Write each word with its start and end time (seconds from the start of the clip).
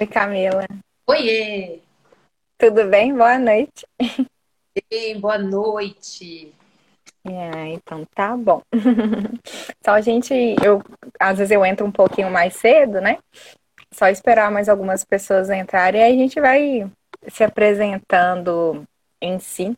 Oi, 0.00 0.06
Camila. 0.06 0.66
Oiê! 1.06 1.80
Tudo 2.56 2.86
bem? 2.88 3.14
Boa 3.14 3.38
noite. 3.38 3.86
Bem, 4.88 5.20
boa 5.20 5.36
noite. 5.36 6.50
É, 7.22 7.68
então 7.68 8.02
tá 8.14 8.34
bom. 8.34 8.62
Só 9.84 9.90
a 9.90 10.00
gente, 10.00 10.32
eu 10.64 10.82
às 11.20 11.36
vezes 11.36 11.50
eu 11.50 11.62
entro 11.64 11.84
um 11.84 11.92
pouquinho 11.92 12.30
mais 12.30 12.56
cedo, 12.56 13.02
né? 13.02 13.18
Só 13.92 14.08
esperar 14.08 14.50
mais 14.50 14.70
algumas 14.70 15.04
pessoas 15.04 15.50
entrarem 15.50 16.00
e 16.00 16.04
aí 16.04 16.14
a 16.14 16.18
gente 16.18 16.40
vai 16.40 16.90
se 17.28 17.44
apresentando 17.44 18.84
em 19.20 19.38
si. 19.38 19.76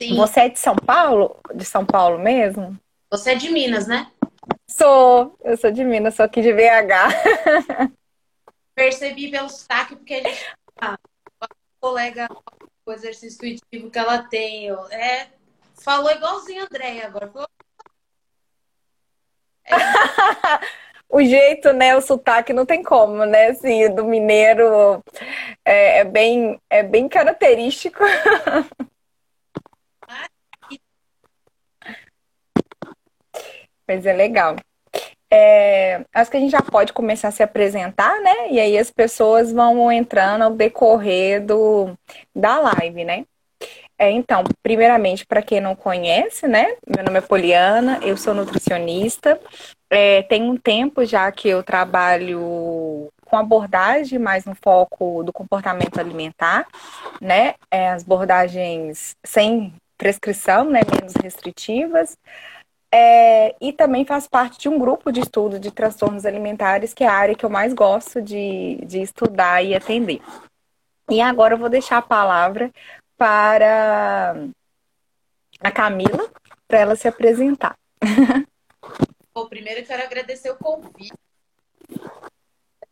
Sim. 0.00 0.14
Você 0.14 0.40
é 0.42 0.48
de 0.48 0.60
São 0.60 0.76
Paulo? 0.76 1.36
De 1.52 1.64
São 1.64 1.84
Paulo 1.84 2.20
mesmo? 2.20 2.78
Você 3.10 3.32
é 3.32 3.34
de 3.34 3.50
Minas, 3.50 3.88
né? 3.88 4.12
Sou, 4.68 5.36
eu 5.42 5.56
sou 5.56 5.72
de 5.72 5.82
Minas, 5.82 6.14
sou 6.14 6.24
aqui 6.24 6.40
de 6.40 6.52
VH. 6.52 7.90
Percebi 8.80 9.30
pelo 9.30 9.50
sotaque, 9.50 9.94
porque 9.94 10.14
a 10.14 10.22
gente. 10.22 10.40
Colega, 11.78 12.26
o 12.86 12.92
exercício 12.92 13.46
intuitivo 13.46 13.90
que 13.90 13.98
ela 13.98 14.22
tem, 14.22 14.70
é, 14.90 15.28
falou 15.82 16.10
igualzinho 16.10 16.62
a 16.62 16.64
Andréia 16.64 17.06
agora. 17.06 17.28
Falou... 17.28 17.46
É. 19.66 19.76
o 21.08 21.22
jeito, 21.22 21.72
né, 21.74 21.94
o 21.94 22.00
sotaque 22.00 22.52
não 22.54 22.64
tem 22.64 22.82
como, 22.82 23.24
né, 23.26 23.48
assim, 23.48 23.94
do 23.94 24.04
mineiro 24.04 25.04
é, 25.64 25.98
é 25.98 26.04
bem, 26.04 26.58
é 26.70 26.82
bem 26.82 27.06
característico. 27.08 28.02
Mas 33.86 34.06
é 34.06 34.12
legal. 34.14 34.56
É, 35.32 36.04
acho 36.12 36.30
que 36.30 36.36
a 36.36 36.40
gente 36.40 36.50
já 36.50 36.62
pode 36.62 36.92
começar 36.92 37.28
a 37.28 37.30
se 37.32 37.42
apresentar, 37.42 38.20
né? 38.20 38.50
E 38.50 38.58
aí 38.58 38.76
as 38.76 38.90
pessoas 38.90 39.52
vão 39.52 39.90
entrando 39.92 40.42
ao 40.42 40.50
decorrer 40.50 41.44
do, 41.44 41.94
da 42.34 42.58
live, 42.58 43.04
né? 43.04 43.24
É, 43.96 44.10
então, 44.10 44.42
primeiramente, 44.62 45.26
para 45.26 45.42
quem 45.42 45.60
não 45.60 45.76
conhece, 45.76 46.48
né? 46.48 46.74
Meu 46.86 47.04
nome 47.04 47.18
é 47.18 47.20
Poliana, 47.20 48.00
eu 48.02 48.16
sou 48.16 48.32
nutricionista. 48.32 49.38
É, 49.90 50.22
tem 50.22 50.42
um 50.42 50.56
tempo 50.56 51.04
já 51.04 51.30
que 51.30 51.48
eu 51.48 51.62
trabalho 51.62 53.08
com 53.26 53.36
abordagem 53.36 54.18
mais 54.18 54.44
no 54.46 54.54
foco 54.54 55.22
do 55.22 55.32
comportamento 55.32 56.00
alimentar, 56.00 56.66
né? 57.20 57.54
É, 57.70 57.90
as 57.90 58.02
abordagens 58.02 59.14
sem 59.24 59.74
prescrição, 59.98 60.64
né? 60.64 60.80
Menos 60.90 61.12
restritivas. 61.22 62.16
É, 62.92 63.54
e 63.60 63.72
também 63.72 64.04
faz 64.04 64.26
parte 64.26 64.58
de 64.58 64.68
um 64.68 64.78
grupo 64.78 65.12
de 65.12 65.20
estudo 65.20 65.60
de 65.60 65.70
transtornos 65.70 66.26
alimentares, 66.26 66.92
que 66.92 67.04
é 67.04 67.06
a 67.06 67.14
área 67.14 67.34
que 67.34 67.44
eu 67.44 67.50
mais 67.50 67.72
gosto 67.72 68.20
de, 68.20 68.76
de 68.84 69.00
estudar 69.00 69.62
e 69.62 69.74
atender. 69.74 70.20
E 71.08 71.20
agora 71.20 71.54
eu 71.54 71.58
vou 71.58 71.68
deixar 71.68 71.98
a 71.98 72.02
palavra 72.02 72.72
para 73.16 74.34
a 75.60 75.70
Camila, 75.70 76.30
para 76.66 76.78
ela 76.78 76.96
se 76.96 77.06
apresentar. 77.06 77.76
Bom, 79.32 79.46
primeiro 79.46 79.80
eu 79.80 79.86
quero 79.86 80.02
agradecer 80.02 80.50
o 80.50 80.56
convite 80.56 81.14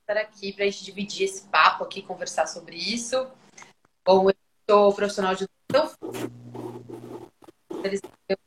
estar 0.09 0.21
aqui 0.21 0.53
para 0.55 0.65
a 0.65 0.71
gente 0.71 0.85
dividir 0.85 1.25
esse 1.25 1.43
papo 1.49 1.85
aqui, 1.85 2.03
conversar 2.03 2.47
sobre 2.47 2.77
isso. 2.77 3.31
Bom, 4.05 4.31
eu 4.31 4.35
sou 4.69 4.95
profissional 4.95 5.35
de 5.35 5.47
nutrição, 5.71 5.99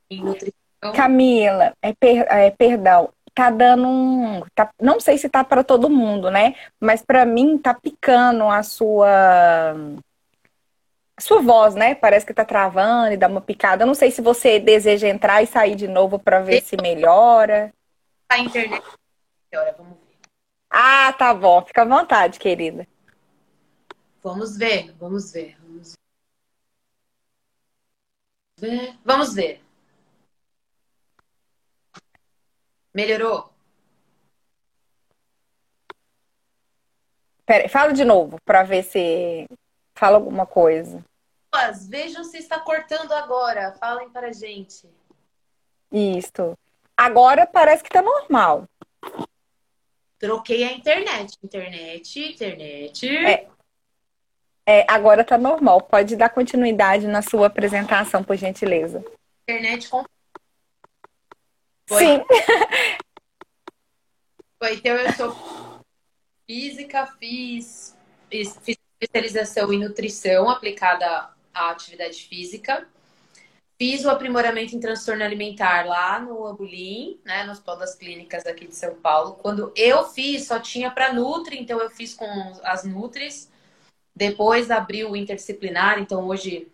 em 0.09 0.23
nutrição 0.23 0.60
Camila, 0.89 1.73
é, 1.79 1.93
per, 1.93 2.25
é, 2.27 2.49
perdão, 2.49 3.13
tá 3.35 3.51
dando 3.51 3.87
um. 3.87 4.41
Tá, 4.55 4.71
não 4.81 4.99
sei 4.99 5.17
se 5.17 5.29
tá 5.29 5.43
para 5.43 5.63
todo 5.63 5.89
mundo, 5.89 6.31
né? 6.31 6.55
Mas 6.79 7.03
para 7.03 7.23
mim 7.23 7.57
tá 7.57 7.73
picando 7.73 8.45
a 8.45 8.63
sua. 8.63 9.75
A 11.15 11.21
sua 11.21 11.41
voz, 11.41 11.75
né? 11.75 11.93
Parece 11.93 12.25
que 12.25 12.33
tá 12.33 12.43
travando 12.43 13.13
e 13.13 13.17
dá 13.17 13.27
uma 13.27 13.41
picada. 13.41 13.83
Eu 13.83 13.87
não 13.87 13.93
sei 13.93 14.09
se 14.09 14.21
você 14.21 14.59
deseja 14.59 15.07
entrar 15.07 15.43
e 15.43 15.47
sair 15.47 15.75
de 15.75 15.87
novo 15.87 16.17
para 16.17 16.39
ver 16.41 16.63
se 16.63 16.75
melhora. 16.77 17.71
A 18.27 18.39
internet 18.39 18.83
melhora, 19.51 19.75
vamos 19.77 19.93
ver. 19.93 20.17
Ah, 20.67 21.13
tá 21.13 21.31
bom. 21.33 21.61
Fica 21.63 21.83
à 21.83 21.85
vontade, 21.85 22.39
querida. 22.39 22.87
Vamos 24.23 24.57
ver, 24.57 24.95
vamos 24.99 25.31
ver, 25.31 25.57
vamos 25.61 25.93
ver. 28.57 28.95
Vamos 29.03 29.33
ver. 29.35 29.61
Melhorou? 32.93 33.51
Pera, 37.45 37.67
fala 37.69 37.93
de 37.93 38.05
novo 38.05 38.37
para 38.45 38.63
ver 38.63 38.83
se 38.83 39.47
fala 39.93 40.17
alguma 40.17 40.45
coisa. 40.45 41.03
Vejam 41.89 42.23
se 42.23 42.37
está 42.37 42.59
cortando 42.59 43.11
agora. 43.11 43.73
Falem 43.73 44.09
para 44.09 44.27
a 44.27 44.33
gente. 44.33 44.87
Isso. 45.91 46.57
Agora 46.95 47.45
parece 47.45 47.83
que 47.83 47.89
está 47.89 48.01
normal. 48.01 48.65
Troquei 50.17 50.63
a 50.63 50.71
internet. 50.71 51.37
Internet, 51.43 52.19
internet. 52.19 53.17
É. 53.25 53.47
É, 54.65 54.85
agora 54.87 55.23
tá 55.23 55.37
normal. 55.37 55.81
Pode 55.81 56.15
dar 56.15 56.29
continuidade 56.29 57.07
na 57.07 57.21
sua 57.21 57.47
apresentação, 57.47 58.23
por 58.23 58.37
gentileza. 58.37 59.03
Internet 59.43 59.89
com 59.89 60.05
foi. 61.87 62.05
Sim. 62.05 62.23
Foi, 64.57 64.75
então 64.75 64.95
eu 64.95 65.11
sou 65.13 65.35
física, 66.45 67.07
fiz, 67.19 67.97
fiz 68.29 68.77
especialização 69.01 69.73
em 69.73 69.79
nutrição 69.79 70.49
aplicada 70.49 71.29
à 71.53 71.71
atividade 71.71 72.23
física. 72.23 72.87
Fiz 73.79 74.05
o 74.05 74.11
aprimoramento 74.11 74.75
em 74.75 74.79
transtorno 74.79 75.23
alimentar 75.23 75.87
lá 75.87 76.19
no 76.19 76.45
Ambulim, 76.45 77.19
né, 77.25 77.43
no 77.43 77.51
Hospital 77.51 77.77
das 77.77 77.95
Clínicas 77.95 78.45
aqui 78.45 78.67
de 78.67 78.75
São 78.75 78.93
Paulo. 78.93 79.33
Quando 79.41 79.73
eu 79.75 80.07
fiz, 80.07 80.45
só 80.45 80.59
tinha 80.59 80.91
para 80.91 81.11
Nutri, 81.11 81.57
então 81.59 81.79
eu 81.79 81.89
fiz 81.89 82.13
com 82.13 82.27
as 82.63 82.83
Nutris. 82.83 83.49
Depois 84.15 84.69
abriu 84.69 85.09
o 85.09 85.15
interdisciplinar, 85.15 85.97
então 85.97 86.27
hoje 86.27 86.67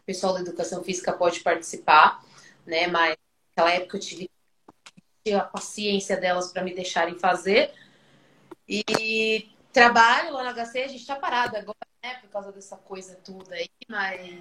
o 0.00 0.04
pessoal 0.04 0.34
da 0.34 0.40
educação 0.40 0.84
física 0.84 1.12
pode 1.12 1.40
participar, 1.40 2.22
né? 2.66 2.86
Mas 2.86 3.16
naquela 3.48 3.72
época 3.72 3.96
eu 3.96 4.00
tive 4.00 4.28
a 5.30 5.40
paciência 5.40 6.16
delas 6.16 6.50
para 6.50 6.64
me 6.64 6.74
deixarem 6.74 7.18
fazer. 7.18 7.72
E 8.68 9.50
trabalho 9.72 10.32
lá 10.32 10.44
no 10.44 10.54
HC, 10.54 10.82
a 10.82 10.88
gente 10.88 11.00
está 11.00 11.16
parado 11.16 11.56
agora, 11.56 11.76
né, 12.02 12.14
por 12.16 12.30
causa 12.30 12.50
dessa 12.50 12.76
coisa 12.76 13.14
toda 13.24 13.54
aí, 13.54 13.70
mas 13.88 14.40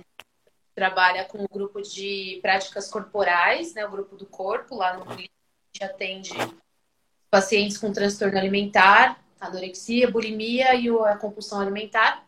trabalha 0.73 1.25
com 1.25 1.43
o 1.43 1.47
grupo 1.47 1.81
de 1.81 2.39
práticas 2.41 2.89
corporais, 2.89 3.73
né, 3.73 3.85
o 3.85 3.91
grupo 3.91 4.15
do 4.15 4.25
corpo, 4.25 4.75
lá 4.75 4.97
no 4.97 5.03
a 5.11 5.15
gente 5.17 5.83
atende 5.83 6.31
pacientes 7.29 7.77
com 7.77 7.93
transtorno 7.93 8.37
alimentar, 8.37 9.23
anorexia, 9.39 10.09
bulimia 10.09 10.75
e 10.75 10.89
a 10.89 11.17
compulsão 11.17 11.61
alimentar. 11.61 12.27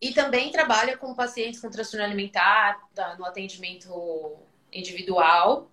E 0.00 0.12
também 0.12 0.50
trabalha 0.50 0.96
com 0.96 1.14
pacientes 1.14 1.60
com 1.60 1.70
transtorno 1.70 2.04
alimentar, 2.04 2.80
no 3.18 3.24
atendimento 3.24 4.36
individual, 4.72 5.70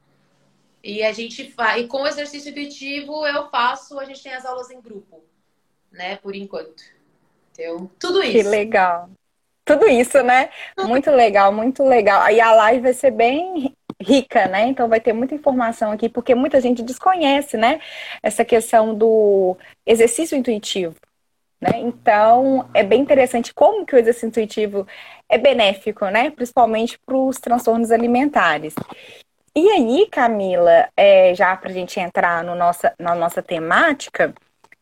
e 0.83 1.03
a 1.03 1.11
gente 1.11 1.51
faz, 1.51 1.81
e 1.81 1.87
com 1.87 2.01
o 2.01 2.07
exercício 2.07 2.51
intuitivo 2.51 3.25
eu 3.25 3.49
faço, 3.49 3.99
a 3.99 4.05
gente 4.05 4.23
tem 4.23 4.33
as 4.33 4.45
aulas 4.45 4.69
em 4.69 4.81
grupo, 4.81 5.23
né, 5.91 6.17
por 6.17 6.35
enquanto. 6.35 6.83
Então, 7.51 7.89
tudo 7.99 8.23
isso. 8.23 8.31
Que 8.31 8.43
legal. 8.43 9.09
Tudo 9.65 9.87
isso, 9.87 10.23
né? 10.23 10.49
Muito 10.79 11.11
legal, 11.11 11.51
muito 11.53 11.83
legal. 11.83 12.27
E 12.31 12.41
a 12.41 12.51
live 12.53 12.81
vai 12.81 12.93
ser 12.93 13.11
bem 13.11 13.75
rica, 14.01 14.47
né? 14.47 14.65
Então 14.65 14.87
vai 14.87 14.99
ter 14.99 15.13
muita 15.13 15.35
informação 15.35 15.91
aqui, 15.91 16.09
porque 16.09 16.33
muita 16.33 16.59
gente 16.59 16.81
desconhece, 16.81 17.55
né? 17.55 17.79
Essa 18.23 18.43
questão 18.43 18.95
do 18.95 19.55
exercício 19.85 20.35
intuitivo. 20.35 20.95
Né? 21.61 21.71
Então, 21.75 22.69
é 22.73 22.81
bem 22.83 23.01
interessante 23.01 23.53
como 23.53 23.85
que 23.85 23.93
o 23.93 23.99
exercício 23.99 24.29
intuitivo 24.29 24.87
é 25.27 25.37
benéfico, 25.37 26.05
né? 26.05 26.31
Principalmente 26.31 26.97
para 27.05 27.17
os 27.17 27.37
transtornos 27.37 27.91
alimentares. 27.91 28.73
E 29.59 29.69
aí, 29.71 30.07
Camila, 30.09 30.87
é, 30.95 31.35
já 31.35 31.53
para 31.57 31.69
a 31.69 31.73
gente 31.73 31.99
entrar 31.99 32.45
no 32.45 32.55
nossa, 32.55 32.95
na 32.97 33.13
nossa 33.13 33.41
temática, 33.41 34.33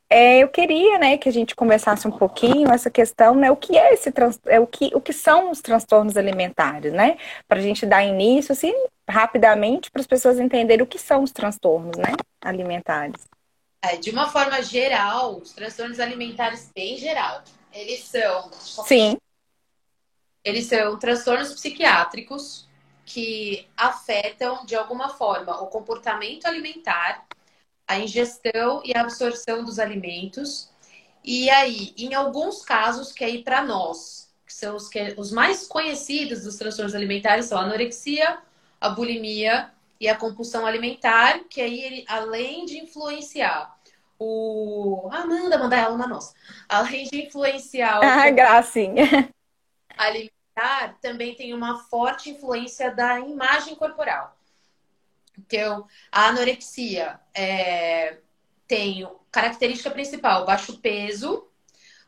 é, 0.08 0.38
eu 0.38 0.50
queria 0.50 1.00
né, 1.00 1.18
que 1.18 1.28
a 1.28 1.32
gente 1.32 1.56
conversasse 1.56 2.08
um 2.08 2.12
pouquinho 2.12 2.72
essa 2.72 2.88
questão, 2.88 3.34
né? 3.34 3.50
O 3.50 3.56
que 3.56 3.76
é 3.76 3.92
esse 3.92 4.14
é 4.46 4.60
o 4.60 4.68
que, 4.68 4.92
o 4.94 5.02
que 5.02 5.12
são 5.12 5.50
os 5.50 5.62
transtornos 5.62 6.16
alimentares, 6.16 6.94
né? 6.94 7.18
Para 7.48 7.58
a 7.58 7.62
gente 7.62 7.88
dar 7.88 8.06
início, 8.06 8.52
assim, 8.52 8.72
rapidamente, 9.10 9.90
para 9.90 10.00
as 10.00 10.06
pessoas 10.06 10.40
entenderem 10.40 10.84
o 10.84 10.88
que 10.88 11.00
são 11.00 11.24
os 11.24 11.32
transtornos, 11.32 11.98
né? 11.98 12.14
Alimentares. 12.40 13.28
É, 13.82 13.98
de 13.98 14.12
uma 14.12 14.30
forma 14.30 14.62
geral, 14.62 15.38
os 15.38 15.54
transtornos 15.54 16.00
alimentares 16.00 16.72
bem 16.72 16.98
geral, 16.98 17.42
eles 17.74 18.04
são. 18.04 18.52
Sim. 18.86 19.18
Eles 20.44 20.68
são 20.68 21.00
transtornos 21.00 21.52
psiquiátricos 21.52 22.67
que 23.08 23.68
afetam 23.78 24.66
de 24.66 24.76
alguma 24.76 25.10
forma 25.10 25.62
o 25.62 25.68
comportamento 25.68 26.46
alimentar, 26.46 27.26
a 27.88 28.00
ingestão 28.00 28.82
e 28.86 28.96
a 28.96 29.02
absorção 29.02 29.64
dos 29.66 29.80
alimentos 29.80 30.70
E 31.24 31.50
aí, 31.52 31.94
em 31.98 32.14
alguns 32.16 32.64
casos, 32.64 33.12
que 33.14 33.24
aí 33.24 33.44
para 33.44 33.64
nós, 33.64 34.34
que 34.46 34.54
são 34.54 34.76
os, 34.78 34.90
que, 34.90 35.16
os 35.18 35.32
mais 35.32 35.68
conhecidos 35.68 36.44
dos 36.44 36.58
transtornos 36.58 36.96
alimentares, 36.96 37.48
são 37.48 37.60
a 37.60 37.64
anorexia, 37.64 38.40
a 38.82 38.90
bulimia 38.90 39.72
e 40.00 40.10
a 40.10 40.18
compulsão 40.18 40.66
alimentar, 40.66 41.42
que 41.50 41.62
aí 41.62 41.82
ele, 41.82 42.06
além 42.08 42.66
de 42.66 42.80
influenciar 42.80 43.78
o. 44.20 45.10
Ah, 45.12 45.26
manda 45.28 45.58
mandar 45.60 45.80
ela 45.80 45.98
na 45.98 46.08
nossa. 46.08 46.34
Além 46.70 47.06
de 47.08 47.28
influenciar 47.28 48.00
o. 48.02 48.06
Ah, 48.06 48.30
gracinha. 48.32 49.30
Alimentar, 49.98 50.37
também 51.02 51.36
tem 51.36 51.54
uma 51.54 51.84
forte 51.84 52.30
influência 52.30 52.92
da 52.92 53.20
imagem 53.20 53.76
corporal. 53.76 54.36
Então, 55.38 55.88
a 56.12 56.28
anorexia 56.28 57.20
é, 57.34 58.18
tem 58.68 59.08
característica 59.32 59.92
principal, 59.92 60.46
baixo 60.46 60.80
peso, 60.80 61.48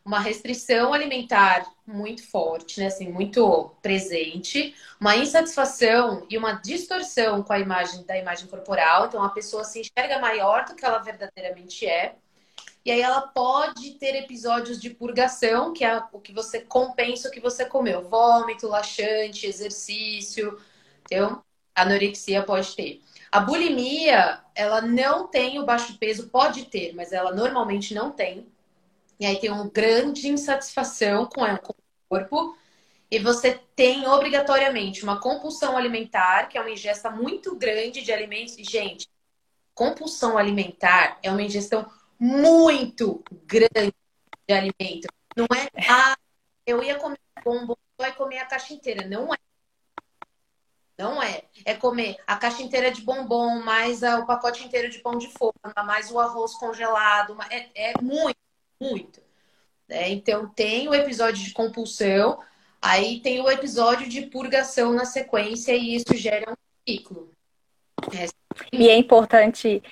uma 0.04 0.20
restrição 0.20 0.94
alimentar 0.94 1.66
muito 1.86 2.28
forte, 2.28 2.80
né? 2.80 2.88
Assim, 2.88 3.12
muito 3.12 3.76
presente, 3.82 4.74
uma 5.00 5.16
insatisfação 5.16 6.26
e 6.30 6.38
uma 6.38 6.54
distorção 6.54 7.44
com 7.44 7.54
a 7.54 7.60
imagem 7.60 8.04
da 8.04 8.18
imagem 8.18 8.48
corporal. 8.48 9.06
Então 9.06 9.24
a 9.24 9.30
pessoa 9.30 9.64
se 9.64 9.82
enxerga 9.82 10.20
maior 10.20 10.66
do 10.66 10.76
que 10.76 10.84
ela 10.84 11.00
verdadeiramente 11.00 11.86
é. 11.86 12.16
E 12.86 12.92
aí 12.92 13.02
ela 13.02 13.22
pode 13.22 13.92
ter 13.96 14.16
episódios 14.16 14.80
de 14.80 14.90
purgação, 14.90 15.74
que 15.74 15.84
é 15.84 16.02
o 16.12 16.20
que 16.20 16.34
você 16.34 16.62
compensa 16.62 17.28
o 17.28 17.32
que 17.32 17.40
você 17.40 17.66
comeu, 17.66 18.08
vômito, 18.08 18.68
laxante, 18.68 19.46
exercício. 19.46 20.58
Então, 21.06 21.44
anorexia 21.76 22.44
pode 22.44 22.76
ter. 22.76 23.02
A 23.32 23.40
bulimia, 23.40 24.42
ela 24.56 24.82
não 24.82 25.28
tem 25.28 25.60
o 25.60 25.66
baixo 25.66 25.98
peso, 25.98 26.30
pode 26.30 26.66
ter, 26.66 26.96
mas 26.96 27.12
ela 27.12 27.32
normalmente 27.32 27.94
não 27.94 28.12
tem. 28.12 28.48
E 29.20 29.26
aí 29.26 29.40
tem 29.40 29.52
uma 29.52 29.70
grande 29.70 30.28
insatisfação 30.30 31.26
com, 31.26 31.44
o 31.44 31.76
corpo. 32.08 32.58
E 33.12 33.20
você 33.20 33.60
tem 33.76 34.08
obrigatoriamente 34.08 35.04
uma 35.04 35.20
compulsão 35.20 35.78
alimentar, 35.78 36.48
que 36.48 36.58
é 36.58 36.62
uma 36.62 36.72
ingesta 36.72 37.10
muito 37.10 37.56
grande 37.56 38.02
de 38.02 38.12
alimentos. 38.12 38.56
Gente, 38.56 39.08
compulsão 39.76 40.38
alimentar 40.38 41.20
é 41.22 41.30
uma 41.30 41.42
ingestão 41.42 41.90
muito 42.20 43.24
grande 43.46 43.94
de 44.48 44.54
alimento. 44.54 45.08
Não 45.36 45.46
é, 45.46 45.70
ah, 45.90 46.18
eu 46.66 46.84
ia 46.84 46.96
comer 46.96 47.20
bombom, 47.44 47.76
vai 47.98 48.14
comer 48.14 48.40
a 48.40 48.46
caixa 48.46 48.74
inteira. 48.74 49.08
Não 49.08 49.34
é. 49.34 49.38
Não 50.98 51.24
é. 51.24 51.44
É 51.64 51.74
comer 51.74 52.18
a 52.28 52.36
caixa 52.36 52.62
inteira 52.62 52.92
de 52.92 53.02
bombom, 53.02 53.64
mais 53.64 54.04
o 54.04 54.26
pacote 54.26 54.66
inteiro 54.66 54.90
de 54.90 55.00
pão 55.00 55.18
de 55.18 55.30
forma, 55.30 55.74
mais 55.86 56.12
o 56.12 56.20
arroz 56.20 56.54
congelado. 56.56 57.38
É, 57.50 57.92
é 57.92 58.02
muito 58.02 58.38
muito. 58.80 59.22
Né? 59.88 60.10
Então, 60.10 60.48
tem 60.50 60.88
o 60.88 60.94
episódio 60.94 61.44
de 61.44 61.52
compulsão, 61.52 62.40
aí 62.82 63.20
tem 63.22 63.42
o 63.42 63.50
episódio 63.50 64.08
de 64.08 64.22
purgação 64.28 64.94
na 64.94 65.06
sequência, 65.06 65.74
e 65.74 65.96
isso 65.96 66.16
gera 66.16 66.52
um 66.52 66.56
ciclo. 66.88 67.32
É. 68.14 68.28
E 68.72 68.90
é 68.90 68.96
importante 68.96 69.84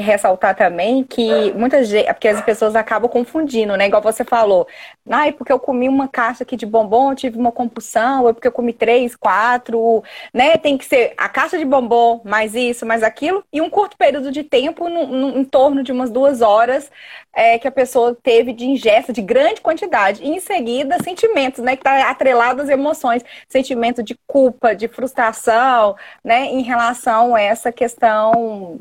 ressaltar 0.00 0.56
também 0.56 1.04
que 1.04 1.52
muitas 1.52 1.90
porque 2.14 2.28
as 2.28 2.40
pessoas 2.42 2.76
acabam 2.76 3.10
confundindo, 3.10 3.76
né? 3.76 3.86
Igual 3.86 4.02
você 4.02 4.24
falou, 4.24 4.66
ah, 5.08 5.26
é 5.26 5.32
porque 5.32 5.52
eu 5.52 5.58
comi 5.58 5.88
uma 5.88 6.08
caixa 6.08 6.42
aqui 6.44 6.56
de 6.56 6.66
bombom, 6.66 7.14
tive 7.14 7.38
uma 7.38 7.52
compulsão, 7.52 8.22
ou 8.22 8.30
é 8.30 8.32
porque 8.32 8.46
eu 8.48 8.52
comi 8.52 8.72
três, 8.72 9.16
quatro, 9.16 10.02
né? 10.32 10.56
Tem 10.56 10.76
que 10.78 10.84
ser 10.84 11.14
a 11.16 11.28
caixa 11.28 11.58
de 11.58 11.64
bombom, 11.64 12.20
mais 12.24 12.54
isso, 12.54 12.86
mais 12.86 13.02
aquilo, 13.02 13.44
e 13.52 13.60
um 13.60 13.70
curto 13.70 13.96
período 13.96 14.30
de 14.30 14.44
tempo, 14.44 14.88
no, 14.88 15.06
no, 15.06 15.38
em 15.38 15.44
torno 15.44 15.82
de 15.82 15.92
umas 15.92 16.10
duas 16.10 16.40
horas, 16.42 16.90
é, 17.34 17.58
que 17.58 17.68
a 17.68 17.72
pessoa 17.72 18.16
teve 18.22 18.52
de 18.52 18.64
ingesta 18.66 19.12
de 19.12 19.22
grande 19.22 19.60
quantidade. 19.60 20.22
E 20.22 20.28
em 20.28 20.40
seguida, 20.40 21.02
sentimentos, 21.02 21.62
né? 21.62 21.76
Que 21.76 21.82
tá 21.84 22.08
atrelado 22.10 22.62
às 22.62 22.68
emoções, 22.68 23.24
sentimento 23.48 24.02
de 24.02 24.18
culpa, 24.26 24.74
de 24.74 24.88
frustração, 24.88 25.96
né? 26.24 26.46
Em 26.46 26.62
relação 26.62 27.34
a 27.34 27.40
essa 27.40 27.72
questão 27.72 28.80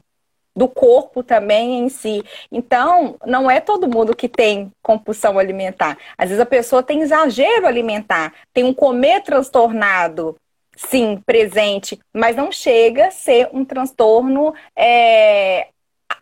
do 0.60 0.68
corpo 0.68 1.24
também 1.24 1.80
em 1.80 1.88
si. 1.88 2.22
Então, 2.52 3.16
não 3.26 3.50
é 3.50 3.62
todo 3.62 3.88
mundo 3.88 4.14
que 4.14 4.28
tem 4.28 4.70
compulsão 4.84 5.40
alimentar. 5.40 5.98
Às 6.18 6.28
vezes 6.28 6.42
a 6.42 6.46
pessoa 6.46 6.84
tem 6.84 7.00
exagero 7.00 7.66
alimentar, 7.66 8.34
tem 8.54 8.66
um 8.66 8.74
comer 8.74 9.24
transtornado, 9.24 10.36
sim, 10.76 11.22
presente, 11.26 11.98
mas 12.14 12.36
não 12.36 12.52
chega 12.52 13.08
a 13.08 13.12
ser 13.12 13.48
um 13.54 13.64
transtorno 13.64 14.54
é, 14.76 15.70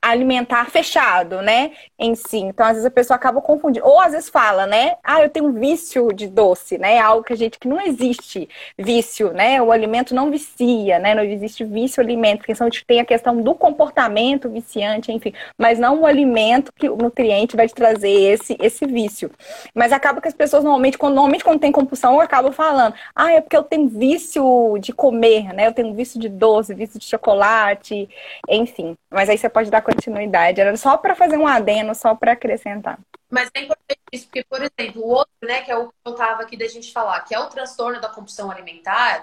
alimentar 0.02 0.70
fechado, 0.70 1.42
né, 1.42 1.72
em 1.98 2.16
si. 2.16 2.38
Então, 2.38 2.66
às 2.66 2.74
vezes 2.74 2.86
a 2.86 2.92
pessoa 2.92 3.16
acaba 3.16 3.42
confundindo. 3.42 3.86
Ou 3.86 4.00
às 4.00 4.12
vezes 4.12 4.30
fala, 4.30 4.66
né, 4.66 4.96
ah, 5.04 5.22
eu 5.22 5.30
tenho 5.30 5.48
um 5.48 5.54
vício 5.54 6.12
de 6.14 6.28
doce, 6.28 6.78
né, 6.78 7.00
algo 7.00 7.24
que 7.24 7.34
a 7.34 7.38
gente 7.38 7.60
que 7.60 7.68
não 7.68 7.82
existe 7.82 8.48
vício, 8.78 9.32
né, 9.34 9.62
o 9.62 9.72
alimento 9.72 10.14
não 10.14 10.30
vicia, 10.32 11.00
né, 11.00 11.16
não 11.16 11.24
existe 11.24 11.64
vício 11.64 12.02
alimento, 12.02 12.44
a 12.48 12.64
gente 12.64 12.86
tem 12.86 13.00
a 13.00 13.06
questão 13.06 13.42
do 13.42 13.54
comportamento 13.56 14.50
viciante, 14.50 15.12
enfim, 15.12 15.34
mas 15.58 15.80
não 15.80 16.02
o 16.02 16.06
alimento 16.06 16.72
que 16.74 16.90
o 16.90 16.96
nutriente 16.96 17.56
vai 17.56 17.68
te 17.68 17.74
trazer 17.74 18.10
esse 18.10 18.58
esse 18.60 18.86
vício. 18.86 19.32
Mas 19.74 19.92
acaba 19.92 20.22
que 20.22 20.28
as 20.28 20.34
pessoas 20.34 20.64
normalmente 20.64 20.98
quando 20.98 21.16
normalmente 21.16 21.44
quando 21.44 21.60
tem 21.60 21.72
compulsão, 21.72 22.20
acabam 22.20 22.52
falando, 22.52 22.96
ah, 23.16 23.32
é 23.32 23.42
porque 23.42 23.58
eu 23.58 23.64
tenho 23.64 23.88
vício 23.88 24.78
de 24.80 24.92
comer, 24.94 25.54
né, 25.54 25.68
eu 25.68 25.74
tenho 25.74 25.94
vício 25.94 26.20
de 26.20 26.30
doce, 26.30 26.74
vício 26.74 27.00
de 27.00 27.06
chocolate, 27.06 28.10
enfim. 28.50 28.96
Mas 29.10 29.30
aí 29.30 29.38
você 29.38 29.50
pode 29.50 29.70
dar 29.70 29.82
continuidade. 29.88 30.60
Era 30.60 30.76
só 30.76 30.98
para 30.98 31.16
fazer 31.16 31.38
um 31.38 31.48
adeno, 31.48 31.96
só 31.96 32.14
para 32.14 32.34
acrescentar. 32.34 33.00
Mas 33.30 33.50
é 33.54 33.62
importante 33.62 34.00
isso, 34.12 34.26
porque, 34.26 34.44
por 34.44 34.60
exemplo, 34.60 35.02
o 35.02 35.10
outro, 35.10 35.34
né, 35.44 35.62
que 35.62 35.72
é 35.72 35.78
o 35.78 35.88
que 35.88 35.96
eu 36.06 36.12
estava 36.12 36.44
aqui 36.44 36.58
da 36.58 36.68
gente 36.68 36.92
falar, 36.92 37.22
que 37.22 37.34
é 37.34 37.40
o 37.40 37.48
transtorno 37.48 38.00
da 38.02 38.10
compulsão 38.10 38.52
alimentar, 38.52 39.22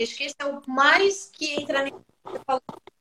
acho 0.00 0.16
que 0.16 0.24
esse 0.24 0.36
é 0.38 0.46
o 0.46 0.62
mais 0.66 1.30
que 1.32 1.60
entra 1.60 1.84
nisso. 1.84 2.00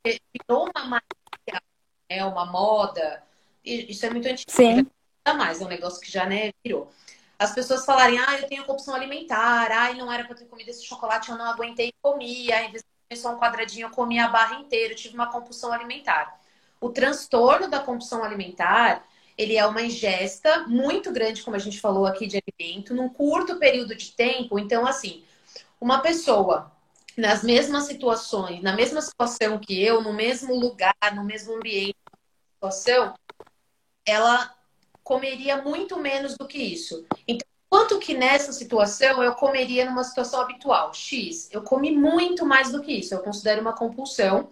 Virou 0.03 0.69
uma 0.75 0.85
magia, 0.85 1.61
é 2.09 2.25
uma 2.25 2.45
moda. 2.45 3.23
Isso 3.63 4.05
é 4.05 4.09
muito 4.09 4.27
antigo. 4.27 4.51
Sim. 4.51 4.87
Não 5.25 5.37
mais, 5.37 5.61
é 5.61 5.65
um 5.65 5.67
negócio 5.67 6.01
que 6.01 6.11
já 6.11 6.25
né, 6.25 6.51
virou. 6.63 6.91
As 7.37 7.53
pessoas 7.53 7.85
falarem, 7.85 8.19
ah, 8.19 8.39
eu 8.39 8.47
tenho 8.47 8.65
compulsão 8.65 8.93
alimentar, 8.95 9.71
ah, 9.71 9.93
não 9.93 10.11
era 10.11 10.25
para 10.25 10.35
ter 10.35 10.45
comido 10.45 10.69
esse 10.69 10.85
chocolate, 10.85 11.29
eu 11.31 11.37
não 11.37 11.45
aguentei 11.45 11.89
e 11.89 11.93
comi, 12.01 12.51
aí 12.51 12.71
só 13.15 13.35
um 13.35 13.39
quadradinho, 13.39 13.87
eu 13.87 13.91
comi 13.91 14.19
a 14.19 14.27
barra 14.27 14.55
inteira, 14.55 14.93
eu 14.93 14.97
tive 14.97 15.15
uma 15.15 15.31
compulsão 15.31 15.71
alimentar. 15.71 16.40
O 16.81 16.89
transtorno 16.89 17.69
da 17.69 17.79
compulsão 17.79 18.23
alimentar, 18.23 19.07
ele 19.37 19.55
é 19.55 19.65
uma 19.65 19.83
ingesta 19.83 20.67
muito 20.67 21.11
grande, 21.11 21.43
como 21.43 21.55
a 21.55 21.59
gente 21.59 21.79
falou 21.79 22.07
aqui, 22.07 22.25
de 22.25 22.41
alimento, 22.41 22.95
num 22.95 23.07
curto 23.07 23.57
período 23.57 23.95
de 23.95 24.11
tempo. 24.11 24.57
Então, 24.57 24.85
assim, 24.85 25.23
uma 25.79 25.99
pessoa 25.99 26.71
nas 27.15 27.43
mesmas 27.43 27.85
situações, 27.85 28.61
na 28.63 28.73
mesma 28.73 29.01
situação 29.01 29.59
que 29.59 29.81
eu, 29.81 30.01
no 30.01 30.11
mesmo 30.11 30.55
lugar, 30.55 30.95
no 31.13 31.23
mesmo 31.23 31.55
ambiente, 31.55 31.95
situação, 32.55 33.13
ela 34.05 34.53
comeria 35.03 35.61
muito 35.61 35.99
menos 35.99 36.35
do 36.37 36.47
que 36.47 36.57
isso. 36.57 37.05
Então, 37.27 37.47
quanto 37.69 37.99
que 37.99 38.13
nessa 38.13 38.51
situação 38.51 39.23
eu 39.23 39.33
comeria 39.35 39.85
numa 39.85 40.03
situação 40.03 40.41
habitual? 40.41 40.93
X. 40.93 41.49
Eu 41.51 41.61
comi 41.63 41.91
muito 41.91 42.45
mais 42.45 42.71
do 42.71 42.81
que 42.81 42.93
isso. 42.93 43.13
Eu 43.13 43.19
considero 43.19 43.61
uma 43.61 43.73
compulsão. 43.73 44.51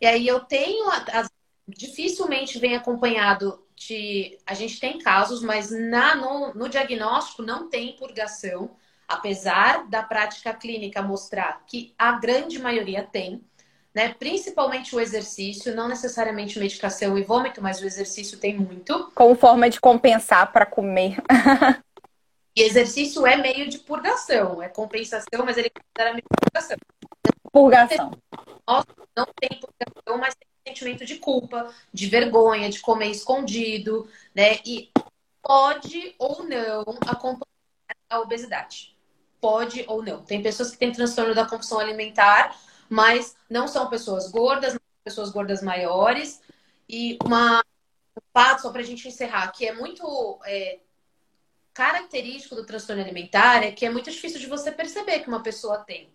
E 0.00 0.06
aí 0.06 0.26
eu 0.26 0.40
tenho 0.40 0.88
as 0.90 1.28
dificilmente 1.68 2.58
vem 2.58 2.74
acompanhado 2.74 3.62
de. 3.76 4.38
A 4.46 4.54
gente 4.54 4.80
tem 4.80 4.98
casos, 4.98 5.42
mas 5.42 5.70
na, 5.70 6.14
no, 6.14 6.54
no 6.54 6.68
diagnóstico 6.68 7.42
não 7.42 7.68
tem 7.68 7.96
purgação, 7.96 8.70
apesar 9.06 9.88
da 9.88 10.02
prática 10.02 10.54
clínica 10.54 11.02
mostrar 11.02 11.62
que 11.66 11.94
a 11.98 12.12
grande 12.12 12.58
maioria 12.58 13.02
tem. 13.04 13.44
Né? 13.94 14.14
Principalmente 14.14 14.94
o 14.94 15.00
exercício, 15.00 15.74
não 15.74 15.88
necessariamente 15.88 16.58
medicação 16.58 17.18
e 17.18 17.22
vômito, 17.22 17.60
mas 17.62 17.80
o 17.80 17.86
exercício 17.86 18.38
tem 18.38 18.56
muito. 18.56 19.10
Como 19.14 19.34
forma 19.34 19.68
de 19.68 19.80
compensar 19.80 20.52
para 20.52 20.66
comer. 20.66 21.16
e 22.54 22.62
exercício 22.62 23.26
é 23.26 23.36
meio 23.36 23.68
de 23.68 23.78
purgação, 23.78 24.62
é 24.62 24.68
compensação, 24.68 25.44
mas 25.44 25.56
ele 25.56 25.70
considera 25.70 26.12
meio 26.12 26.22
de 26.22 26.50
purgação. 26.50 26.76
Purgação. 27.50 28.10
Não 29.16 29.26
tem 29.40 29.58
purgação, 29.58 30.18
mas 30.18 30.34
tem 30.34 30.47
sentimento 30.68 31.04
de 31.04 31.16
culpa, 31.16 31.72
de 31.92 32.06
vergonha, 32.06 32.70
de 32.70 32.80
comer 32.80 33.08
escondido, 33.08 34.08
né? 34.34 34.58
E 34.64 34.90
pode 35.42 36.14
ou 36.18 36.44
não 36.44 36.84
acompanhar 37.06 37.46
a 38.10 38.20
obesidade. 38.20 38.96
Pode 39.40 39.84
ou 39.88 40.02
não. 40.02 40.22
Tem 40.22 40.42
pessoas 40.42 40.70
que 40.70 40.78
têm 40.78 40.92
transtorno 40.92 41.34
da 41.34 41.44
compulsão 41.44 41.78
alimentar, 41.78 42.56
mas 42.88 43.36
não 43.48 43.68
são 43.68 43.88
pessoas 43.88 44.30
gordas, 44.30 44.74
não 44.74 44.80
são 44.80 45.04
pessoas 45.04 45.30
gordas 45.30 45.62
maiores. 45.62 46.40
E 46.88 47.18
uma 47.24 47.62
um 48.16 48.20
fato, 48.32 48.62
só 48.62 48.70
para 48.70 48.80
a 48.80 48.84
gente 48.84 49.06
encerrar, 49.06 49.52
que 49.52 49.66
é 49.66 49.72
muito 49.72 50.40
é, 50.44 50.80
característico 51.72 52.56
do 52.56 52.66
transtorno 52.66 53.02
alimentar, 53.02 53.62
é 53.62 53.70
que 53.70 53.86
é 53.86 53.90
muito 53.90 54.10
difícil 54.10 54.40
de 54.40 54.46
você 54.46 54.72
perceber 54.72 55.20
que 55.20 55.28
uma 55.28 55.42
pessoa 55.42 55.78
tem. 55.78 56.12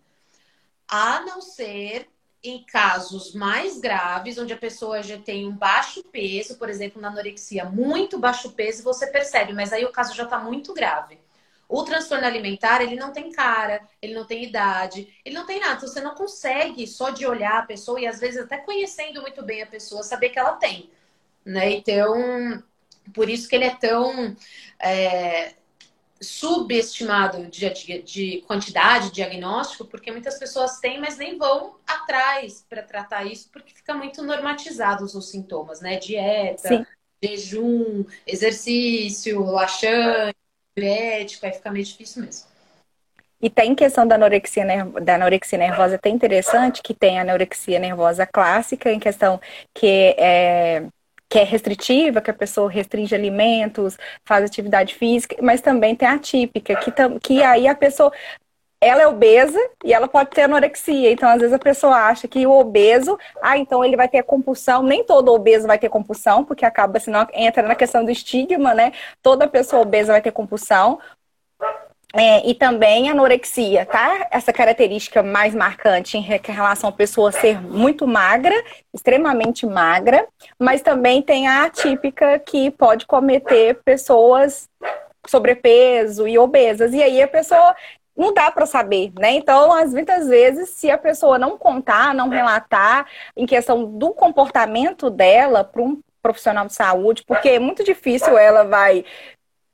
A 0.86 1.20
não 1.20 1.40
ser 1.40 2.10
em 2.44 2.62
casos 2.62 3.34
mais 3.34 3.80
graves, 3.80 4.36
onde 4.36 4.52
a 4.52 4.58
pessoa 4.58 5.02
já 5.02 5.18
tem 5.18 5.48
um 5.48 5.56
baixo 5.56 6.04
peso, 6.04 6.58
por 6.58 6.68
exemplo, 6.68 7.00
na 7.00 7.08
anorexia, 7.08 7.64
muito 7.64 8.18
baixo 8.18 8.52
peso, 8.52 8.84
você 8.84 9.06
percebe, 9.06 9.54
mas 9.54 9.72
aí 9.72 9.82
o 9.86 9.90
caso 9.90 10.14
já 10.14 10.24
está 10.24 10.38
muito 10.38 10.74
grave. 10.74 11.18
O 11.66 11.82
transtorno 11.82 12.26
alimentar, 12.26 12.82
ele 12.82 12.96
não 12.96 13.10
tem 13.10 13.32
cara, 13.32 13.88
ele 14.02 14.12
não 14.12 14.26
tem 14.26 14.44
idade, 14.44 15.18
ele 15.24 15.34
não 15.34 15.46
tem 15.46 15.58
nada. 15.58 15.80
Você 15.80 16.02
não 16.02 16.14
consegue 16.14 16.86
só 16.86 17.08
de 17.08 17.26
olhar 17.26 17.60
a 17.60 17.66
pessoa 17.66 17.98
e 17.98 18.06
às 18.06 18.20
vezes 18.20 18.42
até 18.42 18.58
conhecendo 18.58 19.22
muito 19.22 19.42
bem 19.42 19.62
a 19.62 19.66
pessoa, 19.66 20.02
saber 20.02 20.28
que 20.28 20.38
ela 20.38 20.52
tem, 20.52 20.90
né? 21.42 21.70
Então, 21.70 22.62
por 23.14 23.30
isso 23.30 23.48
que 23.48 23.56
ele 23.56 23.64
é 23.64 23.74
tão 23.74 24.36
é, 24.78 25.54
subestimado 26.20 27.46
de, 27.46 28.02
de, 28.02 28.44
quantidade, 28.46 29.08
de 29.08 29.14
diagnóstico, 29.14 29.84
porque 29.84 30.10
muitas 30.10 30.38
pessoas 30.38 30.80
têm, 30.80 31.00
mas 31.00 31.16
nem 31.18 31.38
vão 31.38 31.76
atrás 32.04 32.64
para 32.68 32.82
tratar 32.82 33.24
isso, 33.24 33.48
porque 33.50 33.74
fica 33.74 33.94
muito 33.94 34.22
normatizados 34.22 35.14
os 35.14 35.30
sintomas, 35.30 35.80
né? 35.80 35.96
Dieta, 35.96 36.68
Sim. 36.68 36.86
jejum, 37.22 38.04
exercício, 38.26 39.42
laxante, 39.44 40.36
diurético, 40.76 41.46
aí 41.46 41.52
fica 41.52 41.70
meio 41.70 41.84
difícil 41.84 42.22
mesmo. 42.22 42.46
E 43.40 43.50
tem 43.50 43.74
questão 43.74 44.06
da 44.06 44.14
anorexia, 44.14 44.64
da 45.02 45.16
anorexia 45.16 45.58
nervosa, 45.58 45.94
é 45.94 45.96
até 45.96 46.08
interessante 46.08 46.82
que 46.82 46.94
tem 46.94 47.18
a 47.18 47.22
anorexia 47.22 47.78
nervosa 47.78 48.26
clássica, 48.26 48.90
em 48.90 48.98
questão 48.98 49.40
que 49.74 50.14
é 50.16 50.86
que 51.28 51.38
é 51.40 51.42
restritiva, 51.42 52.20
que 52.20 52.30
a 52.30 52.34
pessoa 52.34 52.70
restringe 52.70 53.12
alimentos, 53.12 53.98
faz 54.24 54.44
atividade 54.44 54.94
física, 54.94 55.34
mas 55.42 55.60
também 55.60 55.96
tem 55.96 56.06
a 56.06 56.16
típica, 56.16 56.76
que, 56.76 56.92
que 57.20 57.42
aí 57.42 57.66
a 57.66 57.74
pessoa 57.74 58.12
ela 58.84 59.02
é 59.02 59.06
obesa 59.06 59.58
e 59.82 59.92
ela 59.92 60.06
pode 60.06 60.30
ter 60.30 60.42
anorexia. 60.42 61.10
Então, 61.10 61.28
às 61.28 61.38
vezes, 61.38 61.54
a 61.54 61.58
pessoa 61.58 61.96
acha 61.96 62.28
que 62.28 62.46
o 62.46 62.50
obeso, 62.50 63.18
ah, 63.40 63.56
então 63.56 63.84
ele 63.84 63.96
vai 63.96 64.08
ter 64.08 64.22
compulsão. 64.22 64.82
Nem 64.82 65.02
todo 65.02 65.32
obeso 65.32 65.66
vai 65.66 65.78
ter 65.78 65.88
compulsão, 65.88 66.44
porque 66.44 66.64
acaba, 66.64 67.00
senão 67.00 67.26
entra 67.32 67.62
na 67.62 67.74
questão 67.74 68.04
do 68.04 68.10
estigma, 68.10 68.74
né? 68.74 68.92
Toda 69.22 69.48
pessoa 69.48 69.82
obesa 69.82 70.12
vai 70.12 70.20
ter 70.20 70.32
compulsão. 70.32 70.98
É, 72.16 72.48
e 72.48 72.54
também 72.54 73.10
anorexia, 73.10 73.84
tá? 73.84 74.28
Essa 74.30 74.52
característica 74.52 75.20
mais 75.20 75.52
marcante 75.52 76.16
em 76.16 76.20
relação 76.20 76.88
à 76.88 76.92
pessoa 76.92 77.32
ser 77.32 77.60
muito 77.60 78.06
magra, 78.06 78.54
extremamente 78.92 79.66
magra, 79.66 80.24
mas 80.56 80.80
também 80.80 81.20
tem 81.20 81.48
a 81.48 81.64
atípica 81.64 82.38
que 82.38 82.70
pode 82.70 83.04
cometer 83.04 83.80
pessoas 83.84 84.68
sobrepeso 85.26 86.28
e 86.28 86.38
obesas. 86.38 86.92
E 86.92 87.02
aí 87.02 87.20
a 87.20 87.26
pessoa 87.26 87.74
não 88.16 88.32
dá 88.32 88.50
para 88.50 88.66
saber, 88.66 89.12
né? 89.18 89.32
Então, 89.32 89.72
às 89.72 89.92
muitas 89.92 90.28
vezes, 90.28 90.70
se 90.70 90.90
a 90.90 90.98
pessoa 90.98 91.38
não 91.38 91.58
contar, 91.58 92.14
não 92.14 92.28
relatar 92.28 93.06
em 93.36 93.46
questão 93.46 93.84
do 93.84 94.12
comportamento 94.12 95.10
dela 95.10 95.64
para 95.64 95.82
um 95.82 96.00
profissional 96.22 96.66
de 96.66 96.72
saúde, 96.74 97.24
porque 97.26 97.50
é 97.50 97.58
muito 97.58 97.84
difícil 97.84 98.38
ela 98.38 98.64
vai 98.64 99.04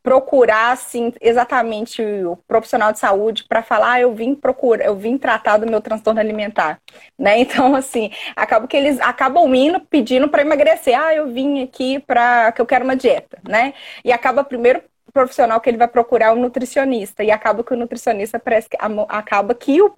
procurar 0.03 0.73
assim 0.73 1.13
exatamente 1.21 2.03
o 2.03 2.37
profissional 2.49 2.93
de 2.93 2.99
saúde 2.99 3.45
para 3.45 3.63
falar 3.63 3.93
ah, 3.93 4.01
eu 4.01 4.15
vim 4.15 4.35
procurar 4.35 4.87
eu 4.87 4.97
vim 4.97 5.19
tratar 5.19 5.59
do 5.59 5.67
meu 5.67 5.81
transtorno 5.81 6.19
alimentar 6.21 6.81
né? 7.19 7.39
Então 7.41 7.75
assim 7.77 8.11
acaba 8.35 8.67
que 8.67 8.77
eles 8.77 8.99
acabam 9.01 9.55
indo 9.55 9.79
pedindo 9.81 10.29
para 10.29 10.43
emagrecer. 10.43 10.99
Ah 10.99 11.15
eu 11.15 11.29
vim 11.29 11.63
aqui 11.63 12.01
para 12.01 12.51
que 12.53 12.61
eu 12.61 12.67
quero 12.67 12.85
uma 12.85 12.97
dieta 12.97 13.39
né? 13.47 13.75
E 14.05 14.13
acaba 14.13 14.43
primeiro 14.43 14.83
profissional 15.11 15.61
que 15.61 15.69
ele 15.69 15.77
vai 15.77 15.89
procurar 15.89 16.33
um 16.33 16.41
nutricionista. 16.41 17.23
E 17.25 17.31
acaba 17.31 17.63
que 17.65 17.73
o 17.73 17.77
nutricionista 17.77 18.41
que 18.41 18.77
acaba 19.09 19.55
que 19.55 19.83
o 19.83 19.95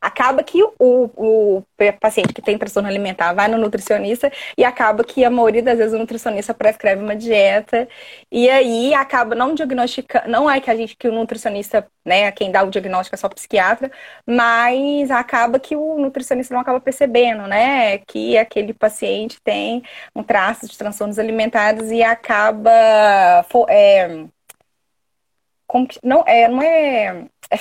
acaba 0.00 0.42
que 0.42 0.62
o, 0.62 0.72
o, 0.78 1.62
paciente 2.00 2.32
que 2.32 2.42
tem 2.42 2.58
transtorno 2.58 2.88
alimentar 2.88 3.32
vai 3.32 3.48
no 3.48 3.58
nutricionista 3.58 4.30
e 4.56 4.64
acaba 4.64 5.04
que 5.04 5.24
a 5.24 5.30
maioria 5.30 5.62
das 5.62 5.78
vezes 5.78 5.94
o 5.94 5.98
nutricionista 5.98 6.54
prescreve 6.54 7.02
uma 7.02 7.16
dieta. 7.16 7.88
E 8.30 8.48
aí 8.50 8.94
acaba 8.94 9.34
não 9.34 9.54
diagnosticando, 9.54 10.28
não 10.28 10.50
é 10.50 10.60
que 10.60 10.70
a 10.70 10.76
gente 10.76 10.96
que 10.96 11.08
o 11.08 11.12
nutricionista, 11.12 11.86
né, 12.08 12.32
quem 12.32 12.50
dá 12.50 12.62
o 12.64 12.70
diagnóstico 12.70 13.14
é 13.14 13.18
só 13.18 13.26
o 13.28 13.34
psiquiatra, 13.34 13.90
mas 14.26 15.10
acaba 15.10 15.60
que 15.60 15.76
o 15.76 15.98
nutricionista 15.98 16.54
não 16.54 16.60
acaba 16.60 16.80
percebendo, 16.80 17.46
né, 17.46 17.98
que 17.98 18.36
aquele 18.38 18.74
paciente 18.74 19.40
tem 19.42 19.82
um 20.14 20.22
traço 20.22 20.66
de 20.66 20.76
transtornos 20.76 21.18
alimentares 21.18 21.90
e 21.90 22.02
acaba 22.02 22.70
é, 23.68 24.26
não 26.02 26.24
é 26.26 26.48
não 26.48 26.62
é 26.62 27.26
é 27.50 27.56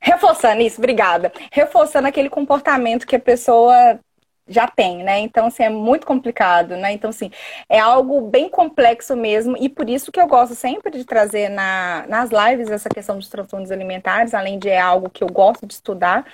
Reforçando 0.00 0.62
isso, 0.62 0.78
obrigada. 0.78 1.32
Reforçando 1.52 2.08
aquele 2.08 2.30
comportamento 2.30 3.06
que 3.06 3.16
a 3.16 3.20
pessoa 3.20 4.00
já 4.48 4.66
tem, 4.66 5.02
né? 5.04 5.20
Então, 5.20 5.46
assim, 5.46 5.62
é 5.62 5.68
muito 5.68 6.06
complicado, 6.06 6.76
né? 6.76 6.92
Então, 6.92 7.10
assim, 7.10 7.30
é 7.68 7.78
algo 7.78 8.22
bem 8.22 8.48
complexo 8.48 9.14
mesmo, 9.16 9.56
e 9.58 9.68
por 9.68 9.88
isso 9.88 10.10
que 10.10 10.20
eu 10.20 10.26
gosto 10.26 10.54
sempre 10.54 10.90
de 10.90 11.04
trazer 11.04 11.48
na, 11.48 12.04
nas 12.08 12.30
lives 12.30 12.70
essa 12.70 12.88
questão 12.88 13.16
dos 13.16 13.28
transtornos 13.28 13.70
alimentares, 13.70 14.34
além 14.34 14.58
de 14.58 14.68
é 14.68 14.80
algo 14.80 15.10
que 15.10 15.22
eu 15.22 15.28
gosto 15.28 15.66
de 15.66 15.74
estudar, 15.74 16.24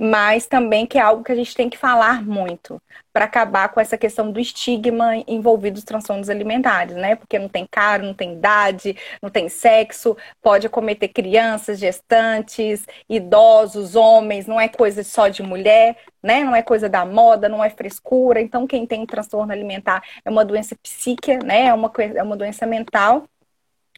mas 0.00 0.46
também 0.46 0.86
que 0.86 0.96
é 0.96 1.02
algo 1.02 1.22
que 1.22 1.30
a 1.30 1.34
gente 1.34 1.54
tem 1.54 1.68
que 1.68 1.76
falar 1.76 2.24
muito 2.24 2.80
para 3.12 3.26
acabar 3.26 3.68
com 3.68 3.78
essa 3.78 3.98
questão 3.98 4.32
do 4.32 4.40
estigma 4.40 5.14
envolvido 5.28 5.74
nos 5.74 5.84
transtornos 5.84 6.30
alimentares, 6.30 6.96
né? 6.96 7.16
Porque 7.16 7.38
não 7.38 7.50
tem 7.50 7.66
cara, 7.70 8.02
não 8.02 8.14
tem 8.14 8.32
idade, 8.32 8.96
não 9.20 9.28
tem 9.28 9.50
sexo, 9.50 10.16
pode 10.40 10.66
acometer 10.66 11.10
crianças, 11.12 11.78
gestantes, 11.78 12.86
idosos, 13.10 13.94
homens, 13.94 14.46
não 14.46 14.58
é 14.58 14.68
coisa 14.68 15.04
só 15.04 15.28
de 15.28 15.42
mulher, 15.42 15.98
né? 16.22 16.44
Não 16.44 16.56
é 16.56 16.62
coisa 16.62 16.88
da 16.88 17.04
moda, 17.04 17.46
não 17.46 17.62
é 17.62 17.68
frescura. 17.68 18.40
Então, 18.40 18.66
quem 18.66 18.86
tem 18.86 19.04
transtorno 19.04 19.52
alimentar 19.52 20.02
é 20.24 20.30
uma 20.30 20.46
doença 20.46 20.74
psíquica, 20.82 21.40
né? 21.44 21.66
É 21.66 21.74
uma, 21.74 21.92
é 22.14 22.22
uma 22.22 22.36
doença 22.38 22.64
mental 22.64 23.24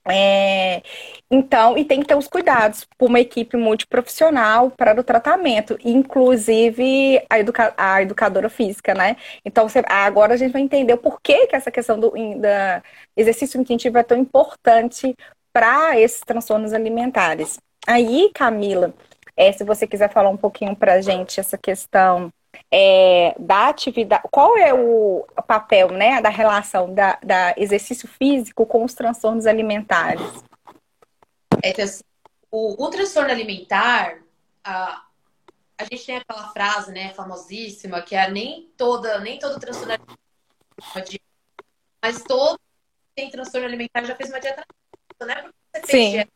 é, 0.08 0.82
então, 1.30 1.78
e 1.78 1.84
tem 1.84 2.00
que 2.00 2.06
ter 2.06 2.16
os 2.16 2.26
cuidados 2.26 2.86
por 2.98 3.08
uma 3.08 3.20
equipe 3.20 3.56
multiprofissional 3.56 4.70
para 4.70 4.98
o 5.00 5.04
tratamento, 5.04 5.78
inclusive 5.84 7.24
a, 7.30 7.38
educa 7.38 7.72
a 7.76 8.02
educadora 8.02 8.48
física, 8.48 8.94
né? 8.94 9.16
Então, 9.44 9.68
você, 9.68 9.82
agora 9.86 10.34
a 10.34 10.36
gente 10.36 10.52
vai 10.52 10.62
entender 10.62 10.94
o 10.94 10.98
porquê 10.98 11.46
que 11.46 11.54
essa 11.56 11.70
questão 11.70 11.98
do 12.00 12.12
exercício 13.16 13.60
intensivo 13.60 13.98
é 13.98 14.02
tão 14.02 14.18
importante 14.18 15.14
para 15.52 15.98
esses 16.00 16.20
transtornos 16.20 16.72
alimentares. 16.72 17.58
Aí, 17.86 18.30
Camila, 18.34 18.92
é, 19.36 19.52
se 19.52 19.64
você 19.64 19.86
quiser 19.86 20.10
falar 20.12 20.30
um 20.30 20.36
pouquinho 20.36 20.74
para 20.74 20.94
a 20.94 21.00
gente 21.00 21.38
essa 21.40 21.56
questão 21.58 22.32
é, 22.70 23.34
da 23.38 23.68
atividade, 23.68 24.22
qual 24.30 24.56
é 24.56 24.72
o 24.72 25.26
papel 25.46 25.90
né, 25.90 26.20
da 26.20 26.28
relação 26.28 26.92
da, 26.92 27.18
da 27.22 27.54
exercício 27.56 28.08
físico 28.08 28.64
com 28.64 28.84
os 28.84 28.94
transtornos 28.94 29.46
alimentares? 29.46 30.42
É 31.62 31.80
assim, 31.82 32.02
o, 32.50 32.84
o 32.84 32.90
transtorno 32.90 33.30
alimentar, 33.30 34.18
a, 34.64 35.04
a 35.78 35.84
gente 35.84 36.04
tem 36.04 36.16
aquela 36.16 36.48
frase, 36.48 36.92
né, 36.92 37.12
famosíssima, 37.14 38.02
que 38.02 38.14
é 38.14 38.30
nem 38.30 38.70
toda, 38.76 39.18
nem 39.20 39.38
todo 39.38 39.60
transtorno 39.60 39.92
alimentar, 39.92 41.20
mas 42.02 42.22
todo 42.22 42.58
tem 43.14 43.30
transtorno 43.30 43.66
alimentar 43.66 44.04
já 44.04 44.16
fez 44.16 44.30
uma 44.30 44.40
dieta, 44.40 44.64
né? 45.22 45.42
Porque 45.42 45.86
você 45.86 45.92
Sim. 45.92 46.10
dieta, 46.10 46.32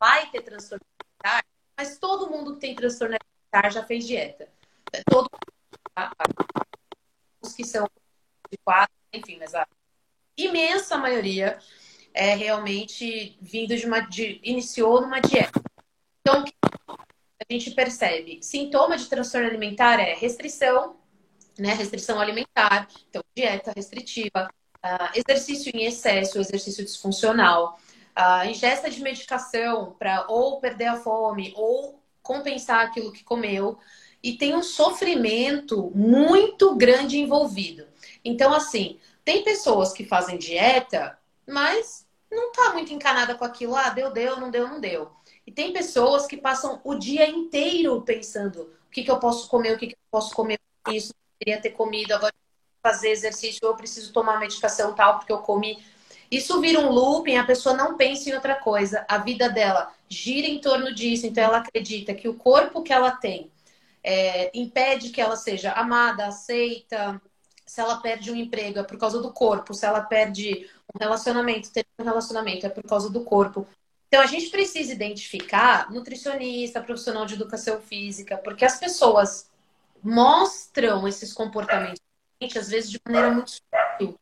vai 0.00 0.30
ter 0.30 0.42
transtorno 0.42 0.84
alimentar, 0.98 1.44
mas 1.76 1.98
todo 1.98 2.30
mundo 2.30 2.54
que 2.54 2.60
tem 2.60 2.74
transtorno 2.74 3.16
alimentar 3.16 3.70
já 3.70 3.84
fez 3.84 4.06
dieta. 4.06 4.48
Todo 5.10 5.28
os 7.40 7.52
que 7.52 7.64
são 7.64 7.88
de 8.50 8.58
quatro, 8.64 8.94
enfim, 9.12 9.38
mas 9.38 9.54
a 9.54 9.66
imensa 10.36 10.96
maioria 10.96 11.58
é 12.12 12.34
realmente 12.34 13.36
vindo 13.40 13.76
de 13.76 13.86
uma 13.86 14.00
de, 14.00 14.40
iniciou 14.42 15.00
numa 15.00 15.20
dieta. 15.20 15.60
Então, 16.20 16.44
a 16.88 17.52
gente 17.52 17.72
percebe 17.72 18.38
sintoma 18.42 18.96
de 18.96 19.06
transtorno 19.06 19.46
alimentar 19.46 20.00
é 20.00 20.14
restrição, 20.14 20.96
né, 21.58 21.74
restrição 21.74 22.20
alimentar, 22.20 22.88
então 23.08 23.22
dieta 23.36 23.72
restritiva, 23.74 24.48
uh, 24.84 25.10
exercício 25.14 25.70
em 25.74 25.84
excesso, 25.84 26.38
exercício 26.38 26.84
disfuncional, 26.84 27.78
uh, 28.16 28.46
ingesta 28.48 28.90
de 28.90 29.00
medicação 29.02 29.94
para 29.98 30.26
ou 30.28 30.60
perder 30.60 30.86
a 30.86 30.96
fome 30.96 31.52
ou 31.56 32.02
compensar 32.22 32.86
aquilo 32.86 33.12
que 33.12 33.22
comeu 33.22 33.78
e 34.24 34.32
tem 34.38 34.56
um 34.56 34.62
sofrimento 34.62 35.92
muito 35.94 36.74
grande 36.76 37.18
envolvido. 37.18 37.86
Então, 38.24 38.54
assim, 38.54 38.98
tem 39.22 39.44
pessoas 39.44 39.92
que 39.92 40.06
fazem 40.06 40.38
dieta, 40.38 41.18
mas 41.46 42.06
não 42.32 42.50
tá 42.50 42.72
muito 42.72 42.90
encanada 42.90 43.34
com 43.34 43.44
aquilo. 43.44 43.76
Ah, 43.76 43.90
deu, 43.90 44.10
deu, 44.10 44.40
não 44.40 44.50
deu, 44.50 44.66
não 44.66 44.80
deu. 44.80 45.10
E 45.46 45.52
tem 45.52 45.74
pessoas 45.74 46.26
que 46.26 46.38
passam 46.38 46.80
o 46.82 46.94
dia 46.94 47.28
inteiro 47.28 48.00
pensando 48.00 48.62
o 48.86 48.90
que, 48.90 49.02
que 49.02 49.10
eu 49.10 49.18
posso 49.18 49.46
comer, 49.46 49.74
o 49.74 49.78
que, 49.78 49.88
que 49.88 49.92
eu 49.92 50.10
posso 50.10 50.34
comer 50.34 50.58
isso, 50.88 51.12
eu 51.12 51.38
queria 51.38 51.60
ter 51.60 51.70
comido, 51.70 52.12
agora 52.12 52.32
fazer 52.82 53.10
exercício, 53.10 53.60
eu 53.62 53.76
preciso 53.76 54.10
tomar 54.10 54.40
medicação 54.40 54.94
tal, 54.94 55.18
porque 55.18 55.32
eu 55.32 55.38
comi. 55.38 55.84
Isso 56.30 56.58
vira 56.62 56.80
um 56.80 56.90
looping, 56.90 57.36
a 57.36 57.44
pessoa 57.44 57.76
não 57.76 57.98
pensa 57.98 58.30
em 58.30 58.34
outra 58.34 58.54
coisa. 58.54 59.04
A 59.06 59.18
vida 59.18 59.50
dela 59.50 59.92
gira 60.08 60.46
em 60.46 60.58
torno 60.58 60.94
disso. 60.94 61.26
Então, 61.26 61.44
ela 61.44 61.58
acredita 61.58 62.14
que 62.14 62.26
o 62.26 62.34
corpo 62.34 62.82
que 62.82 62.92
ela 62.92 63.10
tem 63.10 63.52
é, 64.04 64.50
impede 64.56 65.08
que 65.08 65.20
ela 65.20 65.34
seja 65.34 65.72
amada, 65.72 66.26
aceita. 66.26 67.20
Se 67.64 67.80
ela 67.80 67.96
perde 67.96 68.30
um 68.30 68.36
emprego, 68.36 68.78
é 68.78 68.82
por 68.82 68.98
causa 68.98 69.22
do 69.22 69.32
corpo. 69.32 69.72
Se 69.72 69.86
ela 69.86 70.02
perde 70.02 70.68
um 70.94 70.98
relacionamento, 70.98 71.72
ter 71.72 71.86
um 71.98 72.04
relacionamento, 72.04 72.66
é 72.66 72.68
por 72.68 72.84
causa 72.84 73.08
do 73.08 73.24
corpo. 73.24 73.66
Então, 74.06 74.20
a 74.20 74.26
gente 74.26 74.50
precisa 74.50 74.92
identificar 74.92 75.90
nutricionista, 75.90 76.82
profissional 76.82 77.24
de 77.24 77.34
educação 77.34 77.80
física, 77.80 78.36
porque 78.36 78.64
as 78.64 78.78
pessoas 78.78 79.50
mostram 80.02 81.08
esses 81.08 81.32
comportamentos, 81.32 82.00
às 82.56 82.68
vezes 82.68 82.90
de 82.90 83.00
maneira 83.06 83.30
muito 83.30 83.50
sutil. 83.50 84.14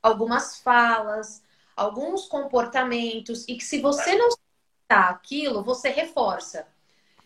Algumas 0.00 0.60
falas, 0.60 1.42
alguns 1.76 2.26
comportamentos, 2.26 3.44
e 3.48 3.56
que 3.56 3.64
se 3.64 3.80
você 3.80 4.14
não 4.14 4.30
citar 4.30 5.10
aquilo, 5.10 5.64
você 5.64 5.88
reforça. 5.88 6.68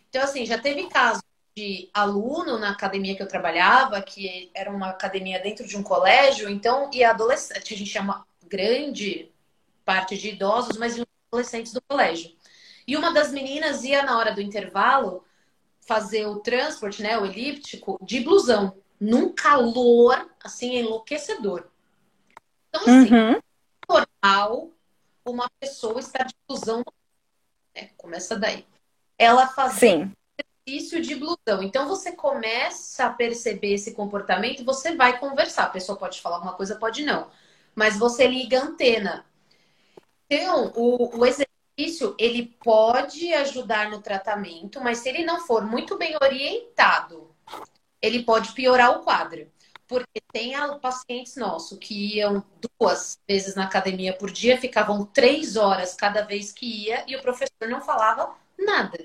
Então, 0.08 0.22
assim, 0.22 0.46
já 0.46 0.58
teve 0.58 0.88
casos 0.88 1.22
de 1.58 1.90
aluno 1.92 2.56
na 2.56 2.70
academia 2.70 3.16
que 3.16 3.22
eu 3.22 3.26
trabalhava, 3.26 4.00
que 4.00 4.48
era 4.54 4.70
uma 4.70 4.90
academia 4.90 5.40
dentro 5.40 5.66
de 5.66 5.76
um 5.76 5.82
colégio, 5.82 6.48
então, 6.48 6.88
e 6.92 7.02
adolescente, 7.02 7.74
a 7.74 7.76
gente 7.76 7.90
chama 7.90 8.24
grande 8.46 9.28
parte 9.84 10.16
de 10.16 10.28
idosos, 10.28 10.76
mas 10.76 11.02
adolescentes 11.32 11.72
do 11.72 11.82
colégio. 11.82 12.32
E 12.86 12.96
uma 12.96 13.12
das 13.12 13.32
meninas 13.32 13.82
ia 13.82 14.04
na 14.04 14.16
hora 14.16 14.32
do 14.32 14.40
intervalo 14.40 15.24
fazer 15.80 16.26
o 16.26 16.38
transporte, 16.38 17.02
né, 17.02 17.18
o 17.18 17.26
elíptico, 17.26 17.98
de 18.02 18.20
blusão, 18.20 18.76
num 19.00 19.32
calor 19.32 20.30
assim 20.44 20.76
enlouquecedor. 20.76 21.66
Então, 22.68 22.82
assim, 22.82 23.12
uhum. 23.12 23.40
normal 23.90 24.70
uma 25.24 25.50
pessoa 25.58 25.98
estar 25.98 26.24
de 26.24 26.34
blusão, 26.46 26.84
né? 27.74 27.90
Começa 27.96 28.38
daí. 28.38 28.64
Ela 29.18 29.48
fazia 29.48 30.08
exercício 30.68 31.00
de 31.00 31.14
blusão. 31.14 31.62
Então 31.62 31.88
você 31.88 32.12
começa 32.12 33.06
a 33.06 33.10
perceber 33.10 33.75
esse 33.75 33.94
comportamento, 33.94 34.64
você 34.64 34.94
vai 34.94 35.18
conversar. 35.18 35.64
A 35.64 35.70
pessoa 35.70 35.98
pode 35.98 36.20
falar 36.20 36.37
alguma 36.37 36.54
coisa, 36.54 36.76
pode 36.76 37.04
não. 37.04 37.30
Mas 37.75 37.98
você 37.98 38.26
liga 38.26 38.60
a 38.60 38.64
antena. 38.64 39.25
Então, 40.30 40.72
o, 40.76 41.18
o 41.18 41.26
exercício, 41.26 42.14
ele 42.18 42.54
pode 42.62 43.32
ajudar 43.32 43.90
no 43.90 44.02
tratamento, 44.02 44.80
mas 44.80 44.98
se 44.98 45.08
ele 45.08 45.25
não 45.25 45.40
for 45.40 45.64
muito 45.64 45.96
bem 45.96 46.14
orientado, 46.22 47.34
ele 48.02 48.22
pode 48.25 48.52
piorar 48.52 48.98
o 48.98 49.02
quadro. 49.02 49.50
Porque 49.87 50.20
tem 50.30 50.52
pacientes 50.80 51.37
nossos 51.37 51.78
que 51.78 52.16
iam 52.16 52.44
duas 52.78 53.18
vezes 53.26 53.54
na 53.54 53.64
academia 53.64 54.12
por 54.12 54.30
dia, 54.30 54.60
ficavam 54.60 55.06
três 55.06 55.56
horas 55.56 55.94
cada 55.94 56.20
vez 56.20 56.52
que 56.52 56.88
ia 56.88 57.04
e 57.06 57.16
o 57.16 57.22
professor 57.22 57.66
não 57.70 57.80
falava 57.80 58.37
nada. 58.58 58.98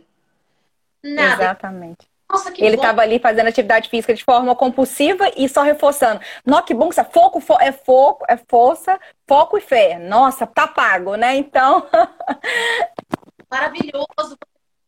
Nada. 1.04 1.44
Exatamente. 1.44 2.14
Nossa, 2.34 2.52
que 2.52 2.64
ele 2.64 2.78
estava 2.78 3.02
ali 3.02 3.20
fazendo 3.20 3.48
atividade 3.48 3.90
física 3.90 4.14
de 4.14 4.24
forma 4.24 4.56
compulsiva 4.56 5.30
e 5.38 5.48
só 5.48 5.62
reforçando. 5.62 6.20
Nossa, 6.44 6.64
que 6.64 6.74
bom 6.74 6.90
que 6.90 6.96
você 6.96 7.04
foco 7.04 7.40
fo 7.40 7.58
é 7.60 7.72
foco, 7.72 8.26
é 8.28 8.38
força, 8.38 9.00
foco 9.28 9.58
e 9.58 9.62
fé. 9.62 10.00
Nossa, 10.00 10.48
tá 10.48 10.66
pago, 10.68 11.16
né? 11.16 11.36
Então. 11.36 11.86
Maravilhoso 13.52 14.38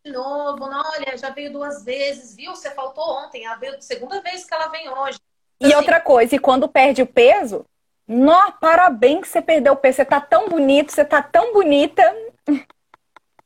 de 0.03 0.11
novo. 0.11 0.63
Olha, 0.63 1.17
já 1.17 1.29
veio 1.29 1.51
duas 1.51 1.83
vezes, 1.83 2.35
viu? 2.35 2.55
Você 2.55 2.71
faltou 2.71 3.03
ontem, 3.03 3.45
ela 3.45 3.57
veio 3.57 3.79
segunda 3.79 4.21
vez 4.21 4.45
que 4.45 4.53
ela 4.53 4.67
vem 4.69 4.89
hoje. 4.89 5.19
E 5.59 5.67
assim... 5.67 5.75
outra 5.75 6.01
coisa, 6.01 6.35
e 6.35 6.39
quando 6.39 6.67
perde 6.67 7.03
o 7.03 7.07
peso, 7.07 7.63
nó, 8.07 8.51
parabéns 8.53 9.21
que 9.21 9.27
você 9.27 9.41
perdeu 9.41 9.73
o 9.73 9.77
peso. 9.77 9.97
Você 9.97 10.05
tá 10.05 10.19
tão 10.19 10.49
bonito, 10.49 10.91
você 10.91 11.05
tá 11.05 11.21
tão 11.21 11.53
bonita. 11.53 12.01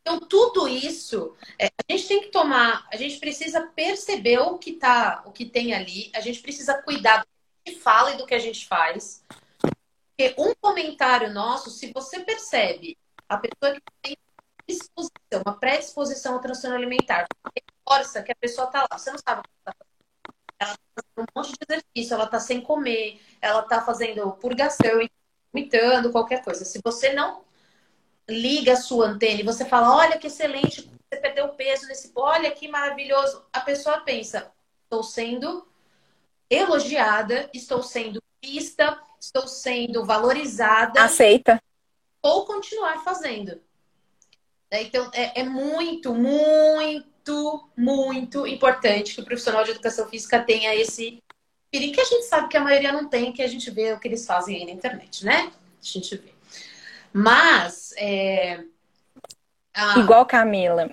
Então, 0.01 0.19
tudo 0.19 0.67
isso, 0.67 1.35
é, 1.57 1.67
a 1.67 1.91
gente 1.91 2.07
tem 2.07 2.21
que 2.21 2.29
tomar, 2.29 2.87
a 2.91 2.95
gente 2.95 3.19
precisa 3.19 3.61
perceber 3.67 4.39
o 4.39 4.57
que 4.57 4.73
tá, 4.73 5.23
o 5.25 5.31
que 5.31 5.45
tem 5.45 5.73
ali, 5.73 6.11
a 6.15 6.21
gente 6.21 6.41
precisa 6.41 6.81
cuidar 6.81 7.19
do 7.19 7.25
que 7.25 7.69
a 7.69 7.71
gente 7.71 7.81
fala 7.81 8.13
e 8.13 8.17
do 8.17 8.25
que 8.25 8.33
a 8.33 8.39
gente 8.39 8.67
faz. 8.67 9.23
Porque 9.59 10.35
um 10.37 10.53
comentário 10.59 11.33
nosso, 11.33 11.69
se 11.69 11.91
você 11.93 12.21
percebe 12.21 12.97
a 13.27 13.37
pessoa 13.37 13.75
que 13.75 13.81
tem 14.01 14.17
disposição, 14.67 15.41
uma 15.45 15.57
predisposição 15.57 16.33
ao 16.35 16.41
transtorno 16.41 16.77
alimentar, 16.77 17.27
força 17.87 18.21
que 18.21 18.31
a 18.31 18.35
pessoa 18.35 18.67
tá 18.67 18.81
lá, 18.89 18.97
você 18.97 19.11
não 19.11 19.17
sabe 19.17 19.41
o 19.41 19.43
que 19.43 19.49
ela 19.65 19.73
tá 19.73 19.73
fazendo. 19.77 19.99
Ela 20.59 20.73
tá 20.75 20.83
fazendo 20.95 21.27
um 21.29 21.39
monte 21.39 21.51
de 21.51 21.57
exercício, 21.67 22.13
ela 22.13 22.27
tá 22.27 22.39
sem 22.39 22.61
comer, 22.61 23.21
ela 23.41 23.61
tá 23.63 23.81
fazendo 23.81 24.31
purgação, 24.33 24.99
imitando 25.53 26.11
qualquer 26.11 26.43
coisa. 26.43 26.65
Se 26.65 26.79
você 26.83 27.13
não 27.13 27.43
liga 28.29 28.73
a 28.73 28.77
sua 28.77 29.07
antena 29.07 29.41
e 29.41 29.43
você 29.43 29.65
fala, 29.65 29.95
olha 29.95 30.17
que 30.17 30.27
excelente, 30.27 30.89
você 31.09 31.19
perdeu 31.19 31.49
peso 31.49 31.87
nesse, 31.87 32.11
olha 32.15 32.51
que 32.51 32.67
maravilhoso. 32.67 33.43
A 33.51 33.59
pessoa 33.59 34.01
pensa, 34.01 34.51
estou 34.83 35.03
sendo 35.03 35.67
elogiada, 36.49 37.49
estou 37.53 37.83
sendo 37.83 38.21
vista, 38.43 38.99
estou 39.19 39.47
sendo 39.47 40.05
valorizada. 40.05 41.03
Aceita. 41.03 41.61
Ou 42.21 42.45
continuar 42.45 43.03
fazendo. 43.03 43.61
Então, 44.71 45.09
é, 45.13 45.41
é 45.41 45.43
muito, 45.43 46.13
muito, 46.13 47.69
muito 47.75 48.45
importante 48.45 49.15
que 49.15 49.21
o 49.21 49.25
profissional 49.25 49.63
de 49.63 49.71
educação 49.71 50.07
física 50.07 50.43
tenha 50.43 50.75
esse 50.75 51.23
perigo 51.71 51.93
que 51.95 52.01
a 52.01 52.05
gente 52.05 52.25
sabe 52.25 52.49
que 52.49 52.57
a 52.57 52.63
maioria 52.63 52.91
não 52.91 53.07
tem, 53.07 53.31
que 53.31 53.41
a 53.41 53.47
gente 53.47 53.69
vê 53.71 53.93
o 53.93 53.99
que 53.99 54.07
eles 54.07 54.25
fazem 54.25 54.57
aí 54.57 54.65
na 54.65 54.71
internet, 54.71 55.25
né? 55.25 55.51
A 55.51 55.85
gente 55.85 56.15
vê. 56.15 56.38
Mas. 57.13 57.93
É... 57.97 58.63
Ah. 59.73 59.99
Igual 59.99 60.25
Camila, 60.25 60.89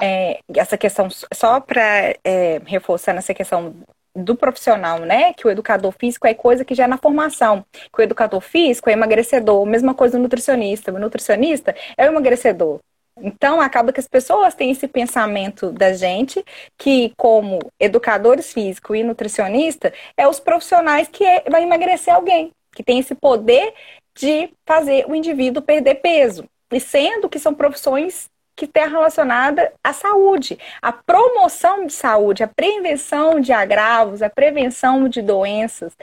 é, 0.00 0.40
essa 0.54 0.76
questão, 0.76 1.08
só 1.32 1.60
para 1.60 2.14
é, 2.22 2.60
reforçar 2.66 3.14
nessa 3.14 3.32
questão 3.32 3.74
do 4.14 4.34
profissional, 4.34 5.00
né? 5.00 5.32
Que 5.34 5.46
o 5.46 5.50
educador 5.50 5.92
físico 5.92 6.26
é 6.26 6.34
coisa 6.34 6.64
que 6.64 6.74
já 6.74 6.84
é 6.84 6.86
na 6.86 6.98
formação. 6.98 7.64
Que 7.72 8.00
o 8.00 8.02
educador 8.02 8.40
físico 8.40 8.88
é 8.88 8.94
emagrecedor, 8.94 9.64
mesma 9.66 9.94
coisa 9.94 10.18
o 10.18 10.20
nutricionista. 10.20 10.92
O 10.92 10.98
nutricionista 10.98 11.74
é 11.96 12.06
o 12.06 12.12
emagrecedor. 12.12 12.80
Então, 13.18 13.60
acaba 13.60 13.92
que 13.92 14.00
as 14.00 14.08
pessoas 14.08 14.54
têm 14.54 14.70
esse 14.70 14.86
pensamento 14.86 15.70
da 15.72 15.92
gente 15.94 16.44
que, 16.76 17.12
como 17.16 17.58
educadores 17.80 18.52
físicos 18.52 18.98
e 18.98 19.02
nutricionista, 19.02 19.92
é 20.16 20.28
os 20.28 20.38
profissionais 20.38 21.08
que 21.08 21.24
é, 21.24 21.44
vai 21.48 21.62
emagrecer 21.62 22.14
alguém, 22.14 22.52
que 22.74 22.82
tem 22.82 22.98
esse 22.98 23.14
poder 23.14 23.72
de 24.16 24.50
fazer 24.64 25.06
o 25.08 25.14
indivíduo 25.14 25.62
perder 25.62 25.96
peso. 25.96 26.44
E 26.72 26.80
sendo 26.80 27.28
que 27.28 27.38
são 27.38 27.54
profissões 27.54 28.28
que 28.56 28.64
estão 28.64 28.88
relacionadas 28.88 29.68
à 29.84 29.92
saúde, 29.92 30.58
à 30.80 30.90
promoção 30.90 31.84
de 31.86 31.92
saúde, 31.92 32.42
à 32.42 32.48
prevenção 32.48 33.38
de 33.38 33.52
agravos, 33.52 34.22
à 34.22 34.30
prevenção 34.30 35.08
de 35.08 35.20
doenças. 35.20 35.94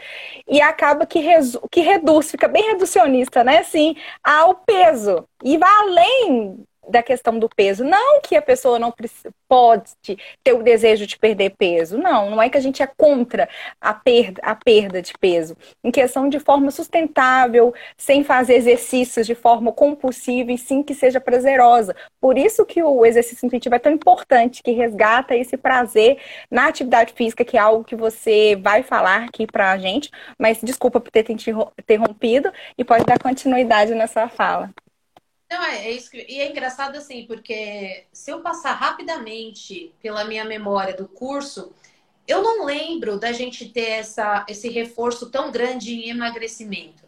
E 0.47 0.61
acaba 0.61 1.05
que, 1.05 1.19
que 1.71 1.81
reduz, 1.81 2.29
fica 2.29 2.47
bem 2.47 2.63
reducionista, 2.67 3.43
né? 3.43 3.57
Assim, 3.57 3.95
ao 4.23 4.53
peso. 4.55 5.27
E 5.43 5.57
vai 5.57 5.69
além 5.69 6.63
da 6.89 7.01
questão 7.01 7.37
do 7.39 7.49
peso. 7.49 7.83
Não 7.83 8.21
que 8.21 8.35
a 8.35 8.41
pessoa 8.41 8.79
não 8.79 8.93
pode 9.47 9.91
ter 10.43 10.53
o 10.53 10.63
desejo 10.63 11.05
de 11.05 11.17
perder 11.17 11.51
peso. 11.51 11.97
Não, 11.97 12.29
não 12.29 12.41
é 12.41 12.49
que 12.49 12.57
a 12.57 12.61
gente 12.61 12.81
é 12.81 12.87
contra 12.87 13.47
a 13.79 13.93
perda, 13.93 14.41
a 14.43 14.55
perda 14.55 15.01
de 15.01 15.13
peso. 15.19 15.55
Em 15.83 15.91
questão 15.91 16.27
de 16.29 16.39
forma 16.39 16.71
sustentável, 16.71 17.73
sem 17.97 18.23
fazer 18.23 18.55
exercícios 18.55 19.25
de 19.25 19.35
forma 19.35 19.71
compulsiva 19.71 20.51
e 20.51 20.57
sim 20.57 20.83
que 20.83 20.93
seja 20.93 21.19
prazerosa. 21.19 21.95
Por 22.19 22.37
isso 22.37 22.65
que 22.65 22.81
o 22.81 23.05
exercício 23.05 23.45
intuitivo 23.45 23.75
é 23.75 23.79
tão 23.79 23.91
importante, 23.91 24.63
que 24.63 24.71
resgata 24.71 25.35
esse 25.35 25.57
prazer 25.57 26.17
na 26.49 26.67
atividade 26.67 27.13
física, 27.13 27.45
que 27.45 27.57
é 27.57 27.59
algo 27.59 27.83
que 27.83 27.95
você 27.95 28.55
vai 28.55 28.83
falar 28.83 29.25
aqui 29.25 29.45
pra 29.45 29.77
gente. 29.77 30.09
Mas 30.37 30.59
desculpa 30.61 30.99
por 30.99 31.11
ter 31.11 31.23
te 31.23 31.33
interrompido 31.79 32.51
e 32.77 32.83
pode 32.83 33.05
dar 33.05 33.19
continuidade 33.19 33.93
na 33.93 34.07
sua 34.07 34.27
fala. 34.29 34.69
Não, 35.53 35.63
é, 35.63 35.85
é 35.85 35.91
isso 35.91 36.09
que... 36.09 36.25
E 36.27 36.41
é 36.41 36.49
engraçado 36.49 36.95
assim, 36.95 37.27
porque 37.27 38.07
se 38.11 38.31
eu 38.31 38.41
passar 38.41 38.73
rapidamente 38.73 39.93
pela 40.01 40.23
minha 40.25 40.43
memória 40.43 40.95
do 40.95 41.07
curso, 41.07 41.71
eu 42.27 42.41
não 42.41 42.65
lembro 42.65 43.19
da 43.19 43.31
gente 43.31 43.69
ter 43.69 43.89
essa, 43.91 44.43
esse 44.49 44.67
reforço 44.69 45.29
tão 45.29 45.51
grande 45.51 45.93
em 45.93 46.09
emagrecimento. 46.09 47.03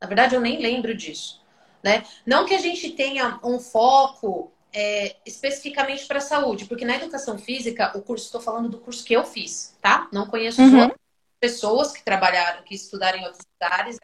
Na 0.00 0.06
verdade, 0.06 0.34
eu 0.34 0.40
nem 0.40 0.62
lembro 0.62 0.94
disso. 0.96 1.42
Né? 1.82 2.06
Não 2.24 2.46
que 2.46 2.54
a 2.54 2.58
gente 2.58 2.90
tenha 2.92 3.38
um 3.44 3.60
foco 3.60 4.50
é, 4.72 5.16
especificamente 5.26 6.06
para 6.06 6.16
a 6.16 6.22
saúde, 6.22 6.64
porque 6.64 6.86
na 6.86 6.96
educação 6.96 7.36
física, 7.36 7.92
o 7.94 8.00
curso, 8.00 8.24
estou 8.24 8.40
falando 8.40 8.70
do 8.70 8.78
curso 8.78 9.04
que 9.04 9.12
eu 9.12 9.24
fiz, 9.24 9.76
tá? 9.82 10.08
Não 10.10 10.26
conheço 10.26 10.62
uhum. 10.62 10.90
pessoas 11.38 11.92
que 11.92 12.02
trabalharam, 12.02 12.62
que 12.62 12.74
estudaram 12.74 13.18
em 13.18 13.26
outras 13.26 13.46
áreas, 13.60 13.98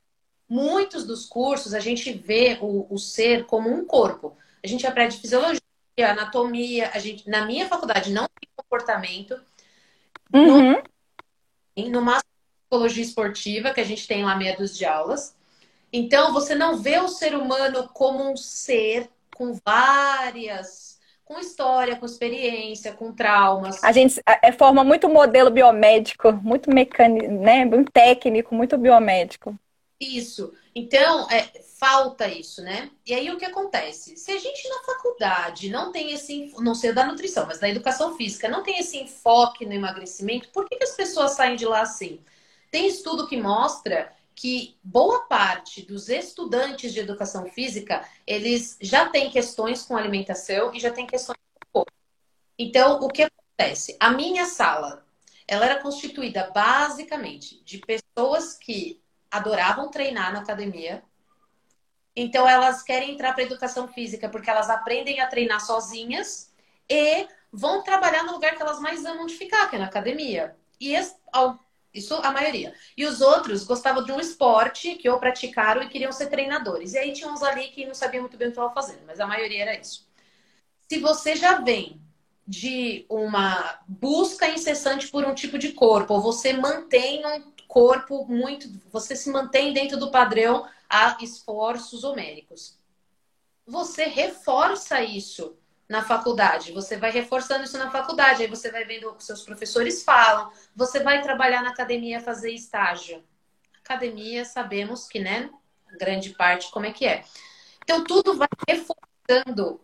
muitos 0.51 1.05
dos 1.05 1.25
cursos 1.25 1.73
a 1.73 1.81
gente 1.81 2.13
vê 2.13 2.59
o, 2.61 2.93
o 2.93 2.99
ser 2.99 3.47
como 3.47 3.71
um 3.71 3.85
corpo. 3.85 4.37
A 4.63 4.67
gente 4.67 4.85
aprende 4.85 5.17
fisiologia, 5.17 5.61
anatomia, 5.99 6.91
a 6.93 6.99
gente, 6.99 7.29
na 7.29 7.47
minha 7.47 7.69
faculdade 7.69 8.13
não 8.13 8.27
tem 8.41 8.51
comportamento. 8.57 9.41
Uhum. 10.35 10.83
No, 11.77 11.91
numa 11.91 12.21
psicologia 12.63 13.05
esportiva, 13.05 13.73
que 13.73 13.81
a 13.81 13.85
gente 13.85 14.07
tem 14.09 14.25
lá 14.25 14.35
meia 14.35 14.57
dúzia 14.57 14.79
de 14.79 14.85
aulas. 14.85 15.37
Então, 15.93 16.33
você 16.33 16.55
não 16.55 16.77
vê 16.77 16.99
o 16.99 17.09
ser 17.09 17.35
humano 17.35 17.89
como 17.93 18.31
um 18.31 18.37
ser 18.37 19.09
com 19.35 19.57
várias 19.65 20.91
com 21.31 21.39
história, 21.39 21.95
com 21.95 22.05
experiência, 22.05 22.93
com 22.93 23.13
traumas. 23.13 23.85
A 23.85 23.93
gente 23.93 24.21
é, 24.27 24.51
forma 24.51 24.83
muito 24.83 25.09
modelo 25.09 25.49
biomédico, 25.49 26.33
muito 26.33 26.69
mecânico, 26.75 27.31
né? 27.31 27.65
Muito 27.65 27.93
técnico, 27.93 28.53
muito 28.53 28.77
biomédico. 28.77 29.57
Isso. 30.01 30.55
Então, 30.75 31.29
é, 31.31 31.63
falta 31.79 32.27
isso, 32.27 32.63
né? 32.63 32.91
E 33.05 33.13
aí 33.13 33.31
o 33.31 33.37
que 33.37 33.45
acontece? 33.45 34.17
Se 34.17 34.33
a 34.33 34.39
gente 34.39 34.67
na 34.69 34.83
faculdade 34.83 35.69
não 35.69 35.93
tem 35.93 36.13
esse, 36.13 36.55
não 36.59 36.75
sei 36.75 36.93
da 36.95 37.05
nutrição, 37.05 37.47
mas 37.47 37.59
da 37.59 37.69
educação 37.69 38.17
física, 38.17 38.49
não 38.49 38.63
tem 38.63 38.79
esse 38.79 38.97
enfoque 38.97 39.67
no 39.67 39.75
emagrecimento, 39.75 40.49
por 40.49 40.67
que, 40.67 40.77
que 40.77 40.85
as 40.85 40.97
pessoas 40.97 41.33
saem 41.33 41.55
de 41.55 41.67
lá 41.67 41.83
assim? 41.83 42.25
Tem 42.71 42.87
estudo 42.87 43.29
que 43.29 43.37
mostra 43.37 44.11
que 44.35 44.79
boa 44.83 45.27
parte 45.27 45.83
dos 45.83 46.09
estudantes 46.09 46.95
de 46.95 47.01
educação 47.01 47.45
física, 47.51 48.09
eles 48.27 48.79
já 48.81 49.07
têm 49.07 49.31
questões 49.31 49.83
com 49.83 49.97
alimentação 49.97 50.73
e 50.73 50.81
já 50.81 50.91
têm 50.91 51.07
questões 51.07 51.37
com 51.55 51.81
corpo. 51.81 51.93
Então, 52.59 53.01
o 53.01 53.09
que 53.09 53.25
acontece? 53.25 53.97
A 54.01 54.11
minha 54.13 54.47
sala, 54.47 55.05
ela 55.47 55.67
era 55.67 55.83
constituída 55.83 56.51
basicamente 56.55 57.63
de 57.65 57.79
pessoas 57.79 58.55
que 58.55 59.00
adoravam 59.31 59.91
treinar 59.91 60.33
na 60.33 60.41
academia. 60.41 61.03
Então, 62.15 62.49
elas 62.49 62.83
querem 62.83 63.13
entrar 63.13 63.33
para 63.33 63.45
educação 63.45 63.89
física 63.89 64.29
porque 64.29 64.51
elas 64.51 64.69
aprendem 64.69 65.21
a 65.21 65.27
treinar 65.27 65.61
sozinhas 65.61 66.53
e 66.89 67.29
vão 67.53 67.83
trabalhar 67.83 68.25
no 68.25 68.33
lugar 68.33 68.57
que 68.57 68.63
elas 68.63 68.81
mais 68.81 69.05
amam 69.05 69.27
de 69.27 69.35
ficar, 69.35 69.69
que 69.69 69.77
é 69.77 69.79
na 69.79 69.87
academia. 69.87 70.57
E 70.81 70.95
isso 71.93 72.15
a 72.17 72.33
maioria. 72.33 72.75
E 72.97 73.07
os 73.07 73.21
outros 73.21 73.65
gostavam 73.65 74.05
de 74.05 74.13
um 74.13 74.21
esporte 74.21 74.97
que 74.97 75.09
ou 75.09 75.19
praticaram 75.19 75.83
e 75.83 75.89
queriam 75.89 76.13
ser 76.13 76.29
treinadores. 76.29 76.95
E 76.95 76.99
aí 76.99 77.13
tinha 77.13 77.31
uns 77.31 77.43
ali 77.43 77.69
que 77.69 77.87
não 77.87 77.95
sabiam 77.95 78.23
muito 78.23 78.37
bem 78.37 78.49
o 78.49 78.51
que 78.51 78.59
estavam 78.59 78.75
fazendo, 78.75 79.05
mas 79.07 79.21
a 79.21 79.27
maioria 79.27 79.63
era 79.63 79.79
isso. 79.79 80.09
Se 80.89 80.99
você 80.99 81.37
já 81.37 81.61
vem 81.61 82.01
de 82.51 83.07
uma 83.09 83.79
busca 83.87 84.49
incessante 84.49 85.07
por 85.07 85.25
um 85.25 85.33
tipo 85.33 85.57
de 85.57 85.71
corpo, 85.71 86.15
ou 86.15 86.21
você 86.21 86.53
mantém 86.53 87.25
um 87.25 87.53
corpo 87.69 88.27
muito. 88.27 88.69
Você 88.91 89.15
se 89.15 89.31
mantém 89.31 89.73
dentro 89.73 89.97
do 89.97 90.11
padrão 90.11 90.69
a 90.89 91.17
esforços 91.21 92.03
homéricos. 92.03 92.77
Você 93.65 94.07
reforça 94.07 95.01
isso 95.01 95.57
na 95.89 96.03
faculdade. 96.03 96.73
Você 96.73 96.97
vai 96.97 97.13
reforçando 97.13 97.63
isso 97.63 97.79
na 97.79 97.89
faculdade, 97.89 98.43
aí 98.43 98.49
você 98.49 98.69
vai 98.69 98.85
vendo 98.85 99.11
o 99.11 99.15
que 99.15 99.23
seus 99.23 99.43
professores 99.43 100.03
falam, 100.03 100.51
você 100.75 100.99
vai 100.99 101.23
trabalhar 101.23 101.63
na 101.63 101.71
academia 101.71 102.21
fazer 102.21 102.51
estágio. 102.51 103.23
Academia, 103.85 104.45
sabemos 104.45 105.07
que, 105.07 105.21
né, 105.21 105.49
grande 106.01 106.31
parte 106.31 106.69
como 106.73 106.87
é 106.87 106.93
que 106.93 107.07
é. 107.07 107.25
Então 107.85 108.03
tudo 108.03 108.35
vai 108.35 108.49
reforçando 108.69 109.10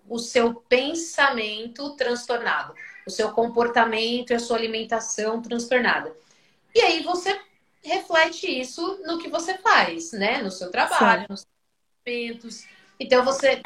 o 0.08 0.18
seu 0.18 0.54
pensamento 0.54 1.96
transtornado, 1.96 2.74
o 3.06 3.10
seu 3.10 3.32
comportamento 3.32 4.30
e 4.30 4.34
a 4.34 4.38
sua 4.38 4.56
alimentação 4.56 5.40
transtornada. 5.40 6.16
E 6.74 6.80
aí 6.80 7.02
você 7.02 7.40
reflete 7.82 8.46
isso 8.46 9.00
no 9.06 9.18
que 9.18 9.28
você 9.28 9.56
faz, 9.58 10.12
né, 10.12 10.42
no 10.42 10.50
seu 10.50 10.70
trabalho, 10.70 11.22
Sim. 11.22 11.26
nos 11.28 11.46
seus 12.04 12.66
Então 12.98 13.24
você 13.24 13.62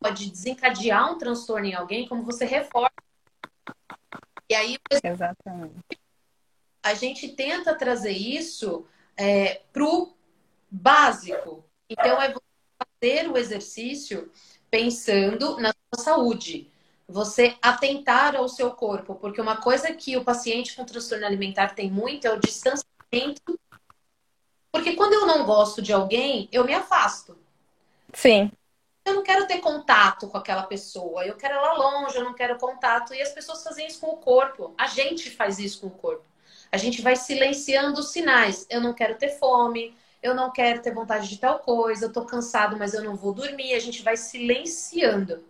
pode 0.00 0.30
desencadear 0.30 1.12
um 1.12 1.18
transtorno 1.18 1.66
em 1.66 1.74
alguém, 1.74 2.08
como 2.08 2.22
você 2.22 2.44
reforça. 2.44 2.92
E 4.48 4.54
aí, 4.54 4.78
Exatamente. 5.02 5.74
a 6.82 6.94
gente 6.94 7.28
tenta 7.28 7.74
trazer 7.74 8.12
isso 8.12 8.86
é, 9.16 9.60
para 9.72 9.84
o 9.84 10.16
básico. 10.70 11.64
Então, 11.90 12.20
é 12.20 12.32
você 12.32 12.40
fazer 12.78 13.30
o 13.30 13.36
exercício 13.36 14.30
pensando 14.70 15.58
na 15.58 15.72
sua 15.94 16.04
saúde. 16.04 16.70
Você 17.08 17.56
atentar 17.62 18.36
ao 18.36 18.48
seu 18.48 18.70
corpo, 18.70 19.14
porque 19.14 19.40
uma 19.40 19.56
coisa 19.56 19.92
que 19.92 20.16
o 20.16 20.24
paciente 20.24 20.76
com 20.76 20.84
transtorno 20.84 21.24
alimentar 21.24 21.74
tem 21.74 21.90
muito 21.90 22.26
é 22.26 22.32
o 22.32 22.40
distanciamento. 22.40 23.58
Porque 24.70 24.94
quando 24.94 25.14
eu 25.14 25.26
não 25.26 25.46
gosto 25.46 25.80
de 25.80 25.92
alguém, 25.92 26.48
eu 26.52 26.64
me 26.64 26.74
afasto. 26.74 27.38
Sim 28.12 28.50
eu 29.08 29.14
não 29.14 29.22
quero 29.22 29.46
ter 29.46 29.58
contato 29.58 30.28
com 30.28 30.36
aquela 30.36 30.64
pessoa, 30.64 31.24
eu 31.24 31.34
quero 31.34 31.54
ela 31.54 31.72
longe, 31.74 32.16
eu 32.16 32.24
não 32.24 32.34
quero 32.34 32.58
contato. 32.58 33.14
E 33.14 33.22
as 33.22 33.32
pessoas 33.32 33.62
fazem 33.62 33.86
isso 33.86 34.00
com 34.00 34.08
o 34.08 34.16
corpo. 34.18 34.74
A 34.76 34.86
gente 34.86 35.30
faz 35.30 35.58
isso 35.58 35.80
com 35.80 35.86
o 35.88 35.90
corpo. 35.90 36.24
A 36.70 36.76
gente 36.76 37.00
vai 37.00 37.16
silenciando 37.16 38.00
os 38.00 38.10
sinais. 38.10 38.66
Eu 38.68 38.80
não 38.80 38.92
quero 38.92 39.16
ter 39.16 39.30
fome, 39.38 39.96
eu 40.22 40.34
não 40.34 40.50
quero 40.50 40.82
ter 40.82 40.92
vontade 40.92 41.28
de 41.28 41.38
tal 41.38 41.60
coisa, 41.60 42.06
eu 42.06 42.12
tô 42.12 42.24
cansado, 42.24 42.76
mas 42.76 42.94
eu 42.94 43.02
não 43.02 43.14
vou 43.14 43.32
dormir. 43.32 43.74
A 43.74 43.78
gente 43.78 44.02
vai 44.02 44.16
silenciando. 44.16 45.44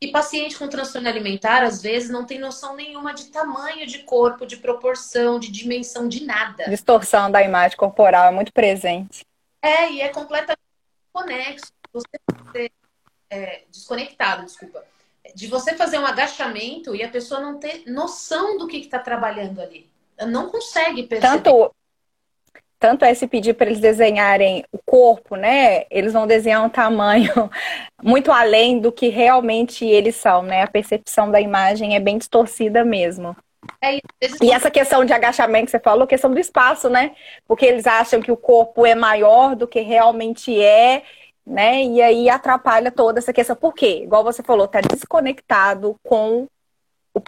E 0.00 0.10
paciente 0.10 0.58
com 0.58 0.68
transtorno 0.68 1.08
alimentar, 1.08 1.62
às 1.62 1.80
vezes, 1.80 2.10
não 2.10 2.26
tem 2.26 2.38
noção 2.38 2.76
nenhuma 2.76 3.14
de 3.14 3.26
tamanho 3.26 3.86
de 3.86 4.00
corpo, 4.00 4.44
de 4.44 4.56
proporção, 4.56 5.38
de 5.38 5.50
dimensão, 5.50 6.08
de 6.08 6.24
nada. 6.24 6.64
Distorção 6.68 7.30
da 7.30 7.42
imagem 7.42 7.76
corporal 7.76 8.26
é 8.26 8.30
muito 8.30 8.52
presente. 8.52 9.24
É, 9.62 9.90
e 9.90 10.00
é 10.00 10.08
completamente 10.08 10.58
conexo 11.12 11.72
você 11.92 12.70
é, 13.30 13.62
desconectado, 13.70 14.44
desculpa, 14.44 14.84
de 15.34 15.46
você 15.46 15.74
fazer 15.74 15.98
um 15.98 16.06
agachamento 16.06 16.94
e 16.94 17.02
a 17.02 17.08
pessoa 17.08 17.40
não 17.40 17.58
ter 17.58 17.84
noção 17.86 18.58
do 18.58 18.66
que 18.66 18.76
está 18.76 18.98
trabalhando 18.98 19.60
ali. 19.60 19.88
Não 20.28 20.50
consegue 20.50 21.04
perceber. 21.04 21.42
Tanto, 21.42 21.74
tanto 22.84 23.02
é 23.02 23.14
se 23.14 23.26
pedir 23.26 23.54
para 23.54 23.64
eles 23.64 23.80
desenharem 23.80 24.62
o 24.70 24.76
corpo, 24.76 25.36
né? 25.36 25.86
Eles 25.90 26.12
vão 26.12 26.26
desenhar 26.26 26.62
um 26.62 26.68
tamanho 26.68 27.32
muito 28.04 28.30
além 28.30 28.78
do 28.78 28.92
que 28.92 29.08
realmente 29.08 29.86
eles 29.86 30.16
são, 30.16 30.42
né? 30.42 30.62
A 30.62 30.66
percepção 30.66 31.30
da 31.30 31.40
imagem 31.40 31.96
é 31.96 31.98
bem 31.98 32.18
distorcida 32.18 32.84
mesmo. 32.84 33.34
É, 33.80 34.00
e 34.42 34.50
essa 34.52 34.70
questão 34.70 35.02
de 35.02 35.14
agachamento 35.14 35.64
que 35.64 35.70
você 35.70 35.80
falou, 35.80 36.06
questão 36.06 36.30
do 36.30 36.38
espaço, 36.38 36.90
né? 36.90 37.12
Porque 37.48 37.64
eles 37.64 37.86
acham 37.86 38.20
que 38.20 38.30
o 38.30 38.36
corpo 38.36 38.84
é 38.84 38.94
maior 38.94 39.56
do 39.56 39.66
que 39.66 39.80
realmente 39.80 40.60
é 40.62 41.04
né? 41.46 41.84
E 41.84 42.02
aí 42.02 42.28
atrapalha 42.28 42.92
toda 42.92 43.18
essa 43.18 43.32
questão. 43.32 43.56
Por 43.56 43.72
quê? 43.72 44.02
Igual 44.02 44.22
você 44.22 44.42
falou, 44.42 44.68
tá 44.68 44.82
desconectado 44.82 45.96
com, 46.02 46.46
o, 47.14 47.22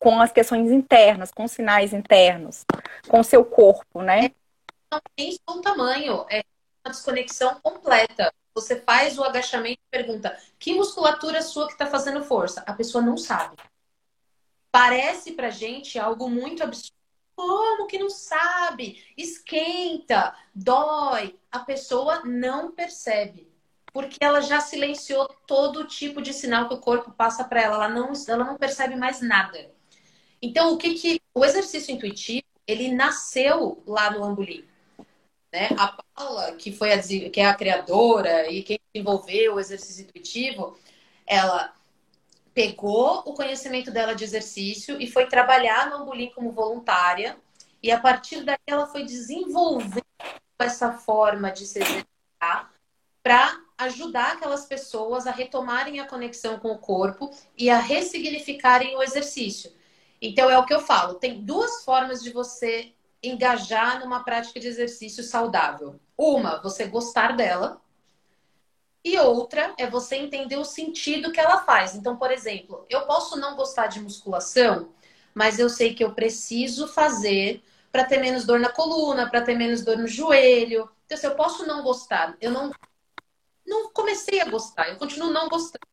com 0.00 0.20
as 0.20 0.32
questões 0.32 0.72
internas, 0.72 1.30
com 1.30 1.44
os 1.44 1.52
sinais 1.52 1.92
internos, 1.92 2.64
com 3.08 3.20
o 3.20 3.24
seu 3.24 3.44
corpo, 3.44 4.02
né? 4.02 4.32
Não 4.96 5.14
tem 5.16 5.32
só 5.32 5.58
um 5.58 5.60
tamanho, 5.60 6.26
é 6.30 6.44
uma 6.84 6.92
desconexão 6.92 7.60
completa. 7.60 8.32
Você 8.54 8.80
faz 8.80 9.18
o 9.18 9.24
agachamento 9.24 9.80
e 9.80 9.90
pergunta: 9.90 10.36
que 10.58 10.74
musculatura 10.74 11.42
sua 11.42 11.66
que 11.66 11.72
está 11.72 11.86
fazendo 11.86 12.24
força? 12.24 12.62
A 12.66 12.72
pessoa 12.72 13.02
não 13.02 13.16
sabe. 13.16 13.56
Parece 14.70 15.32
pra 15.32 15.50
gente 15.50 15.98
algo 15.98 16.28
muito 16.28 16.62
absurdo. 16.62 16.96
Como 17.34 17.86
que 17.86 17.98
não 17.98 18.08
sabe? 18.08 19.04
Esquenta, 19.16 20.34
dói. 20.54 21.38
A 21.50 21.60
pessoa 21.60 22.22
não 22.24 22.72
percebe 22.72 23.46
porque 23.96 24.18
ela 24.20 24.42
já 24.42 24.60
silenciou 24.60 25.26
todo 25.46 25.86
tipo 25.86 26.20
de 26.20 26.34
sinal 26.34 26.68
que 26.68 26.74
o 26.74 26.80
corpo 26.80 27.10
passa 27.12 27.42
para 27.44 27.62
ela. 27.62 27.76
Ela 27.76 27.88
não, 27.88 28.12
ela 28.28 28.44
não 28.44 28.56
percebe 28.58 28.94
mais 28.94 29.22
nada. 29.22 29.70
Então, 30.42 30.74
o 30.74 30.76
que 30.76 30.92
que 30.92 31.20
o 31.34 31.42
exercício 31.42 31.94
intuitivo 31.94 32.44
ele 32.66 32.92
nasceu 32.92 33.82
lá 33.86 34.10
no 34.10 34.22
Ambulim, 34.22 34.64
né? 35.52 35.68
A 35.78 35.88
Paula, 36.14 36.52
que 36.52 36.72
foi 36.72 36.92
a, 36.92 37.02
que 37.02 37.40
é 37.40 37.46
a 37.46 37.54
criadora 37.54 38.50
e 38.50 38.62
quem 38.62 38.78
desenvolveu 38.92 39.54
o 39.54 39.60
exercício 39.60 40.04
intuitivo, 40.04 40.78
ela 41.26 41.72
pegou 42.54 43.18
o 43.26 43.34
conhecimento 43.34 43.90
dela 43.90 44.14
de 44.14 44.24
exercício 44.24 45.00
e 45.00 45.06
foi 45.06 45.26
trabalhar 45.26 45.90
no 45.90 45.96
Ambulim 45.96 46.30
como 46.34 46.52
voluntária. 46.52 47.36
E 47.82 47.90
a 47.90 48.00
partir 48.00 48.42
daí 48.42 48.56
ela 48.66 48.86
foi 48.86 49.04
desenvolvendo 49.04 50.02
essa 50.58 50.92
forma 50.92 51.50
de 51.50 51.66
se 51.66 51.80
exercitar 51.80 52.72
para 53.22 53.60
ajudar 53.76 54.32
aquelas 54.32 54.64
pessoas 54.64 55.26
a 55.26 55.30
retomarem 55.30 56.00
a 56.00 56.06
conexão 56.06 56.58
com 56.58 56.72
o 56.72 56.78
corpo 56.78 57.30
e 57.56 57.68
a 57.68 57.78
ressignificarem 57.78 58.96
o 58.96 59.02
exercício. 59.02 59.70
Então 60.20 60.48
é 60.48 60.58
o 60.58 60.64
que 60.64 60.72
eu 60.72 60.80
falo, 60.80 61.14
tem 61.14 61.42
duas 61.42 61.84
formas 61.84 62.22
de 62.22 62.30
você 62.30 62.94
engajar 63.28 64.00
numa 64.00 64.24
prática 64.24 64.60
de 64.60 64.66
exercício 64.68 65.22
saudável. 65.22 65.98
Uma, 66.16 66.60
você 66.62 66.86
gostar 66.86 67.36
dela, 67.36 67.80
e 69.06 69.16
outra 69.20 69.72
é 69.78 69.88
você 69.88 70.16
entender 70.16 70.56
o 70.56 70.64
sentido 70.64 71.30
que 71.30 71.38
ela 71.38 71.62
faz. 71.62 71.94
Então, 71.94 72.16
por 72.16 72.32
exemplo, 72.32 72.84
eu 72.90 73.06
posso 73.06 73.38
não 73.38 73.54
gostar 73.54 73.86
de 73.86 74.00
musculação, 74.00 74.92
mas 75.32 75.60
eu 75.60 75.68
sei 75.68 75.94
que 75.94 76.02
eu 76.02 76.12
preciso 76.12 76.88
fazer 76.88 77.62
para 77.92 78.04
ter 78.04 78.18
menos 78.18 78.44
dor 78.44 78.58
na 78.58 78.68
coluna, 78.68 79.30
para 79.30 79.42
ter 79.42 79.54
menos 79.54 79.84
dor 79.84 79.96
no 79.96 80.08
joelho. 80.08 80.90
Então, 81.04 81.16
se 81.16 81.24
eu 81.24 81.36
posso 81.36 81.64
não 81.64 81.84
gostar, 81.84 82.36
eu 82.40 82.50
não 82.50 82.72
não 83.64 83.92
comecei 83.92 84.40
a 84.40 84.48
gostar, 84.48 84.88
eu 84.88 84.96
continuo 84.96 85.30
não 85.30 85.48
gostando. 85.48 85.86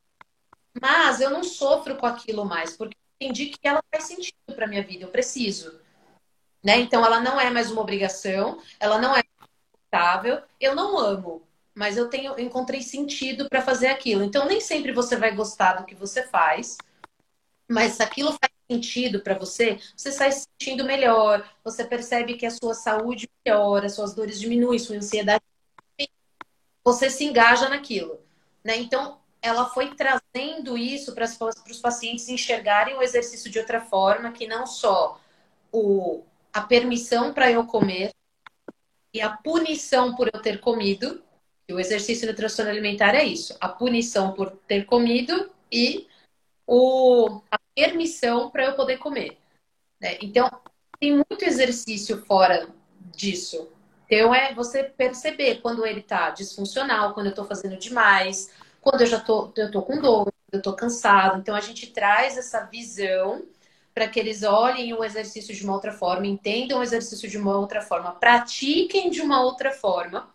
Mas 0.82 1.22
eu 1.22 1.30
não 1.30 1.44
sofro 1.44 1.96
com 1.98 2.08
aquilo 2.08 2.44
mais, 2.44 2.76
porque 2.76 2.98
entendi 3.20 3.50
que 3.50 3.68
ela 3.68 3.84
faz 3.92 4.06
sentido 4.06 4.56
para 4.56 4.66
minha 4.66 4.84
vida, 4.84 5.06
eu 5.06 5.10
preciso. 5.10 5.80
Né? 6.64 6.80
Então 6.80 7.06
ela 7.06 7.20
não 7.20 7.40
é 7.40 7.50
mais 7.50 7.70
uma 7.70 7.82
obrigação, 7.82 8.62
ela 8.80 8.98
não 8.98 9.16
é 9.16 9.24
confortável, 9.24 10.42
eu 10.60 10.76
não 10.76 10.98
amo, 10.98 11.44
mas 11.76 11.98
eu 11.98 12.10
tenho 12.10 12.40
encontrei 12.40 12.82
sentido 12.82 13.50
para 13.50 13.62
fazer 13.62 13.88
aquilo. 13.88 14.24
Então 14.24 14.46
nem 14.48 14.62
sempre 14.62 14.92
você 14.94 15.16
vai 15.18 15.36
gostar 15.36 15.74
do 15.74 15.86
que 15.86 15.96
você 15.96 16.24
faz, 16.24 16.78
mas 17.70 17.94
se 17.94 18.04
aquilo 18.04 18.32
faz 18.32 18.54
sentido 18.72 19.20
para 19.20 19.38
você, 19.38 19.78
você 19.96 20.12
sai 20.12 20.32
se 20.32 20.48
sentindo 20.62 20.86
melhor, 20.86 21.48
você 21.64 21.84
percebe 21.84 22.36
que 22.36 22.46
a 22.46 22.52
sua 22.52 22.74
saúde 22.74 23.30
melhora, 23.46 23.90
suas 23.90 24.14
dores 24.14 24.40
diminuem, 24.40 24.80
sua 24.80 24.96
ansiedade 24.96 25.44
você 26.84 27.10
se 27.10 27.24
engaja 27.24 27.70
naquilo, 27.70 28.20
né? 28.64 28.78
Então 28.78 29.18
ela 29.42 29.70
foi 29.70 29.96
trazendo 29.96 30.78
isso 30.78 31.14
para 31.14 31.26
os 31.26 31.80
pacientes 31.80 32.30
enxergarem 32.30 32.96
o 32.96 33.02
exercício 33.02 33.50
de 33.50 33.60
outra 33.60 33.82
forma, 33.82 34.32
que 34.32 34.48
não 34.48 34.66
só 34.66 35.20
o, 35.72 36.24
a 36.54 36.62
permissão 36.62 37.34
para 37.34 37.52
eu 37.52 37.66
comer 37.66 38.14
e 39.14 39.20
a 39.22 39.30
punição 39.30 40.16
por 40.16 40.30
eu 40.32 40.42
ter 40.42 40.60
comido. 40.60 41.24
E 41.68 41.74
o 41.74 41.80
exercício 41.80 42.28
nutricional 42.28 42.72
alimentar 42.72 43.16
é 43.16 43.24
isso: 43.24 43.56
a 43.60 43.68
punição 43.68 44.34
por 44.34 44.52
ter 44.68 44.86
comido 44.86 45.50
e 45.72 46.08
o, 46.68 47.42
a 47.50 47.58
permissão 47.76 48.50
para 48.52 48.66
eu 48.66 48.76
poder 48.76 48.98
comer. 48.98 49.38
Né? 50.00 50.18
Então, 50.22 50.50
tem 51.00 51.14
muito 51.14 51.44
exercício 51.44 52.24
fora 52.26 52.68
disso. 53.16 53.70
Então, 54.06 54.34
é 54.36 54.54
você 54.54 54.84
perceber 54.84 55.62
quando 55.62 55.86
ele 55.86 56.02
está 56.02 56.30
disfuncional, 56.30 57.14
quando 57.14 57.28
eu 57.28 57.32
estou 57.32 57.46
fazendo 57.46 57.78
demais, 57.78 58.52
quando 58.82 59.02
eu 59.02 59.08
já 59.08 59.20
tô, 59.20 59.52
eu 59.56 59.72
tô 59.72 59.82
com 59.82 60.00
dor, 60.00 60.32
eu 60.52 60.62
tô 60.62 60.74
cansado. 60.74 61.40
Então 61.40 61.56
a 61.56 61.62
gente 61.62 61.88
traz 61.88 62.38
essa 62.38 62.66
visão 62.66 63.44
para 63.94 64.08
que 64.08 64.20
eles 64.20 64.44
olhem 64.44 64.94
o 64.94 65.04
exercício 65.04 65.54
de 65.54 65.64
uma 65.64 65.74
outra 65.74 65.92
forma, 65.92 66.26
entendam 66.26 66.80
o 66.80 66.84
exercício 66.84 67.30
de 67.30 67.38
uma 67.38 67.58
outra 67.58 67.82
forma, 67.82 68.12
pratiquem 68.12 69.10
de 69.10 69.22
uma 69.22 69.42
outra 69.42 69.72
forma 69.72 70.34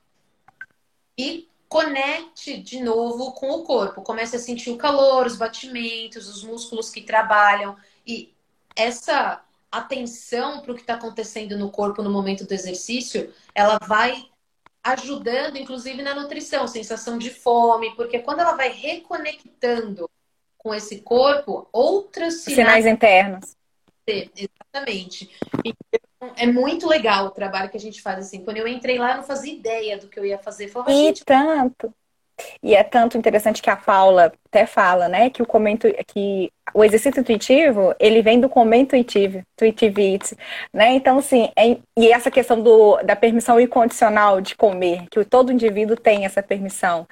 e 1.16 1.48
conecte 1.68 2.56
de 2.56 2.80
novo 2.80 3.32
com 3.32 3.50
o 3.50 3.64
corpo. 3.64 4.02
Comece 4.02 4.36
a 4.36 4.38
sentir 4.38 4.70
o 4.70 4.78
calor, 4.78 5.26
os 5.26 5.36
batimentos, 5.36 6.28
os 6.28 6.42
músculos 6.44 6.90
que 6.90 7.02
trabalham 7.02 7.76
e 8.06 8.32
essa 8.76 9.42
atenção 9.70 10.60
para 10.62 10.72
o 10.72 10.74
que 10.74 10.80
está 10.80 10.94
acontecendo 10.94 11.58
no 11.58 11.70
corpo 11.70 12.02
no 12.02 12.10
momento 12.10 12.46
do 12.46 12.54
exercício, 12.54 13.34
ela 13.54 13.78
vai 13.86 14.28
ajudando, 14.82 15.58
inclusive, 15.58 16.00
na 16.00 16.14
nutrição, 16.14 16.66
sensação 16.66 17.18
de 17.18 17.28
fome, 17.28 17.94
porque 17.94 18.20
quando 18.20 18.40
ela 18.40 18.54
vai 18.54 18.70
reconectando 18.70 20.08
com 20.68 20.74
esse 20.74 21.00
corpo, 21.00 21.66
outros 21.72 22.42
sinais, 22.42 22.84
sinais 22.84 22.86
internos. 22.86 23.56
Exatamente. 24.06 25.30
Então, 25.64 26.34
é 26.36 26.46
muito 26.46 26.86
legal 26.86 27.24
o 27.24 27.30
trabalho 27.30 27.70
que 27.70 27.78
a 27.78 27.80
gente 27.80 28.02
faz 28.02 28.18
assim. 28.18 28.44
Quando 28.44 28.58
eu 28.58 28.68
entrei 28.68 28.98
lá, 28.98 29.12
eu 29.12 29.16
não 29.16 29.22
fazia 29.22 29.54
ideia 29.54 29.96
do 29.96 30.08
que 30.08 30.20
eu 30.20 30.26
ia 30.26 30.36
fazer. 30.36 30.66
Eu 30.66 30.68
falava, 30.68 30.92
e 30.92 31.14
tanto. 31.24 31.94
E 32.62 32.74
é 32.74 32.82
tanto 32.82 33.18
interessante 33.18 33.62
que 33.62 33.70
a 33.70 33.76
Paula 33.76 34.32
até 34.46 34.66
fala, 34.66 35.08
né, 35.08 35.30
que 35.30 35.42
o 35.42 35.46
comento 35.46 35.88
que 36.06 36.50
o 36.74 36.84
exercício 36.84 37.20
intuitivo, 37.20 37.94
ele 37.98 38.22
vem 38.22 38.40
do 38.40 38.48
como 38.48 38.74
intuitivo, 38.74 39.42
intuitivity, 39.54 40.36
né? 40.72 40.92
Então, 40.92 41.18
assim, 41.18 41.50
é, 41.56 41.78
e 41.96 42.12
essa 42.12 42.30
questão 42.30 42.60
do, 42.60 42.96
da 43.02 43.16
permissão 43.16 43.58
incondicional 43.60 44.40
de 44.40 44.54
comer, 44.54 45.06
que 45.10 45.24
todo 45.24 45.52
indivíduo 45.52 45.96
tem 45.96 46.24
essa 46.24 46.42
permissão. 46.42 47.06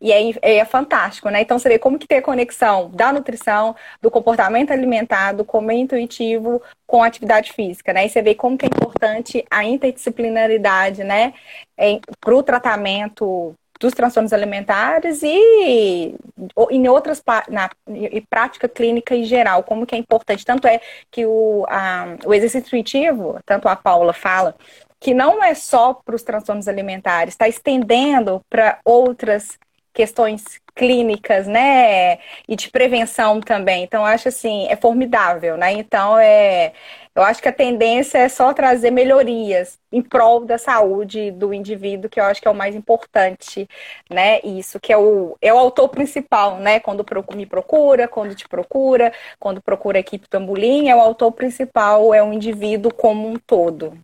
E 0.00 0.12
é, 0.12 0.30
é, 0.42 0.56
é 0.56 0.64
fantástico, 0.64 1.28
né? 1.28 1.42
Então, 1.42 1.58
você 1.58 1.68
vê 1.68 1.78
como 1.78 1.98
que 1.98 2.06
tem 2.06 2.18
a 2.18 2.22
conexão 2.22 2.90
da 2.90 3.12
nutrição, 3.12 3.76
do 4.00 4.10
comportamento 4.10 4.70
alimentar, 4.72 5.32
do 5.32 5.44
comer 5.44 5.74
intuitivo 5.74 6.62
com 6.86 7.02
a 7.02 7.06
atividade 7.06 7.52
física, 7.52 7.92
né? 7.92 8.06
E 8.06 8.08
você 8.08 8.22
vê 8.22 8.34
como 8.34 8.56
que 8.56 8.66
é 8.66 8.68
importante 8.68 9.44
a 9.50 9.64
interdisciplinaridade, 9.64 11.04
né? 11.04 11.34
Para 12.20 12.34
o 12.34 12.42
tratamento 12.42 13.54
dos 13.82 13.92
transtornos 13.92 14.32
alimentares 14.32 15.22
e 15.24 16.14
em 16.70 16.88
outras 16.88 17.22
na 17.48 17.68
e 17.88 18.20
prática 18.20 18.68
clínica 18.68 19.14
em 19.14 19.24
geral, 19.24 19.64
como 19.64 19.84
que 19.84 19.94
é 19.94 19.98
importante. 19.98 20.44
Tanto 20.44 20.68
é 20.68 20.80
que 21.10 21.26
o, 21.26 21.66
a, 21.68 22.16
o 22.24 22.32
exercício 22.32 22.66
intuitivo, 22.66 23.40
tanto 23.44 23.68
a 23.68 23.74
Paula 23.74 24.12
fala, 24.12 24.54
que 25.00 25.12
não 25.12 25.42
é 25.42 25.52
só 25.52 25.92
para 25.94 26.14
os 26.14 26.22
transtornos 26.22 26.68
alimentares, 26.68 27.34
está 27.34 27.48
estendendo 27.48 28.40
para 28.48 28.78
outras 28.84 29.58
questões 29.92 30.60
clínicas, 30.74 31.46
né, 31.46 32.18
e 32.48 32.56
de 32.56 32.70
prevenção 32.70 33.40
também. 33.40 33.84
Então, 33.84 34.04
acho 34.06 34.28
assim, 34.28 34.66
é 34.68 34.76
formidável, 34.76 35.56
né? 35.56 35.72
Então, 35.72 36.18
é, 36.18 36.72
eu 37.14 37.22
acho 37.22 37.42
que 37.42 37.48
a 37.48 37.52
tendência 37.52 38.16
é 38.16 38.28
só 38.28 38.54
trazer 38.54 38.90
melhorias 38.90 39.78
em 39.92 40.00
prol 40.00 40.46
da 40.46 40.56
saúde 40.56 41.30
do 41.30 41.52
indivíduo, 41.52 42.08
que 42.08 42.18
eu 42.18 42.24
acho 42.24 42.40
que 42.40 42.48
é 42.48 42.50
o 42.50 42.54
mais 42.54 42.74
importante, 42.74 43.68
né? 44.08 44.40
Isso, 44.42 44.80
que 44.80 44.90
é 44.92 44.96
o, 44.96 45.36
é 45.42 45.52
o 45.52 45.58
autor 45.58 45.90
principal, 45.90 46.56
né? 46.56 46.80
Quando 46.80 47.04
me 47.34 47.44
procura, 47.44 48.08
quando 48.08 48.34
te 48.34 48.48
procura, 48.48 49.12
quando 49.38 49.60
procura 49.60 49.98
a 49.98 50.00
equipe 50.00 50.26
Tambolim, 50.26 50.88
é 50.88 50.96
o 50.96 51.00
autor 51.00 51.32
principal, 51.32 52.14
é 52.14 52.22
o 52.22 52.32
indivíduo 52.32 52.92
como 52.94 53.28
um 53.28 53.36
todo. 53.36 53.98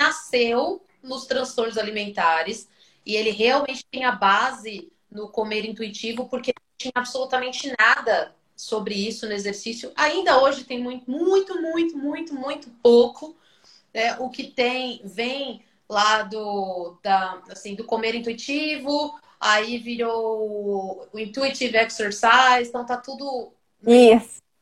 Nasceu 0.00 0.82
nos 1.02 1.26
transtornos 1.26 1.76
alimentares 1.76 2.68
e 3.08 3.16
ele 3.16 3.30
realmente 3.30 3.86
tem 3.90 4.04
a 4.04 4.12
base 4.12 4.92
no 5.10 5.30
comer 5.30 5.64
intuitivo, 5.64 6.28
porque 6.28 6.52
não 6.54 6.76
tinha 6.76 6.92
absolutamente 6.94 7.74
nada 7.78 8.36
sobre 8.54 8.94
isso 8.94 9.26
no 9.26 9.32
exercício. 9.32 9.90
Ainda 9.96 10.42
hoje 10.42 10.64
tem 10.64 10.78
muito, 10.78 11.10
muito, 11.10 11.58
muito, 11.58 11.96
muito, 11.96 12.34
muito 12.34 12.68
pouco. 12.82 13.34
Né? 13.94 14.14
O 14.18 14.28
que 14.28 14.44
tem 14.44 15.00
vem 15.04 15.64
lá 15.88 16.22
do, 16.22 16.98
da, 17.02 17.40
assim, 17.48 17.74
do 17.74 17.84
comer 17.84 18.14
intuitivo, 18.14 19.18
aí 19.40 19.78
virou 19.78 21.08
o 21.10 21.18
intuitive 21.18 21.78
exercise, 21.78 22.68
então 22.68 22.84
tá 22.84 22.98
tudo 22.98 23.54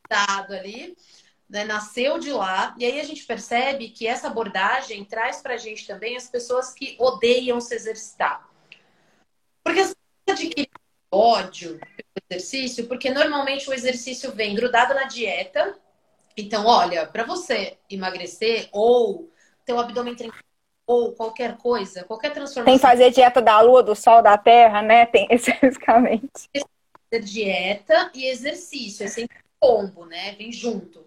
dado 0.09 0.53
ali. 0.53 0.95
Né? 1.49 1.63
Nasceu 1.63 2.19
de 2.19 2.31
lá, 2.31 2.75
e 2.77 2.85
aí 2.85 2.99
a 2.99 3.03
gente 3.03 3.25
percebe 3.25 3.89
que 3.89 4.05
essa 4.05 4.27
abordagem 4.27 5.05
traz 5.05 5.41
pra 5.41 5.57
gente 5.57 5.87
também 5.87 6.17
as 6.17 6.29
pessoas 6.29 6.73
que 6.73 6.95
odeiam 6.99 7.59
se 7.61 7.73
exercitar. 7.73 8.47
Porque 9.63 9.79
as 9.79 9.93
pessoas 9.93 10.41
adquirem 10.41 10.71
ódio 11.11 11.79
exercício, 12.29 12.87
porque 12.87 13.09
normalmente 13.09 13.69
o 13.69 13.73
exercício 13.73 14.31
vem 14.31 14.55
grudado 14.55 14.93
na 14.93 15.05
dieta. 15.05 15.77
Então, 16.35 16.65
olha, 16.65 17.05
para 17.05 17.23
você 17.23 17.77
emagrecer 17.89 18.69
ou 18.71 19.31
ter 19.65 19.73
o 19.73 19.79
abdômen 19.79 20.15
trincado 20.15 20.43
ou 20.85 21.11
qualquer 21.13 21.57
coisa, 21.57 22.03
qualquer 22.05 22.31
transformação. 22.31 22.65
Tem 22.65 22.75
que 22.75 22.81
fazer 22.81 23.11
dieta 23.11 23.41
da 23.41 23.59
lua, 23.59 23.83
do 23.83 23.93
sol, 23.93 24.21
da 24.21 24.37
terra, 24.37 24.81
né? 24.81 25.05
Tem 25.05 25.27
especificamente. 25.31 26.49
Dieta 27.21 28.11
e 28.13 28.25
exercício, 28.25 29.05
é 29.05 29.07
sempre 29.07 29.37
combo, 29.59 30.05
né? 30.05 30.33
Vem 30.33 30.51
junto. 30.51 31.06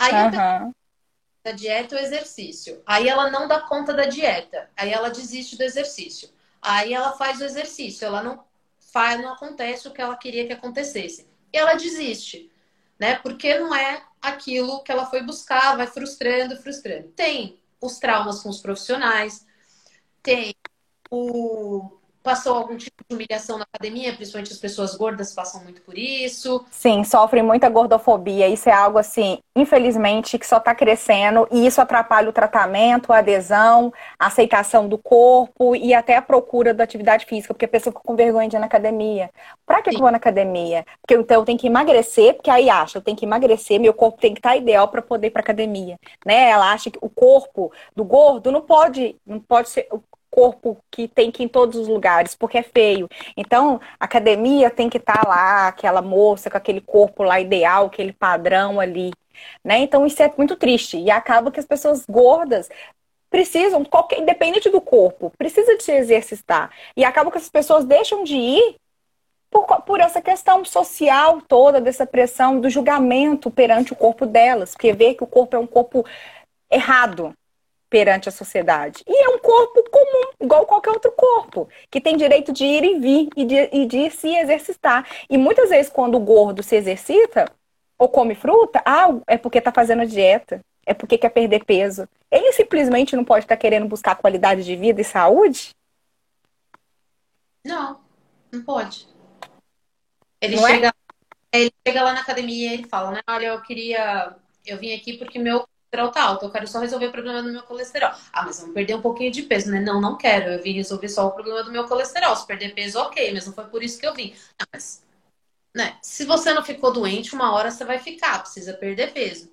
Aí 0.00 0.14
uhum. 0.14 0.72
a 1.44 1.52
dieta 1.52 1.94
ou 1.94 2.00
exercício. 2.00 2.82
Aí 2.86 3.06
ela 3.06 3.30
não 3.30 3.46
dá 3.46 3.60
conta 3.60 3.92
da 3.92 4.06
dieta. 4.06 4.70
Aí 4.74 4.90
ela 4.90 5.10
desiste 5.10 5.58
do 5.58 5.62
exercício. 5.62 6.30
Aí 6.62 6.94
ela 6.94 7.12
faz 7.12 7.38
o 7.38 7.44
exercício. 7.44 8.06
Ela 8.06 8.22
não 8.22 8.42
faz, 8.78 9.20
não 9.20 9.34
acontece 9.34 9.86
o 9.86 9.92
que 9.92 10.00
ela 10.00 10.16
queria 10.16 10.46
que 10.46 10.54
acontecesse. 10.54 11.28
E 11.52 11.58
ela 11.58 11.74
desiste, 11.74 12.50
né? 12.98 13.16
Porque 13.16 13.58
não 13.58 13.74
é 13.74 14.02
aquilo 14.22 14.82
que 14.82 14.90
ela 14.90 15.04
foi 15.04 15.22
buscar, 15.22 15.76
vai 15.76 15.86
frustrando, 15.86 16.56
frustrando. 16.56 17.08
Tem 17.08 17.60
os 17.78 17.98
traumas 17.98 18.42
com 18.42 18.48
os 18.48 18.60
profissionais, 18.60 19.46
tem 20.22 20.54
o 21.10 21.99
passou 22.22 22.56
algum 22.56 22.76
tipo 22.76 23.02
de 23.08 23.14
humilhação 23.14 23.58
na 23.58 23.64
academia, 23.72 24.14
principalmente 24.14 24.52
as 24.52 24.58
pessoas 24.58 24.94
gordas 24.94 25.32
passam 25.32 25.62
muito 25.62 25.80
por 25.82 25.96
isso. 25.96 26.64
Sim, 26.70 27.02
sofrem 27.04 27.42
muita 27.42 27.68
gordofobia. 27.68 28.48
Isso 28.48 28.68
é 28.68 28.72
algo 28.72 28.98
assim, 28.98 29.38
infelizmente, 29.56 30.38
que 30.38 30.46
só 30.46 30.58
está 30.58 30.74
crescendo 30.74 31.48
e 31.50 31.66
isso 31.66 31.80
atrapalha 31.80 32.28
o 32.28 32.32
tratamento, 32.32 33.12
a 33.12 33.18
adesão, 33.18 33.92
a 34.18 34.26
aceitação 34.26 34.88
do 34.88 34.98
corpo 34.98 35.74
e 35.74 35.94
até 35.94 36.16
a 36.16 36.22
procura 36.22 36.74
da 36.74 36.84
atividade 36.84 37.26
física, 37.26 37.54
porque 37.54 37.64
a 37.64 37.68
pessoa 37.68 37.92
fica 37.92 38.04
com 38.04 38.16
vergonha 38.16 38.48
de 38.48 38.56
ir 38.56 38.60
na 38.60 38.66
academia. 38.66 39.30
Pra 39.66 39.82
que 39.82 39.90
eu 39.90 39.98
vou 39.98 40.10
na 40.10 40.18
academia? 40.18 40.84
Porque 41.00 41.14
então 41.14 41.40
eu 41.40 41.44
tenho 41.44 41.58
que 41.58 41.66
emagrecer, 41.66 42.34
porque 42.34 42.50
aí 42.50 42.68
acha, 42.68 42.98
eu 42.98 43.02
tenho 43.02 43.16
que 43.16 43.24
emagrecer, 43.24 43.80
meu 43.80 43.94
corpo 43.94 44.20
tem 44.20 44.34
que 44.34 44.40
estar 44.40 44.50
tá 44.50 44.56
ideal 44.56 44.88
para 44.88 45.02
poder 45.02 45.28
ir 45.28 45.30
para 45.30 45.40
academia, 45.40 45.96
né? 46.24 46.50
Ela 46.50 46.72
acha 46.72 46.90
que 46.90 46.98
o 47.00 47.08
corpo 47.08 47.72
do 47.94 48.04
gordo 48.04 48.50
não 48.52 48.60
pode, 48.60 49.16
não 49.26 49.40
pode 49.40 49.68
ser 49.68 49.88
corpo 50.30 50.78
que 50.90 51.08
tem 51.08 51.30
que 51.30 51.42
ir 51.42 51.46
em 51.46 51.48
todos 51.48 51.76
os 51.76 51.88
lugares, 51.88 52.34
porque 52.34 52.58
é 52.58 52.62
feio. 52.62 53.08
Então, 53.36 53.80
academia 53.98 54.70
tem 54.70 54.88
que 54.88 54.98
estar 54.98 55.22
tá 55.24 55.28
lá, 55.28 55.68
aquela 55.68 56.00
moça 56.00 56.50
com 56.50 56.56
aquele 56.56 56.80
corpo 56.80 57.22
lá 57.22 57.40
ideal, 57.40 57.86
aquele 57.86 58.12
padrão 58.12 58.80
ali. 58.80 59.10
Né? 59.64 59.78
Então, 59.78 60.06
isso 60.06 60.22
é 60.22 60.32
muito 60.36 60.56
triste. 60.56 60.98
E 60.98 61.10
acaba 61.10 61.50
que 61.50 61.60
as 61.60 61.66
pessoas 61.66 62.04
gordas 62.06 62.68
precisam, 63.30 63.84
qualquer, 63.84 64.20
independente 64.20 64.68
do 64.68 64.80
corpo, 64.80 65.32
precisa 65.38 65.76
de 65.76 65.82
se 65.82 65.92
exercitar. 65.92 66.70
E 66.96 67.04
acaba 67.04 67.30
que 67.30 67.38
as 67.38 67.48
pessoas 67.48 67.84
deixam 67.84 68.24
de 68.24 68.36
ir 68.36 68.76
por, 69.50 69.64
por, 69.82 70.00
essa 70.00 70.20
questão 70.20 70.64
social 70.64 71.40
toda, 71.42 71.80
dessa 71.80 72.06
pressão 72.06 72.60
do 72.60 72.70
julgamento 72.70 73.50
perante 73.50 73.92
o 73.92 73.96
corpo 73.96 74.26
delas, 74.26 74.72
porque 74.72 74.92
vê 74.92 75.14
que 75.14 75.24
o 75.24 75.26
corpo 75.26 75.56
é 75.56 75.58
um 75.58 75.66
corpo 75.66 76.04
errado, 76.70 77.34
perante 77.90 78.28
a 78.28 78.32
sociedade. 78.32 79.02
E 79.06 79.24
é 79.24 79.28
um 79.28 79.38
corpo 79.38 79.84
comum, 79.90 80.30
igual 80.40 80.64
qualquer 80.64 80.90
outro 80.90 81.10
corpo, 81.10 81.68
que 81.90 82.00
tem 82.00 82.16
direito 82.16 82.52
de 82.52 82.64
ir 82.64 82.84
e 82.84 82.98
vir 83.00 83.28
e 83.36 83.44
de, 83.44 83.68
e 83.72 83.84
de 83.84 84.10
se 84.10 84.28
exercitar. 84.28 85.06
E 85.28 85.36
muitas 85.36 85.68
vezes, 85.68 85.90
quando 85.90 86.14
o 86.14 86.20
gordo 86.20 86.62
se 86.62 86.76
exercita 86.76 87.50
ou 87.98 88.08
come 88.08 88.36
fruta, 88.36 88.80
ah, 88.86 89.08
é 89.26 89.36
porque 89.36 89.58
está 89.58 89.72
fazendo 89.72 90.06
dieta, 90.06 90.60
é 90.86 90.94
porque 90.94 91.18
quer 91.18 91.30
perder 91.30 91.64
peso. 91.64 92.08
Ele 92.30 92.52
simplesmente 92.52 93.16
não 93.16 93.24
pode 93.24 93.44
estar 93.44 93.56
tá 93.56 93.60
querendo 93.60 93.88
buscar 93.88 94.14
qualidade 94.14 94.64
de 94.64 94.76
vida 94.76 95.00
e 95.00 95.04
saúde? 95.04 95.74
Não, 97.64 98.00
não 98.52 98.62
pode. 98.62 99.08
Ele 100.40 100.56
não 100.56 100.66
é? 100.66 100.70
chega, 100.70 100.94
é? 101.52 101.60
ele 101.60 101.72
chega 101.86 102.02
lá 102.02 102.12
na 102.12 102.20
academia 102.20 102.70
e 102.70 102.74
ele 102.74 102.88
fala, 102.88 103.10
né? 103.10 103.20
Olha, 103.28 103.46
eu 103.46 103.62
queria. 103.62 104.36
Eu 104.64 104.78
vim 104.78 104.94
aqui 104.94 105.14
porque 105.14 105.38
meu 105.38 105.66
colesterol 105.90 106.10
tá 106.12 106.22
alto, 106.22 106.44
eu 106.44 106.50
quero 106.50 106.66
só 106.68 106.78
resolver 106.78 107.06
o 107.06 107.12
problema 107.12 107.42
do 107.42 107.52
meu 107.52 107.62
colesterol. 107.64 108.10
Ah, 108.32 108.44
mas 108.44 108.60
vamos 108.60 108.74
perder 108.74 108.94
um 108.94 109.02
pouquinho 109.02 109.30
de 109.30 109.42
peso, 109.42 109.70
né? 109.70 109.80
Não, 109.80 110.00
não 110.00 110.16
quero. 110.16 110.52
Eu 110.52 110.62
vim 110.62 110.72
resolver 110.72 111.08
só 111.08 111.26
o 111.26 111.32
problema 111.32 111.64
do 111.64 111.72
meu 111.72 111.86
colesterol. 111.86 112.36
Se 112.36 112.46
perder 112.46 112.74
peso, 112.74 112.98
ok, 112.98 113.32
mas 113.32 113.46
não 113.46 113.52
foi 113.52 113.64
por 113.66 113.82
isso 113.82 113.98
que 113.98 114.06
eu 114.06 114.14
vim. 114.14 114.34
Não, 114.58 114.66
mas, 114.72 115.02
né? 115.74 115.98
Se 116.02 116.24
você 116.24 116.54
não 116.54 116.64
ficou 116.64 116.92
doente, 116.92 117.34
uma 117.34 117.52
hora 117.54 117.70
você 117.70 117.84
vai 117.84 117.98
ficar, 117.98 118.40
precisa 118.40 118.74
perder 118.74 119.12
peso. 119.12 119.50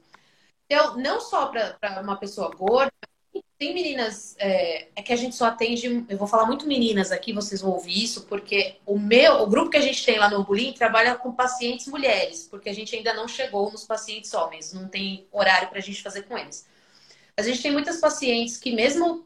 Então, 0.66 0.98
não 0.98 1.22
só 1.22 1.48
para 1.48 2.02
uma 2.02 2.18
pessoa 2.18 2.50
gorda, 2.56 2.92
tem 3.58 3.74
meninas, 3.74 4.36
é, 4.38 4.88
é, 4.96 5.02
que 5.02 5.12
a 5.12 5.16
gente 5.16 5.36
só 5.36 5.46
atende, 5.46 6.06
eu 6.08 6.18
vou 6.18 6.28
falar 6.28 6.46
muito 6.46 6.68
meninas 6.68 7.12
aqui, 7.12 7.34
vocês 7.34 7.62
vão 7.62 7.72
ouvir 7.72 8.04
isso, 8.04 8.26
porque 8.26 8.76
o 8.86 9.00
meu, 9.00 9.42
o 9.42 9.48
grupo 9.48 9.72
que 9.72 9.78
a 9.78 9.82
gente 9.82 10.06
tem 10.06 10.20
lá 10.20 10.30
no 10.30 10.44
Bulim 10.44 10.74
trabalha 10.74 11.16
com 11.16 11.32
pacientes 11.32 11.88
mulheres, 11.88 12.48
porque 12.50 12.70
a 12.70 12.74
gente 12.74 12.96
ainda 12.96 13.14
não 13.14 13.28
chegou 13.28 13.72
nos 13.72 13.84
pacientes 13.84 14.34
homens, 14.34 14.74
não 14.74 14.88
tem 14.88 15.26
horário 15.32 15.70
para 15.70 15.80
a 15.80 15.82
gente 15.82 16.04
fazer 16.04 16.24
com 16.24 16.38
eles. 16.38 16.68
A 17.36 17.42
gente 17.42 17.62
tem 17.62 17.72
muitas 17.72 18.00
pacientes 18.00 18.58
que 18.58 18.72
mesmo 18.72 19.26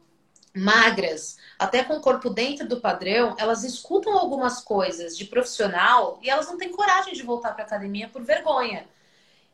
magras, 0.54 1.38
até 1.58 1.84
com 1.84 1.96
o 1.96 2.02
corpo 2.02 2.30
dentro 2.30 2.68
do 2.68 2.82
padrão, 2.82 3.36
elas 3.38 3.64
escutam 3.64 4.18
algumas 4.18 4.62
coisas 4.62 5.18
de 5.18 5.26
profissional 5.26 6.20
e 6.22 6.30
elas 6.30 6.48
não 6.48 6.58
têm 6.58 6.72
coragem 6.72 7.14
de 7.14 7.24
voltar 7.24 7.54
para 7.54 7.64
academia 7.64 8.10
por 8.10 8.24
vergonha. 8.24 8.86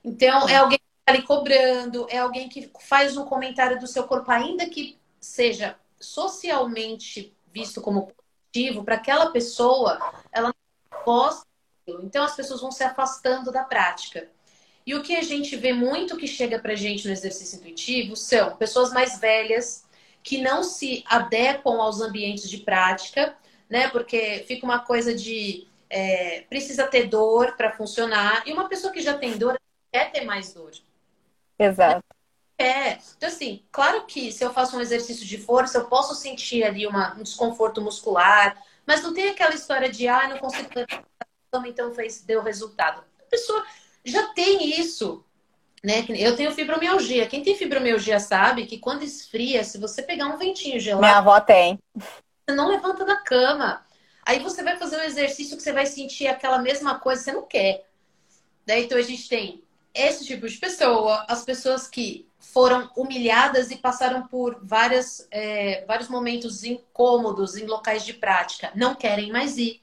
Então, 0.04 0.48
é 0.50 0.56
alguém 0.56 0.80
ali 1.08 1.22
cobrando, 1.22 2.06
é 2.10 2.18
alguém 2.18 2.50
que 2.50 2.70
faz 2.82 3.16
um 3.16 3.24
comentário 3.24 3.80
do 3.80 3.88
seu 3.88 4.04
corpo, 4.04 4.30
ainda 4.30 4.70
que 4.70 4.98
seja 5.22 5.78
socialmente 6.00 7.34
visto 7.52 7.82
como 7.82 8.12
positivo, 8.54 8.84
para 8.84 8.96
aquela 8.96 9.32
pessoa, 9.32 9.98
ela 10.32 10.50
não 10.50 11.04
gosta. 11.06 11.48
Então 11.88 12.26
as 12.26 12.36
pessoas 12.36 12.60
vão 12.60 12.72
se 12.72 12.84
afastando 12.84 13.52
da 13.52 13.64
prática. 13.64 14.28
E 14.86 14.94
o 14.94 15.02
que 15.02 15.16
a 15.16 15.22
gente 15.22 15.56
vê 15.56 15.72
muito 15.72 16.18
que 16.18 16.28
chega 16.28 16.60
pra 16.60 16.76
gente 16.76 17.08
no 17.08 17.14
exercício 17.14 17.58
intuitivo 17.58 18.16
são 18.16 18.56
pessoas 18.58 18.92
mais 18.92 19.18
velhas 19.18 19.86
que 20.22 20.42
não 20.42 20.62
se 20.62 21.04
adequam 21.08 21.82
aos 21.82 22.02
ambientes 22.02 22.50
de 22.50 22.58
prática, 22.58 23.36
né? 23.70 23.88
Porque 23.90 24.44
fica 24.46 24.66
uma 24.66 24.80
coisa 24.80 25.16
de 25.16 25.68
é, 25.90 26.42
precisa 26.50 26.86
ter 26.86 27.08
dor 27.08 27.56
para 27.56 27.72
funcionar, 27.72 28.44
e 28.46 28.52
uma 28.52 28.68
pessoa 28.68 28.92
que 28.92 29.02
já 29.02 29.18
tem 29.18 29.38
dor 29.38 29.58
quer 29.92 30.12
ter 30.12 30.26
mais 30.26 30.54
dor. 30.54 30.72
Exato. 31.60 32.04
É, 32.60 32.98
então 33.16 33.30
assim, 33.30 33.64
claro 33.72 34.06
que 34.06 34.32
se 34.32 34.44
eu 34.44 34.52
faço 34.52 34.76
um 34.76 34.82
exercício 34.82 35.26
de 35.26 35.38
força, 35.38 35.78
eu 35.78 35.86
posso 35.86 36.16
sentir 36.16 36.64
ali 36.64 36.88
uma, 36.88 37.14
um 37.16 37.22
desconforto 37.22 37.82
muscular, 37.82 38.58
mas 38.86 39.04
não 39.04 39.14
tem 39.14 39.30
aquela 39.30 39.54
história 39.54 39.90
de, 39.90 40.08
ah, 40.08 40.28
não 40.28 40.40
consigo 40.40 40.68
então 41.66 41.94
fez, 41.94 42.22
deu 42.22 42.42
resultado. 42.42 43.04
A 43.20 43.30
pessoa 43.30 43.64
já 44.04 44.28
tem 44.34 44.80
isso, 44.80 45.24
né? 45.84 46.06
Eu 46.10 46.36
tenho 46.36 46.52
fibromialgia. 46.52 47.28
Quem 47.28 47.44
tem 47.44 47.56
fibromialgia 47.56 48.20
sabe 48.20 48.66
que 48.66 48.78
quando 48.78 49.04
esfria, 49.04 49.64
se 49.64 49.78
você 49.78 50.02
pegar 50.02 50.28
um 50.28 50.38
ventinho 50.38 50.80
gelado. 50.80 51.06
Minha 51.06 51.18
avó 51.18 51.40
tem. 51.40 51.80
Você 51.96 52.56
não 52.56 52.68
levanta 52.68 53.06
da 53.06 53.18
cama. 53.18 53.86
Aí 54.26 54.40
você 54.40 54.62
vai 54.62 54.78
fazer 54.78 54.98
um 54.98 55.04
exercício 55.04 55.56
que 55.56 55.64
você 55.64 55.72
vai 55.72 55.86
sentir 55.86 56.28
aquela 56.28 56.60
mesma 56.60 57.00
coisa, 57.00 57.22
você 57.22 57.32
não 57.32 57.44
quer. 57.44 57.88
Daí 58.66 58.84
então 58.84 58.98
a 58.98 59.02
gente 59.02 59.30
tem 59.30 59.64
esse 59.98 60.26
tipo 60.26 60.48
de 60.48 60.58
pessoa, 60.58 61.26
as 61.28 61.44
pessoas 61.44 61.88
que 61.88 62.28
foram 62.40 62.90
humilhadas 62.96 63.72
e 63.72 63.78
passaram 63.78 64.28
por 64.28 64.60
várias, 64.62 65.28
é, 65.32 65.84
vários 65.86 66.08
momentos 66.08 66.64
incômodos 66.64 67.56
em 67.58 67.66
locais 67.66 68.06
de 68.06 68.14
prática, 68.14 68.72
não 68.76 68.96
querem 68.96 69.32
mais 69.32 69.58
ir. 69.58 69.82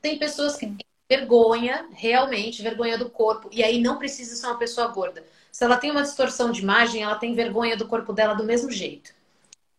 Tem 0.00 0.18
pessoas 0.18 0.56
que 0.56 0.66
têm 0.66 0.86
vergonha, 1.08 1.88
realmente, 1.92 2.62
vergonha 2.62 2.96
do 2.96 3.10
corpo, 3.10 3.48
e 3.52 3.62
aí 3.62 3.80
não 3.80 3.98
precisa 3.98 4.34
ser 4.36 4.46
uma 4.46 4.58
pessoa 4.58 4.88
gorda. 4.88 5.24
Se 5.50 5.64
ela 5.64 5.76
tem 5.76 5.90
uma 5.90 6.02
distorção 6.02 6.52
de 6.52 6.62
imagem, 6.62 7.02
ela 7.02 7.16
tem 7.16 7.34
vergonha 7.34 7.76
do 7.76 7.86
corpo 7.86 8.12
dela 8.12 8.34
do 8.34 8.44
mesmo 8.44 8.70
jeito. 8.70 9.12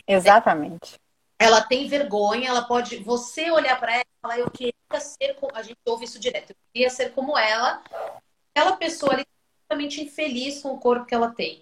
Exatamente. 0.06 1.00
Ela 1.40 1.62
tem 1.62 1.88
vergonha, 1.88 2.50
ela 2.50 2.64
pode. 2.64 2.98
Você 2.98 3.50
olhar 3.50 3.80
para 3.80 3.94
ela 3.94 4.04
e 4.04 4.22
falar, 4.22 4.40
eu 4.40 4.52
queria 4.52 4.74
ser 5.00 5.36
como. 5.36 5.52
A 5.56 5.64
gente 5.64 5.78
ouve 5.86 6.06
isso 6.06 6.20
direto. 6.20 6.52
Eu 6.52 6.56
queria 6.72 6.90
ser 6.90 7.14
como 7.14 7.38
ela. 7.38 7.82
Aquela 8.54 8.76
pessoa 8.76 9.14
ali 9.14 9.26
completamente 9.72 10.02
infeliz 10.02 10.62
com 10.62 10.74
o 10.74 10.80
corpo 10.80 11.06
que 11.06 11.16
ela 11.16 11.30
tem. 11.30 11.62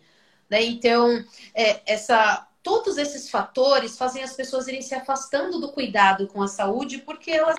Né? 0.49 0.63
Então, 0.63 1.23
é, 1.53 1.81
essa, 1.85 2.47
todos 2.63 2.97
esses 2.97 3.29
fatores 3.29 3.97
fazem 3.97 4.23
as 4.23 4.33
pessoas 4.33 4.67
irem 4.67 4.81
se 4.81 4.95
afastando 4.95 5.59
do 5.59 5.71
cuidado 5.71 6.27
com 6.27 6.41
a 6.41 6.47
saúde 6.47 6.99
porque 6.99 7.31
elas 7.31 7.55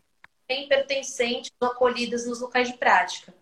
têm 0.48 0.68
pertencentes 0.68 1.50
ou 1.60 1.68
acolhidas 1.68 2.26
nos 2.26 2.40
locais 2.40 2.68
de 2.68 2.76
prática. 2.76 3.32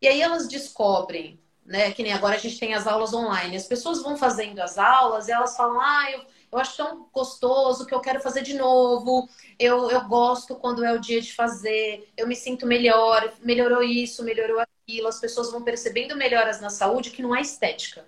E 0.00 0.08
aí 0.08 0.22
elas 0.22 0.48
descobrem, 0.48 1.38
né? 1.66 1.90
Que 1.90 2.02
nem 2.02 2.12
agora 2.12 2.36
a 2.36 2.38
gente 2.38 2.58
tem 2.58 2.74
as 2.74 2.86
aulas 2.86 3.12
online. 3.12 3.56
As 3.56 3.66
pessoas 3.66 4.02
vão 4.02 4.16
fazendo 4.16 4.60
as 4.60 4.78
aulas 4.78 5.28
e 5.28 5.32
elas 5.32 5.56
falam, 5.56 5.80
ah, 5.80 6.10
eu, 6.10 6.24
eu 6.52 6.58
acho 6.58 6.76
tão 6.76 7.08
gostoso 7.12 7.84
que 7.84 7.94
eu 7.94 8.00
quero 8.00 8.20
fazer 8.20 8.42
de 8.42 8.54
novo. 8.54 9.28
Eu, 9.58 9.90
eu 9.90 10.02
gosto 10.08 10.54
quando 10.56 10.84
é 10.84 10.92
o 10.92 11.00
dia 11.00 11.20
de 11.20 11.34
fazer, 11.34 12.08
eu 12.16 12.26
me 12.26 12.36
sinto 12.36 12.64
melhor, 12.64 13.32
melhorou 13.42 13.82
isso, 13.82 14.24
melhorou 14.24 14.60
aquilo, 14.60 14.77
as 15.06 15.20
pessoas 15.20 15.50
vão 15.50 15.62
percebendo 15.62 16.16
melhoras 16.16 16.60
na 16.60 16.70
saúde 16.70 17.10
que 17.10 17.22
não 17.22 17.36
é 17.36 17.40
estética. 17.40 18.04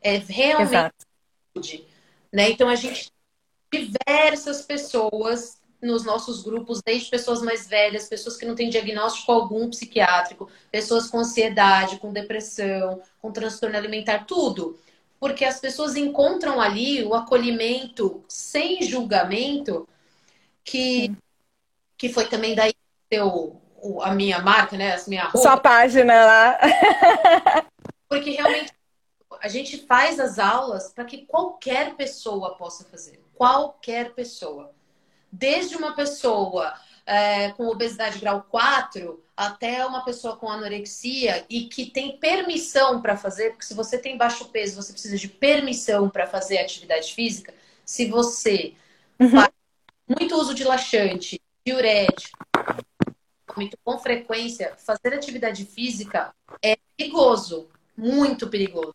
É 0.00 0.16
realmente 0.16 0.70
Exato. 0.70 1.06
saúde. 1.52 1.86
Né? 2.32 2.50
Então 2.50 2.68
a 2.68 2.76
gente 2.76 3.12
tem 3.70 3.90
diversas 3.90 4.62
pessoas 4.62 5.60
nos 5.82 6.04
nossos 6.04 6.42
grupos, 6.42 6.82
desde 6.84 7.10
pessoas 7.10 7.40
mais 7.42 7.66
velhas, 7.66 8.08
pessoas 8.08 8.36
que 8.36 8.44
não 8.44 8.54
têm 8.54 8.68
diagnóstico 8.68 9.32
algum 9.32 9.70
psiquiátrico, 9.70 10.50
pessoas 10.70 11.08
com 11.08 11.18
ansiedade, 11.18 11.98
com 11.98 12.12
depressão, 12.12 13.02
com 13.20 13.32
transtorno 13.32 13.76
alimentar, 13.76 14.24
tudo. 14.26 14.78
Porque 15.18 15.44
as 15.44 15.58
pessoas 15.58 15.96
encontram 15.96 16.60
ali 16.60 17.02
o 17.04 17.14
acolhimento 17.14 18.22
sem 18.28 18.82
julgamento, 18.82 19.88
que, 20.62 21.14
que 21.96 22.08
foi 22.10 22.26
também 22.26 22.54
daí 22.54 22.72
teu 23.08 23.60
a 24.02 24.14
minha 24.14 24.40
marca, 24.40 24.76
né? 24.76 24.94
A 24.94 25.08
minha 25.08 25.24
roupa. 25.24 25.38
Sua 25.38 25.56
página 25.56 26.24
lá. 26.24 26.58
Porque 28.08 28.30
realmente 28.30 28.72
a 29.40 29.48
gente 29.48 29.78
faz 29.86 30.20
as 30.20 30.38
aulas 30.38 30.92
para 30.92 31.04
que 31.04 31.26
qualquer 31.26 31.94
pessoa 31.94 32.56
possa 32.56 32.84
fazer. 32.84 33.22
Qualquer 33.34 34.12
pessoa. 34.12 34.72
Desde 35.32 35.76
uma 35.76 35.94
pessoa 35.94 36.74
é, 37.06 37.50
com 37.50 37.66
obesidade 37.66 38.18
grau 38.18 38.46
4 38.50 39.22
até 39.36 39.84
uma 39.86 40.04
pessoa 40.04 40.36
com 40.36 40.48
anorexia 40.48 41.44
e 41.48 41.64
que 41.64 41.86
tem 41.86 42.18
permissão 42.18 43.00
para 43.00 43.16
fazer, 43.16 43.50
porque 43.50 43.64
se 43.64 43.74
você 43.74 43.96
tem 43.96 44.18
baixo 44.18 44.46
peso, 44.46 44.80
você 44.80 44.92
precisa 44.92 45.16
de 45.16 45.28
permissão 45.28 46.10
para 46.10 46.26
fazer 46.26 46.58
atividade 46.58 47.14
física. 47.14 47.54
Se 47.84 48.06
você 48.06 48.74
uhum. 49.18 49.30
faz 49.30 49.48
muito 50.06 50.36
uso 50.36 50.54
de 50.54 50.64
laxante, 50.64 51.40
diurético, 51.64 52.38
muito 53.56 53.76
com 53.84 53.98
frequência, 53.98 54.76
fazer 54.76 55.14
atividade 55.14 55.64
física 55.64 56.34
é 56.62 56.76
perigoso, 56.96 57.68
muito 57.96 58.48
perigoso. 58.48 58.94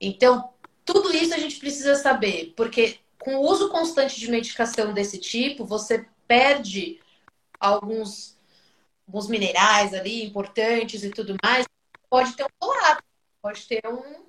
Então, 0.00 0.52
tudo 0.84 1.14
isso 1.14 1.34
a 1.34 1.38
gente 1.38 1.58
precisa 1.58 1.94
saber, 1.94 2.54
porque 2.56 2.98
com 3.18 3.36
o 3.36 3.50
uso 3.50 3.68
constante 3.68 4.18
de 4.18 4.30
medicação 4.30 4.92
desse 4.92 5.18
tipo, 5.18 5.64
você 5.64 6.06
perde 6.26 7.00
alguns, 7.58 8.38
alguns 9.06 9.28
minerais 9.28 9.92
ali 9.92 10.24
importantes 10.24 11.04
e 11.04 11.10
tudo 11.10 11.36
mais. 11.44 11.66
Pode 12.08 12.32
ter 12.34 12.44
um 12.44 12.48
colapso, 12.58 13.04
pode 13.42 13.66
ter 13.66 13.82
um, 13.86 14.24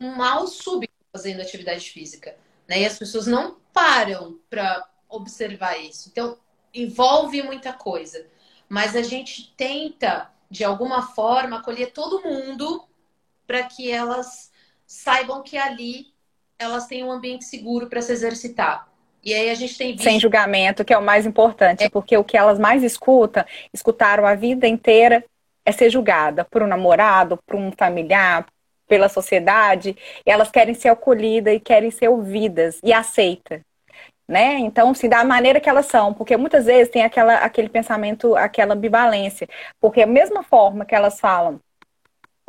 um 0.00 0.14
mal 0.14 0.46
súbito 0.46 0.92
fazendo 1.10 1.40
atividade 1.40 1.90
física. 1.90 2.36
Né? 2.68 2.82
E 2.82 2.86
as 2.86 2.98
pessoas 2.98 3.26
não 3.26 3.58
param 3.72 4.38
para 4.50 4.86
observar 5.08 5.78
isso. 5.78 6.08
Então, 6.10 6.38
envolve 6.74 7.42
muita 7.42 7.72
coisa. 7.72 8.26
Mas 8.68 8.96
a 8.96 9.02
gente 9.02 9.52
tenta, 9.56 10.30
de 10.50 10.64
alguma 10.64 11.02
forma, 11.02 11.58
acolher 11.58 11.92
todo 11.92 12.22
mundo 12.22 12.84
para 13.46 13.62
que 13.64 13.90
elas 13.90 14.50
saibam 14.86 15.42
que 15.42 15.56
ali 15.56 16.06
elas 16.58 16.86
têm 16.86 17.04
um 17.04 17.10
ambiente 17.10 17.44
seguro 17.44 17.88
para 17.88 18.00
se 18.00 18.12
exercitar. 18.12 18.88
E 19.22 19.32
aí 19.34 19.50
a 19.50 19.54
gente 19.54 19.76
tem 19.76 19.92
visto... 19.92 20.04
Sem 20.04 20.18
julgamento, 20.18 20.84
que 20.84 20.92
é 20.92 20.98
o 20.98 21.02
mais 21.02 21.26
importante, 21.26 21.84
é. 21.84 21.90
porque 21.90 22.16
o 22.16 22.24
que 22.24 22.36
elas 22.36 22.58
mais 22.58 22.82
escutam, 22.82 23.44
escutaram 23.72 24.26
a 24.26 24.34
vida 24.34 24.66
inteira, 24.66 25.24
é 25.64 25.70
ser 25.70 25.90
julgada 25.90 26.44
por 26.44 26.62
um 26.62 26.66
namorado, 26.66 27.38
por 27.46 27.56
um 27.56 27.70
familiar, 27.72 28.46
pela 28.88 29.08
sociedade, 29.08 29.96
elas 30.26 30.50
querem 30.50 30.74
ser 30.74 30.88
acolhidas 30.88 31.54
e 31.54 31.60
querem 31.60 31.90
ser 31.90 32.08
ouvidas 32.08 32.78
e 32.82 32.92
aceitas. 32.92 33.60
Né? 34.28 34.58
Então, 34.60 34.94
se 34.94 35.08
da 35.08 35.24
maneira 35.24 35.60
que 35.60 35.68
elas 35.68 35.86
são, 35.86 36.14
porque 36.14 36.36
muitas 36.36 36.66
vezes 36.66 36.90
tem 36.90 37.02
aquela, 37.02 37.34
aquele 37.36 37.68
pensamento, 37.68 38.36
aquela 38.36 38.74
ambivalência, 38.74 39.48
porque 39.80 40.02
a 40.02 40.06
mesma 40.06 40.42
forma 40.42 40.84
que 40.84 40.94
elas 40.94 41.20
falam 41.20 41.60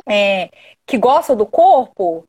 é, 0.06 0.50
que 0.86 0.96
gostam 0.96 1.36
do 1.36 1.46
corpo, 1.46 2.26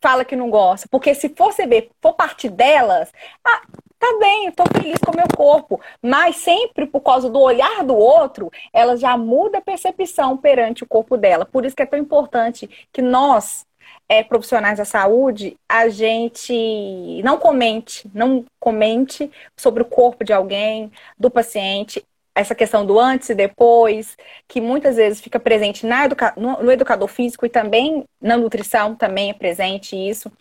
fala 0.00 0.24
que 0.24 0.36
não 0.36 0.50
gosta, 0.50 0.86
porque 0.90 1.14
se 1.14 1.30
for 1.30 1.52
ver, 1.66 1.90
for 2.02 2.12
parte 2.12 2.48
delas, 2.48 3.10
ah, 3.42 3.62
tá 3.98 4.18
bem, 4.20 4.50
tô 4.52 4.64
feliz 4.66 4.98
com 4.98 5.12
o 5.12 5.16
meu 5.16 5.26
corpo, 5.34 5.80
mas 6.02 6.36
sempre 6.36 6.86
por 6.86 7.00
causa 7.00 7.30
do 7.30 7.40
olhar 7.40 7.82
do 7.82 7.96
outro, 7.96 8.50
ela 8.70 8.96
já 8.98 9.16
muda 9.16 9.58
a 9.58 9.62
percepção 9.62 10.36
perante 10.36 10.84
o 10.84 10.86
corpo 10.86 11.16
dela. 11.16 11.46
Por 11.46 11.64
isso 11.64 11.74
que 11.74 11.82
é 11.82 11.86
tão 11.86 11.98
importante 11.98 12.68
que 12.92 13.00
nós, 13.00 13.64
é, 14.08 14.22
profissionais 14.22 14.78
da 14.78 14.84
saúde, 14.84 15.56
a 15.68 15.88
gente 15.88 17.22
não 17.22 17.38
comente, 17.38 18.10
não 18.14 18.44
comente 18.60 19.30
sobre 19.56 19.82
o 19.82 19.86
corpo 19.86 20.24
de 20.24 20.32
alguém, 20.32 20.90
do 21.18 21.30
paciente, 21.30 22.04
essa 22.34 22.54
questão 22.54 22.84
do 22.84 22.98
antes 22.98 23.28
e 23.28 23.34
depois, 23.34 24.16
que 24.48 24.60
muitas 24.60 24.96
vezes 24.96 25.20
fica 25.20 25.38
presente 25.38 25.86
na 25.86 26.04
educa 26.04 26.32
no, 26.36 26.62
no, 26.62 26.72
educador 26.72 27.06
físico 27.06 27.46
e 27.46 27.48
também 27.48 28.04
na 28.20 28.36
nutrição 28.36 28.94
também 28.96 29.30
é 29.30 29.34
presente 29.34 29.94
isso. 29.94 30.32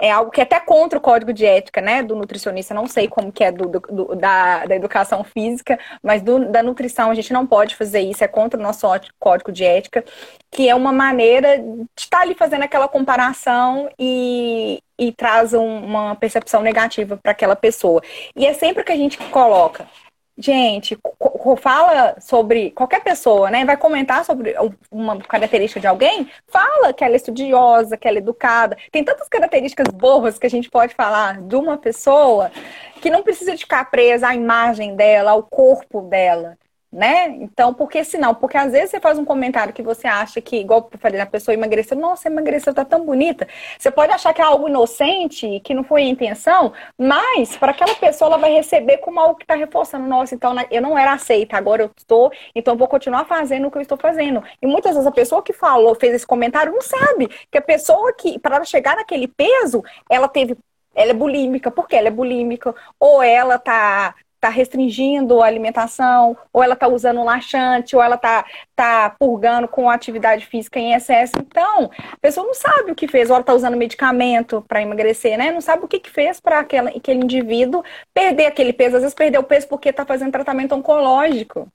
É 0.00 0.10
algo 0.10 0.30
que 0.30 0.40
é 0.40 0.44
até 0.44 0.58
contra 0.58 0.98
o 0.98 1.02
código 1.02 1.32
de 1.32 1.44
ética, 1.44 1.80
né, 1.82 2.02
do 2.02 2.16
nutricionista, 2.16 2.72
não 2.72 2.86
sei 2.86 3.06
como 3.06 3.30
que 3.30 3.44
é 3.44 3.52
do, 3.52 3.68
do 3.68 4.14
da, 4.16 4.64
da 4.64 4.74
educação 4.74 5.22
física, 5.22 5.78
mas 6.02 6.22
do, 6.22 6.50
da 6.50 6.62
nutrição 6.62 7.10
a 7.10 7.14
gente 7.14 7.32
não 7.32 7.46
pode 7.46 7.76
fazer 7.76 8.00
isso, 8.00 8.24
é 8.24 8.28
contra 8.28 8.58
o 8.58 8.62
nosso 8.62 8.86
código 9.18 9.52
de 9.52 9.64
ética, 9.64 10.04
que 10.50 10.68
é 10.68 10.74
uma 10.74 10.92
maneira 10.92 11.58
de 11.58 11.86
estar 11.96 12.20
ali 12.22 12.34
fazendo 12.34 12.62
aquela 12.62 12.88
comparação 12.88 13.90
e, 13.98 14.82
e 14.98 15.12
traz 15.12 15.52
um, 15.52 15.84
uma 15.84 16.14
percepção 16.14 16.62
negativa 16.62 17.16
para 17.16 17.32
aquela 17.32 17.56
pessoa. 17.56 18.02
E 18.34 18.46
é 18.46 18.54
sempre 18.54 18.84
que 18.84 18.92
a 18.92 18.96
gente 18.96 19.18
coloca 19.30 19.86
Gente, 20.36 20.98
fala 21.58 22.16
sobre 22.18 22.70
qualquer 22.70 23.02
pessoa, 23.04 23.50
né? 23.50 23.64
Vai 23.66 23.76
comentar 23.76 24.24
sobre 24.24 24.54
uma 24.90 25.18
característica 25.18 25.78
de 25.78 25.86
alguém, 25.86 26.30
fala 26.48 26.92
que 26.92 27.04
ela 27.04 27.14
é 27.14 27.16
estudiosa, 27.16 27.98
que 27.98 28.08
ela 28.08 28.16
é 28.16 28.20
educada. 28.20 28.76
Tem 28.90 29.04
tantas 29.04 29.28
características 29.28 29.88
boas 29.88 30.38
que 30.38 30.46
a 30.46 30.50
gente 30.50 30.70
pode 30.70 30.94
falar 30.94 31.40
de 31.42 31.54
uma 31.54 31.76
pessoa 31.76 32.50
que 33.02 33.10
não 33.10 33.22
precisa 33.22 33.56
ficar 33.58 33.90
presa 33.90 34.28
à 34.28 34.34
imagem 34.34 34.96
dela, 34.96 35.32
ao 35.32 35.42
corpo 35.42 36.00
dela 36.02 36.56
né? 36.92 37.28
Então, 37.40 37.72
por 37.72 37.88
que 37.88 38.04
senão? 38.04 38.34
Porque 38.34 38.56
às 38.56 38.72
vezes 38.72 38.90
você 38.90 39.00
faz 39.00 39.18
um 39.18 39.24
comentário 39.24 39.72
que 39.72 39.82
você 39.82 40.06
acha 40.06 40.40
que, 40.42 40.56
igual 40.56 40.88
eu 40.92 40.98
falei, 40.98 41.20
a 41.20 41.26
pessoa 41.26 41.54
emagreceu, 41.54 41.96
nossa, 41.96 42.28
emagreceu, 42.28 42.74
tá 42.74 42.84
tão 42.84 43.06
bonita. 43.06 43.48
Você 43.78 43.90
pode 43.90 44.12
achar 44.12 44.34
que 44.34 44.42
é 44.42 44.44
algo 44.44 44.68
inocente, 44.68 45.60
que 45.60 45.72
não 45.72 45.82
foi 45.84 46.02
a 46.02 46.06
intenção, 46.06 46.72
mas 46.98 47.56
para 47.56 47.72
aquela 47.72 47.94
pessoa 47.94 48.28
ela 48.28 48.38
vai 48.38 48.52
receber 48.52 48.98
como 48.98 49.18
algo 49.18 49.36
que 49.36 49.44
está 49.44 49.54
reforçando, 49.54 50.06
nossa, 50.06 50.34
então 50.34 50.52
né, 50.52 50.66
eu 50.70 50.82
não 50.82 50.98
era 50.98 51.14
aceita, 51.14 51.56
agora 51.56 51.82
eu 51.82 51.90
estou, 51.96 52.30
então 52.54 52.74
eu 52.74 52.78
vou 52.78 52.88
continuar 52.88 53.24
fazendo 53.24 53.68
o 53.68 53.70
que 53.70 53.78
eu 53.78 53.82
estou 53.82 53.96
fazendo. 53.96 54.42
E 54.60 54.66
muitas 54.66 54.92
vezes 54.92 55.06
a 55.06 55.12
pessoa 55.12 55.42
que 55.42 55.52
falou, 55.54 55.94
fez 55.94 56.14
esse 56.14 56.26
comentário, 56.26 56.72
não 56.72 56.82
sabe 56.82 57.28
que 57.50 57.56
a 57.56 57.62
pessoa 57.62 58.12
que, 58.12 58.38
para 58.38 58.62
chegar 58.64 58.96
naquele 58.96 59.28
peso, 59.28 59.82
ela 60.10 60.28
teve 60.28 60.56
ela 60.94 61.12
é 61.12 61.14
bulímica, 61.14 61.70
porque 61.70 61.96
ela 61.96 62.08
é 62.08 62.10
bulímica, 62.10 62.74
ou 63.00 63.22
ela 63.22 63.58
tá 63.58 64.14
está 64.42 64.48
restringindo 64.48 65.40
a 65.40 65.46
alimentação, 65.46 66.36
ou 66.52 66.64
ela 66.64 66.74
está 66.74 66.88
usando 66.88 67.22
laxante, 67.22 67.94
ou 67.94 68.02
ela 68.02 68.16
está 68.16 68.44
tá 68.74 69.14
purgando 69.16 69.68
com 69.68 69.88
atividade 69.88 70.44
física 70.46 70.80
em 70.80 70.94
excesso. 70.94 71.34
Então, 71.38 71.88
a 72.12 72.16
pessoa 72.20 72.44
não 72.44 72.54
sabe 72.54 72.90
o 72.90 72.94
que 72.94 73.06
fez, 73.06 73.30
ou 73.30 73.36
ela 73.36 73.42
está 73.42 73.54
usando 73.54 73.76
medicamento 73.76 74.60
para 74.66 74.82
emagrecer, 74.82 75.38
né? 75.38 75.52
Não 75.52 75.60
sabe 75.60 75.84
o 75.84 75.88
que, 75.88 76.00
que 76.00 76.10
fez 76.10 76.40
para 76.40 76.58
aquele 76.58 77.22
indivíduo 77.22 77.84
perder 78.12 78.46
aquele 78.46 78.72
peso. 78.72 78.96
Às 78.96 79.02
vezes 79.02 79.14
perdeu 79.14 79.44
peso 79.44 79.68
porque 79.68 79.90
está 79.90 80.04
fazendo 80.04 80.32
tratamento 80.32 80.74
oncológico 80.74 81.68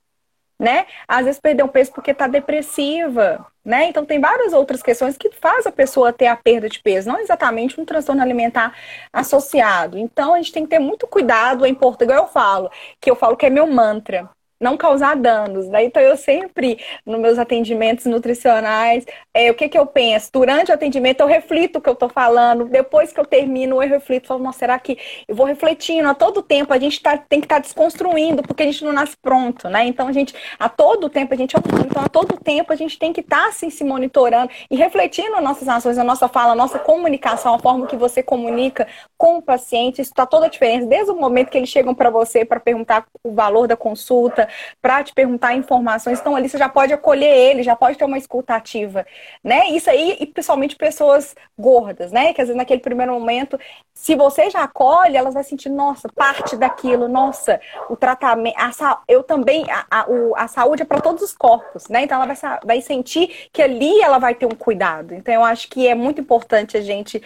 né? 0.59 0.85
Às 1.07 1.25
vezes 1.25 1.39
perdeu 1.39 1.67
peso 1.67 1.91
porque 1.93 2.11
está 2.11 2.27
depressiva, 2.27 3.45
né? 3.63 3.87
Então 3.87 4.05
tem 4.05 4.19
várias 4.19 4.53
outras 4.53 4.81
questões 4.81 5.17
que 5.17 5.29
faz 5.31 5.67
a 5.67 5.71
pessoa 5.71 6.13
ter 6.13 6.27
a 6.27 6.35
perda 6.35 6.69
de 6.69 6.79
peso, 6.79 7.09
não 7.09 7.19
exatamente 7.19 7.79
um 7.79 7.85
transtorno 7.85 8.21
alimentar 8.21 8.73
associado. 9.13 9.97
Então 9.97 10.33
a 10.33 10.37
gente 10.37 10.51
tem 10.53 10.63
que 10.63 10.69
ter 10.69 10.79
muito 10.79 11.07
cuidado, 11.07 11.65
é 11.65 11.69
importante, 11.69 12.09
igual 12.09 12.25
eu 12.25 12.31
falo, 12.31 12.71
que 12.99 13.09
eu 13.09 13.15
falo 13.15 13.37
que 13.37 13.45
é 13.45 13.49
meu 13.49 13.67
mantra 13.67 14.29
não 14.59 14.77
causar 14.77 15.15
danos. 15.15 15.67
Então, 15.81 16.01
eu 16.01 16.15
sempre, 16.17 16.79
nos 17.05 17.19
meus 17.19 17.37
atendimentos 17.37 18.05
nutricionais, 18.05 19.05
é, 19.33 19.49
o 19.51 19.53
que, 19.53 19.69
que 19.69 19.77
eu 19.77 19.85
penso? 19.85 20.29
Durante 20.31 20.71
o 20.71 20.73
atendimento, 20.73 21.21
eu 21.21 21.27
reflito 21.27 21.77
o 21.77 21.81
que 21.81 21.89
eu 21.89 21.93
estou 21.93 22.09
falando. 22.09 22.65
Depois 22.65 23.11
que 23.11 23.19
eu 23.19 23.25
termino, 23.25 23.81
eu 23.81 23.89
reflito. 23.89 24.27
Falo, 24.27 24.51
será 24.53 24.77
que 24.79 24.97
eu 25.27 25.35
vou 25.35 25.45
refletindo? 25.45 26.07
A 26.07 26.13
todo 26.13 26.41
tempo, 26.41 26.73
a 26.73 26.79
gente 26.79 27.01
tá, 27.01 27.17
tem 27.17 27.39
que 27.39 27.45
estar 27.45 27.55
tá 27.55 27.61
desconstruindo, 27.61 28.43
porque 28.43 28.63
a 28.63 28.65
gente 28.65 28.83
não 28.83 28.93
nasce 28.93 29.15
pronto, 29.21 29.69
né? 29.69 29.85
Então, 29.85 30.07
a 30.07 30.11
gente, 30.11 30.33
a 30.59 30.69
todo 30.69 31.09
tempo, 31.09 31.33
a 31.33 31.37
gente 31.37 31.55
é 31.55 31.59
Então, 31.85 32.03
a 32.03 32.09
todo 32.09 32.37
tempo, 32.37 32.71
a 32.73 32.75
gente 32.75 32.97
tem 32.97 33.13
que 33.13 33.21
estar, 33.21 33.43
tá, 33.43 33.47
assim, 33.49 33.69
se 33.69 33.83
monitorando 33.83 34.51
e 34.69 34.75
refletindo 34.75 35.39
nossas 35.41 35.67
ações, 35.67 35.97
a 35.97 36.03
nossa 36.03 36.27
fala, 36.27 36.51
a 36.51 36.55
nossa 36.55 36.79
comunicação, 36.79 37.55
a 37.55 37.59
forma 37.59 37.87
que 37.87 37.95
você 37.95 38.21
comunica 38.21 38.87
com 39.17 39.37
o 39.37 39.41
paciente. 39.41 40.01
Isso 40.01 40.11
está 40.11 40.25
toda 40.25 40.47
a 40.47 40.49
diferença. 40.49 40.85
Desde 40.85 41.11
o 41.11 41.15
momento 41.15 41.49
que 41.49 41.57
eles 41.57 41.69
chegam 41.69 41.93
para 41.95 42.09
você 42.09 42.43
para 42.43 42.59
perguntar 42.59 43.05
o 43.23 43.31
valor 43.31 43.67
da 43.67 43.77
consulta, 43.77 44.46
para 44.81 45.03
te 45.03 45.13
perguntar 45.13 45.55
informações. 45.55 46.19
Então, 46.19 46.35
ali 46.35 46.49
você 46.49 46.57
já 46.57 46.69
pode 46.69 46.93
acolher 46.93 47.33
ele, 47.35 47.63
já 47.63 47.75
pode 47.75 47.97
ter 47.97 48.05
uma 48.05 48.17
escuta 48.17 48.55
ativa, 48.55 49.05
né? 49.43 49.69
Isso 49.69 49.89
aí, 49.89 50.17
e 50.19 50.25
principalmente 50.25 50.75
pessoas 50.75 51.35
gordas, 51.57 52.11
né? 52.11 52.33
Que 52.33 52.41
às 52.41 52.47
vezes 52.47 52.57
naquele 52.57 52.81
primeiro 52.81 53.13
momento, 53.13 53.59
se 53.93 54.15
você 54.15 54.49
já 54.49 54.63
acolhe, 54.63 55.17
elas 55.17 55.33
vão 55.33 55.43
sentir, 55.43 55.69
nossa, 55.69 56.07
parte 56.15 56.55
daquilo, 56.55 57.07
nossa, 57.07 57.59
o 57.89 57.95
tratamento, 57.95 58.55
a, 58.57 59.01
eu 59.07 59.23
também, 59.23 59.65
a, 59.69 59.85
a, 59.89 60.05
a 60.37 60.47
saúde 60.47 60.83
é 60.83 60.85
para 60.85 61.01
todos 61.01 61.21
os 61.21 61.33
corpos, 61.33 61.87
né? 61.89 62.03
Então, 62.03 62.21
ela 62.21 62.33
vai, 62.33 62.59
vai 62.63 62.81
sentir 62.81 63.49
que 63.51 63.61
ali 63.61 64.01
ela 64.01 64.19
vai 64.19 64.35
ter 64.35 64.45
um 64.45 64.55
cuidado. 64.55 65.13
Então, 65.13 65.33
eu 65.33 65.43
acho 65.43 65.69
que 65.69 65.87
é 65.87 65.95
muito 65.95 66.21
importante 66.21 66.77
a 66.77 66.81
gente 66.81 67.21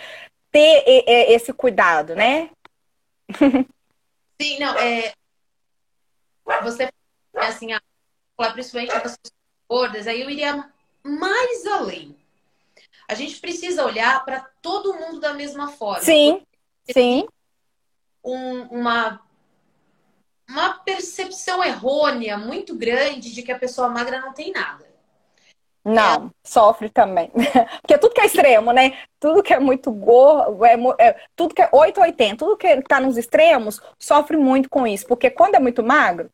ter 0.51 0.84
esse 1.30 1.53
cuidado, 1.53 2.15
né? 2.15 2.49
Sim, 4.41 4.59
não, 4.59 4.76
é, 4.78 5.13
você 6.63 6.89
assim, 7.36 7.74
a, 7.74 7.82
principalmente 8.54 8.94
das 8.94 9.02
pessoas 9.02 9.34
gordas, 9.70 10.08
aí 10.08 10.22
eu 10.22 10.30
iria 10.30 10.70
mais 11.04 11.66
além. 11.66 12.16
A 13.08 13.14
gente 13.14 13.40
precisa 13.40 13.86
olhar 13.86 14.24
para 14.24 14.40
todo 14.62 14.94
mundo 14.94 15.20
da 15.20 15.34
mesma 15.34 15.68
forma. 15.68 16.02
Sim, 16.02 16.42
sim. 16.92 17.28
Um, 18.24 18.62
uma, 18.68 19.22
uma 20.48 20.74
percepção 20.80 21.64
errônea 21.64 22.38
muito 22.38 22.76
grande 22.76 23.34
de 23.34 23.44
que 23.44 23.52
a 23.52 23.60
pessoa 23.60 23.90
magra 23.90 24.22
não 24.22 24.34
tem 24.34 24.52
nada. 24.52 24.90
Não, 25.84 26.28
é. 26.28 26.30
sofre 26.44 26.90
também. 26.90 27.32
Porque 27.82 27.98
tudo 27.98 28.14
que 28.14 28.22
é 28.22 28.26
extremo, 28.26 28.72
né? 28.72 29.00
Tudo 29.20 29.42
que 29.42 29.54
é 29.54 29.60
muito 29.60 29.92
gordo, 29.92 30.64
é, 30.64 30.78
é, 31.00 31.20
tudo 31.36 31.56
que 31.56 31.62
é 31.62 31.70
8 31.72 31.98
ou 31.98 32.04
80, 32.04 32.38
tudo 32.38 32.58
que 32.58 32.68
está 32.68 33.00
nos 33.00 33.18
extremos, 33.18 33.82
sofre 33.98 34.38
muito 34.38 34.70
com 34.70 34.86
isso. 34.86 35.08
Porque 35.08 35.30
quando 35.32 35.56
é 35.56 35.60
muito 35.60 35.84
magro, 35.84 36.30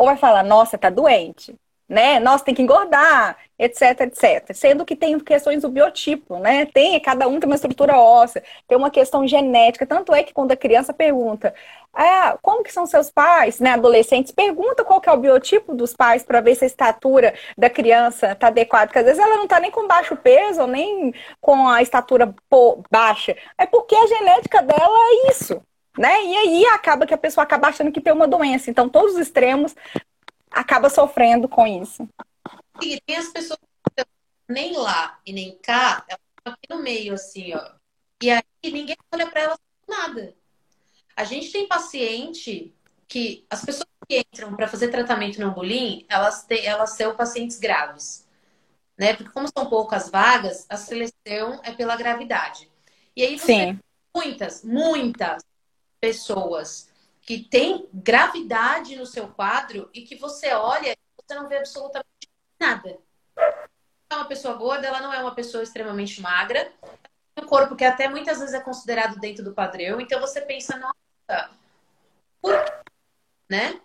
ou 0.00 0.06
vai 0.06 0.16
falar, 0.16 0.42
nossa, 0.42 0.78
tá 0.78 0.88
doente, 0.88 1.54
né? 1.86 2.18
Nossa, 2.18 2.42
tem 2.42 2.54
que 2.54 2.62
engordar, 2.62 3.36
etc, 3.58 4.00
etc. 4.00 4.54
Sendo 4.54 4.82
que 4.82 4.96
tem 4.96 5.18
questões 5.20 5.60
do 5.60 5.68
biotipo, 5.68 6.38
né? 6.38 6.64
Tem, 6.64 6.98
cada 7.00 7.28
um 7.28 7.38
tem 7.38 7.46
uma 7.46 7.54
estrutura 7.54 7.98
óssea, 7.98 8.42
tem 8.66 8.78
uma 8.78 8.90
questão 8.90 9.28
genética. 9.28 9.84
Tanto 9.86 10.14
é 10.14 10.22
que 10.22 10.32
quando 10.32 10.52
a 10.52 10.56
criança 10.56 10.94
pergunta, 10.94 11.52
ah, 11.92 12.38
como 12.40 12.62
que 12.62 12.72
são 12.72 12.86
seus 12.86 13.10
pais, 13.10 13.60
né? 13.60 13.72
Adolescentes, 13.72 14.32
pergunta 14.32 14.84
qual 14.84 15.02
que 15.02 15.08
é 15.10 15.12
o 15.12 15.18
biotipo 15.18 15.74
dos 15.74 15.92
pais 15.94 16.22
para 16.22 16.40
ver 16.40 16.54
se 16.54 16.64
a 16.64 16.66
estatura 16.66 17.34
da 17.58 17.68
criança 17.68 18.34
tá 18.34 18.46
adequada. 18.46 18.86
Porque 18.86 19.00
às 19.00 19.04
vezes 19.04 19.20
ela 19.22 19.36
não 19.36 19.46
tá 19.46 19.60
nem 19.60 19.70
com 19.70 19.86
baixo 19.86 20.16
peso, 20.16 20.66
nem 20.66 21.12
com 21.42 21.68
a 21.68 21.82
estatura 21.82 22.34
baixa. 22.90 23.36
É 23.58 23.66
porque 23.66 23.94
a 23.94 24.06
genética 24.06 24.62
dela 24.62 24.96
é 24.96 25.30
isso 25.30 25.62
né? 25.98 26.24
E 26.24 26.36
aí 26.36 26.66
acaba 26.66 27.06
que 27.06 27.14
a 27.14 27.18
pessoa 27.18 27.44
acaba 27.44 27.68
achando 27.68 27.92
que 27.92 28.00
tem 28.00 28.12
uma 28.12 28.28
doença. 28.28 28.70
Então, 28.70 28.88
todos 28.88 29.14
os 29.14 29.20
extremos 29.20 29.74
acaba 30.50 30.88
sofrendo 30.88 31.48
com 31.48 31.66
isso. 31.66 32.08
E 32.82 33.00
tem 33.06 33.16
as 33.16 33.28
pessoas 33.28 33.58
que 33.96 34.04
nem 34.48 34.76
lá 34.76 35.18
e 35.24 35.32
nem 35.32 35.56
cá, 35.58 36.04
elas 36.08 36.20
estão 36.38 36.52
aqui 36.52 36.66
no 36.70 36.82
meio, 36.82 37.14
assim, 37.14 37.54
ó. 37.54 37.72
E 38.22 38.30
aí 38.30 38.42
ninguém 38.64 38.96
olha 39.12 39.30
para 39.30 39.40
elas 39.42 39.58
nada. 39.88 40.34
A 41.16 41.24
gente 41.24 41.50
tem 41.50 41.66
paciente 41.66 42.74
que 43.08 43.44
as 43.50 43.64
pessoas 43.64 43.88
que 44.08 44.18
entram 44.18 44.54
para 44.54 44.68
fazer 44.68 44.88
tratamento 44.88 45.40
no 45.40 45.48
Ambulim, 45.48 46.06
elas, 46.08 46.44
têm, 46.44 46.64
elas 46.64 46.90
são 46.90 47.14
pacientes 47.14 47.58
graves. 47.58 48.26
Né? 48.96 49.14
Porque 49.14 49.32
como 49.32 49.48
são 49.48 49.68
poucas 49.68 50.10
vagas, 50.10 50.66
a 50.68 50.76
seleção 50.76 51.60
é 51.62 51.72
pela 51.72 51.96
gravidade. 51.96 52.70
E 53.16 53.22
aí 53.22 53.38
você 53.38 53.46
Sim. 53.46 53.80
muitas, 54.14 54.62
muitas 54.62 55.42
pessoas 56.00 56.88
que 57.20 57.38
têm 57.38 57.88
gravidade 57.92 58.96
no 58.96 59.06
seu 59.06 59.28
quadro 59.28 59.90
e 59.94 60.02
que 60.02 60.16
você 60.16 60.52
olha 60.52 60.92
e 60.92 60.96
você 61.16 61.34
não 61.34 61.48
vê 61.48 61.58
absolutamente 61.58 62.28
nada. 62.58 62.98
é 63.36 64.14
uma 64.16 64.24
pessoa 64.24 64.54
gorda, 64.54 64.86
ela 64.86 65.00
não 65.00 65.12
é 65.12 65.20
uma 65.20 65.34
pessoa 65.34 65.62
extremamente 65.62 66.20
magra. 66.20 66.72
Um 67.38 67.46
corpo 67.46 67.76
que 67.76 67.84
até 67.84 68.08
muitas 68.08 68.38
vezes 68.38 68.54
é 68.54 68.60
considerado 68.60 69.18
dentro 69.20 69.44
do 69.44 69.54
padrão. 69.54 70.00
Então 70.00 70.20
você 70.20 70.40
pensa, 70.40 70.76
nossa, 70.78 71.50
por 72.40 72.64
quê? 72.64 72.72
Né? 73.48 73.80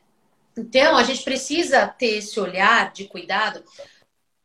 Então 0.58 0.98
a 0.98 1.04
gente 1.04 1.24
precisa 1.24 1.88
ter 1.88 2.18
esse 2.18 2.40
olhar 2.40 2.92
de 2.92 3.08
cuidado. 3.08 3.64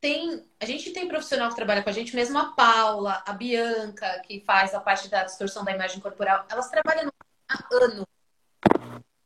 Tem, 0.00 0.44
a 0.58 0.64
gente 0.64 0.92
tem 0.92 1.06
profissional 1.06 1.50
que 1.50 1.56
trabalha 1.56 1.82
com 1.82 1.90
a 1.90 1.92
gente, 1.92 2.16
mesmo 2.16 2.38
a 2.38 2.52
Paula, 2.52 3.22
a 3.26 3.32
Bianca, 3.32 4.20
que 4.26 4.40
faz 4.40 4.74
a 4.74 4.80
parte 4.80 5.08
da 5.08 5.24
distorção 5.24 5.62
da 5.62 5.72
imagem 5.72 6.00
corporal, 6.00 6.46
elas 6.50 6.70
trabalham 6.70 7.10
há 7.50 7.76
anos. 7.76 8.06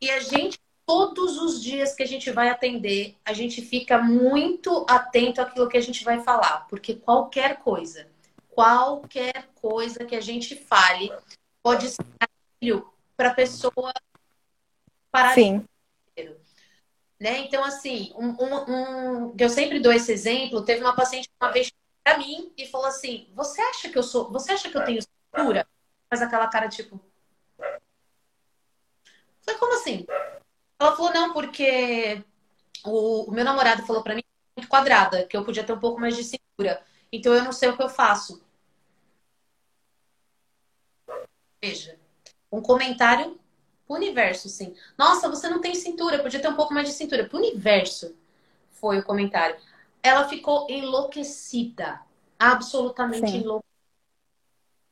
E 0.01 0.11
a 0.11 0.21
gente 0.21 0.59
todos 0.87 1.39
os 1.39 1.63
dias 1.63 1.95
que 1.95 2.03
a 2.03 2.07
gente 2.07 2.31
vai 2.31 2.49
atender, 2.51 3.17
a 3.25 3.33
gente 3.33 3.63
fica 3.63 3.99
muito 3.99 4.85
atento 4.89 5.41
àquilo 5.41 5.69
que 5.69 5.77
a 5.77 5.81
gente 5.81 6.05
vai 6.05 6.23
falar, 6.23 6.67
porque 6.69 6.95
qualquer 6.95 7.61
coisa, 7.61 8.07
qualquer 8.51 9.49
coisa 9.55 10.05
que 10.05 10.15
a 10.15 10.21
gente 10.21 10.55
fale 10.55 11.11
pode 11.63 11.89
ser 11.89 12.85
para 13.17 13.31
a 13.31 13.35
pessoa 13.35 13.93
parar 15.11 15.35
Sim. 15.35 15.65
né? 17.21 17.39
Então, 17.39 17.65
assim, 17.65 18.13
um, 18.17 18.29
um, 18.31 18.71
um, 19.29 19.35
eu 19.39 19.49
sempre 19.49 19.81
dou 19.81 19.93
esse 19.93 20.13
exemplo. 20.13 20.65
Teve 20.65 20.81
uma 20.81 20.97
paciente 20.97 21.31
uma 21.41 21.53
vez 21.53 21.73
para 22.03 22.19
mim 22.19 22.53
e 22.57 22.67
falou 22.67 22.87
assim: 22.87 23.29
Você 23.35 23.61
acha 23.63 23.89
que 23.89 23.97
eu 23.97 24.03
sou? 24.03 24.31
Você 24.33 24.53
acha 24.53 24.71
que 24.71 24.77
eu 24.77 24.85
tenho 24.85 25.01
cintura? 25.01 25.67
Faz 26.11 26.23
aquela 26.23 26.49
cara 26.49 26.69
tipo. 26.69 27.01
Foi 29.45 29.55
como 29.59 29.75
assim? 29.75 30.07
Ela 30.81 30.97
falou, 30.97 31.13
não, 31.13 31.33
porque 31.33 32.23
o, 32.85 33.31
o 33.31 33.33
meu 33.33 33.45
namorado 33.45 33.87
falou 33.87 34.03
para 34.03 34.15
mim 34.15 34.23
muito 34.57 34.69
quadrada, 34.69 35.27
que 35.27 35.37
eu 35.37 35.45
podia 35.45 35.65
ter 35.65 35.73
um 35.73 35.81
pouco 35.81 36.01
mais 36.01 36.17
de 36.17 36.25
cintura. 36.25 36.83
Então 37.13 37.33
eu 37.35 37.45
não 37.45 37.53
sei 37.53 37.69
o 37.69 37.77
que 37.77 37.83
eu 37.83 37.89
faço. 37.89 38.43
Veja, 41.63 41.99
um 42.51 42.61
comentário 42.61 43.39
pro 43.87 43.97
universo, 43.97 44.49
sim. 44.49 44.75
Nossa, 44.99 45.29
você 45.29 45.49
não 45.49 45.61
tem 45.61 45.75
cintura, 45.75 46.23
podia 46.23 46.41
ter 46.41 46.49
um 46.49 46.57
pouco 46.57 46.75
mais 46.75 46.89
de 46.89 46.95
cintura. 46.95 47.27
Pro 47.29 47.39
universo 47.39 48.15
foi 48.73 48.99
o 48.99 49.05
comentário. 49.05 49.57
Ela 50.03 50.29
ficou 50.29 50.67
enlouquecida. 50.71 52.01
Absolutamente 52.39 53.37
enlouquecida. 53.37 53.74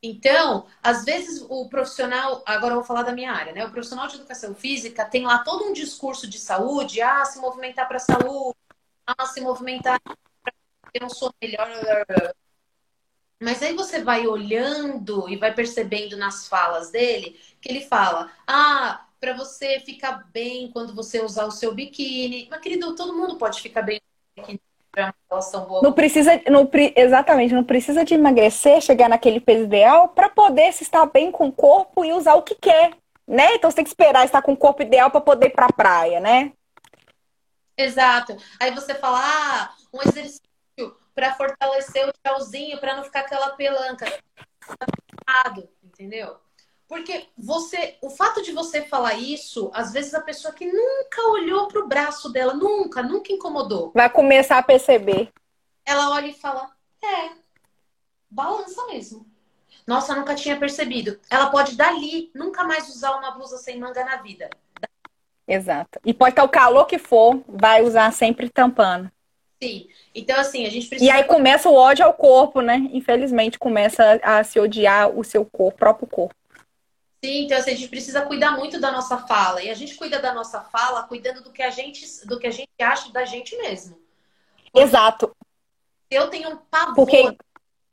Então, 0.03 0.67
às 0.83 1.05
vezes 1.05 1.45
o 1.49 1.69
profissional, 1.69 2.43
agora 2.45 2.73
eu 2.73 2.79
vou 2.79 2.85
falar 2.85 3.05
da 3.05 3.13
minha 3.13 3.33
área, 3.33 3.53
né? 3.53 3.65
O 3.65 3.71
profissional 3.71 4.09
de 4.09 4.17
educação 4.17 4.55
física 4.55 5.05
tem 5.05 5.25
lá 5.25 5.39
todo 5.45 5.65
um 5.65 5.73
discurso 5.73 6.29
de 6.29 6.39
saúde, 6.41 7.01
ah, 7.01 7.25
se 7.25 7.39
movimentar 7.39 7.87
para 7.87 8.01
saúde, 8.01 8.57
ah, 9.07 9.27
se 9.27 9.41
movimentar 9.41 10.01
para 10.03 10.17
ter 10.93 11.05
um 11.05 11.11
sono 11.11 11.35
melhor. 11.43 11.69
Mas 13.41 13.63
aí 13.63 13.75
você 13.75 14.03
vai 14.03 14.27
olhando 14.27 15.29
e 15.29 15.37
vai 15.37 15.53
percebendo 15.55 16.17
nas 16.17 16.47
falas 16.49 16.91
dele 16.91 17.39
que 17.61 17.69
ele 17.69 17.81
fala: 17.87 18.33
"Ah, 18.47 19.07
para 19.21 19.35
você 19.37 19.81
ficar 19.81 20.31
bem 20.33 20.71
quando 20.73 20.95
você 20.95 21.21
usar 21.23 21.47
o 21.47 21.51
seu 21.51 21.75
biquíni". 21.75 22.49
Mas 22.51 22.61
querido, 22.61 22.95
todo 22.95 23.15
mundo 23.17 23.37
pode 23.39 23.61
ficar 23.61 23.83
bem 23.83 24.01
no 24.37 24.43
biquíni. 24.43 24.61
Não 25.83 25.93
precisa, 25.93 26.41
não, 26.51 26.69
exatamente, 26.95 27.55
não 27.55 27.65
precisa 27.65 28.05
de 28.05 28.15
emagrecer, 28.15 28.81
chegar 28.81 29.09
naquele 29.09 29.41
peso 29.41 29.65
ideal 29.65 30.09
para 30.09 30.29
poder 30.29 30.73
se 30.73 30.83
estar 30.83 31.07
bem 31.07 31.33
com 31.33 31.49
o 31.49 31.53
corpo 31.53 32.05
e 32.05 32.13
usar 32.13 32.35
o 32.35 32.43
que 32.43 32.55
quer, 32.55 32.93
né? 33.27 33.55
Então 33.55 33.71
você 33.71 33.77
tem 33.77 33.85
que 33.85 33.91
esperar 33.91 34.25
estar 34.25 34.43
com 34.43 34.53
o 34.53 34.57
corpo 34.57 34.83
ideal 34.83 35.11
para 35.11 35.21
poder 35.21 35.47
ir 35.47 35.51
para 35.51 35.67
a 35.67 35.73
praia, 35.73 36.21
né? 36.21 36.53
Exato. 37.77 38.37
Aí 38.61 38.71
você 38.71 38.95
fala, 38.95 39.19
ah, 39.23 39.75
um 39.93 40.03
exercício 40.03 40.43
para 41.15 41.35
fortalecer 41.35 42.09
o 42.09 42.13
tchauzinho, 42.13 42.79
para 42.79 42.97
não 42.97 43.05
ficar 43.05 43.21
aquela 43.21 43.51
pelanca. 43.51 44.07
Entendeu? 45.83 46.37
Porque 46.93 47.25
você, 47.39 47.97
o 48.03 48.11
fato 48.11 48.43
de 48.43 48.53
você 48.53 48.83
falar 48.83 49.15
isso, 49.15 49.71
às 49.73 49.95
vezes 49.95 50.13
a 50.13 50.21
pessoa 50.21 50.53
que 50.53 50.71
nunca 50.71 51.27
olhou 51.31 51.67
para 51.67 51.81
o 51.81 51.89
braço 51.89 52.31
dela, 52.31 52.53
nunca, 52.53 53.03
nunca 53.03 53.33
incomodou. 53.33 53.93
Vai 53.95 54.11
começar 54.11 54.59
a 54.59 54.63
perceber. 54.63 55.33
Ela 55.87 56.11
olha 56.11 56.27
e 56.27 56.35
fala: 56.35 56.71
"É, 57.03 57.31
balança 58.29 58.85
mesmo". 58.89 59.27
Nossa, 59.87 60.15
nunca 60.15 60.35
tinha 60.35 60.59
percebido. 60.59 61.19
Ela 61.31 61.47
pode 61.47 61.77
dali 61.77 62.31
nunca 62.35 62.63
mais 62.63 62.87
usar 62.91 63.17
uma 63.17 63.31
blusa 63.31 63.57
sem 63.57 63.81
manga 63.81 64.05
na 64.05 64.17
vida. 64.17 64.51
Exato. 65.49 65.99
E 66.05 66.13
pode 66.13 66.33
estar 66.33 66.45
o 66.45 66.49
calor 66.51 66.85
que 66.85 66.99
for, 66.99 67.43
vai 67.49 67.81
usar 67.81 68.13
sempre 68.13 68.51
tampando. 68.51 69.11
Sim. 69.63 69.89
Então, 70.15 70.39
assim, 70.39 70.67
a 70.67 70.71
gente 70.71 70.89
precisa. 70.89 71.11
E 71.11 71.11
aí 71.11 71.25
começa 71.25 71.71
o 71.71 71.75
ódio 71.75 72.05
ao 72.05 72.13
corpo, 72.13 72.61
né? 72.61 72.87
Infelizmente, 72.93 73.59
começa 73.59 74.21
a 74.23 74.45
se 74.45 74.61
odiar 74.61 75.09
o 75.09 75.25
seu 75.25 75.47
corpo, 75.47 75.79
próprio 75.79 76.07
corpo. 76.07 76.42
Sim, 77.25 77.45
então 77.45 77.57
assim, 77.57 77.71
a 77.71 77.75
gente 77.77 77.89
precisa 77.89 78.23
cuidar 78.23 78.53
muito 78.53 78.81
da 78.81 78.91
nossa 78.91 79.17
fala. 79.17 79.63
E 79.63 79.71
a 79.71 79.75
gente 79.75 79.95
cuida 79.95 80.19
da 80.19 80.35
nossa 80.35 80.61
fala 80.61 81.05
cuidando 81.05 81.41
do 81.41 81.53
que 81.53 81.63
a 81.63 81.71
gente, 81.71 82.27
do 82.27 82.39
que 82.39 82.49
a 82.49 82.51
gente 82.51 82.71
acha 82.81 83.13
da 83.13 83.25
gente 83.25 83.57
mesmo. 83.57 83.97
Porque 84.57 84.81
Exato. 84.81 85.37
Eu 86.11 86.29
tenho 86.29 86.51
um 86.51 86.57
pavor, 86.57 86.95
Porque... 86.97 87.37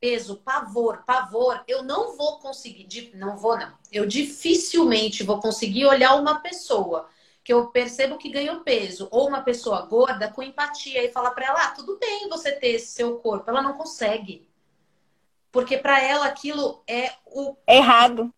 peso, 0.00 0.36
pavor, 0.38 1.04
pavor. 1.06 1.62
Eu 1.68 1.84
não 1.84 2.16
vou 2.16 2.38
conseguir, 2.38 3.12
não 3.14 3.36
vou 3.36 3.56
não. 3.56 3.72
Eu 3.92 4.04
dificilmente 4.04 5.22
vou 5.22 5.40
conseguir 5.40 5.86
olhar 5.86 6.16
uma 6.16 6.40
pessoa 6.40 7.08
que 7.44 7.52
eu 7.52 7.68
percebo 7.68 8.18
que 8.18 8.30
ganhou 8.30 8.60
peso 8.60 9.08
ou 9.12 9.28
uma 9.28 9.42
pessoa 9.42 9.82
gorda 9.82 10.28
com 10.30 10.42
empatia 10.42 11.04
e 11.04 11.12
falar 11.12 11.30
para 11.30 11.46
ela, 11.46 11.62
ah, 11.62 11.70
tudo 11.70 11.98
bem 11.98 12.28
você 12.28 12.50
ter 12.52 12.72
esse 12.72 12.88
seu 12.88 13.18
corpo. 13.18 13.48
Ela 13.48 13.62
não 13.62 13.74
consegue. 13.74 14.50
Porque 15.52 15.78
para 15.78 16.02
ela 16.02 16.26
aquilo 16.26 16.82
é 16.86 17.12
o 17.24 17.56
errado 17.66 18.32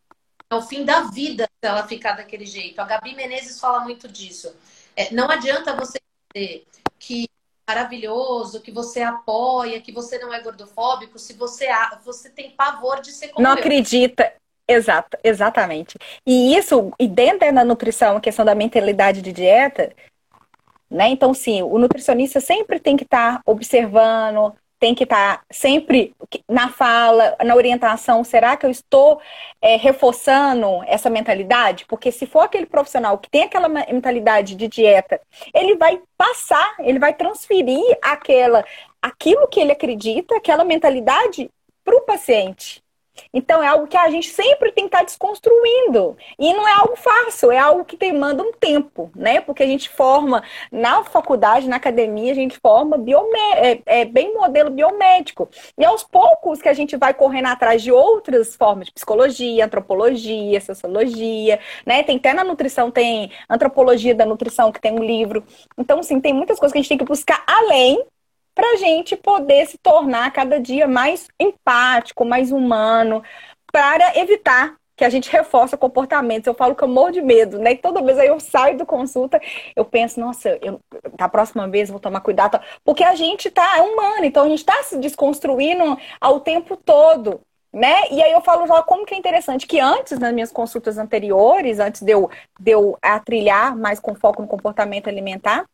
é 0.55 0.57
o 0.57 0.63
fim 0.63 0.85
da 0.85 1.03
vida 1.03 1.45
se 1.45 1.69
ela 1.69 1.87
ficar 1.87 2.13
daquele 2.13 2.47
jeito. 2.47 2.81
A 2.81 2.85
Gabi 2.85 3.15
Menezes 3.15 3.59
fala 3.59 3.81
muito 3.81 4.09
disso. 4.09 4.55
É, 4.97 5.13
não 5.13 5.31
adianta 5.31 5.75
você 5.75 5.99
dizer 6.35 6.67
que 6.99 7.25
é 7.25 7.75
maravilhoso, 7.75 8.61
que 8.61 8.71
você 8.71 9.03
apoia, 9.03 9.81
que 9.81 9.93
você 9.93 10.19
não 10.19 10.33
é 10.33 10.41
gordofóbico, 10.41 11.19
se 11.19 11.33
você, 11.33 11.69
você 12.05 12.29
tem 12.31 12.51
pavor 12.51 13.01
de 13.01 13.13
ser 13.13 13.29
como 13.29 13.47
Não 13.47 13.53
eu. 13.53 13.59
acredita. 13.59 14.33
Exato, 14.69 15.19
exatamente. 15.25 15.99
E 16.27 16.57
isso, 16.57 16.93
e 16.99 17.09
dentro 17.09 17.53
da 17.53 17.65
nutrição, 17.65 18.17
a 18.17 18.21
questão 18.21 18.45
da 18.45 18.55
mentalidade 18.55 19.21
de 19.21 19.33
dieta, 19.33 19.93
né? 20.89 21.09
Então, 21.09 21.35
sim, 21.35 21.63
o 21.63 21.79
nutricionista 21.79 22.41
sempre 22.41 22.79
tem 22.79 22.97
que 22.97 23.05
estar 23.05 23.39
tá 23.39 23.43
observando, 23.45 24.55
tem 24.83 24.97
que 24.97 25.05
estar 25.05 25.37
tá 25.37 25.45
sempre 25.49 26.13
na 26.49 26.69
fala, 26.69 27.37
na 27.45 27.55
orientação. 27.55 28.25
Será 28.25 28.57
que 28.57 28.67
eu 28.67 28.71
estou 28.71 29.21
é, 29.61 29.77
reforçando 29.77 30.83
essa 30.89 31.09
mentalidade? 31.09 31.87
Porque 31.87 32.11
se 32.11 32.27
for 32.27 32.41
aquele 32.41 32.67
profissional 32.67 33.17
que 33.17 33.31
tem 33.31 33.45
aquela 33.45 33.69
mentalidade 33.69 34.57
de 34.57 34.67
dieta, 34.67 35.21
ele 35.55 35.77
vai 35.77 36.03
passar, 36.19 36.75
ele 36.81 36.99
vai 36.99 37.15
transferir 37.15 37.97
aquela, 38.03 38.65
aquilo 39.01 39.47
que 39.47 39.61
ele 39.61 39.71
acredita, 39.71 40.37
aquela 40.37 40.65
mentalidade 40.65 41.49
para 41.85 41.97
o 41.97 42.01
paciente. 42.01 42.82
Então 43.33 43.63
é 43.63 43.67
algo 43.67 43.87
que 43.87 43.97
a 43.97 44.11
gente 44.11 44.29
sempre 44.29 44.73
tem 44.73 44.85
que 44.85 44.89
estar 44.89 44.99
tá 44.99 45.05
desconstruindo. 45.05 46.17
E 46.39 46.53
não 46.53 46.67
é 46.67 46.73
algo 46.73 46.97
fácil, 46.97 47.51
é 47.51 47.59
algo 47.59 47.85
que 47.85 47.97
demanda 47.97 48.43
um 48.43 48.53
tempo, 48.53 49.11
né? 49.15 49.41
Porque 49.41 49.63
a 49.63 49.67
gente 49.67 49.89
forma 49.89 50.43
na 50.71 51.05
faculdade, 51.05 51.69
na 51.69 51.77
academia, 51.77 52.33
a 52.33 52.35
gente 52.35 52.59
forma 52.59 52.97
biomé 52.99 53.53
é, 53.55 53.83
é, 53.87 54.05
bem 54.05 54.35
modelo 54.35 54.71
biomédico. 54.71 55.49
E 55.77 55.85
aos 55.85 56.03
poucos 56.05 56.61
que 56.61 56.69
a 56.69 56.73
gente 56.73 56.97
vai 56.97 57.15
correndo 57.15 57.47
atrás 57.47 57.83
de 57.83 57.93
outras 57.93 58.57
formas 58.57 58.87
de 58.87 58.93
psicologia, 58.93 59.65
antropologia, 59.65 60.61
sociologia, 60.61 61.59
né? 61.87 62.03
Tem 62.03 62.17
até 62.17 62.33
na 62.33 62.45
nutrição, 62.45 62.91
tem 62.91 63.31
antropologia 63.49 64.15
da 64.15 64.27
nutrição, 64.27 64.73
que 64.73 64.81
tem 64.81 64.93
um 64.93 65.03
livro. 65.03 65.45
Então, 65.77 65.99
assim, 65.99 66.21
tem 66.21 66.33
muitas 66.33 66.59
coisas 66.59 66.73
que 66.73 66.79
a 66.79 66.83
gente 66.83 66.89
tem 66.89 66.99
que 66.99 67.05
buscar 67.05 67.43
além 67.47 68.05
para 68.55 68.73
a 68.73 68.77
gente 68.77 69.17
poder 69.17 69.67
se 69.67 69.79
tornar 69.79 70.31
cada 70.33 70.61
dia 70.61 70.87
mais 70.87 71.29
empático, 71.39 72.25
mais 72.25 72.53
humano, 72.53 73.23
para 73.73 74.19
evitar 74.19 74.77
que 74.97 75.05
a 75.05 75.11
gente 75.11 75.31
reforce 75.31 75.77
comportamentos. 75.77 76.47
Eu 76.47 76.55
falo 76.55 76.75
que 76.75 76.85
eu 76.85 76.89
morro 76.89 77.11
de 77.11 77.23
medo, 77.23 77.59
né? 77.59 77.73
E 77.73 77.77
toda 77.77 78.03
vez 78.03 78.19
aí 78.19 78.29
eu 78.29 78.39
saio 78.39 78.77
do 78.77 78.87
consulta, 78.87 79.41
eu 79.75 79.85
penso, 79.85 80.21
nossa, 80.21 80.59
eu, 80.63 80.81
da 81.17 81.29
próxima 81.29 81.67
vez 81.69 81.91
vou 81.91 81.99
tomar 81.99 82.21
cuidado, 82.21 82.61
porque 82.85 83.03
a 83.03 83.15
gente 83.15 83.51
tá 83.51 83.79
é 83.79 83.83
humano, 83.83 84.25
então 84.25 84.45
a 84.45 84.49
gente 84.49 84.59
está 84.59 84.83
se 84.83 84.99
desconstruindo 84.99 85.99
ao 86.21 86.41
tempo 86.41 86.77
todo. 86.77 87.41
Né? 87.73 88.03
E 88.11 88.23
aí 88.23 88.31
eu 88.31 88.43
falo 88.43 88.67
já 88.67 88.83
como 88.83 89.07
que 89.07 89.15
é 89.15 89.17
interessante 89.17 89.67
que 89.67 89.81
antes, 89.81 90.19
nas 90.19 90.33
minhas 90.35 90.53
consultas 90.53 90.99
anteriores, 90.99 91.79
antes 91.79 92.03
de 92.03 92.13
eu, 92.13 92.31
de 92.61 92.71
eu 92.71 92.99
atrilhar 93.01 93.75
mais 93.75 93.99
com 93.99 94.15
foco 94.15 94.43
no 94.43 94.49
comportamento 94.49 95.09
alimentar, 95.09 95.65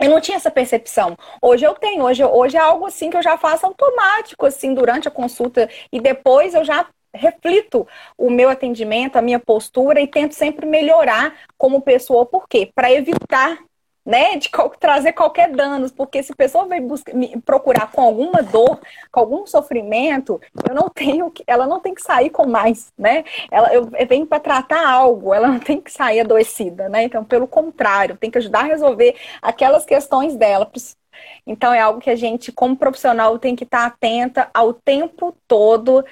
eu 0.00 0.10
não 0.10 0.20
tinha 0.20 0.36
essa 0.36 0.50
percepção. 0.50 1.16
Hoje 1.40 1.64
eu 1.64 1.74
tenho, 1.74 2.04
hoje, 2.04 2.24
hoje 2.24 2.56
é 2.56 2.60
algo 2.60 2.86
assim 2.86 3.10
que 3.10 3.16
eu 3.16 3.22
já 3.22 3.36
faço 3.38 3.66
automático, 3.66 4.46
assim, 4.46 4.74
durante 4.74 5.08
a 5.08 5.10
consulta, 5.10 5.68
e 5.92 6.00
depois 6.00 6.54
eu 6.54 6.64
já 6.64 6.86
reflito 7.14 7.86
o 8.16 8.30
meu 8.30 8.48
atendimento, 8.48 9.16
a 9.16 9.22
minha 9.22 9.40
postura 9.40 10.00
e 10.00 10.06
tento 10.06 10.32
sempre 10.32 10.66
melhorar 10.66 11.34
como 11.56 11.80
pessoa. 11.80 12.26
Por 12.26 12.46
quê? 12.48 12.70
Para 12.74 12.92
evitar 12.92 13.58
né, 14.06 14.36
de 14.36 14.48
trazer 14.78 15.12
qualquer 15.12 15.50
danos, 15.50 15.90
porque 15.90 16.22
se 16.22 16.32
a 16.32 16.36
pessoa 16.36 16.64
vai 16.66 16.80
buscar, 16.80 17.12
me 17.12 17.40
procurar 17.40 17.90
com 17.90 18.00
alguma 18.00 18.40
dor, 18.40 18.78
com 19.10 19.18
algum 19.18 19.44
sofrimento, 19.44 20.40
eu 20.68 20.72
não 20.72 20.88
tenho, 20.88 21.32
ela 21.44 21.66
não 21.66 21.80
tem 21.80 21.92
que 21.92 22.02
sair 22.02 22.30
com 22.30 22.46
mais, 22.46 22.92
né? 22.96 23.24
Ela, 23.50 23.74
eu, 23.74 23.90
eu 23.98 24.06
venho 24.06 24.24
para 24.24 24.38
tratar 24.38 24.88
algo, 24.88 25.34
ela 25.34 25.48
não 25.48 25.58
tem 25.58 25.80
que 25.80 25.90
sair 25.90 26.20
adoecida, 26.20 26.88
né? 26.88 27.02
Então, 27.02 27.24
pelo 27.24 27.48
contrário, 27.48 28.16
tem 28.16 28.30
que 28.30 28.38
ajudar 28.38 28.60
a 28.60 28.68
resolver 28.68 29.16
aquelas 29.42 29.84
questões 29.84 30.36
dela. 30.36 30.70
Então, 31.44 31.72
é 31.74 31.80
algo 31.80 32.00
que 32.00 32.10
a 32.10 32.16
gente, 32.16 32.52
como 32.52 32.76
profissional, 32.76 33.38
tem 33.38 33.56
que 33.56 33.64
estar 33.64 33.86
atenta 33.86 34.48
ao 34.54 34.72
tempo 34.72 35.34
todo 35.48 36.04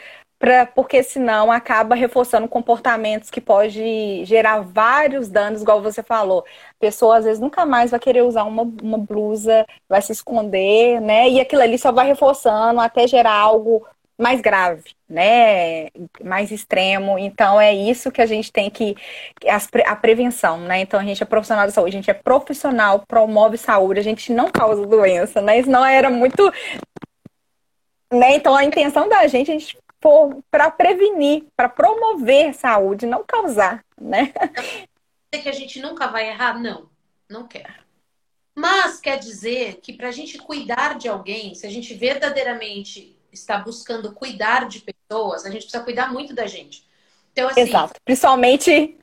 Pra, 0.45 0.67
porque 0.67 1.03
senão 1.03 1.51
acaba 1.51 1.95
reforçando 1.95 2.47
comportamentos 2.47 3.31
que 3.31 3.41
pode 3.41 4.27
gerar 4.27 4.61
vários 4.61 5.27
danos, 5.27 5.63
igual 5.63 5.81
você 5.81 6.03
falou. 6.03 6.45
A 6.73 6.75
pessoa 6.79 7.17
às 7.17 7.25
vezes 7.25 7.41
nunca 7.41 7.65
mais 7.65 7.93
vai 7.93 7.99
querer 7.99 8.21
usar 8.25 8.45
uma, 8.45 8.63
uma 8.83 8.99
blusa, 8.99 9.65
vai 9.89 10.03
se 10.03 10.13
esconder, 10.13 11.01
né? 11.01 11.31
E 11.31 11.41
aquilo 11.41 11.63
ali 11.63 11.79
só 11.79 11.91
vai 11.91 12.07
reforçando 12.07 12.79
até 12.79 13.07
gerar 13.09 13.33
algo 13.33 13.87
mais 14.19 14.43
grave, 14.43 14.85
né? 15.09 15.89
Mais 16.23 16.51
extremo. 16.51 17.19
Então 17.19 17.59
é 17.59 17.73
isso 17.73 18.13
que 18.13 18.21
a 18.21 18.27
gente 18.27 18.53
tem 18.53 18.69
que 18.69 18.95
a 19.87 19.97
prevenção, 19.97 20.59
né? 20.61 20.81
Então 20.81 21.01
a 21.01 21.05
gente 21.05 21.23
é 21.23 21.27
profissional 21.27 21.65
da 21.65 21.73
saúde, 21.73 21.97
a 21.97 22.01
gente 22.01 22.11
é 22.11 22.15
profissional, 22.15 23.03
promove 23.09 23.57
saúde, 23.57 23.99
a 24.01 24.03
gente 24.05 24.31
não 24.31 24.51
causa 24.51 24.87
doença, 24.87 25.41
né? 25.41 25.59
Isso 25.59 25.71
não 25.71 25.83
era 25.87 26.11
muito 26.11 26.53
né? 28.13 28.37
Então 28.37 28.55
a 28.55 28.63
intenção 28.65 29.09
da 29.09 29.27
gente, 29.27 29.51
a 29.51 29.55
gente 29.55 29.77
para 30.51 30.71
prevenir, 30.71 31.47
para 31.57 31.69
promover 31.69 32.55
saúde, 32.55 33.07
não 33.07 33.25
causar, 33.25 33.85
né? 33.99 34.33
Quer 35.33 35.43
que 35.43 35.49
a 35.49 35.53
gente 35.53 35.81
nunca 35.81 36.09
vai 36.09 36.29
errar? 36.29 36.61
Não, 36.61 36.91
não 37.29 37.47
quer. 37.47 37.85
Mas 38.55 39.01
quer 39.01 39.19
dizer 39.19 39.81
que 39.81 39.93
para 39.93 40.09
a 40.09 40.13
gente 40.13 40.39
cuidar 40.39 40.97
de 40.97 41.09
alguém, 41.09 41.55
se 41.55 41.67
a 41.67 41.71
gente 41.71 41.93
verdadeiramente 41.95 43.19
está 43.33 43.59
buscando 43.59 44.13
cuidar 44.13 44.69
de 44.69 44.81
pessoas, 44.81 45.45
a 45.45 45.51
gente 45.51 45.63
precisa 45.63 45.83
cuidar 45.83 46.13
muito 46.13 46.35
da 46.35 46.47
gente. 46.47 46.87
Então, 47.33 47.49
assim, 47.49 47.63
Exato. 47.63 48.01
Principalmente. 48.05 48.97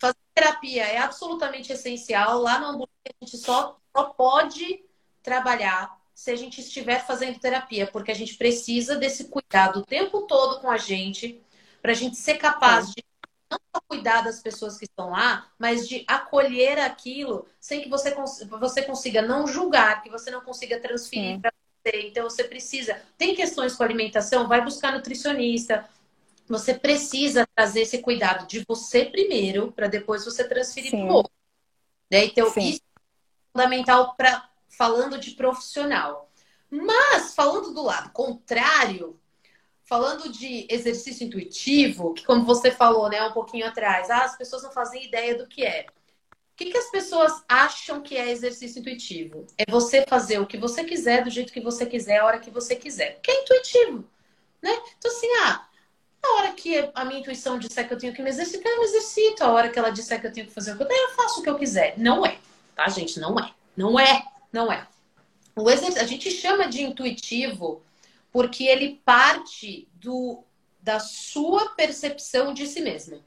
Fazer 0.00 0.16
terapia 0.34 0.84
é 0.84 0.98
absolutamente 0.98 1.72
essencial. 1.72 2.40
Lá 2.40 2.58
no 2.58 2.66
ambulância, 2.66 2.90
a 3.06 3.24
gente 3.24 3.36
só, 3.36 3.78
só 3.96 4.04
pode 4.04 4.84
trabalhar 5.22 5.96
se 6.22 6.30
a 6.30 6.36
gente 6.36 6.60
estiver 6.60 7.04
fazendo 7.04 7.40
terapia, 7.40 7.84
porque 7.84 8.12
a 8.12 8.14
gente 8.14 8.36
precisa 8.36 8.94
desse 8.94 9.24
cuidado 9.24 9.80
o 9.80 9.84
tempo 9.84 10.22
todo 10.22 10.60
com 10.60 10.70
a 10.70 10.76
gente, 10.76 11.42
para 11.82 11.90
a 11.90 11.94
gente 11.96 12.16
ser 12.16 12.34
capaz 12.34 12.92
de 12.92 13.04
não 13.50 13.58
só 13.74 13.82
cuidar 13.88 14.22
das 14.22 14.40
pessoas 14.40 14.78
que 14.78 14.84
estão 14.84 15.10
lá, 15.10 15.50
mas 15.58 15.88
de 15.88 16.04
acolher 16.06 16.78
aquilo 16.78 17.44
sem 17.58 17.82
que 17.82 17.88
você, 17.88 18.14
você 18.48 18.82
consiga 18.82 19.20
não 19.20 19.48
julgar, 19.48 20.00
que 20.00 20.10
você 20.10 20.30
não 20.30 20.42
consiga 20.42 20.78
transferir 20.78 21.40
para 21.40 21.52
você. 21.84 22.06
Então 22.06 22.30
você 22.30 22.44
precisa. 22.44 23.02
Tem 23.18 23.34
questões 23.34 23.74
com 23.74 23.82
alimentação, 23.82 24.46
vai 24.46 24.62
buscar 24.62 24.92
nutricionista. 24.92 25.88
Você 26.46 26.72
precisa 26.72 27.48
trazer 27.52 27.80
esse 27.80 27.98
cuidado 27.98 28.46
de 28.46 28.64
você 28.64 29.06
primeiro, 29.06 29.72
para 29.72 29.88
depois 29.88 30.24
você 30.24 30.46
transferir 30.46 30.92
para 30.92 31.00
o 31.00 31.14
outro. 31.14 31.32
Né? 32.08 32.26
Então, 32.26 32.48
Sim. 32.48 32.60
isso 32.60 32.80
é 32.96 33.58
fundamental 33.58 34.14
para 34.14 34.51
falando 34.76 35.18
de 35.18 35.32
profissional. 35.32 36.30
Mas, 36.70 37.34
falando 37.34 37.72
do 37.72 37.82
lado 37.82 38.10
contrário, 38.10 39.20
falando 39.84 40.30
de 40.30 40.66
exercício 40.70 41.26
intuitivo, 41.26 42.14
que 42.14 42.24
como 42.24 42.44
você 42.44 42.70
falou, 42.70 43.08
né, 43.08 43.22
um 43.22 43.32
pouquinho 43.32 43.66
atrás, 43.66 44.10
ah, 44.10 44.24
as 44.24 44.36
pessoas 44.36 44.62
não 44.62 44.72
fazem 44.72 45.04
ideia 45.04 45.36
do 45.36 45.46
que 45.46 45.64
é. 45.64 45.86
O 46.30 46.56
que, 46.56 46.70
que 46.70 46.78
as 46.78 46.90
pessoas 46.90 47.42
acham 47.48 48.00
que 48.00 48.16
é 48.16 48.30
exercício 48.30 48.80
intuitivo? 48.80 49.46
É 49.58 49.70
você 49.70 50.04
fazer 50.06 50.38
o 50.38 50.46
que 50.46 50.56
você 50.56 50.84
quiser, 50.84 51.24
do 51.24 51.30
jeito 51.30 51.52
que 51.52 51.60
você 51.60 51.84
quiser, 51.84 52.18
a 52.18 52.26
hora 52.26 52.38
que 52.38 52.50
você 52.50 52.76
quiser. 52.76 53.20
Que 53.22 53.30
é 53.30 53.42
intuitivo, 53.42 54.04
né? 54.62 54.70
Então, 54.96 55.10
assim, 55.10 55.28
ah, 55.44 55.66
a 56.22 56.36
hora 56.36 56.52
que 56.52 56.90
a 56.94 57.04
minha 57.04 57.20
intuição 57.20 57.58
disser 57.58 57.86
que 57.86 57.92
eu 57.92 57.98
tenho 57.98 58.14
que 58.14 58.22
me 58.22 58.30
exercitar, 58.30 58.70
eu 58.70 58.78
me 58.78 58.84
exercito. 58.84 59.42
A 59.42 59.50
hora 59.50 59.68
que 59.68 59.78
ela 59.78 59.90
disser 59.90 60.20
que 60.20 60.26
eu 60.26 60.32
tenho 60.32 60.46
que 60.46 60.52
fazer 60.52 60.72
o 60.72 60.76
que 60.76 60.82
eu 60.84 60.88
tenho, 60.88 61.10
eu 61.10 61.14
faço 61.16 61.40
o 61.40 61.42
que 61.42 61.50
eu 61.50 61.58
quiser. 61.58 61.98
Não 61.98 62.24
é, 62.24 62.38
tá, 62.76 62.88
gente? 62.88 63.18
Não 63.18 63.38
é. 63.38 63.52
Não 63.76 63.98
é. 63.98 64.31
Não 64.52 64.70
é. 64.70 64.86
O 65.56 65.68
exercício, 65.70 66.02
a 66.02 66.06
gente 66.06 66.30
chama 66.30 66.68
de 66.68 66.82
intuitivo 66.82 67.82
porque 68.30 68.64
ele 68.64 69.00
parte 69.04 69.88
do, 69.94 70.42
da 70.80 70.98
sua 70.98 71.70
percepção 71.70 72.54
de 72.54 72.66
si 72.66 72.80
mesmo. 72.80 73.22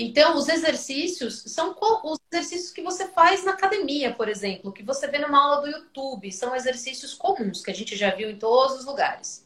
Então, 0.00 0.36
os 0.36 0.48
exercícios 0.48 1.42
são 1.48 1.76
os 2.04 2.18
exercícios 2.32 2.70
que 2.70 2.82
você 2.82 3.08
faz 3.08 3.44
na 3.44 3.52
academia, 3.52 4.14
por 4.14 4.28
exemplo, 4.28 4.72
que 4.72 4.82
você 4.82 5.08
vê 5.08 5.18
numa 5.18 5.42
aula 5.42 5.60
do 5.62 5.68
YouTube. 5.68 6.30
São 6.30 6.54
exercícios 6.54 7.14
comuns 7.14 7.62
que 7.62 7.70
a 7.70 7.74
gente 7.74 7.96
já 7.96 8.14
viu 8.14 8.30
em 8.30 8.38
todos 8.38 8.78
os 8.78 8.84
lugares. 8.84 9.44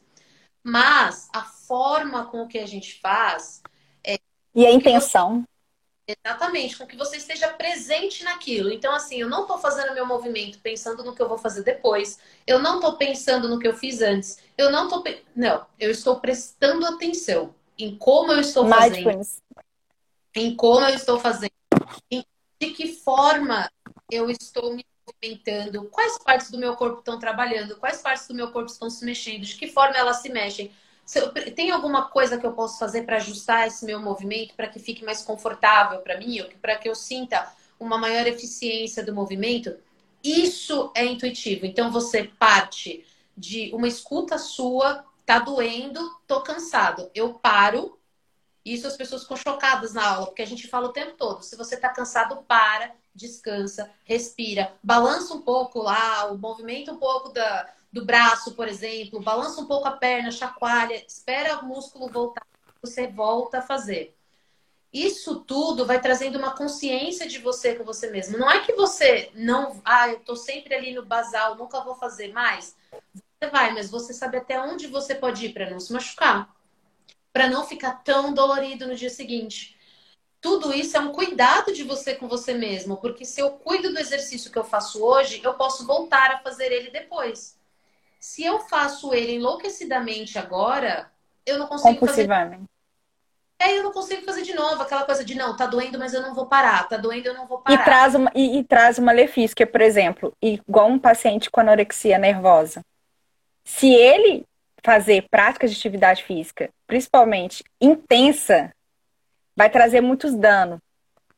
Mas 0.63 1.29
a 1.35 1.43
forma 1.43 2.27
com 2.27 2.47
que 2.47 2.59
a 2.59 2.67
gente 2.67 3.01
faz. 3.01 3.63
É... 4.05 4.19
E 4.55 4.67
a 4.67 4.71
intenção. 4.71 5.45
Exatamente, 6.07 6.77
com 6.77 6.87
que 6.87 6.97
você 6.97 7.17
esteja 7.17 7.49
presente 7.49 8.25
naquilo. 8.25 8.73
Então, 8.73 8.93
assim, 8.93 9.21
eu 9.21 9.29
não 9.29 9.43
estou 9.43 9.57
fazendo 9.59 9.95
meu 9.95 10.05
movimento 10.05 10.59
pensando 10.59 11.05
no 11.05 11.15
que 11.15 11.23
eu 11.23 11.29
vou 11.29 11.39
fazer 11.39 11.63
depois. 11.63 12.19
Eu 12.47 12.59
não 12.59 12.77
estou 12.77 12.97
pensando 12.97 13.49
no 13.49 13.59
que 13.59 13.69
eu 13.69 13.77
fiz 13.77 14.03
antes. 14.03 14.39
Eu 14.59 14.71
não 14.71 14.85
estou. 14.85 15.03
Pe... 15.03 15.25
Não, 15.35 15.65
eu 15.79 15.91
estou 15.91 16.19
prestando 16.19 16.85
atenção 16.87 17.55
em 17.79 17.97
como 17.97 18.33
eu 18.33 18.41
estou 18.41 18.69
fazendo. 18.69 19.21
Em 20.35 20.57
como 20.57 20.87
eu 20.87 20.95
estou 20.95 21.21
fazendo. 21.21 21.53
Em 22.11 22.25
de 22.61 22.71
que 22.71 22.95
forma 22.95 23.69
eu 24.11 24.29
estou 24.31 24.75
me 24.75 24.85
movimentando. 25.07 25.89
Quais 25.89 26.19
partes 26.19 26.51
do 26.51 26.59
meu 26.59 26.77
corpo 26.77 26.99
estão 26.99 27.19
trabalhando. 27.19 27.77
Quais 27.77 28.01
partes 28.01 28.27
do 28.27 28.35
meu 28.35 28.51
corpo 28.51 28.71
estão 28.71 28.91
se 28.91 29.05
mexendo. 29.05 29.43
De 29.43 29.57
que 29.57 29.69
forma 29.69 29.97
elas 29.97 30.19
se 30.19 30.29
mexem 30.29 30.71
tem 31.55 31.71
alguma 31.71 32.09
coisa 32.09 32.39
que 32.39 32.47
eu 32.47 32.53
posso 32.53 32.79
fazer 32.79 33.03
para 33.03 33.17
ajustar 33.17 33.67
esse 33.67 33.85
meu 33.85 34.01
movimento 34.01 34.55
para 34.55 34.69
que 34.69 34.79
fique 34.79 35.05
mais 35.05 35.23
confortável 35.23 36.01
para 36.01 36.19
mim, 36.19 36.47
para 36.61 36.77
que 36.77 36.89
eu 36.89 36.95
sinta 36.95 37.53
uma 37.79 37.99
maior 37.99 38.27
eficiência 38.27 39.05
do 39.05 39.15
movimento? 39.15 39.77
Isso 40.23 40.93
é 40.95 41.05
intuitivo. 41.05 41.67
Então 41.67 41.91
você 41.91 42.25
parte 42.25 43.05
de 43.37 43.71
uma 43.75 43.89
escuta 43.89 44.39
sua, 44.39 45.05
tá 45.27 45.39
doendo, 45.39 46.01
tô 46.27 46.41
cansado. 46.43 47.11
Eu 47.15 47.35
paro. 47.35 47.99
Isso 48.65 48.87
as 48.87 48.97
pessoas 48.97 49.23
ficam 49.23 49.37
chocadas 49.37 49.93
na 49.93 50.07
aula, 50.07 50.27
porque 50.27 50.43
a 50.43 50.47
gente 50.47 50.69
fala 50.69 50.87
o 50.87 50.93
tempo 50.93 51.17
todo. 51.17 51.43
Se 51.43 51.57
você 51.57 51.77
tá 51.77 51.89
cansado, 51.89 52.45
para, 52.47 52.95
descansa, 53.13 53.91
respira, 54.05 54.73
balança 54.81 55.35
um 55.35 55.43
pouco 55.43 55.81
lá, 55.81 56.31
o 56.31 56.39
movimento 56.39 56.93
um 56.93 56.97
pouco 56.97 57.31
da, 57.31 57.69
do 57.93 58.05
braço, 58.05 58.55
por 58.55 58.67
exemplo, 58.67 59.21
balança 59.21 59.61
um 59.61 59.67
pouco 59.67 59.87
a 59.87 59.93
perna, 59.93 60.31
chacoalha, 60.31 61.05
espera 61.07 61.59
o 61.59 61.67
músculo 61.67 62.09
voltar, 62.09 62.47
você 62.81 63.07
volta 63.07 63.59
a 63.59 63.63
fazer. 63.63 64.17
Isso 64.91 65.41
tudo 65.41 65.87
vai 65.87 66.01
trazendo 66.01 66.39
uma 66.39 66.57
consciência 66.57 67.27
de 67.27 67.39
você 67.39 67.75
com 67.75 67.85
você 67.85 68.11
mesmo. 68.11 68.39
Não 68.39 68.51
é 68.51 68.61
que 68.61 68.73
você 68.73 69.31
não, 69.35 69.81
ah, 69.85 70.09
eu 70.09 70.21
tô 70.21 70.37
sempre 70.37 70.75
ali 70.75 70.93
no 70.93 71.05
basal, 71.05 71.55
nunca 71.57 71.81
vou 71.81 71.95
fazer 71.95 72.33
mais. 72.33 72.75
Você 73.15 73.51
vai, 73.51 73.73
mas 73.75 73.91
você 73.91 74.13
sabe 74.13 74.39
até 74.39 74.61
onde 74.61 74.87
você 74.87 75.15
pode 75.15 75.47
ir 75.47 75.53
para 75.53 75.71
não 75.71 75.81
se 75.81 75.93
machucar, 75.93 76.55
para 77.33 77.49
não 77.49 77.67
ficar 77.67 78.03
tão 78.03 78.33
dolorido 78.33 78.87
no 78.87 78.95
dia 78.95 79.11
seguinte. 79.11 79.79
Tudo 80.41 80.75
isso 80.75 80.97
é 80.97 81.01
um 81.01 81.13
cuidado 81.13 81.73
de 81.73 81.85
você 81.85 82.15
com 82.15 82.29
você 82.29 82.53
mesmo, 82.53 82.97
porque 82.97 83.25
se 83.25 83.41
eu 83.41 83.53
cuido 83.53 83.93
do 83.93 83.99
exercício 83.99 84.51
que 84.51 84.59
eu 84.59 84.65
faço 84.65 85.03
hoje, 85.03 85.41
eu 85.43 85.55
posso 85.55 85.87
voltar 85.87 86.33
a 86.33 86.39
fazer 86.41 86.71
ele 86.71 86.91
depois. 86.91 87.57
Se 88.23 88.45
eu 88.45 88.61
faço 88.61 89.13
ele 89.13 89.33
enlouquecidamente 89.33 90.39
agora, 90.39 91.11
eu 91.45 91.59
não 91.59 91.67
consigo 91.67 92.07
fazer. 92.07 92.31
É, 93.59 93.77
eu 93.77 93.83
não 93.83 93.91
consigo 93.91 94.23
fazer 94.23 94.43
de 94.43 94.55
novo 94.55 94.81
aquela 94.81 95.05
coisa 95.05 95.25
de 95.25 95.35
não, 95.35 95.57
tá 95.57 95.67
doendo, 95.67 95.99
mas 95.99 96.15
eu 96.15 96.23
não 96.23 96.33
vou 96.33 96.47
parar, 96.47 96.89
tá 96.89 96.97
doendo, 96.97 97.27
eu 97.27 97.35
não 97.35 97.49
vou 97.49 97.59
parar. 97.59 97.81
E 97.81 97.85
traz 97.85 98.15
uma, 98.15 98.31
e, 98.33 98.59
e 98.59 98.65
traz 98.65 98.97
uma 98.97 99.11
lefística, 99.11 99.67
por 99.67 99.81
exemplo, 99.81 100.33
igual 100.41 100.87
um 100.87 101.01
paciente 101.01 101.51
com 101.51 101.61
anorexia 101.61 102.17
nervosa. 102.17 102.85
Se 103.65 103.93
ele 103.93 104.45
fazer 104.85 105.27
práticas 105.29 105.73
de 105.73 105.79
atividade 105.79 106.23
física, 106.23 106.71
principalmente 106.87 107.65
intensa, 107.81 108.73
vai 109.57 109.69
trazer 109.69 110.01
muitos 110.01 110.33
danos. 110.33 110.79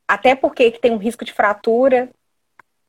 Até 0.07 0.35
porque 0.35 0.71
tem 0.71 0.93
um 0.93 0.99
risco 0.99 1.25
de 1.25 1.33
fratura, 1.33 2.11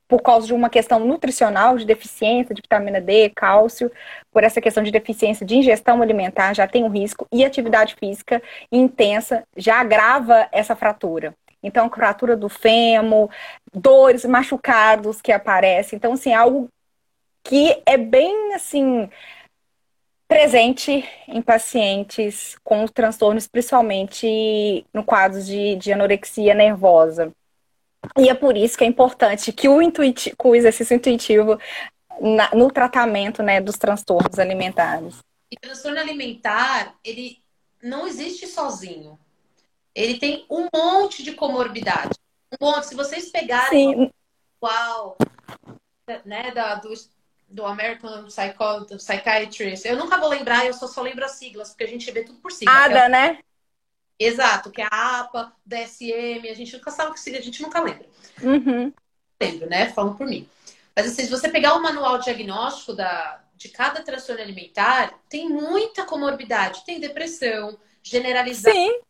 por 0.08 0.22
causa 0.22 0.46
de 0.46 0.54
uma 0.54 0.70
questão 0.70 1.00
nutricional, 1.00 1.76
de 1.76 1.84
deficiência 1.84 2.54
de 2.54 2.62
vitamina 2.62 3.00
D, 3.00 3.30
cálcio, 3.30 3.90
por 4.30 4.44
essa 4.44 4.60
questão 4.60 4.82
de 4.82 4.90
deficiência 4.90 5.44
de 5.44 5.56
ingestão 5.56 6.00
alimentar, 6.00 6.54
já 6.54 6.66
tem 6.66 6.84
um 6.84 6.88
risco, 6.88 7.26
e 7.32 7.44
atividade 7.44 7.96
física 7.96 8.42
intensa 8.70 9.44
já 9.56 9.80
agrava 9.80 10.48
essa 10.52 10.76
fratura. 10.76 11.34
Então, 11.62 11.90
fratura 11.90 12.36
do 12.36 12.48
fêmur, 12.48 13.28
dores, 13.74 14.24
machucados 14.24 15.20
que 15.20 15.32
aparecem. 15.32 15.96
Então, 15.96 16.12
assim, 16.12 16.30
é 16.30 16.34
algo 16.34 16.68
que 17.42 17.82
é 17.86 17.96
bem, 17.96 18.54
assim, 18.54 19.08
presente 20.28 21.04
em 21.28 21.40
pacientes 21.42 22.56
com 22.62 22.86
transtornos, 22.86 23.46
principalmente 23.46 24.84
no 24.92 25.04
quadro 25.04 25.42
de, 25.42 25.76
de 25.76 25.92
anorexia 25.92 26.54
nervosa. 26.54 27.32
E 28.18 28.28
é 28.28 28.34
por 28.34 28.56
isso 28.56 28.76
que 28.76 28.84
é 28.84 28.86
importante 28.86 29.52
que 29.52 29.68
o, 29.68 29.80
intuitivo, 29.80 30.36
o 30.44 30.54
exercício 30.54 30.94
intuitivo 30.94 31.58
na, 32.20 32.50
no 32.54 32.70
tratamento 32.70 33.42
né, 33.42 33.60
dos 33.60 33.76
transtornos 33.76 34.38
alimentares. 34.38 35.18
E 35.50 35.56
transtorno 35.56 35.98
alimentar, 35.98 36.94
ele 37.04 37.38
não 37.82 38.06
existe 38.06 38.46
sozinho. 38.46 39.18
Ele 39.94 40.18
tem 40.18 40.44
um 40.50 40.68
monte 40.74 41.22
de 41.22 41.32
comorbidade. 41.32 42.18
Um 42.60 42.66
monte. 42.66 42.88
Se 42.88 42.94
vocês 42.94 43.30
pegarem 43.30 43.94
Sim. 43.94 44.10
qual, 44.60 45.16
né, 46.24 46.50
da, 46.50 46.74
do, 46.76 46.92
do 47.48 47.64
American 47.64 48.24
Psycho, 48.24 48.96
Psychiatrist, 48.96 49.86
eu 49.86 49.96
nunca 49.96 50.18
vou 50.18 50.28
lembrar, 50.28 50.66
eu 50.66 50.74
só, 50.74 50.86
só 50.86 51.00
lembro 51.00 51.24
as 51.24 51.32
siglas, 51.32 51.70
porque 51.70 51.84
a 51.84 51.88
gente 51.88 52.10
vê 52.10 52.24
tudo 52.24 52.38
por 52.40 52.52
cima. 52.52 52.70
ADA, 52.70 52.98
é, 52.98 53.08
né? 53.08 53.38
Exato, 54.18 54.70
que 54.70 54.80
é 54.80 54.88
a 54.90 55.20
APA, 55.20 55.52
DSM, 55.64 56.48
a 56.48 56.54
gente 56.54 56.72
nunca 56.74 56.90
sabe 56.90 57.10
o 57.10 57.14
que 57.14 57.36
a 57.36 57.42
gente 57.42 57.62
nunca 57.62 57.80
lembra. 57.80 58.06
Uhum. 58.42 58.92
Lembro, 59.40 59.68
né? 59.68 59.92
Falando 59.92 60.16
por 60.16 60.26
mim. 60.26 60.48
Mas 60.94 61.06
assim, 61.06 61.24
se 61.24 61.30
você 61.30 61.48
pegar 61.50 61.74
o 61.74 61.82
manual 61.82 62.18
diagnóstico 62.18 62.94
da, 62.94 63.44
de 63.54 63.68
cada 63.68 64.02
transtorno 64.02 64.40
alimentar, 64.40 65.12
tem 65.28 65.48
muita 65.48 66.04
comorbidade. 66.06 66.84
Tem 66.86 66.98
depressão 66.98 67.78
generalizada. 68.02 68.74
Sim. 68.74 69.00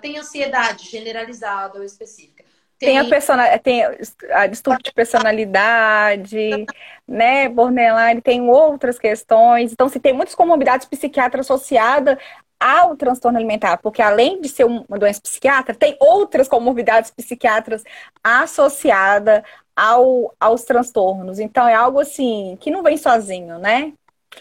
Tem 0.00 0.18
ansiedade 0.18 0.90
generalizada 0.90 1.78
ou 1.78 1.84
específica. 1.84 2.33
Tem, 2.78 2.90
tem 2.90 2.98
a, 2.98 3.04
persona, 3.04 3.58
tem 3.58 3.82
a 4.30 4.46
distúrbio 4.46 4.82
de 4.82 4.92
personalidade, 4.92 6.66
né, 7.06 7.48
borderline, 7.48 8.20
tem 8.20 8.42
outras 8.42 8.98
questões. 8.98 9.72
Então, 9.72 9.88
se 9.88 10.00
tem 10.00 10.12
muitas 10.12 10.34
comorbidades 10.34 10.86
psiquiátricas 10.86 11.46
associadas 11.46 12.18
ao 12.58 12.96
transtorno 12.96 13.38
alimentar, 13.38 13.76
porque 13.78 14.00
além 14.00 14.40
de 14.40 14.48
ser 14.48 14.64
uma 14.64 14.98
doença 14.98 15.20
psiquiátrica, 15.20 15.74
tem 15.74 15.96
outras 16.00 16.48
comorbidades 16.48 17.10
psiquiátricas 17.10 17.84
associadas 18.22 19.42
ao, 19.76 20.34
aos 20.40 20.62
transtornos. 20.64 21.38
Então 21.38 21.66
é 21.68 21.74
algo 21.74 22.00
assim 22.00 22.56
que 22.60 22.70
não 22.70 22.82
vem 22.82 22.96
sozinho, 22.96 23.58
né? 23.58 23.92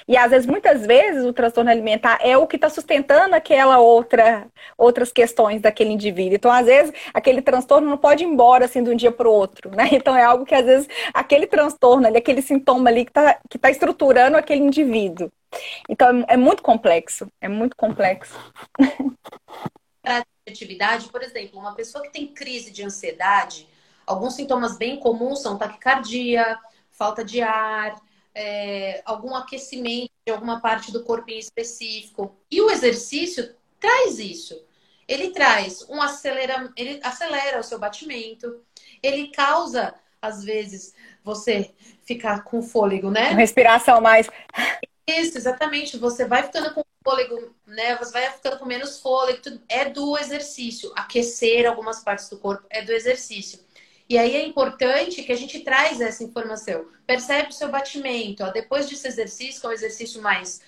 E 0.08 0.18
às 0.18 0.32
vezes, 0.32 0.46
muitas 0.46 0.86
vezes, 0.86 1.26
o 1.26 1.34
transtorno 1.34 1.70
alimentar 1.70 2.20
é 2.22 2.38
o 2.38 2.48
que 2.48 2.56
está 2.56 2.70
sustentando 2.70 3.36
aquela 3.36 3.80
outra, 3.80 4.48
outras 4.78 5.12
questões 5.12 5.62
daquele 5.62 5.92
indivíduo. 5.92 6.36
Então, 6.36 6.52
às 6.52 6.66
vezes, 6.66 6.94
aquele 7.14 7.42
transtorno 7.42 7.90
não 7.90 7.98
pode 7.98 8.24
ir 8.24 8.28
embora 8.28 8.66
assim 8.66 8.84
de 8.84 8.90
um 8.90 8.96
dia 8.96 9.12
para 9.12 9.28
o 9.28 9.32
outro, 9.32 9.72
né? 9.76 9.90
Então 10.04 10.18
é 10.18 10.24
algo 10.24 10.46
que 10.46 10.56
às 10.56 10.66
vezes 10.66 10.88
aquele 11.14 11.48
transtorno 11.48 12.08
ali, 12.08 12.18
aquele 12.18 12.42
sintoma 12.42 12.90
ali 12.90 13.06
que 13.06 13.12
está 13.12 13.40
que 13.50 13.58
tá 13.58 13.70
estruturando 13.70 14.36
aquele 14.36 14.62
indivíduo. 14.62 15.32
Então 15.88 16.26
é, 16.28 16.36
muito 16.36 16.62
complexo, 16.62 17.28
é 17.40 17.48
muito 17.48 17.76
complexo. 17.78 18.38
Atividade, 20.46 21.08
por 21.10 21.24
exemplo, 21.24 21.58
uma 21.58 21.74
pessoa 21.74 22.04
que 22.04 22.12
tem 22.12 22.28
crise 22.28 22.70
de 22.70 22.84
ansiedade, 22.84 23.68
alguns 24.06 24.36
sintomas 24.36 24.78
bem 24.78 25.00
comuns 25.00 25.42
são 25.42 25.58
taquicardia, 25.58 26.60
falta 26.92 27.24
de 27.24 27.42
ar, 27.42 27.96
é, 28.36 29.02
algum 29.06 29.36
aquecimento 29.36 30.12
de 30.26 30.32
alguma 30.32 30.60
parte 30.60 30.92
do 30.92 31.04
corpo 31.04 31.30
em 31.30 31.40
específico. 31.40 32.36
E 32.50 32.62
o 32.62 32.70
exercício 32.70 33.56
traz 33.80 34.20
isso. 34.20 34.60
Ele 35.08 35.32
traz 35.32 35.86
um 35.90 36.02
acelera, 36.02 36.72
ele 36.78 37.00
acelera 37.04 37.60
o 37.60 37.64
seu 37.64 37.78
batimento, 37.78 38.62
ele 39.02 39.28
causa, 39.28 39.94
às 40.22 40.44
vezes, 40.44 40.94
você 41.24 41.74
ficar 42.06 42.44
com 42.44 42.62
fôlego, 42.62 43.12
né? 43.12 43.30
Respiração 43.34 44.00
mais. 44.00 44.28
Isso, 45.06 45.38
exatamente. 45.38 45.98
Você 45.98 46.26
vai 46.26 46.44
ficando 46.44 46.74
com 46.74 46.84
fôlego, 47.04 47.54
né? 47.68 47.98
Você 47.98 48.14
vai 48.14 48.32
ficando 48.32 48.58
com 48.58 48.66
menos 48.66 49.00
fôlego. 49.00 49.42
Tudo 49.42 49.62
é 49.68 49.90
do 49.90 50.18
exercício. 50.18 50.92
Aquecer 50.96 51.68
algumas 51.68 52.02
partes 52.02 52.30
do 52.30 52.38
corpo 52.38 52.66
é 52.70 52.82
do 52.82 52.94
exercício. 52.94 53.60
E 54.14 54.18
aí 54.20 54.36
é 54.36 54.46
importante 54.46 55.24
que 55.24 55.32
a 55.32 55.36
gente 55.36 55.62
traz 55.62 56.00
essa 56.00 56.24
informação. 56.24 56.86
Percebe 57.04 57.50
o 57.50 57.52
seu 57.52 57.70
batimento. 57.70 58.44
Ó, 58.44 58.52
depois 58.52 58.88
desse 58.88 59.08
exercício, 59.08 59.60
que 59.60 59.66
é 59.66 59.70
um 59.70 59.74
exercício 59.74 60.22
mais 60.22 60.62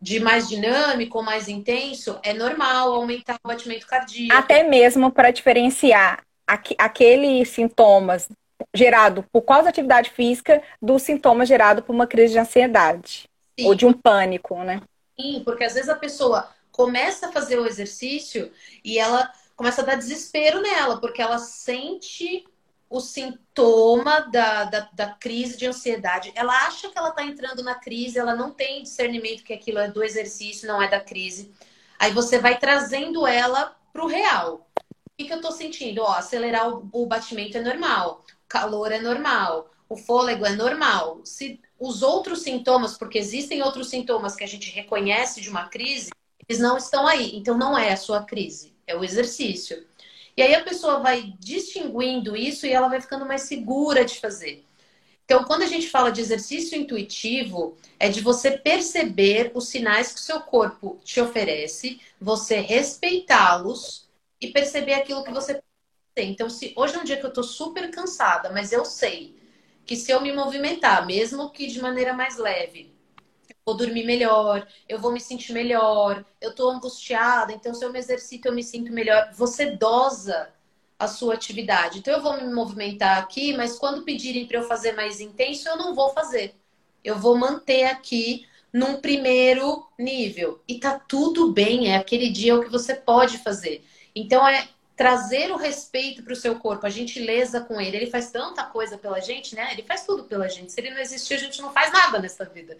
de 0.00 0.20
mais 0.20 0.48
dinâmico, 0.48 1.20
mais 1.20 1.48
intenso, 1.48 2.20
é 2.22 2.32
normal 2.32 2.94
aumentar 2.94 3.36
o 3.42 3.48
batimento 3.48 3.84
cardíaco. 3.84 4.40
Até 4.40 4.62
mesmo 4.62 5.10
para 5.10 5.32
diferenciar 5.32 6.22
aqu 6.46 6.72
aqueles 6.78 7.48
sintomas 7.48 8.28
gerado 8.72 9.24
por 9.32 9.42
causa 9.42 9.64
da 9.64 9.70
atividade 9.70 10.10
física 10.10 10.62
dos 10.80 11.02
sintomas 11.02 11.48
gerados 11.48 11.84
por 11.84 11.92
uma 11.92 12.06
crise 12.06 12.34
de 12.34 12.38
ansiedade. 12.38 13.28
Sim. 13.58 13.66
Ou 13.66 13.74
de 13.74 13.86
um 13.86 13.92
pânico, 13.92 14.56
né? 14.62 14.80
Sim, 15.20 15.42
porque 15.44 15.64
às 15.64 15.74
vezes 15.74 15.88
a 15.88 15.96
pessoa 15.96 16.48
começa 16.70 17.26
a 17.26 17.32
fazer 17.32 17.58
o 17.58 17.66
exercício 17.66 18.52
e 18.84 19.00
ela 19.00 19.32
começa 19.56 19.82
a 19.82 19.84
dar 19.84 19.96
desespero 19.96 20.62
nela, 20.62 21.00
porque 21.00 21.20
ela 21.20 21.38
sente 21.38 22.46
o 22.90 23.00
sintoma 23.00 24.20
da, 24.32 24.64
da, 24.64 24.88
da, 24.92 25.06
crise 25.10 25.56
de 25.56 25.66
ansiedade. 25.66 26.32
Ela 26.34 26.52
acha 26.66 26.88
que 26.88 26.98
ela 26.98 27.10
está 27.10 27.22
entrando 27.22 27.62
na 27.62 27.74
crise, 27.74 28.18
ela 28.18 28.34
não 28.34 28.50
tem 28.50 28.82
discernimento 28.82 29.44
que 29.44 29.52
aquilo 29.52 29.78
é 29.78 29.90
do 29.90 30.02
exercício, 30.02 30.66
não 30.66 30.80
é 30.80 30.88
da 30.88 31.00
crise. 31.00 31.52
Aí 31.98 32.12
você 32.12 32.38
vai 32.38 32.58
trazendo 32.58 33.26
ela 33.26 33.76
para 33.92 34.02
o 34.02 34.06
real. 34.06 34.68
O 34.80 35.10
que, 35.18 35.24
que 35.26 35.32
eu 35.32 35.38
estou 35.38 35.52
sentindo? 35.52 36.02
Ó, 36.02 36.12
acelerar 36.12 36.68
o, 36.68 36.88
o 36.92 37.06
batimento 37.06 37.58
é 37.58 37.60
normal, 37.60 38.24
o 38.44 38.48
calor 38.48 38.92
é 38.92 39.00
normal, 39.00 39.70
o 39.88 39.96
fôlego 39.96 40.46
é 40.46 40.54
normal. 40.54 41.20
Se 41.24 41.60
os 41.78 42.02
outros 42.02 42.42
sintomas, 42.42 42.96
porque 42.96 43.18
existem 43.18 43.62
outros 43.62 43.90
sintomas 43.90 44.34
que 44.34 44.44
a 44.44 44.48
gente 44.48 44.70
reconhece 44.70 45.40
de 45.40 45.50
uma 45.50 45.68
crise, 45.68 46.10
eles 46.48 46.60
não 46.60 46.78
estão 46.78 47.06
aí. 47.06 47.36
Então 47.36 47.58
não 47.58 47.76
é 47.76 47.92
a 47.92 47.96
sua 47.96 48.22
crise, 48.22 48.74
é 48.86 48.96
o 48.96 49.04
exercício. 49.04 49.86
E 50.38 50.42
aí 50.42 50.54
a 50.54 50.62
pessoa 50.62 51.00
vai 51.00 51.34
distinguindo 51.40 52.36
isso 52.36 52.64
e 52.64 52.72
ela 52.72 52.86
vai 52.86 53.00
ficando 53.00 53.26
mais 53.26 53.42
segura 53.42 54.04
de 54.04 54.20
fazer. 54.20 54.64
Então, 55.24 55.42
quando 55.42 55.62
a 55.62 55.66
gente 55.66 55.90
fala 55.90 56.12
de 56.12 56.20
exercício 56.20 56.78
intuitivo, 56.78 57.76
é 57.98 58.08
de 58.08 58.20
você 58.20 58.52
perceber 58.52 59.50
os 59.52 59.66
sinais 59.66 60.12
que 60.12 60.20
o 60.20 60.22
seu 60.22 60.40
corpo 60.40 61.00
te 61.02 61.20
oferece, 61.20 62.00
você 62.20 62.60
respeitá-los 62.60 64.08
e 64.40 64.46
perceber 64.46 64.94
aquilo 64.94 65.24
que 65.24 65.32
você 65.32 65.60
tem. 66.14 66.30
Então, 66.30 66.48
se 66.48 66.72
hoje 66.76 66.94
é 66.94 66.98
um 67.00 67.04
dia 67.04 67.16
que 67.16 67.26
eu 67.26 67.32
tô 67.32 67.42
super 67.42 67.90
cansada, 67.90 68.52
mas 68.52 68.70
eu 68.70 68.84
sei 68.84 69.36
que 69.84 69.96
se 69.96 70.12
eu 70.12 70.20
me 70.20 70.32
movimentar, 70.32 71.04
mesmo 71.04 71.50
que 71.50 71.66
de 71.66 71.82
maneira 71.82 72.12
mais 72.12 72.38
leve, 72.38 72.92
vou 73.68 73.76
dormir 73.76 74.04
melhor, 74.04 74.66
eu 74.88 74.98
vou 74.98 75.12
me 75.12 75.20
sentir 75.20 75.52
melhor, 75.52 76.24
eu 76.40 76.54
tô 76.54 76.70
angustiada, 76.70 77.52
então 77.52 77.74
se 77.74 77.84
eu 77.84 77.92
me 77.92 77.98
exercito, 77.98 78.48
eu 78.48 78.54
me 78.54 78.62
sinto 78.62 78.90
melhor. 78.90 79.30
Você 79.34 79.72
dosa 79.72 80.50
a 80.98 81.06
sua 81.06 81.34
atividade. 81.34 81.98
Então 81.98 82.14
eu 82.14 82.22
vou 82.22 82.40
me 82.40 82.50
movimentar 82.52 83.18
aqui, 83.18 83.54
mas 83.54 83.78
quando 83.78 84.04
pedirem 84.04 84.46
para 84.46 84.58
eu 84.58 84.62
fazer 84.64 84.92
mais 84.92 85.20
intenso, 85.20 85.68
eu 85.68 85.76
não 85.76 85.94
vou 85.94 86.08
fazer. 86.14 86.54
Eu 87.04 87.18
vou 87.18 87.36
manter 87.36 87.84
aqui 87.84 88.46
num 88.72 89.02
primeiro 89.02 89.86
nível. 89.98 90.62
E 90.66 90.80
tá 90.80 90.98
tudo 90.98 91.52
bem, 91.52 91.92
é 91.92 91.96
aquele 91.96 92.30
dia 92.30 92.56
o 92.56 92.62
que 92.62 92.70
você 92.70 92.94
pode 92.94 93.36
fazer. 93.36 93.84
Então 94.14 94.48
é 94.48 94.66
trazer 94.96 95.52
o 95.52 95.56
respeito 95.56 96.22
para 96.22 96.32
o 96.32 96.36
seu 96.36 96.58
corpo, 96.58 96.86
a 96.86 96.90
gentileza 96.90 97.60
com 97.60 97.78
ele. 97.78 97.98
Ele 97.98 98.10
faz 98.10 98.30
tanta 98.30 98.64
coisa 98.64 98.96
pela 98.96 99.20
gente, 99.20 99.54
né? 99.54 99.68
Ele 99.72 99.82
faz 99.82 100.06
tudo 100.06 100.24
pela 100.24 100.48
gente. 100.48 100.72
Se 100.72 100.80
ele 100.80 100.90
não 100.90 100.98
existir, 100.98 101.34
a 101.34 101.38
gente 101.38 101.60
não 101.60 101.70
faz 101.70 101.92
nada 101.92 102.18
nessa 102.18 102.46
vida. 102.46 102.78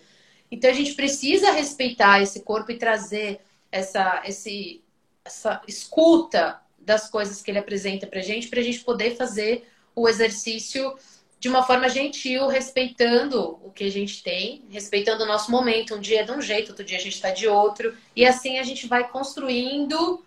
Então 0.50 0.70
a 0.70 0.74
gente 0.74 0.94
precisa 0.94 1.50
respeitar 1.50 2.22
esse 2.22 2.40
corpo 2.40 2.72
e 2.72 2.78
trazer 2.78 3.40
essa, 3.70 4.22
esse, 4.24 4.82
essa 5.24 5.62
escuta 5.68 6.60
das 6.78 7.10
coisas 7.10 7.42
que 7.42 7.50
ele 7.50 7.58
apresenta 7.58 8.06
para 8.06 8.20
gente, 8.20 8.48
para 8.48 8.60
a 8.60 8.62
gente 8.62 8.80
poder 8.80 9.16
fazer 9.16 9.68
o 9.94 10.08
exercício 10.08 10.96
de 11.38 11.48
uma 11.48 11.62
forma 11.62 11.88
gentil, 11.88 12.48
respeitando 12.48 13.58
o 13.62 13.70
que 13.70 13.84
a 13.84 13.90
gente 13.90 14.22
tem, 14.22 14.64
respeitando 14.70 15.22
o 15.22 15.26
nosso 15.26 15.50
momento. 15.50 15.94
Um 15.94 16.00
dia 16.00 16.20
é 16.20 16.24
de 16.24 16.32
um 16.32 16.40
jeito, 16.40 16.70
outro 16.70 16.84
dia 16.84 16.98
a 16.98 17.00
gente 17.00 17.14
está 17.14 17.30
de 17.30 17.46
outro. 17.46 17.96
E 18.16 18.26
assim 18.26 18.58
a 18.58 18.62
gente 18.62 18.86
vai 18.88 19.08
construindo 19.08 20.24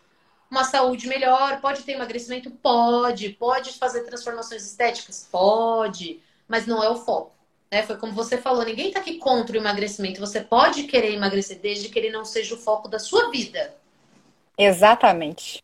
uma 0.49 0.63
saúde 0.63 1.07
melhor, 1.07 1.59
pode 1.61 1.83
ter 1.83 1.93
emagrecimento? 1.93 2.51
Pode. 2.51 3.29
Pode 3.29 3.73
fazer 3.73 4.03
transformações 4.03 4.65
estéticas? 4.65 5.27
Pode. 5.31 6.21
Mas 6.47 6.65
não 6.65 6.83
é 6.83 6.89
o 6.89 6.95
foco. 6.95 7.33
Né? 7.71 7.83
Foi 7.83 7.97
como 7.97 8.13
você 8.13 8.37
falou, 8.37 8.65
ninguém 8.65 8.87
está 8.87 8.99
aqui 8.99 9.17
contra 9.17 9.55
o 9.55 9.59
emagrecimento. 9.61 10.19
Você 10.19 10.41
pode 10.41 10.83
querer 10.83 11.13
emagrecer 11.13 11.59
desde 11.59 11.89
que 11.89 11.97
ele 11.97 12.09
não 12.09 12.25
seja 12.25 12.55
o 12.55 12.57
foco 12.57 12.87
da 12.87 12.99
sua 12.99 13.31
vida. 13.31 13.73
Exatamente 14.57 15.63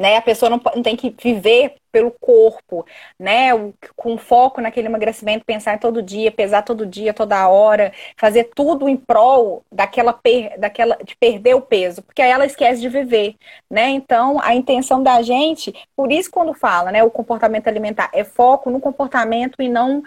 né? 0.00 0.16
A 0.16 0.22
pessoa 0.22 0.48
não, 0.48 0.58
não 0.74 0.82
tem 0.82 0.96
que 0.96 1.14
viver 1.22 1.74
pelo 1.92 2.10
corpo, 2.10 2.86
né? 3.18 3.52
O, 3.54 3.74
com 3.94 4.16
foco 4.16 4.58
naquele 4.58 4.86
emagrecimento, 4.86 5.44
pensar 5.44 5.78
todo 5.78 6.02
dia, 6.02 6.32
pesar 6.32 6.62
todo 6.62 6.86
dia, 6.86 7.12
toda 7.12 7.46
hora, 7.48 7.92
fazer 8.16 8.44
tudo 8.54 8.88
em 8.88 8.96
prol 8.96 9.62
daquela, 9.70 10.14
per, 10.14 10.58
daquela 10.58 10.96
de 11.04 11.14
perder 11.16 11.54
o 11.54 11.60
peso, 11.60 12.00
porque 12.00 12.22
aí 12.22 12.30
ela 12.30 12.46
esquece 12.46 12.80
de 12.80 12.88
viver, 12.88 13.36
né? 13.70 13.90
Então, 13.90 14.40
a 14.42 14.54
intenção 14.54 15.02
da 15.02 15.20
gente, 15.20 15.74
por 15.94 16.10
isso 16.10 16.30
quando 16.30 16.54
fala, 16.54 16.90
né, 16.90 17.02
o 17.02 17.10
comportamento 17.10 17.68
alimentar 17.68 18.08
é 18.14 18.24
foco 18.24 18.70
no 18.70 18.80
comportamento 18.80 19.60
e 19.60 19.68
não 19.68 20.02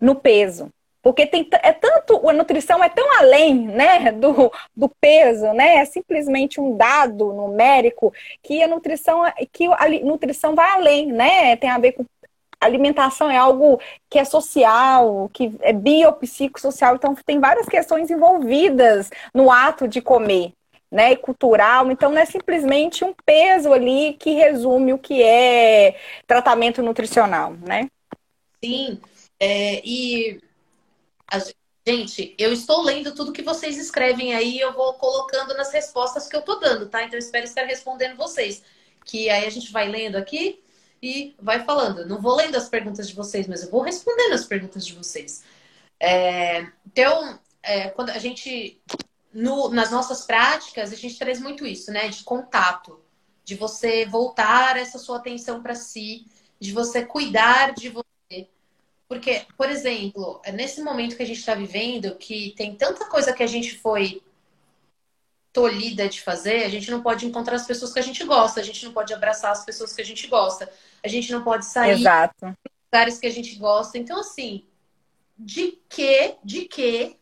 no 0.00 0.14
peso. 0.14 0.68
Porque 1.00 1.26
tem, 1.26 1.48
é 1.62 1.72
tanto, 1.72 2.28
a 2.28 2.32
nutrição 2.32 2.82
é 2.82 2.88
tão 2.88 3.18
além, 3.18 3.66
né, 3.66 4.10
do, 4.12 4.52
do 4.76 4.90
peso, 5.00 5.52
né? 5.52 5.76
É 5.76 5.84
simplesmente 5.84 6.60
um 6.60 6.76
dado 6.76 7.32
numérico 7.32 8.12
que 8.42 8.62
a 8.62 8.68
nutrição, 8.68 9.22
que 9.52 9.66
a 9.66 9.88
nutrição 10.04 10.54
vai 10.54 10.70
além, 10.72 11.06
né? 11.06 11.56
Tem 11.56 11.70
a 11.70 11.78
ver 11.78 11.92
com 11.92 12.04
alimentação 12.60 13.30
é 13.30 13.36
algo 13.36 13.80
que 14.10 14.18
é 14.18 14.24
social, 14.24 15.30
que 15.32 15.54
é 15.60 15.72
biopsicossocial, 15.72 16.96
então 16.96 17.14
tem 17.14 17.38
várias 17.38 17.68
questões 17.68 18.10
envolvidas 18.10 19.10
no 19.32 19.50
ato 19.50 19.86
de 19.86 20.00
comer, 20.00 20.52
né, 20.90 21.12
e 21.12 21.16
cultural, 21.16 21.90
então 21.90 22.10
não 22.10 22.18
é 22.18 22.24
simplesmente 22.24 23.04
um 23.04 23.14
peso 23.24 23.72
ali 23.72 24.14
que 24.14 24.32
resume 24.32 24.92
o 24.92 24.98
que 24.98 25.22
é 25.22 25.96
tratamento 26.26 26.82
nutricional, 26.82 27.52
né? 27.52 27.88
Sim, 28.64 29.00
é, 29.40 29.80
e 29.86 30.40
a, 31.30 31.38
gente, 31.86 32.34
eu 32.38 32.52
estou 32.52 32.82
lendo 32.82 33.14
tudo 33.14 33.32
que 33.32 33.42
vocês 33.42 33.78
escrevem 33.78 34.34
aí, 34.34 34.58
eu 34.58 34.72
vou 34.72 34.94
colocando 34.94 35.54
nas 35.54 35.72
respostas 35.72 36.26
que 36.26 36.36
eu 36.36 36.40
estou 36.40 36.60
dando, 36.60 36.88
tá? 36.88 37.02
Então 37.04 37.18
espero 37.18 37.44
estar 37.44 37.64
respondendo 37.64 38.16
vocês, 38.16 38.62
que 39.04 39.30
aí 39.30 39.46
a 39.46 39.50
gente 39.50 39.72
vai 39.72 39.88
lendo 39.88 40.16
aqui 40.16 40.62
e 41.02 41.34
vai 41.40 41.64
falando. 41.64 42.06
Não 42.06 42.20
vou 42.20 42.36
lendo 42.36 42.56
as 42.56 42.68
perguntas 42.68 43.08
de 43.08 43.14
vocês, 43.14 43.46
mas 43.46 43.62
eu 43.62 43.70
vou 43.70 43.80
respondendo 43.80 44.32
as 44.32 44.44
perguntas 44.44 44.86
de 44.86 44.94
vocês. 44.94 45.42
É, 46.00 46.66
então, 46.86 47.38
é, 47.62 47.88
quando 47.90 48.10
a 48.10 48.18
gente 48.18 48.80
no, 49.32 49.68
nas 49.68 49.90
nossas 49.90 50.24
práticas, 50.24 50.92
a 50.92 50.96
gente 50.96 51.18
traz 51.18 51.40
muito 51.40 51.66
isso, 51.66 51.90
né? 51.92 52.08
De 52.08 52.24
contato, 52.24 53.00
de 53.44 53.54
você 53.54 54.04
voltar 54.06 54.76
essa 54.76 54.98
sua 54.98 55.18
atenção 55.18 55.62
para 55.62 55.74
si, 55.74 56.26
de 56.58 56.72
você 56.72 57.04
cuidar 57.04 57.72
de 57.72 57.88
você. 57.88 58.07
Porque, 59.08 59.46
por 59.56 59.70
exemplo, 59.70 60.40
é 60.44 60.52
nesse 60.52 60.82
momento 60.82 61.16
que 61.16 61.22
a 61.22 61.26
gente 61.26 61.38
está 61.38 61.54
vivendo, 61.54 62.14
que 62.16 62.52
tem 62.56 62.74
tanta 62.74 63.06
coisa 63.06 63.32
que 63.32 63.42
a 63.42 63.46
gente 63.46 63.78
foi 63.78 64.22
tolhida 65.50 66.06
de 66.08 66.20
fazer, 66.20 66.64
a 66.64 66.68
gente 66.68 66.90
não 66.90 67.02
pode 67.02 67.24
encontrar 67.24 67.56
as 67.56 67.66
pessoas 67.66 67.92
que 67.92 67.98
a 67.98 68.02
gente 68.02 68.22
gosta, 68.24 68.60
a 68.60 68.62
gente 68.62 68.84
não 68.84 68.92
pode 68.92 69.14
abraçar 69.14 69.50
as 69.50 69.64
pessoas 69.64 69.94
que 69.94 70.02
a 70.02 70.04
gente 70.04 70.26
gosta, 70.26 70.70
a 71.02 71.08
gente 71.08 71.32
não 71.32 71.42
pode 71.42 71.64
sair 71.64 72.00
Exato. 72.00 72.54
lugares 72.92 73.18
que 73.18 73.26
a 73.26 73.30
gente 73.30 73.56
gosta. 73.56 73.96
Então, 73.96 74.20
assim, 74.20 74.66
de 75.38 75.78
que, 75.88 76.36
de 76.44 76.66
que 76.66 77.16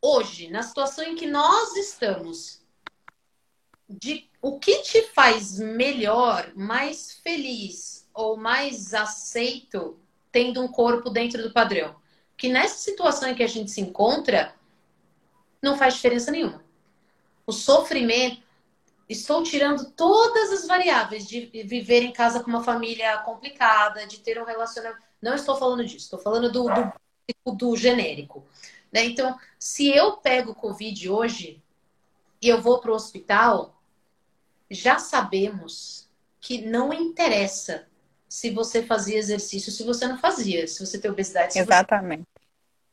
hoje, 0.00 0.48
na 0.48 0.62
situação 0.62 1.04
em 1.04 1.14
que 1.14 1.26
nós 1.26 1.76
estamos, 1.76 2.62
de 3.86 4.30
o 4.40 4.58
que 4.58 4.80
te 4.82 5.02
faz 5.12 5.58
melhor, 5.58 6.52
mais 6.54 7.20
feliz 7.22 8.08
ou 8.14 8.36
mais 8.36 8.94
aceito 8.94 10.00
tendo 10.30 10.62
um 10.62 10.68
corpo 10.68 11.10
dentro 11.10 11.42
do 11.42 11.52
padrão? 11.52 11.96
Que 12.36 12.48
nessa 12.48 12.78
situação 12.78 13.28
em 13.28 13.34
que 13.34 13.42
a 13.42 13.48
gente 13.48 13.70
se 13.70 13.80
encontra, 13.80 14.54
não 15.62 15.76
faz 15.76 15.94
diferença 15.94 16.30
nenhuma. 16.30 16.64
O 17.46 17.52
sofrimento, 17.52 18.42
estou 19.08 19.42
tirando 19.42 19.90
todas 19.92 20.52
as 20.52 20.66
variáveis 20.66 21.26
de 21.26 21.46
viver 21.64 22.02
em 22.02 22.12
casa 22.12 22.40
com 22.40 22.50
uma 22.50 22.62
família 22.62 23.18
complicada, 23.18 24.06
de 24.06 24.20
ter 24.20 24.40
um 24.40 24.44
relacionamento. 24.44 25.02
Não 25.20 25.34
estou 25.34 25.56
falando 25.56 25.84
disso, 25.84 26.04
estou 26.04 26.18
falando 26.18 26.52
do, 26.52 26.64
do, 26.64 27.52
do 27.52 27.76
genérico. 27.76 28.46
Né? 28.92 29.04
Então, 29.06 29.38
se 29.58 29.88
eu 29.88 30.18
pego 30.18 30.54
Covid 30.54 31.08
hoje 31.08 31.62
e 32.40 32.48
eu 32.48 32.60
vou 32.60 32.80
para 32.80 32.92
o 32.92 32.94
hospital, 32.94 33.80
já 34.70 34.98
sabemos 34.98 36.08
que 36.40 36.62
não 36.62 36.92
interessa 36.92 37.87
se 38.28 38.50
você 38.50 38.82
fazia 38.82 39.18
exercício, 39.18 39.72
se 39.72 39.82
você 39.82 40.06
não 40.06 40.18
fazia, 40.18 40.66
se 40.66 40.84
você 40.84 40.98
tem 40.98 41.10
obesidade. 41.10 41.58
Exatamente. 41.58 42.22
Você... 42.22 42.38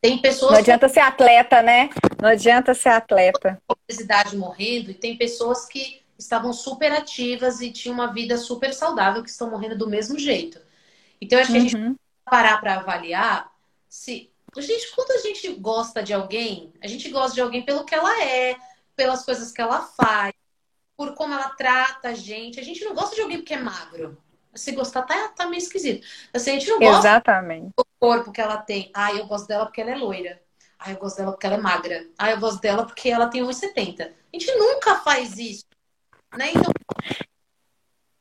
Tem 0.01 0.17
pessoas. 0.19 0.51
Não 0.51 0.59
adianta 0.59 0.87
ser 0.87 0.99
atleta, 0.99 1.61
né? 1.61 1.89
Não 2.21 2.29
adianta 2.29 2.73
ser 2.73 2.89
atleta. 2.89 3.59
Obesidade 3.67 4.37
morrendo, 4.37 4.91
e 4.91 4.93
tem 4.93 5.17
pessoas 5.17 5.65
que 5.65 6.01
estavam 6.17 6.53
super 6.53 6.91
ativas 6.91 7.59
e 7.59 7.71
tinham 7.71 7.95
uma 7.95 8.13
vida 8.13 8.37
super 8.37 8.73
saudável 8.73 9.23
que 9.23 9.29
estão 9.29 9.49
morrendo 9.49 9.77
do 9.77 9.89
mesmo 9.89 10.17
jeito. 10.17 10.59
Então, 11.19 11.39
acho 11.39 11.51
que 11.51 11.57
a 11.57 11.61
gente 11.61 11.75
uhum. 11.75 11.95
parar 12.23 12.59
para 12.59 12.75
avaliar 12.75 13.51
se 13.89 14.29
Gente, 14.61 14.89
quando 14.95 15.11
a 15.11 15.17
gente 15.17 15.51
gosta 15.55 16.01
de 16.01 16.13
alguém, 16.13 16.71
a 16.81 16.87
gente 16.87 17.09
gosta 17.09 17.35
de 17.35 17.41
alguém 17.41 17.63
pelo 17.63 17.83
que 17.83 17.93
ela 17.93 18.23
é, 18.23 18.55
pelas 18.95 19.25
coisas 19.25 19.51
que 19.51 19.61
ela 19.61 19.81
faz, 19.81 20.33
por 20.95 21.13
como 21.13 21.33
ela 21.33 21.49
trata 21.49 22.09
a 22.09 22.13
gente. 22.13 22.59
A 22.59 22.63
gente 22.63 22.83
não 22.85 22.95
gosta 22.95 23.15
de 23.15 23.21
alguém 23.21 23.39
porque 23.39 23.53
é 23.53 23.59
magro. 23.59 24.17
Se 24.55 24.71
gostar, 24.71 25.03
tá, 25.03 25.27
tá 25.29 25.47
meio 25.47 25.61
esquisito. 25.61 26.07
Assim, 26.33 26.51
a 26.51 26.53
gente 26.53 26.69
não 26.69 26.79
gosta 26.79 26.99
Exatamente. 26.99 27.71
do 27.77 27.85
corpo 27.99 28.31
que 28.31 28.41
ela 28.41 28.57
tem. 28.57 28.91
Ah, 28.93 29.13
eu 29.13 29.25
gosto 29.27 29.47
dela 29.47 29.65
porque 29.65 29.81
ela 29.81 29.91
é 29.91 29.95
loira. 29.95 30.41
Ah, 30.79 30.91
eu 30.91 30.97
gosto 30.97 31.17
dela 31.17 31.31
porque 31.31 31.45
ela 31.45 31.55
é 31.55 31.61
magra. 31.61 32.07
Ah, 32.17 32.31
eu 32.31 32.39
gosto 32.39 32.61
dela 32.61 32.85
porque 32.85 33.09
ela 33.09 33.27
tem 33.27 33.43
1,70. 33.43 34.01
A 34.01 34.11
gente 34.33 34.55
nunca 34.55 34.95
faz 34.97 35.37
isso. 35.37 35.65
Né? 36.37 36.51
Então, 36.51 36.71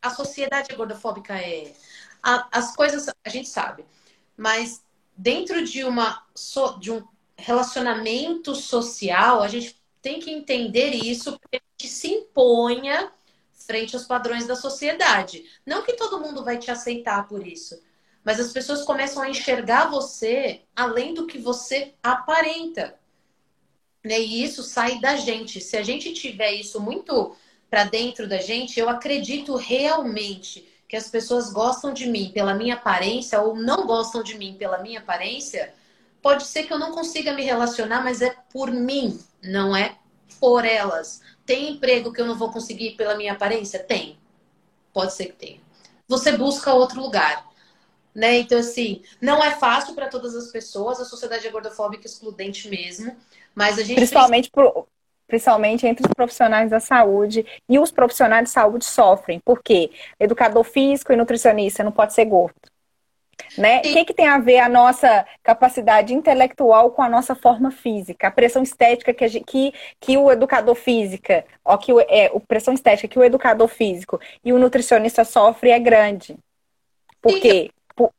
a 0.02 0.10
sociedade 0.10 0.74
gordofóbica 0.74 1.34
é. 1.34 1.72
A, 2.22 2.48
as 2.52 2.74
coisas 2.74 3.08
a 3.24 3.28
gente 3.28 3.48
sabe. 3.48 3.84
Mas 4.36 4.82
dentro 5.16 5.64
de, 5.64 5.84
uma, 5.84 6.24
de 6.80 6.90
um 6.90 7.06
relacionamento 7.36 8.54
social, 8.54 9.42
a 9.42 9.48
gente 9.48 9.80
tem 10.00 10.20
que 10.20 10.30
entender 10.30 10.90
isso 10.90 11.38
para 11.38 11.48
que 11.50 11.56
a 11.56 11.82
gente 11.82 11.92
se 11.92 12.08
imponha 12.08 13.12
frente 13.66 13.94
aos 13.94 14.04
padrões 14.04 14.46
da 14.46 14.56
sociedade. 14.56 15.44
Não 15.64 15.82
que 15.82 15.94
todo 15.94 16.20
mundo 16.20 16.44
vai 16.44 16.58
te 16.58 16.70
aceitar 16.70 17.26
por 17.26 17.46
isso, 17.46 17.80
mas 18.24 18.40
as 18.40 18.52
pessoas 18.52 18.82
começam 18.82 19.22
a 19.22 19.28
enxergar 19.28 19.90
você 19.90 20.62
além 20.74 21.14
do 21.14 21.26
que 21.26 21.38
você 21.38 21.94
aparenta. 22.02 22.94
Né? 24.04 24.20
E 24.20 24.44
isso 24.44 24.62
sai 24.62 25.00
da 25.00 25.16
gente. 25.16 25.60
Se 25.60 25.76
a 25.76 25.82
gente 25.82 26.12
tiver 26.12 26.52
isso 26.52 26.80
muito 26.80 27.36
para 27.70 27.84
dentro 27.84 28.28
da 28.28 28.38
gente, 28.38 28.78
eu 28.78 28.88
acredito 28.88 29.56
realmente 29.56 30.68
que 30.88 30.96
as 30.96 31.10
pessoas 31.10 31.52
gostam 31.52 31.92
de 31.92 32.06
mim 32.06 32.30
pela 32.32 32.54
minha 32.54 32.74
aparência 32.74 33.40
ou 33.40 33.56
não 33.56 33.86
gostam 33.86 34.22
de 34.22 34.38
mim 34.38 34.54
pela 34.58 34.78
minha 34.78 35.00
aparência, 35.00 35.74
pode 36.22 36.44
ser 36.44 36.64
que 36.64 36.72
eu 36.72 36.78
não 36.78 36.92
consiga 36.92 37.32
me 37.32 37.42
relacionar, 37.42 38.02
mas 38.02 38.22
é 38.22 38.36
por 38.52 38.70
mim, 38.70 39.18
não 39.42 39.76
é 39.76 39.96
por 40.38 40.64
elas. 40.64 41.20
Tem 41.44 41.72
emprego 41.72 42.12
que 42.12 42.20
eu 42.20 42.26
não 42.26 42.36
vou 42.36 42.50
conseguir 42.50 42.92
pela 42.92 43.16
minha 43.16 43.32
aparência? 43.32 43.78
Tem. 43.78 44.18
Pode 44.92 45.12
ser 45.12 45.26
que 45.26 45.32
tenha. 45.32 45.60
Você 46.08 46.32
busca 46.32 46.72
outro 46.72 47.00
lugar. 47.00 47.46
Né? 48.14 48.38
Então, 48.38 48.58
assim, 48.58 49.02
não 49.20 49.42
é 49.42 49.50
fácil 49.50 49.94
para 49.94 50.08
todas 50.08 50.36
as 50.36 50.52
pessoas, 50.52 51.00
a 51.00 51.04
sociedade 51.04 51.46
é 51.46 51.50
gordofóbica 51.50 52.06
excludente 52.06 52.68
mesmo, 52.68 53.16
mas 53.54 53.76
a 53.76 53.82
gente. 53.82 53.96
Principalmente 53.96 54.48
por, 54.52 54.86
principalmente 55.26 55.84
entre 55.86 56.06
os 56.06 56.14
profissionais 56.14 56.70
da 56.70 56.78
saúde, 56.78 57.44
e 57.68 57.78
os 57.78 57.90
profissionais 57.90 58.44
de 58.44 58.50
saúde 58.50 58.84
sofrem. 58.84 59.40
Por 59.44 59.60
quê? 59.62 59.90
Educador 60.20 60.62
físico 60.62 61.12
e 61.12 61.16
nutricionista 61.16 61.82
não 61.82 61.90
pode 61.90 62.14
ser 62.14 62.24
gordo. 62.26 62.54
Né? 63.56 63.78
O 63.78 63.82
que, 63.82 64.04
que 64.04 64.14
tem 64.14 64.26
a 64.26 64.38
ver 64.38 64.58
a 64.58 64.68
nossa 64.68 65.26
capacidade 65.42 66.14
intelectual 66.14 66.90
com 66.90 67.02
a 67.02 67.08
nossa 67.08 67.34
forma 67.34 67.70
física? 67.70 68.28
A 68.28 68.30
pressão 68.30 68.62
estética 68.62 69.12
que, 69.12 69.28
gente, 69.28 69.44
que, 69.44 69.72
que 70.00 70.16
o 70.16 70.30
educador 70.30 70.74
física, 70.74 71.44
ó, 71.64 71.76
que 71.76 71.92
o, 71.92 72.00
é, 72.00 72.26
a 72.26 72.40
pressão 72.40 72.74
estética 72.74 73.08
que 73.08 73.18
o 73.18 73.24
educador 73.24 73.68
físico 73.68 74.20
e 74.44 74.52
o 74.52 74.58
nutricionista 74.58 75.24
sofre 75.24 75.70
é 75.70 75.78
grande. 75.78 76.36
Por 77.20 77.40
quê? 77.40 77.70
Por... 77.94 78.10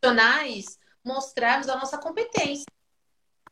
Profissionais 0.00 0.78
mostrarmos 1.04 1.68
a 1.68 1.76
nossa 1.76 1.98
competência. 1.98 2.66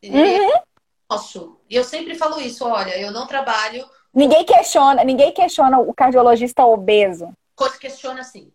Uhum 0.05 0.69
nosso. 1.09 1.59
E 1.69 1.75
eu 1.75 1.85
sempre 1.85 2.15
falo 2.15 2.41
isso, 2.41 2.65
olha, 2.67 2.99
eu 2.99 3.11
não 3.11 3.27
trabalho. 3.27 3.89
Ninguém 4.13 4.45
questiona, 4.45 5.03
ninguém 5.05 5.33
questiona 5.33 5.79
o 5.79 5.95
cardiologista 5.95 6.65
obeso. 6.67 7.33
Questiona 7.81 8.23
sim. 8.23 8.53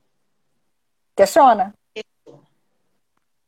Questiona? 1.15 1.73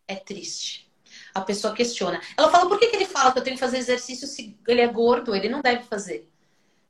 É 0.08 0.16
triste. 0.16 0.91
A 1.34 1.41
pessoa 1.41 1.74
questiona. 1.74 2.22
Ela 2.38 2.49
fala, 2.49 2.70
por 2.70 2.80
que, 2.80 2.88
que 2.88 2.95
ele 2.95 3.06
fala 3.06 3.32
que 3.32 3.39
eu 3.39 3.43
tenho 3.43 3.56
que 3.56 3.60
fazer 3.60 3.78
exercício 3.78 4.28
se 4.28 4.58
ele 4.68 4.82
é 4.82 4.88
gordo? 4.88 5.36
Ele 5.36 5.49
não 5.49 5.62
deve 5.62 5.84
fazer. 5.84 6.30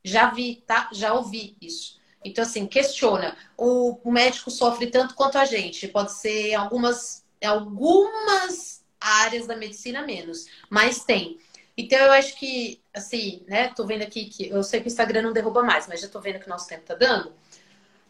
Já 0.04 0.30
vi, 0.30 0.64
tá? 0.68 0.90
Já 0.94 1.14
ouvi 1.14 1.56
isso. 1.60 2.00
Então, 2.24 2.44
assim, 2.44 2.66
questiona. 2.66 3.36
O, 3.58 4.00
médico 4.12 4.52
sofre 4.52 4.88
tanto 4.88 5.16
quanto 5.16 5.38
a 5.38 5.46
gente. 5.46 5.88
Pode 5.88 6.12
ser 6.14 6.54
algumas, 6.56 7.26
algumas 7.44 8.84
áreas 9.00 9.48
da 9.48 9.56
medicina 9.56 10.02
menos. 10.02 10.48
Mas 10.70 11.04
tem. 11.04 11.40
Então 11.78 12.00
eu 12.00 12.12
acho 12.12 12.38
que, 12.38 12.82
assim, 12.94 13.44
né? 13.48 13.70
Tô 13.70 13.86
vendo 13.86 14.02
aqui 14.02 14.26
que 14.26 14.50
eu 14.50 14.64
sei 14.64 14.80
que 14.80 14.88
o 14.88 14.90
Instagram 14.90 15.24
não 15.24 15.34
derruba 15.34 15.62
mais, 15.62 15.88
mas 15.88 16.02
já 16.02 16.08
tô 16.08 16.20
vendo 16.22 16.40
que 16.40 16.48
o 16.48 16.50
nosso 16.50 16.68
tempo 16.68 16.86
tá 16.86 16.96
dando. 16.96 17.34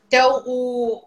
Então, 0.08 0.44
o, 0.46 1.04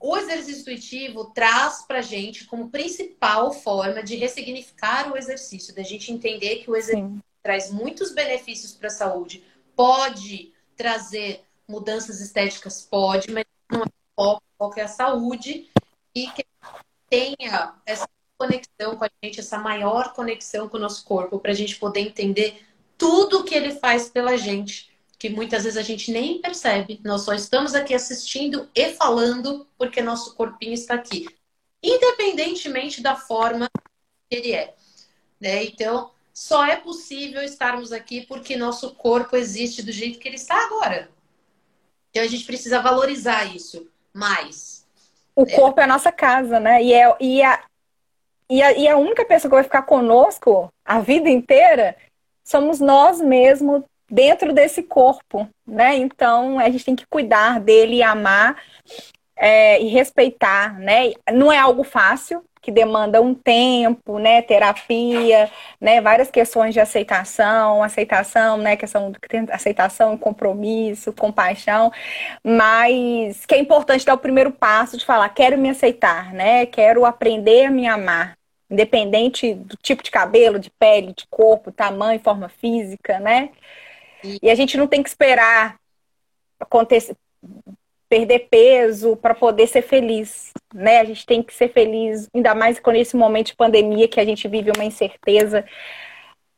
o 0.00 0.16
exercício 0.16 0.62
intuitivo 0.62 1.26
traz 1.26 1.82
pra 1.82 2.00
gente 2.00 2.46
como 2.46 2.70
principal 2.70 3.52
forma 3.52 4.02
de 4.02 4.16
ressignificar 4.16 5.12
o 5.12 5.16
exercício, 5.16 5.74
da 5.74 5.82
gente 5.82 6.10
entender 6.10 6.64
que 6.64 6.70
o 6.70 6.76
exercício 6.76 7.10
Sim. 7.10 7.22
traz 7.42 7.70
muitos 7.70 8.10
benefícios 8.10 8.72
para 8.72 8.88
a 8.88 8.90
saúde, 8.90 9.44
pode 9.76 10.54
trazer 10.74 11.44
mudanças 11.68 12.20
estéticas, 12.20 12.82
pode, 12.82 13.30
mas 13.30 13.44
não 13.70 13.82
é 13.82 13.86
foco, 14.16 14.42
foco 14.58 14.80
é 14.80 14.84
a 14.84 14.88
saúde. 14.88 15.68
E 16.14 16.28
que 16.30 16.44
tenha 17.08 17.74
essa 17.84 18.08
conexão 18.38 18.96
com 18.96 19.04
a 19.04 19.10
gente, 19.22 19.40
essa 19.40 19.58
maior 19.58 20.14
conexão 20.14 20.68
com 20.68 20.78
o 20.78 20.80
nosso 20.80 21.04
corpo, 21.04 21.38
para 21.38 21.52
a 21.52 21.54
gente 21.54 21.76
poder 21.76 22.00
entender 22.00 22.66
tudo 22.96 23.44
que 23.44 23.54
ele 23.54 23.72
faz 23.72 24.08
pela 24.08 24.36
gente, 24.36 24.89
que 25.20 25.28
muitas 25.28 25.64
vezes 25.64 25.76
a 25.76 25.82
gente 25.82 26.10
nem 26.10 26.40
percebe. 26.40 26.98
Nós 27.04 27.22
só 27.22 27.34
estamos 27.34 27.74
aqui 27.74 27.92
assistindo 27.92 28.66
e 28.74 28.94
falando 28.94 29.66
porque 29.76 30.00
nosso 30.00 30.34
corpinho 30.34 30.72
está 30.72 30.94
aqui, 30.94 31.28
independentemente 31.82 33.02
da 33.02 33.14
forma 33.14 33.68
que 34.30 34.34
ele 34.34 34.54
é. 34.54 34.74
Né? 35.38 35.64
Então, 35.64 36.10
só 36.32 36.64
é 36.64 36.76
possível 36.76 37.42
estarmos 37.42 37.92
aqui 37.92 38.22
porque 38.22 38.56
nosso 38.56 38.94
corpo 38.94 39.36
existe 39.36 39.82
do 39.82 39.92
jeito 39.92 40.18
que 40.18 40.26
ele 40.26 40.36
está 40.36 40.56
agora. 40.64 41.10
Então, 42.08 42.22
a 42.22 42.26
gente 42.26 42.46
precisa 42.46 42.80
valorizar 42.80 43.44
isso 43.54 43.86
mais. 44.14 44.86
O 45.36 45.44
corpo 45.44 45.82
é 45.82 45.84
a 45.84 45.86
nossa 45.86 46.10
casa, 46.10 46.58
né? 46.58 46.82
E, 46.82 46.94
é, 46.94 47.16
e, 47.20 47.42
a, 47.42 47.62
e, 48.48 48.62
a, 48.62 48.72
e 48.72 48.88
a 48.88 48.96
única 48.96 49.26
pessoa 49.26 49.50
que 49.50 49.56
vai 49.56 49.64
ficar 49.64 49.82
conosco 49.82 50.72
a 50.82 50.98
vida 50.98 51.28
inteira 51.28 51.94
somos 52.42 52.80
nós 52.80 53.20
mesmos 53.20 53.84
dentro 54.10 54.52
desse 54.52 54.82
corpo, 54.82 55.48
né? 55.66 55.96
Então 55.96 56.58
a 56.58 56.68
gente 56.68 56.84
tem 56.84 56.96
que 56.96 57.06
cuidar 57.06 57.60
dele 57.60 58.02
amar 58.02 58.56
é, 59.36 59.80
e 59.80 59.88
respeitar, 59.88 60.78
né? 60.78 61.12
Não 61.32 61.50
é 61.50 61.58
algo 61.58 61.84
fácil, 61.84 62.44
que 62.62 62.70
demanda 62.70 63.22
um 63.22 63.34
tempo, 63.34 64.18
né? 64.18 64.42
Terapia, 64.42 65.50
né? 65.80 66.00
Várias 66.00 66.30
questões 66.30 66.74
de 66.74 66.80
aceitação, 66.80 67.82
aceitação, 67.82 68.58
né? 68.58 68.76
Questão 68.76 69.12
aceitação, 69.50 70.18
compromisso, 70.18 71.12
compaixão, 71.12 71.90
mas 72.44 73.46
que 73.46 73.54
é 73.54 73.58
importante 73.58 74.04
dar 74.04 74.14
o 74.14 74.18
primeiro 74.18 74.50
passo 74.52 74.96
de 74.98 75.06
falar, 75.06 75.28
quero 75.30 75.56
me 75.56 75.70
aceitar, 75.70 76.32
né? 76.32 76.66
Quero 76.66 77.04
aprender 77.06 77.66
a 77.66 77.70
me 77.70 77.86
amar, 77.86 78.36
independente 78.70 79.54
do 79.54 79.76
tipo 79.82 80.02
de 80.02 80.10
cabelo, 80.10 80.58
de 80.58 80.70
pele, 80.70 81.14
de 81.14 81.26
corpo, 81.30 81.72
tamanho, 81.72 82.20
forma 82.20 82.48
física, 82.48 83.18
né? 83.20 83.50
E 84.42 84.50
a 84.50 84.54
gente 84.54 84.76
não 84.76 84.86
tem 84.86 85.02
que 85.02 85.08
esperar 85.08 85.76
acontecer 86.58 87.16
perder 88.10 88.48
peso 88.50 89.16
para 89.16 89.34
poder 89.34 89.68
ser 89.68 89.82
feliz, 89.82 90.50
né? 90.74 90.98
A 90.98 91.04
gente 91.04 91.24
tem 91.24 91.40
que 91.40 91.54
ser 91.54 91.72
feliz, 91.72 92.28
ainda 92.34 92.56
mais 92.56 92.80
com 92.80 92.90
esse 92.90 93.16
momento 93.16 93.46
de 93.46 93.56
pandemia 93.56 94.08
que 94.08 94.18
a 94.18 94.24
gente 94.24 94.48
vive 94.48 94.72
uma 94.74 94.84
incerteza. 94.84 95.64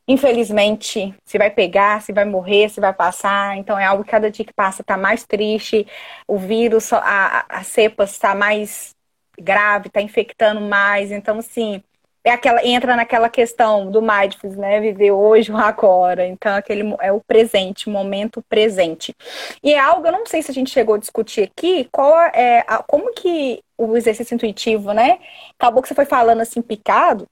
Infelizmente, 0.08 1.14
se 1.24 1.38
vai 1.38 1.50
pegar, 1.50 2.00
se 2.00 2.10
vai 2.10 2.24
morrer, 2.24 2.70
se 2.70 2.80
vai 2.80 2.92
passar. 2.94 3.58
Então 3.58 3.78
é 3.78 3.84
algo 3.84 4.02
que 4.02 4.10
cada 4.10 4.30
dia 4.30 4.46
que 4.46 4.52
passa 4.54 4.80
está 4.80 4.96
mais 4.96 5.24
triste. 5.24 5.86
O 6.26 6.38
vírus, 6.38 6.90
a, 6.92 7.44
a 7.48 7.62
cepa 7.62 8.04
está 8.04 8.34
mais 8.34 8.94
grave, 9.38 9.88
está 9.88 10.00
infectando 10.00 10.60
mais. 10.60 11.12
Então, 11.12 11.38
assim, 11.38 11.82
é 12.24 12.30
aquela 12.30 12.64
entra 12.64 12.94
naquela 12.94 13.28
questão 13.28 13.90
do 13.90 14.00
mindfulness, 14.00 14.56
né? 14.56 14.80
Viver 14.80 15.10
hoje 15.10 15.50
o 15.50 15.56
agora. 15.56 16.26
Então, 16.26 16.54
aquele 16.54 16.94
é 17.00 17.12
o 17.12 17.20
presente, 17.20 17.88
o 17.88 17.92
momento 17.92 18.42
presente. 18.48 19.14
E 19.62 19.72
é 19.72 19.78
algo, 19.78 20.06
eu 20.06 20.12
não 20.12 20.24
sei 20.26 20.42
se 20.42 20.50
a 20.50 20.54
gente 20.54 20.70
chegou 20.70 20.94
a 20.94 20.98
discutir 20.98 21.42
aqui, 21.42 21.88
qual 21.90 22.16
é 22.20 22.64
a, 22.66 22.82
como 22.82 23.12
que 23.12 23.62
o 23.76 23.96
exercício 23.96 24.34
intuitivo, 24.34 24.92
né? 24.92 25.18
Acabou 25.58 25.82
que 25.82 25.88
você 25.88 25.94
foi 25.94 26.04
falando 26.04 26.40
assim 26.40 26.62
picado. 26.62 27.26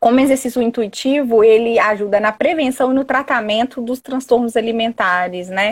Como 0.00 0.20
exercício 0.20 0.60
intuitivo, 0.60 1.44
ele 1.44 1.78
ajuda 1.78 2.20
na 2.20 2.32
prevenção 2.32 2.90
e 2.90 2.94
no 2.94 3.04
tratamento 3.04 3.80
dos 3.80 4.00
transtornos 4.00 4.56
alimentares, 4.56 5.48
né? 5.48 5.70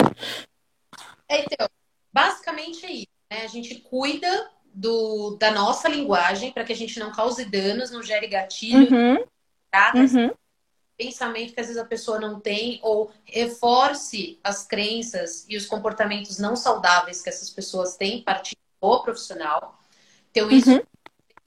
É, 1.28 1.40
então, 1.40 1.68
basicamente 2.12 2.86
é 2.86 2.92
isso. 2.92 3.06
Né? 3.30 3.42
A 3.42 3.46
gente 3.48 3.74
cuida 3.80 4.50
do, 4.74 5.36
da 5.38 5.50
nossa 5.50 5.88
linguagem 5.88 6.52
para 6.52 6.64
que 6.64 6.72
a 6.72 6.76
gente 6.76 6.98
não 6.98 7.12
cause 7.12 7.44
danos, 7.44 7.90
não 7.90 8.02
gere 8.02 8.26
gatilho, 8.26 8.94
uhum. 8.94 9.24
Uhum. 9.94 10.30
pensamento 10.96 11.54
que 11.54 11.60
às 11.60 11.66
vezes 11.66 11.80
a 11.80 11.86
pessoa 11.86 12.20
não 12.20 12.38
tem, 12.38 12.78
ou 12.82 13.10
reforce 13.24 14.38
as 14.44 14.66
crenças 14.66 15.46
e 15.48 15.56
os 15.56 15.66
comportamentos 15.66 16.38
não 16.38 16.54
saudáveis 16.54 17.22
que 17.22 17.28
essas 17.28 17.50
pessoas 17.50 17.96
têm 17.96 18.22
partindo 18.22 18.58
do 18.80 19.02
profissional. 19.02 19.80
Então, 20.30 20.50
isso 20.50 20.70
uhum. 20.70 20.82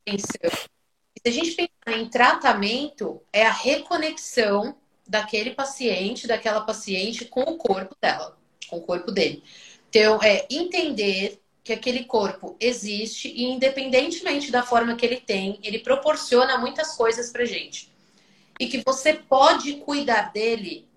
Se 0.07 1.29
a 1.29 1.31
gente 1.31 1.51
pensar 1.51 1.99
em 1.99 2.07
tratamento, 2.07 3.21
é 3.33 3.45
a 3.45 3.51
reconexão 3.51 4.75
daquele 5.07 5.51
paciente, 5.51 6.27
daquela 6.27 6.61
paciente 6.61 7.25
com 7.25 7.41
o 7.41 7.57
corpo 7.57 7.95
dela, 7.99 8.37
com 8.69 8.77
o 8.77 8.81
corpo 8.81 9.11
dele. 9.11 9.43
Então, 9.89 10.21
é 10.21 10.45
entender 10.49 11.41
que 11.65 11.73
aquele 11.73 12.05
corpo 12.05 12.55
existe 12.59 13.27
e, 13.27 13.43
independentemente 13.45 14.51
da 14.51 14.61
forma 14.61 14.95
que 14.95 15.03
ele 15.03 15.19
tem, 15.19 15.59
ele 15.63 15.79
proporciona 15.79 16.59
muitas 16.59 16.95
coisas 16.95 17.31
pra 17.31 17.43
gente. 17.43 17.91
E 18.59 18.67
que 18.67 18.83
você 18.85 19.13
pode 19.13 19.77
cuidar 19.77 20.31
dele. 20.31 20.87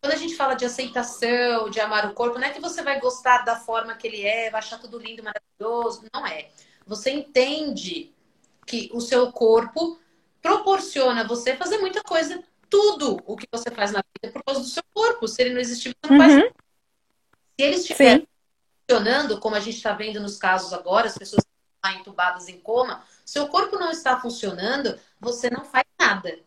Quando 0.00 0.14
a 0.14 0.16
gente 0.16 0.34
fala 0.34 0.54
de 0.54 0.64
aceitação, 0.64 1.68
de 1.68 1.78
amar 1.78 2.06
o 2.06 2.14
corpo, 2.14 2.38
não 2.38 2.46
é 2.46 2.50
que 2.50 2.60
você 2.60 2.82
vai 2.82 2.98
gostar 2.98 3.44
da 3.44 3.56
forma 3.56 3.94
que 3.96 4.06
ele 4.06 4.22
é, 4.22 4.50
vai 4.50 4.60
achar 4.60 4.80
tudo 4.80 4.98
lindo, 4.98 5.22
maravilhoso. 5.22 6.06
Não 6.14 6.26
é. 6.26 6.48
Você 6.86 7.10
entende 7.10 8.10
que 8.66 8.90
o 8.94 9.02
seu 9.02 9.30
corpo 9.30 10.00
proporciona 10.40 11.20
a 11.20 11.26
você 11.26 11.54
fazer 11.54 11.76
muita 11.76 12.02
coisa, 12.02 12.42
tudo 12.70 13.20
o 13.26 13.36
que 13.36 13.46
você 13.52 13.70
faz 13.70 13.92
na 13.92 13.98
vida 13.98 14.22
é 14.22 14.30
por 14.30 14.42
causa 14.42 14.62
do 14.62 14.66
seu 14.66 14.82
corpo. 14.94 15.28
Se 15.28 15.42
ele 15.42 15.52
não 15.52 15.60
existir, 15.60 15.90
você 15.90 16.10
não 16.10 16.18
uhum. 16.18 16.40
faz. 16.40 16.44
Se 16.44 17.62
ele 17.66 17.76
estiver 17.76 18.20
Sim 18.20 18.26
funcionando, 18.88 19.40
como 19.40 19.56
a 19.56 19.60
gente 19.60 19.76
está 19.76 19.92
vendo 19.92 20.20
nos 20.20 20.36
casos 20.36 20.72
agora, 20.72 21.06
as 21.06 21.16
pessoas 21.18 21.42
estão 21.42 22.00
entubadas 22.00 22.48
em 22.48 22.58
coma, 22.58 23.02
seu 23.24 23.48
corpo 23.48 23.78
não 23.78 23.90
está 23.90 24.20
funcionando, 24.20 24.98
você 25.20 25.50
não 25.50 25.64
faz 25.64 25.84
nada. 25.98 26.38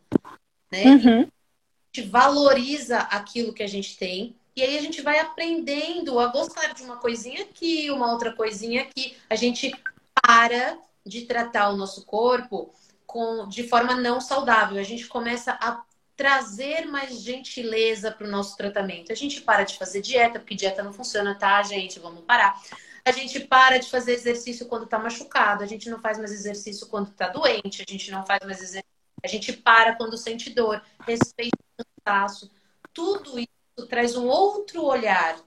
Né? 0.70 0.84
Uhum. 0.84 1.20
A 1.22 1.96
gente 1.96 2.08
valoriza 2.08 2.98
aquilo 2.98 3.52
que 3.52 3.62
a 3.62 3.68
gente 3.68 3.96
tem. 3.96 4.36
E 4.54 4.62
aí 4.62 4.76
a 4.76 4.82
gente 4.82 5.02
vai 5.02 5.20
aprendendo 5.20 6.18
a 6.18 6.26
gostar 6.26 6.74
de 6.74 6.82
uma 6.82 6.96
coisinha 6.96 7.42
aqui, 7.42 7.90
uma 7.90 8.12
outra 8.12 8.32
coisinha 8.32 8.82
aqui. 8.82 9.16
A 9.30 9.36
gente 9.36 9.72
para 10.20 10.78
de 11.06 11.22
tratar 11.22 11.70
o 11.70 11.76
nosso 11.76 12.04
corpo 12.04 12.74
com, 13.06 13.48
de 13.48 13.66
forma 13.66 13.94
não 13.94 14.20
saudável. 14.20 14.78
A 14.78 14.84
gente 14.84 15.06
começa 15.06 15.52
a 15.52 15.82
trazer 16.18 16.84
mais 16.84 17.20
gentileza 17.20 18.10
para 18.10 18.26
o 18.26 18.30
nosso 18.30 18.56
tratamento. 18.56 19.12
A 19.12 19.14
gente 19.14 19.40
para 19.40 19.62
de 19.62 19.78
fazer 19.78 20.02
dieta, 20.02 20.40
porque 20.40 20.56
dieta 20.56 20.82
não 20.82 20.92
funciona, 20.92 21.38
tá, 21.38 21.62
gente? 21.62 22.00
Vamos 22.00 22.24
parar. 22.24 22.60
A 23.04 23.12
gente 23.12 23.38
para 23.38 23.78
de 23.78 23.88
fazer 23.88 24.14
exercício 24.14 24.66
quando 24.66 24.82
está 24.82 24.98
machucado, 24.98 25.62
a 25.62 25.66
gente 25.66 25.88
não 25.88 26.00
faz 26.00 26.18
mais 26.18 26.32
exercício 26.32 26.88
quando 26.88 27.10
está 27.10 27.28
doente, 27.28 27.84
a 27.86 27.90
gente 27.90 28.10
não 28.10 28.26
faz 28.26 28.40
mais 28.44 28.58
exercício, 28.58 28.90
a 29.22 29.28
gente 29.28 29.52
para 29.52 29.94
quando 29.94 30.18
sente 30.18 30.50
dor, 30.50 30.82
respeita 31.06 31.56
o 31.78 31.84
cansaço. 32.04 32.50
Tudo 32.92 33.38
isso 33.38 33.86
traz 33.88 34.16
um 34.16 34.26
outro 34.26 34.84
olhar 34.84 35.38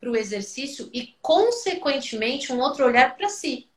para 0.00 0.10
o 0.10 0.16
exercício 0.16 0.88
e, 0.94 1.14
consequentemente, 1.20 2.54
um 2.54 2.58
outro 2.58 2.86
olhar 2.86 3.14
para 3.18 3.28
si. 3.28 3.68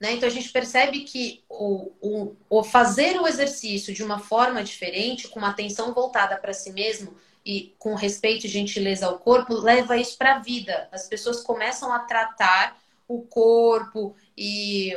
Né? 0.00 0.12
Então 0.14 0.26
a 0.26 0.32
gente 0.32 0.50
percebe 0.50 1.00
que 1.00 1.44
o, 1.48 1.92
o, 2.00 2.36
o, 2.48 2.64
fazer 2.64 3.20
o 3.20 3.28
exercício 3.28 3.92
de 3.92 4.02
uma 4.02 4.18
forma 4.18 4.64
diferente, 4.64 5.28
com 5.28 5.38
uma 5.38 5.50
atenção 5.50 5.92
voltada 5.92 6.38
para 6.38 6.54
si 6.54 6.72
mesmo 6.72 7.14
e 7.44 7.74
com 7.78 7.94
respeito 7.94 8.46
e 8.46 8.48
gentileza 8.48 9.06
ao 9.06 9.18
corpo, 9.18 9.54
leva 9.54 9.98
isso 9.98 10.16
para 10.16 10.36
a 10.36 10.38
vida. 10.38 10.88
As 10.90 11.06
pessoas 11.06 11.42
começam 11.42 11.92
a 11.92 11.98
tratar 11.98 12.80
o 13.06 13.22
corpo 13.22 14.16
e 14.36 14.96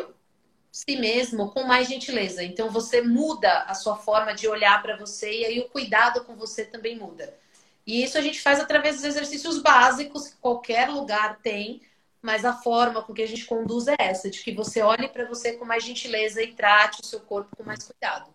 si 0.72 0.96
mesmo 0.96 1.52
com 1.52 1.64
mais 1.64 1.90
gentileza. 1.90 2.42
Então 2.42 2.70
você 2.70 3.02
muda 3.02 3.64
a 3.64 3.74
sua 3.74 3.98
forma 3.98 4.34
de 4.34 4.48
olhar 4.48 4.82
para 4.82 4.96
você 4.96 5.42
e 5.42 5.46
aí 5.46 5.60
o 5.60 5.70
cuidado 5.70 6.24
com 6.24 6.36
você 6.36 6.64
também 6.64 6.98
muda. 6.98 7.38
E 7.86 8.02
isso 8.02 8.18
a 8.18 8.22
gente 8.22 8.40
faz 8.40 8.60
através 8.60 8.96
dos 8.96 9.04
exercícios 9.04 9.62
básicos 9.62 10.28
que 10.30 10.38
qualquer 10.38 10.90
lugar 10.90 11.40
tem 11.42 11.82
mas 12.24 12.46
a 12.46 12.54
forma 12.54 13.04
com 13.04 13.14
que 13.14 13.22
a 13.22 13.28
gente 13.28 13.46
conduz 13.46 13.88
é 13.88 13.96
essa, 14.00 14.30
de 14.30 14.42
que 14.42 14.54
você 14.54 14.82
olhe 14.82 15.10
para 15.10 15.26
você 15.26 15.54
com 15.54 15.66
mais 15.66 15.84
gentileza 15.84 16.42
e 16.42 16.54
trate 16.54 17.02
o 17.02 17.06
seu 17.06 17.20
corpo 17.20 17.56
com 17.56 17.64
mais 17.64 17.84
cuidado. 17.84 18.32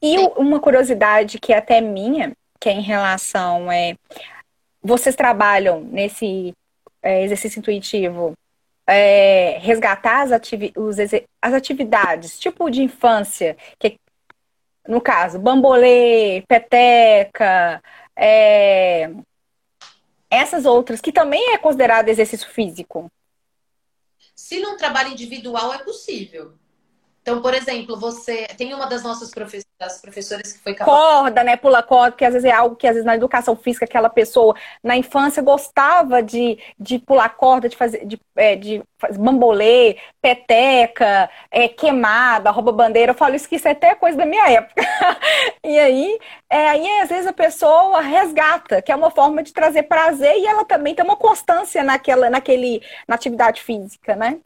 E 0.00 0.18
uma 0.36 0.60
curiosidade 0.60 1.38
que 1.38 1.52
é 1.52 1.58
até 1.58 1.80
minha, 1.80 2.36
que 2.60 2.68
é 2.68 2.72
em 2.72 2.82
relação 2.82 3.72
é 3.72 3.96
vocês 4.82 5.16
trabalham 5.16 5.80
nesse 5.80 6.54
é, 7.02 7.24
exercício 7.24 7.58
intuitivo 7.58 8.34
é, 8.86 9.58
resgatar 9.60 10.22
as, 10.22 10.32
ativi 10.32 10.72
os, 10.76 10.96
as 10.98 11.54
atividades, 11.54 12.38
tipo 12.38 12.70
de 12.70 12.82
infância, 12.82 13.56
que 13.78 13.98
no 14.86 15.00
caso, 15.02 15.38
bambolê, 15.38 16.42
peteca, 16.48 17.82
é, 18.16 19.10
essas 20.30 20.64
outras, 20.64 21.00
que 21.00 21.12
também 21.12 21.52
é 21.52 21.58
considerado 21.58 22.08
exercício 22.08 22.48
físico? 22.48 23.10
Se 24.34 24.60
num 24.60 24.76
trabalho 24.76 25.10
individual 25.10 25.72
é 25.72 25.78
possível. 25.78 26.54
Então, 27.28 27.42
por 27.42 27.52
exemplo, 27.52 27.94
você 28.00 28.46
tem 28.56 28.72
uma 28.72 28.86
das 28.86 29.02
nossas 29.02 29.30
professoras 29.30 30.52
que 30.54 30.60
foi 30.60 30.74
Corda, 30.74 31.44
né? 31.44 31.56
Pula 31.56 31.82
corda, 31.82 32.16
que 32.16 32.24
às 32.24 32.32
vezes 32.32 32.48
é 32.48 32.52
algo 32.52 32.74
que 32.74 32.86
às 32.86 32.94
vezes 32.94 33.04
na 33.04 33.14
educação 33.14 33.54
física 33.54 33.84
aquela 33.84 34.08
pessoa 34.08 34.56
na 34.82 34.96
infância 34.96 35.42
gostava 35.42 36.22
de, 36.22 36.58
de 36.80 36.98
pular 36.98 37.28
corda, 37.28 37.68
de 37.68 37.76
fazer 37.76 38.06
de, 38.06 38.18
é, 38.34 38.56
de 38.56 38.82
fazer 38.96 39.18
bambolê, 39.18 39.98
peteca, 40.22 41.28
é, 41.50 41.68
queimada, 41.68 42.50
rouba 42.50 42.72
bandeira. 42.72 43.12
Eu 43.12 43.16
falo 43.16 43.34
isso 43.34 43.46
que 43.46 43.56
isso 43.56 43.68
é 43.68 43.72
até 43.72 43.94
coisa 43.94 44.16
da 44.16 44.24
minha 44.24 44.48
época. 44.48 44.82
e 45.62 45.78
aí, 45.78 46.18
é, 46.48 46.68
aí 46.70 47.00
às 47.02 47.10
vezes 47.10 47.26
a 47.26 47.32
pessoa 47.32 48.00
resgata, 48.00 48.80
que 48.80 48.90
é 48.90 48.96
uma 48.96 49.10
forma 49.10 49.42
de 49.42 49.52
trazer 49.52 49.82
prazer 49.82 50.34
e 50.38 50.46
ela 50.46 50.64
também 50.64 50.94
tem 50.94 51.04
uma 51.04 51.16
constância 51.16 51.84
naquela, 51.84 52.30
naquele, 52.30 52.82
na 53.06 53.16
atividade 53.16 53.60
física, 53.60 54.16
né? 54.16 54.38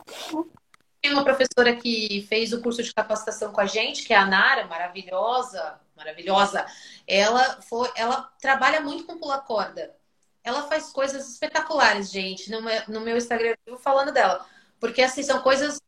Tem 1.02 1.12
uma 1.12 1.24
professora 1.24 1.74
que 1.74 2.24
fez 2.28 2.52
o 2.52 2.62
curso 2.62 2.80
de 2.80 2.94
capacitação 2.94 3.52
com 3.52 3.60
a 3.60 3.66
gente, 3.66 4.04
que 4.04 4.14
é 4.14 4.16
a 4.16 4.24
Nara, 4.24 4.68
maravilhosa, 4.68 5.80
maravilhosa. 5.96 6.64
Ela 7.08 7.60
foi, 7.62 7.90
ela 7.96 8.32
trabalha 8.40 8.80
muito 8.80 9.04
com 9.04 9.18
pula 9.18 9.40
corda. 9.40 9.96
Ela 10.44 10.62
faz 10.68 10.90
coisas 10.90 11.28
espetaculares, 11.28 12.08
gente, 12.10 12.48
no 12.52 12.62
meu, 12.62 12.82
no 12.86 13.00
meu 13.00 13.16
Instagram 13.16 13.54
eu 13.66 13.76
falando 13.78 14.12
dela, 14.12 14.46
porque 14.78 15.02
assim 15.02 15.24
são 15.24 15.40
coisas 15.42 15.80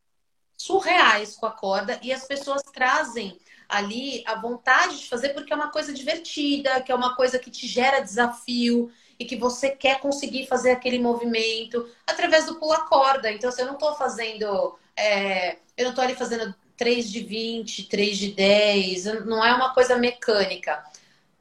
surreais 0.57 1.37
com 1.37 1.47
a 1.47 1.53
corda 1.53 1.99
e 2.03 2.13
as 2.13 2.27
pessoas 2.27 2.63
trazem 2.63 3.39
ali 3.69 4.23
a 4.27 4.35
vontade 4.35 4.99
de 4.99 5.09
fazer 5.09 5.31
porque 5.31 5.53
é 5.53 5.57
uma 5.57 5.71
coisa 5.71 5.93
divertida, 5.93 6.81
que 6.81 6.91
é 6.91 6.95
uma 6.95 7.15
coisa 7.15 7.39
que 7.39 7.51
te 7.51 7.69
gera 7.69 8.01
desafio 8.01 8.93
e 9.19 9.25
que 9.25 9.37
você 9.37 9.71
quer 9.71 10.01
conseguir 10.01 10.47
fazer 10.47 10.73
aquele 10.73 10.99
movimento 10.99 11.89
através 12.05 12.47
do 12.47 12.57
pula 12.57 12.85
corda. 12.87 13.31
Então, 13.31 13.51
se 13.53 13.63
eu 13.63 13.67
não 13.67 13.75
estou 13.75 13.95
fazendo 13.95 14.77
é, 14.97 15.59
eu 15.77 15.85
não 15.85 15.91
estou 15.91 16.05
ali 16.05 16.15
fazendo 16.15 16.55
3 16.77 17.11
de 17.11 17.21
20, 17.21 17.89
3 17.89 18.19
de 18.19 18.33
10, 18.33 19.05
não 19.27 19.45
é 19.45 19.53
uma 19.55 19.73
coisa 19.73 19.97
mecânica. 19.97 20.85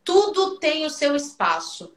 Tudo 0.03 0.59
tem 0.59 0.85
o 0.85 0.89
seu 0.89 1.15
espaço. 1.15 1.93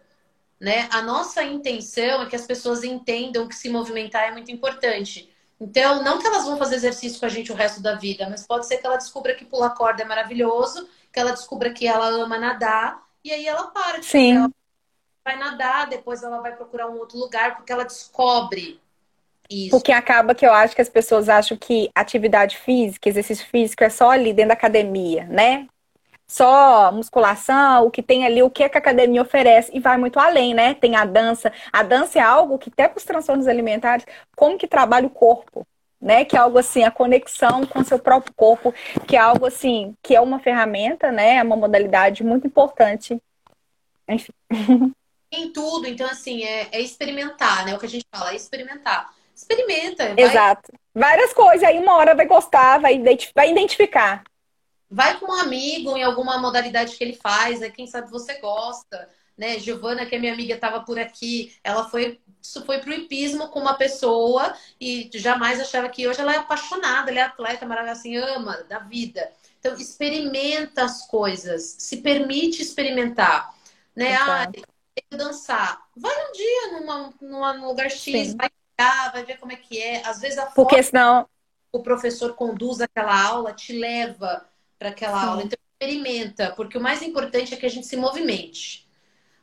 Né? 0.59 0.89
A 0.91 1.03
nossa 1.03 1.43
intenção 1.43 2.23
é 2.23 2.27
que 2.27 2.37
as 2.37 2.47
pessoas 2.47 2.83
entendam 2.83 3.47
que 3.47 3.55
se 3.55 3.69
movimentar 3.69 4.25
é 4.25 4.33
muito 4.33 4.51
importante. 4.51 5.31
Então, 5.61 6.03
não 6.03 6.19
que 6.19 6.27
elas 6.27 6.45
vão 6.45 6.57
fazer 6.57 6.77
exercício 6.77 7.19
com 7.19 7.27
a 7.27 7.31
gente 7.31 7.53
o 7.53 7.55
resto 7.55 7.81
da 7.81 7.95
vida, 7.95 8.29
mas 8.29 8.47
pode 8.47 8.67
ser 8.67 8.79
que 8.79 8.87
ela 8.87 8.97
descubra 8.97 9.35
que 9.35 9.45
pular 9.45 9.71
corda 9.71 10.03
é 10.03 10.07
maravilhoso, 10.07 10.89
que 11.13 11.19
ela 11.19 11.33
descubra 11.33 11.73
que 11.73 11.87
ela 11.87 12.09
ama 12.09 12.39
nadar, 12.39 13.03
e 13.25 13.33
aí 13.33 13.47
ela 13.47 13.69
para. 13.69 14.03
Sim. 14.03 14.37
Ela 14.37 14.51
vai 15.25 15.39
nadar, 15.39 15.89
depois 15.89 16.23
ela 16.23 16.41
vai 16.41 16.55
procurar 16.55 16.89
um 16.89 16.99
outro 16.99 17.19
lugar, 17.19 17.57
porque 17.57 17.73
ela 17.73 17.85
descobre 17.85 18.81
isso. 19.51 19.71
Porque 19.71 19.93
acaba 19.93 20.35
que 20.35 20.47
eu 20.47 20.53
acho 20.53 20.75
que 20.75 20.83
as 20.83 20.89
pessoas 20.89 21.29
acham 21.29 21.57
que 21.57 21.91
atividade 21.95 22.57
física, 22.59 23.09
exercício 23.09 23.47
físico 23.47 23.85
é 23.85 23.91
só 23.91 24.11
ali 24.11 24.33
dentro 24.33 24.49
da 24.49 24.55
academia, 24.55 25.25
né? 25.25 25.67
Só 26.29 26.91
musculação, 26.91 27.87
o 27.87 27.91
que 27.91 28.03
tem 28.03 28.27
ali, 28.27 28.43
o 28.43 28.51
que, 28.51 28.65
é 28.65 28.69
que 28.69 28.77
a 28.77 28.81
academia 28.81 29.23
oferece, 29.23 29.71
e 29.73 29.79
vai 29.79 29.97
muito 29.97 30.19
além, 30.19 30.55
né? 30.55 30.75
Tem 30.75 30.97
a 30.97 31.05
dança. 31.05 31.53
A 31.73 31.85
dança 31.85 32.19
é 32.19 32.23
algo 32.23 32.59
que, 32.59 32.69
até 32.69 32.89
para 32.89 32.99
os 32.99 33.05
transtornos 33.05 33.47
alimentares, 33.47 34.05
como 34.35 34.59
que 34.59 34.67
trabalha 34.67 35.07
o 35.07 35.11
corpo, 35.11 35.65
né? 36.01 36.25
Que 36.25 36.37
é 36.37 36.41
algo 36.41 36.59
assim, 36.59 36.83
a 36.83 36.91
conexão 36.91 37.65
com 37.65 37.79
o 37.81 37.85
seu 37.85 37.99
próprio 37.99 38.35
corpo, 38.35 38.75
que 39.07 39.15
é 39.15 39.21
algo 39.21 39.47
assim, 39.47 39.95
que 40.03 40.17
é 40.17 40.21
uma 40.21 40.41
ferramenta, 40.41 41.13
né? 41.13 41.37
É 41.37 41.43
uma 41.45 41.57
modalidade 41.57 42.25
muito 42.25 42.47
importante. 42.47 43.21
Enfim. 44.09 44.33
Em 45.31 45.53
tudo, 45.53 45.87
então 45.87 46.09
assim, 46.09 46.45
é, 46.45 46.69
é 46.73 46.81
experimentar, 46.81 47.65
né? 47.67 47.75
O 47.75 47.79
que 47.79 47.87
a 47.87 47.89
gente 47.89 48.07
fala, 48.13 48.33
é 48.33 48.37
experimentar 48.37 49.16
experimenta. 49.47 50.15
Vai... 50.15 50.25
Exato. 50.25 50.73
Várias 50.95 51.33
coisas, 51.33 51.63
aí 51.63 51.79
uma 51.79 51.95
hora 51.95 52.15
vai 52.15 52.27
gostar, 52.27 52.79
vai, 52.79 53.01
vai 53.35 53.51
identificar. 53.51 54.25
Vai 54.91 55.19
com 55.19 55.27
um 55.27 55.35
amigo 55.35 55.97
em 55.97 56.03
alguma 56.03 56.39
modalidade 56.39 56.97
que 56.97 57.05
ele 57.05 57.15
faz, 57.15 57.63
aí 57.63 57.71
quem 57.71 57.87
sabe 57.87 58.11
você 58.11 58.39
gosta, 58.41 59.09
né? 59.37 59.59
Giovana, 59.59 60.07
que 60.07 60.15
é 60.15 60.19
minha 60.19 60.33
amiga, 60.33 60.55
estava 60.55 60.81
por 60.81 60.99
aqui, 60.99 61.55
ela 61.63 61.89
foi 61.89 62.21
isso 62.41 62.65
foi 62.65 62.79
pro 62.79 62.95
hipismo 62.95 63.49
com 63.49 63.59
uma 63.59 63.75
pessoa 63.75 64.55
e 64.81 65.11
jamais 65.15 65.61
achava 65.61 65.89
que 65.89 66.07
hoje 66.07 66.21
ela 66.21 66.33
é 66.33 66.37
apaixonada, 66.37 67.11
ela 67.11 67.21
é 67.21 67.23
atleta, 67.25 67.67
maravilhosa, 67.67 68.01
assim, 68.01 68.17
ama 68.17 68.63
da 68.69 68.79
vida. 68.79 69.33
Então, 69.59 69.75
experimenta 69.75 70.85
as 70.85 71.07
coisas, 71.09 71.75
se 71.79 71.97
permite 71.97 72.63
experimentar, 72.63 73.53
né? 73.97 74.15
Ah, 74.15 74.49
dançar. 75.11 75.83
Vai 75.97 76.29
um 76.29 76.33
dia 76.33 76.73
numa, 76.73 77.15
numa, 77.21 77.53
num 77.55 77.67
lugar 77.67 77.91
X, 77.91 78.29
Sim. 78.29 78.37
vai 78.37 78.49
vai 79.13 79.25
ver 79.25 79.39
como 79.39 79.53
é 79.53 79.57
que 79.57 79.81
é. 79.81 80.07
Às 80.07 80.21
vezes 80.21 80.39
a 80.39 80.47
Porque 80.47 80.83
senão 80.83 81.29
o 81.77 81.83
professor 81.83 82.35
conduz 82.35 82.81
aquela 82.81 83.23
aula 83.23 83.53
te 83.53 83.73
leva 83.73 84.47
para 84.79 84.91
aquela 84.91 85.21
Sim. 85.21 85.27
aula. 85.27 85.43
Então 85.43 85.59
experimenta, 85.73 86.53
porque 86.53 86.79
o 86.79 86.81
mais 86.81 87.03
importante 87.03 87.53
é 87.53 87.57
que 87.57 87.67
a 87.67 87.71
gente 87.71 87.87
se 87.87 87.97
movimente. 87.97 88.89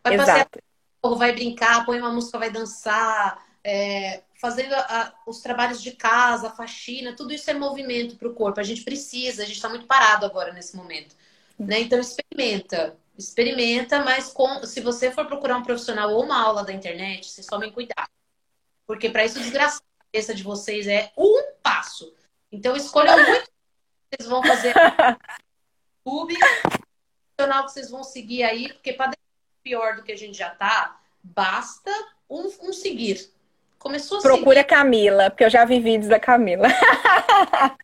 Vai 0.04 0.16
Exato. 0.16 0.50
passear, 0.50 1.18
vai 1.18 1.32
brincar, 1.32 1.86
põe 1.86 2.00
uma 2.00 2.12
música, 2.12 2.40
vai 2.40 2.50
dançar, 2.50 3.46
é, 3.64 4.24
fazendo 4.36 4.74
a, 4.74 5.14
os 5.28 5.42
trabalhos 5.42 5.82
de 5.82 5.92
casa, 5.92 6.48
a 6.48 6.52
faxina, 6.52 7.16
tudo 7.16 7.34
isso 7.34 7.50
é 7.50 7.54
movimento 7.54 8.16
para 8.16 8.28
o 8.28 8.34
corpo. 8.34 8.60
A 8.60 8.64
gente 8.64 8.84
precisa, 8.84 9.44
a 9.44 9.46
gente 9.46 9.56
está 9.56 9.70
muito 9.70 9.86
parado 9.86 10.26
agora 10.26 10.52
nesse 10.52 10.76
momento. 10.76 11.16
Né? 11.58 11.82
Então 11.82 12.00
experimenta. 12.00 12.98
Experimenta, 13.16 14.04
mas 14.04 14.34
com, 14.34 14.66
se 14.66 14.82
você 14.82 15.12
for 15.12 15.28
procurar 15.28 15.58
um 15.58 15.64
profissional 15.64 16.12
ou 16.12 16.24
uma 16.24 16.42
aula 16.42 16.64
da 16.64 16.74
internet, 16.74 17.30
vocês 17.30 17.46
tomem 17.46 17.72
cuidado. 17.72 18.10
Porque 18.86 19.10
para 19.10 19.26
isso 19.26 19.40
desgraçar 19.40 19.82
a 19.82 20.06
cabeça 20.06 20.34
de 20.36 20.44
vocês 20.44 20.88
é 20.88 21.12
um 21.18 21.54
passo. 21.62 22.14
Então 22.52 22.76
escolham 22.76 23.16
muito 23.16 23.46
que 23.46 24.18
vocês 24.18 24.30
vão 24.30 24.44
fazer 24.44 24.74
no 24.76 24.82
YouTube, 26.06 26.38
canal 27.38 27.66
que 27.66 27.72
vocês 27.72 27.90
vão 27.90 28.04
seguir 28.04 28.44
aí, 28.44 28.72
porque 28.74 28.94
para 28.94 29.12
pior 29.64 29.96
do 29.96 30.04
que 30.04 30.12
a 30.12 30.18
gente 30.18 30.38
já 30.38 30.50
tá, 30.50 31.00
basta 31.24 31.90
um, 32.30 32.52
um 32.62 32.74
seguir. 32.74 33.32
Começou 33.80 34.20
a 34.20 34.22
Procure 34.22 34.60
a 34.60 34.64
Camila, 34.64 35.30
porque 35.30 35.44
eu 35.44 35.50
já 35.50 35.66
vi 35.66 35.80
vídeos 35.80 36.10
da 36.10 36.20
Camila. 36.20 36.68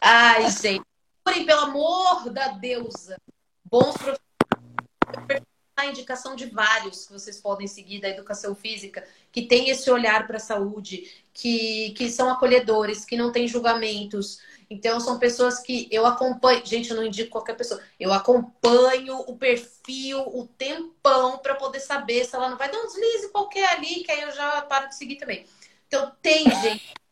Ai, 0.00 0.50
gente. 0.50 0.82
Procurem, 1.24 1.46
pelo 1.46 1.60
amor 1.60 2.30
da 2.30 2.48
deusa. 2.48 3.16
Bons 3.64 3.96
profissionais 3.96 5.51
a 5.82 5.86
indicação 5.86 6.34
de 6.34 6.46
vários 6.46 7.06
que 7.06 7.12
vocês 7.12 7.40
podem 7.40 7.66
seguir 7.66 8.00
da 8.00 8.08
educação 8.08 8.54
física, 8.54 9.04
que 9.30 9.42
tem 9.42 9.68
esse 9.68 9.90
olhar 9.90 10.26
para 10.26 10.36
a 10.36 10.40
saúde, 10.40 11.10
que, 11.32 11.90
que 11.96 12.10
são 12.10 12.30
acolhedores, 12.30 13.04
que 13.04 13.16
não 13.16 13.32
tem 13.32 13.46
julgamentos. 13.46 14.40
Então, 14.68 14.98
são 15.00 15.18
pessoas 15.18 15.58
que 15.60 15.88
eu 15.90 16.06
acompanho. 16.06 16.64
Gente, 16.64 16.90
eu 16.90 16.96
não 16.96 17.04
indico 17.04 17.30
qualquer 17.30 17.56
pessoa. 17.56 17.80
Eu 17.98 18.12
acompanho 18.12 19.18
o 19.26 19.36
perfil 19.36 20.20
o 20.26 20.46
tempão 20.46 21.38
para 21.38 21.54
poder 21.54 21.80
saber 21.80 22.24
se 22.24 22.34
ela 22.34 22.48
não 22.48 22.56
vai 22.56 22.70
dar 22.70 22.78
um 22.78 22.86
deslize 22.86 23.30
qualquer 23.30 23.68
ali, 23.74 24.02
que 24.02 24.10
aí 24.10 24.22
eu 24.22 24.32
já 24.32 24.62
paro 24.62 24.88
de 24.88 24.96
seguir 24.96 25.16
também. 25.16 25.46
Então, 25.86 26.12
tem 26.22 26.44
gente. 26.62 26.92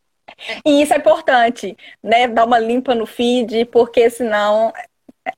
E 0.64 0.80
isso 0.80 0.95
é 0.95 0.96
importante, 0.96 1.76
né? 2.00 2.28
Dar 2.28 2.46
uma 2.46 2.58
limpa 2.58 2.95
no 2.95 3.04
feed, 3.04 3.64
porque 3.66 4.08
senão 4.08 4.72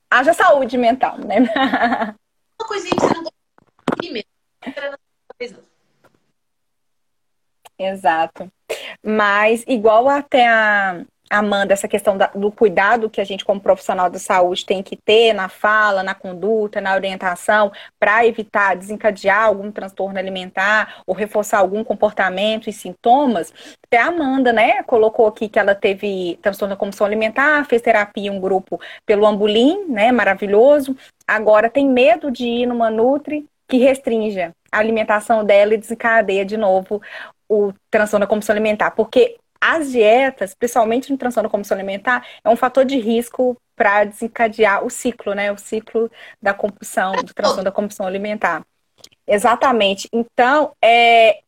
haja 0.09 0.33
saúde 0.33 0.77
mental, 0.77 1.17
né? 1.17 1.37
uma 2.63 2.67
coisinha 2.67 2.95
que 2.95 3.01
você 3.01 3.13
não 3.13 3.23
gosta. 3.23 3.33
Exato. 7.77 8.51
Mas, 9.03 9.63
igual 9.67 10.07
até 10.07 10.47
a 10.47 11.05
Amanda, 11.39 11.73
essa 11.73 11.87
questão 11.87 12.17
da, 12.17 12.27
do 12.27 12.51
cuidado 12.51 13.09
que 13.09 13.19
a 13.19 13.23
gente, 13.23 13.43
como 13.43 13.59
profissional 13.59 14.09
da 14.09 14.19
saúde, 14.19 14.65
tem 14.65 14.83
que 14.83 14.95
ter 14.95 15.33
na 15.33 15.49
fala, 15.49 16.03
na 16.03 16.13
conduta, 16.13 16.79
na 16.79 16.93
orientação, 16.93 17.71
para 17.99 18.25
evitar 18.25 18.75
desencadear 18.75 19.45
algum 19.45 19.71
transtorno 19.71 20.19
alimentar 20.19 21.01
ou 21.07 21.15
reforçar 21.15 21.59
algum 21.59 21.83
comportamento 21.83 22.69
e 22.69 22.73
sintomas. 22.73 23.53
Até 23.87 23.97
a 23.97 24.07
Amanda, 24.07 24.53
né, 24.53 24.83
colocou 24.83 25.27
aqui 25.27 25.49
que 25.49 25.59
ela 25.59 25.73
teve 25.73 26.37
transtorno 26.41 26.75
da 26.75 26.79
compulsão 26.79 27.07
alimentar, 27.07 27.65
fez 27.65 27.81
terapia 27.81 28.27
em 28.27 28.29
um 28.29 28.39
grupo 28.39 28.79
pelo 29.05 29.25
Ambulim, 29.25 29.85
né, 29.87 30.11
maravilhoso. 30.11 30.95
Agora 31.27 31.69
tem 31.69 31.87
medo 31.87 32.29
de 32.31 32.45
ir 32.45 32.65
numa 32.65 32.89
Nutri 32.89 33.45
que 33.67 33.77
restrinja 33.77 34.51
a 34.71 34.79
alimentação 34.79 35.43
dela 35.43 35.73
e 35.73 35.77
desencadeia 35.77 36.45
de 36.45 36.57
novo 36.57 37.01
o 37.49 37.73
transtorno 37.89 38.25
da 38.25 38.29
compulsão 38.29 38.53
alimentar, 38.53 38.91
porque 38.91 39.37
as 39.63 39.91
dietas, 39.91 40.53
principalmente 40.53 41.09
no 41.09 41.17
transtorno 41.17 41.47
da 41.47 41.51
compulsão 41.51 41.77
alimentar, 41.77 42.27
é 42.43 42.49
um 42.49 42.55
fator 42.55 42.83
de 42.83 42.97
risco 42.97 43.55
para 43.75 44.03
desencadear 44.03 44.83
o 44.85 44.89
ciclo, 44.89 45.33
né? 45.33 45.51
O 45.51 45.57
ciclo 45.57 46.11
da 46.41 46.53
compulsão, 46.53 47.13
do 47.13 47.33
transtorno 47.33 47.63
da 47.63 47.71
compulsão 47.71 48.05
alimentar. 48.05 48.65
Exatamente. 49.25 50.09
Então, 50.11 50.73
é, 50.81 51.39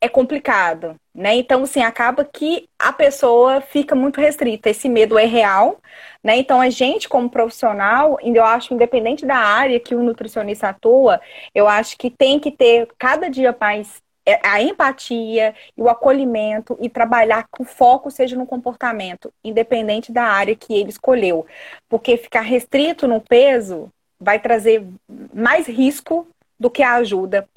é 0.00 0.08
complicado, 0.08 0.94
né? 1.12 1.34
Então, 1.34 1.64
assim, 1.64 1.82
acaba 1.82 2.24
que 2.24 2.68
a 2.78 2.92
pessoa 2.92 3.60
fica 3.60 3.94
muito 3.94 4.20
restrita. 4.20 4.70
Esse 4.70 4.88
medo 4.88 5.18
é 5.18 5.24
real, 5.24 5.80
né? 6.22 6.36
Então, 6.36 6.60
a 6.60 6.70
gente, 6.70 7.08
como 7.08 7.28
profissional, 7.28 8.18
eu 8.22 8.44
acho, 8.44 8.72
independente 8.72 9.26
da 9.26 9.36
área 9.36 9.80
que 9.80 9.96
o 9.96 10.02
nutricionista 10.02 10.68
atua, 10.68 11.20
eu 11.52 11.66
acho 11.66 11.98
que 11.98 12.08
tem 12.08 12.38
que 12.38 12.52
ter 12.52 12.88
cada 12.96 13.28
dia 13.28 13.56
mais 13.60 14.00
a 14.42 14.62
empatia 14.62 15.54
e 15.76 15.82
o 15.82 15.88
acolhimento 15.88 16.76
e 16.80 16.88
trabalhar 16.88 17.44
que 17.44 17.62
o 17.62 17.64
foco 17.64 18.10
seja 18.10 18.36
no 18.36 18.46
comportamento, 18.46 19.32
independente 19.42 20.12
da 20.12 20.24
área 20.24 20.56
que 20.56 20.74
ele 20.74 20.90
escolheu. 20.90 21.46
Porque 21.88 22.16
ficar 22.16 22.42
restrito 22.42 23.06
no 23.06 23.20
peso 23.20 23.90
vai 24.20 24.38
trazer 24.38 24.86
mais 25.32 25.66
risco 25.66 26.26
do 26.58 26.70
que 26.70 26.82
a 26.82 26.94
ajuda 26.94 27.48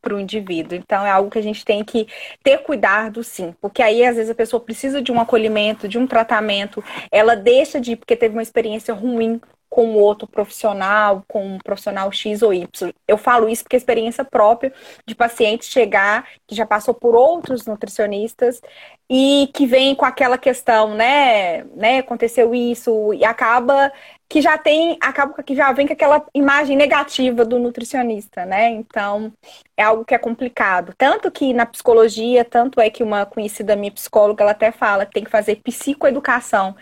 para 0.00 0.14
o 0.14 0.20
indivíduo. 0.20 0.78
Então, 0.78 1.04
é 1.04 1.10
algo 1.10 1.30
que 1.30 1.38
a 1.38 1.42
gente 1.42 1.64
tem 1.64 1.84
que 1.84 2.06
ter 2.42 2.58
cuidado, 2.58 3.24
sim. 3.24 3.52
Porque 3.60 3.82
aí, 3.82 4.04
às 4.04 4.14
vezes, 4.14 4.30
a 4.30 4.36
pessoa 4.36 4.60
precisa 4.60 5.02
de 5.02 5.10
um 5.10 5.20
acolhimento, 5.20 5.88
de 5.88 5.98
um 5.98 6.06
tratamento, 6.06 6.82
ela 7.10 7.34
deixa 7.34 7.80
de 7.80 7.92
ir 7.92 7.96
porque 7.96 8.14
teve 8.14 8.36
uma 8.36 8.42
experiência 8.42 8.94
ruim 8.94 9.40
com 9.76 9.92
outro 9.92 10.26
profissional, 10.26 11.22
com 11.28 11.46
um 11.46 11.58
profissional 11.58 12.10
X 12.10 12.40
ou 12.40 12.54
Y. 12.54 12.90
Eu 13.06 13.18
falo 13.18 13.46
isso 13.46 13.62
porque 13.62 13.76
é 13.76 13.78
experiência 13.78 14.24
própria 14.24 14.72
de 15.04 15.14
paciente 15.14 15.66
chegar, 15.66 16.26
que 16.46 16.54
já 16.54 16.64
passou 16.64 16.94
por 16.94 17.14
outros 17.14 17.66
nutricionistas 17.66 18.62
e 19.10 19.50
que 19.52 19.66
vem 19.66 19.94
com 19.94 20.06
aquela 20.06 20.38
questão, 20.38 20.94
né, 20.94 21.64
né, 21.76 21.98
aconteceu 21.98 22.54
isso 22.54 23.12
e 23.12 23.22
acaba 23.22 23.92
que 24.26 24.40
já 24.40 24.56
tem, 24.56 24.96
acaba 24.98 25.42
que 25.42 25.54
já 25.54 25.70
vem 25.72 25.86
com 25.86 25.92
aquela 25.92 26.24
imagem 26.34 26.74
negativa 26.74 27.44
do 27.44 27.58
nutricionista, 27.58 28.44
né? 28.46 28.70
Então, 28.70 29.32
é 29.76 29.84
algo 29.84 30.04
que 30.04 30.14
é 30.14 30.18
complicado. 30.18 30.92
Tanto 30.98 31.30
que 31.30 31.52
na 31.54 31.64
psicologia, 31.64 32.44
tanto 32.44 32.80
é 32.80 32.90
que 32.90 33.04
uma 33.04 33.24
conhecida 33.24 33.76
minha 33.76 33.92
psicóloga, 33.92 34.42
ela 34.42 34.50
até 34.52 34.72
fala 34.72 35.06
que 35.06 35.12
tem 35.12 35.22
que 35.22 35.30
fazer 35.30 35.56
psicoeducação 35.56 36.74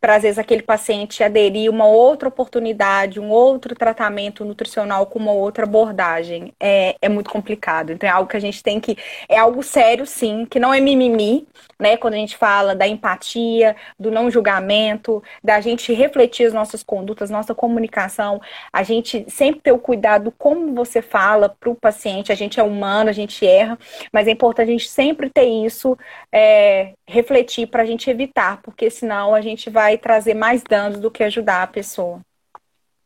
para 0.00 0.16
às 0.16 0.22
vezes 0.22 0.38
aquele 0.38 0.62
paciente 0.62 1.24
aderir 1.24 1.70
uma 1.70 1.86
outra 1.86 2.28
oportunidade, 2.28 3.18
um 3.18 3.30
outro 3.30 3.74
tratamento 3.74 4.44
nutricional 4.44 5.06
com 5.06 5.18
uma 5.18 5.32
outra 5.32 5.64
abordagem. 5.64 6.52
É, 6.60 6.94
é 7.00 7.08
muito 7.08 7.30
complicado. 7.30 7.92
Então 7.92 8.08
é 8.08 8.12
algo 8.12 8.28
que 8.28 8.36
a 8.36 8.40
gente 8.40 8.62
tem 8.62 8.78
que. 8.78 8.96
É 9.28 9.38
algo 9.38 9.62
sério, 9.62 10.06
sim, 10.06 10.46
que 10.46 10.60
não 10.60 10.72
é 10.72 10.80
mimimi, 10.80 11.46
né? 11.78 11.96
Quando 11.96 12.14
a 12.14 12.18
gente 12.18 12.36
fala 12.36 12.74
da 12.74 12.86
empatia, 12.86 13.74
do 13.98 14.10
não 14.10 14.30
julgamento, 14.30 15.22
da 15.42 15.60
gente 15.60 15.92
refletir 15.92 16.46
as 16.46 16.52
nossas 16.52 16.82
condutas, 16.82 17.30
nossa 17.30 17.54
comunicação, 17.54 18.40
a 18.72 18.82
gente 18.82 19.24
sempre 19.28 19.60
ter 19.60 19.72
o 19.72 19.78
cuidado 19.78 20.32
como 20.36 20.74
você 20.74 21.00
fala 21.00 21.48
para 21.48 21.70
o 21.70 21.74
paciente. 21.74 22.32
A 22.32 22.34
gente 22.34 22.60
é 22.60 22.62
humano, 22.62 23.10
a 23.10 23.12
gente 23.12 23.46
erra, 23.46 23.78
mas 24.12 24.28
é 24.28 24.30
importante 24.30 24.68
a 24.68 24.72
gente 24.72 24.88
sempre 24.88 25.30
ter 25.30 25.46
isso, 25.46 25.96
é, 26.32 26.92
refletir 27.06 27.66
para 27.68 27.82
a 27.82 27.86
gente 27.86 28.10
evitar, 28.10 28.60
porque 28.62 28.90
senão 28.90 29.34
a 29.34 29.40
gente 29.40 29.70
vai 29.70 29.85
vai 29.86 29.96
trazer 29.96 30.34
mais 30.34 30.64
danos 30.64 30.98
do 30.98 31.10
que 31.10 31.22
ajudar 31.22 31.62
a 31.62 31.66
pessoa. 31.66 32.20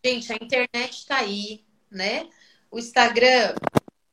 Gente, 0.02 0.32
a 0.32 0.36
internet 0.36 0.92
está 0.92 1.18
aí, 1.18 1.62
né? 1.90 2.26
O 2.70 2.78
Instagram 2.78 3.54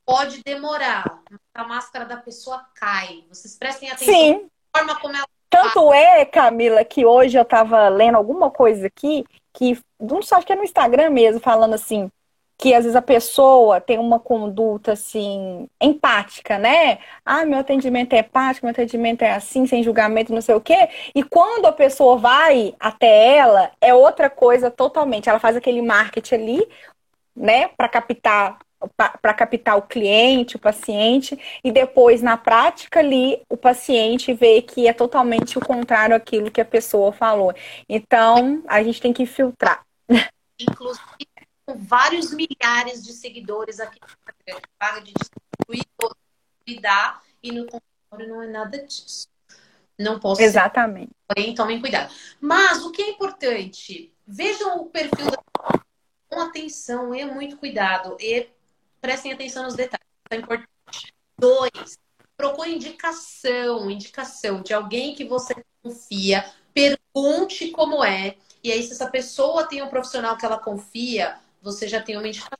pode 0.06 0.44
demorar, 0.44 1.22
a 1.54 1.64
máscara 1.64 2.04
da 2.04 2.18
pessoa 2.18 2.66
cai. 2.76 3.24
Vocês 3.30 3.56
prestem 3.56 3.90
atenção 3.90 4.14
Sim. 4.14 4.50
na 4.74 4.80
forma 4.80 5.00
como 5.00 5.16
ela. 5.16 5.28
Tanto 5.50 5.94
é, 5.94 6.26
Camila, 6.26 6.84
que 6.84 7.06
hoje 7.06 7.38
eu 7.38 7.44
estava 7.44 7.88
lendo 7.88 8.16
alguma 8.16 8.52
coisa 8.52 8.88
aqui, 8.88 9.24
que 9.54 9.80
não 9.98 10.22
só 10.22 10.42
que 10.42 10.52
é 10.52 10.56
no 10.58 10.64
Instagram 10.66 11.10
mesmo, 11.10 11.40
falando 11.40 11.74
assim, 11.74 12.12
que 12.58 12.74
às 12.74 12.84
vezes 12.84 12.96
a 12.96 13.02
pessoa 13.02 13.80
tem 13.80 14.00
uma 14.00 14.20
conduta 14.20 14.94
assim 14.94 15.68
empática, 15.80 16.58
né? 16.58 16.98
Ah, 17.24 17.46
meu 17.46 17.60
atendimento 17.60 18.14
é 18.14 18.20
empático, 18.20 18.66
meu 18.66 18.72
atendimento 18.72 19.22
é 19.22 19.32
assim, 19.34 19.68
sem 19.68 19.84
julgamento, 19.84 20.34
não 20.34 20.42
sei 20.42 20.56
o 20.56 20.62
quê. 20.62 20.90
E 21.14 21.24
quando 21.24 21.68
a 21.68 21.72
pessoa 21.72 22.18
vai 22.18 22.74
até 22.80 23.38
ela, 23.38 23.72
é 23.80 23.94
outra 23.94 24.30
coisa 24.30 24.72
totalmente. 24.72 25.30
Ela 25.30 25.40
faz 25.40 25.56
aquele 25.56 25.82
marketing 25.82 26.36
ali, 26.36 26.68
né, 27.36 27.68
para 27.70 27.88
captar 27.90 28.58
para 28.96 29.34
captar 29.34 29.76
o 29.78 29.82
cliente, 29.82 30.56
o 30.56 30.60
paciente, 30.60 31.38
e 31.64 31.72
depois, 31.72 32.22
na 32.22 32.38
prática 32.38 33.00
ali, 33.00 33.42
o 33.50 33.58
paciente 33.58 34.34
vê 34.34 34.62
que 34.62 34.88
é 34.88 34.94
totalmente 34.94 35.58
o 35.58 35.66
contrário 35.66 36.16
aquilo 36.16 36.52
que 36.52 36.62
a 36.62 36.66
pessoa 36.66 37.12
falou. 37.12 37.54
Então, 37.90 38.62
a 38.68 38.84
gente 38.84 39.02
tem 39.02 39.12
que 39.12 39.26
filtrar. 39.26 39.84
Inclusive, 40.60 41.28
com 41.68 41.78
vários 41.78 42.32
milhares 42.32 43.04
de 43.04 43.12
seguidores 43.12 43.82
aqui 43.82 44.00
no 44.00 44.08
Instagram. 44.08 44.68
Paga 44.80 45.02
de 45.02 45.14
distribuir, 45.14 45.86
cuidar 46.66 47.22
e 47.44 47.52
no 47.52 47.66
consultório 47.66 48.30
não 48.30 48.42
é 48.42 48.48
nada 48.48 48.78
disso. 48.80 49.28
Não 50.00 50.18
posso. 50.20 50.42
Exatamente. 50.42 51.10
Ser, 51.10 51.36
porém, 51.36 51.54
tomem 51.54 51.82
cuidado. 51.82 52.14
Mas 52.40 52.86
o 52.86 52.92
que 52.92 53.02
é 53.02 53.10
importante? 53.10 54.14
Vejam 54.26 54.78
o 54.78 54.86
perfil 54.86 55.30
da 55.30 55.44
com 56.30 56.42
atenção 56.42 57.16
e 57.16 57.26
muito 57.26 57.58
cuidado 57.58 58.18
e 58.20 58.50
prestem 59.02 59.34
atenção 59.34 59.64
nos 59.64 59.76
detalhes. 59.76 60.06
É 60.30 60.36
importante. 60.36 60.68
Dois, 61.38 61.98
procure 62.36 62.74
indicação, 62.74 63.90
indicação 63.90 64.62
de 64.62 64.74
alguém 64.74 65.16
que 65.16 65.26
você 65.26 65.56
confia. 65.82 66.46
Pergunte 66.74 67.72
como 67.72 68.04
é. 68.04 68.38
E 68.64 68.72
aí, 68.72 68.84
se 68.84 68.94
essa 68.94 69.10
pessoa 69.10 69.66
tem 69.66 69.82
um 69.82 69.90
profissional 69.90 70.38
que 70.38 70.46
ela 70.46 70.60
confia, 70.60 71.40
você 71.62 71.88
já 71.88 72.02
tem 72.02 72.18
uma 72.18 72.28
indicação. 72.28 72.58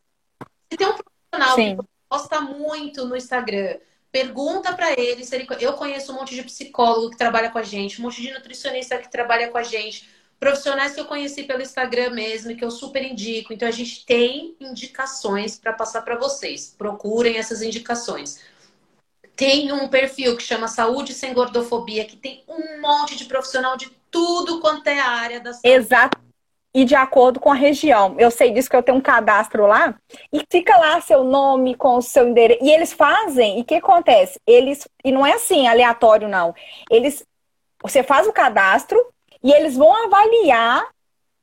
Se 0.72 0.78
tem 0.78 0.88
um 0.88 0.94
profissional 0.94 1.56
Sim. 1.56 1.78
que 1.78 1.88
posta 2.10 2.42
muito 2.42 3.06
no 3.06 3.16
Instagram, 3.16 3.78
pergunta 4.12 4.74
para 4.74 4.92
ele 4.94 5.26
ele. 5.32 5.48
Eu 5.60 5.74
conheço 5.74 6.12
um 6.12 6.16
monte 6.16 6.36
de 6.36 6.44
psicólogo 6.44 7.12
que 7.12 7.18
trabalha 7.18 7.50
com 7.50 7.58
a 7.58 7.64
gente, 7.64 8.00
um 8.00 8.04
monte 8.04 8.22
de 8.22 8.32
nutricionista 8.32 8.98
que 8.98 9.12
trabalha 9.12 9.50
com 9.50 9.58
a 9.58 9.64
gente, 9.64 10.10
profissionais 10.40 10.94
que 10.94 11.00
eu 11.00 11.06
conheci 11.06 11.44
pelo 11.44 11.62
Instagram 11.62 12.12
mesmo 12.12 12.52
e 12.52 12.56
que 12.56 12.64
eu 12.64 12.72
super 12.72 13.04
indico. 13.04 13.54
Então 13.54 13.68
a 13.68 13.72
gente 13.72 14.06
tem 14.06 14.56
indicações 14.60 15.58
para 15.58 15.74
passar 15.74 16.02
para 16.02 16.18
vocês. 16.18 16.74
Procurem 16.78 17.38
essas 17.38 17.62
indicações. 17.62 18.42
Tem 19.36 19.72
um 19.72 19.88
perfil 19.88 20.36
que 20.36 20.44
chama 20.44 20.68
Saúde 20.68 21.14
Sem 21.14 21.34
Gordofobia, 21.34 22.06
que 22.06 22.18
tem 22.18 22.44
um 22.48 22.82
monte 22.82 23.16
de 23.16 23.26
profissional 23.26 23.78
de 23.78 23.92
tudo 24.10 24.60
quanto 24.60 24.88
é 24.88 25.00
a 25.00 25.10
área 25.10 25.40
da 25.40 25.54
saúde. 25.54 25.68
Exato 25.68 26.27
e 26.78 26.86
de 26.86 26.94
acordo 26.94 27.40
com 27.40 27.52
a 27.52 27.56
região. 27.56 28.16
Eu 28.20 28.30
sei 28.30 28.52
disso 28.52 28.70
que 28.70 28.76
eu 28.76 28.84
tenho 28.84 29.00
um 29.00 29.02
cadastro 29.02 29.66
lá 29.66 29.96
e 30.32 30.46
fica 30.48 30.78
lá 30.78 31.02
seu 31.02 31.24
nome 31.24 31.74
com 31.74 31.96
o 31.96 32.04
seu 32.04 32.28
endereço. 32.28 32.64
E 32.64 32.70
eles 32.70 32.94
fazem, 32.94 33.58
e 33.58 33.62
o 33.64 33.66
que 33.66 33.74
acontece? 33.74 34.40
Eles, 34.46 34.88
e 35.04 35.12
não 35.12 35.26
é 35.26 35.34
assim 35.34 35.68
aleatório, 35.68 36.28
não. 36.28 36.54
Eles, 36.92 37.26
você 37.82 38.04
faz 38.04 38.28
o 38.28 38.32
cadastro 38.32 39.04
e 39.44 39.52
eles 39.52 39.76
vão 39.76 39.92
avaliar 40.06 40.88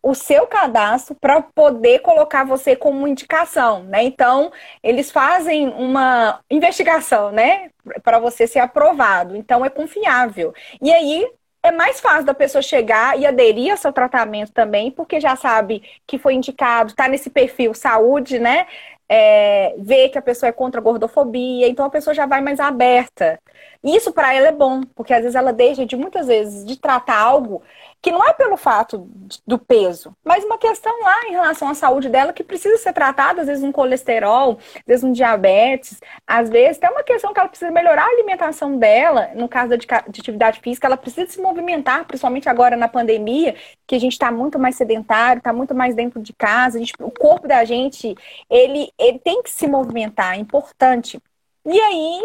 o 0.00 0.14
seu 0.14 0.46
cadastro 0.46 1.16
para 1.16 1.42
poder 1.42 1.98
colocar 1.98 2.44
você 2.44 2.76
como 2.76 3.08
indicação, 3.08 3.82
né? 3.82 4.04
Então, 4.04 4.52
eles 4.84 5.10
fazem 5.10 5.66
uma 5.70 6.38
investigação, 6.48 7.32
né, 7.32 7.70
para 8.04 8.20
você 8.20 8.46
ser 8.46 8.60
aprovado. 8.60 9.34
Então, 9.34 9.64
é 9.64 9.70
confiável. 9.70 10.54
E 10.80 10.92
aí, 10.92 11.28
é 11.64 11.72
mais 11.72 11.98
fácil 11.98 12.24
da 12.24 12.34
pessoa 12.34 12.60
chegar 12.60 13.18
e 13.18 13.26
aderir 13.26 13.72
ao 13.72 13.78
seu 13.78 13.90
tratamento 13.90 14.52
também, 14.52 14.90
porque 14.90 15.18
já 15.18 15.34
sabe 15.34 15.82
que 16.06 16.18
foi 16.18 16.34
indicado, 16.34 16.90
está 16.90 17.08
nesse 17.08 17.30
perfil 17.30 17.72
saúde, 17.72 18.38
né? 18.38 18.66
É, 19.08 19.74
vê 19.78 20.10
que 20.10 20.18
a 20.18 20.22
pessoa 20.22 20.48
é 20.48 20.52
contra 20.52 20.78
a 20.80 20.84
gordofobia, 20.84 21.66
então 21.66 21.86
a 21.86 21.90
pessoa 21.90 22.12
já 22.12 22.26
vai 22.26 22.42
mais 22.42 22.60
aberta. 22.60 23.40
Isso 23.82 24.12
para 24.12 24.34
ela 24.34 24.48
é 24.48 24.52
bom, 24.52 24.82
porque 24.94 25.14
às 25.14 25.20
vezes 25.22 25.34
ela 25.34 25.52
deixa 25.52 25.86
de 25.86 25.96
muitas 25.96 26.26
vezes 26.26 26.66
de 26.66 26.78
tratar 26.78 27.18
algo 27.18 27.62
que 28.04 28.12
não 28.12 28.22
é 28.22 28.34
pelo 28.34 28.58
fato 28.58 29.08
do 29.46 29.58
peso, 29.58 30.14
mas 30.22 30.44
uma 30.44 30.58
questão 30.58 30.92
lá 31.00 31.26
em 31.26 31.30
relação 31.30 31.70
à 31.70 31.74
saúde 31.74 32.10
dela 32.10 32.34
que 32.34 32.44
precisa 32.44 32.76
ser 32.76 32.92
tratada, 32.92 33.40
às 33.40 33.46
vezes 33.46 33.64
um 33.64 33.72
colesterol, 33.72 34.58
às 34.76 34.82
vezes 34.86 35.04
um 35.04 35.10
diabetes, 35.10 35.98
às 36.26 36.50
vezes 36.50 36.76
tem 36.76 36.90
uma 36.90 37.02
questão 37.02 37.32
que 37.32 37.40
ela 37.40 37.48
precisa 37.48 37.70
melhorar 37.70 38.04
a 38.04 38.10
alimentação 38.10 38.76
dela, 38.76 39.30
no 39.34 39.48
caso 39.48 39.70
da 39.70 39.76
de 39.76 40.20
atividade 40.20 40.60
física, 40.60 40.86
ela 40.86 40.98
precisa 40.98 41.30
se 41.30 41.40
movimentar, 41.40 42.04
principalmente 42.04 42.46
agora 42.46 42.76
na 42.76 42.88
pandemia, 42.88 43.56
que 43.86 43.94
a 43.94 43.98
gente 43.98 44.12
está 44.12 44.30
muito 44.30 44.58
mais 44.58 44.76
sedentário, 44.76 45.38
está 45.38 45.54
muito 45.54 45.74
mais 45.74 45.94
dentro 45.94 46.20
de 46.20 46.34
casa, 46.34 46.78
gente, 46.78 46.92
o 47.00 47.10
corpo 47.10 47.48
da 47.48 47.64
gente, 47.64 48.14
ele, 48.50 48.92
ele 48.98 49.18
tem 49.18 49.42
que 49.42 49.48
se 49.48 49.66
movimentar, 49.66 50.34
é 50.34 50.36
importante. 50.36 51.18
E 51.64 51.80
aí, 51.80 52.20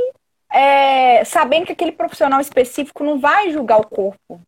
é, 0.51 1.23
sabendo 1.23 1.67
que 1.67 1.71
aquele 1.71 1.93
profissional 1.93 2.41
específico 2.41 3.01
não 3.01 3.17
vai 3.17 3.49
julgar 3.51 3.79
o 3.79 3.87
corpo, 3.87 4.41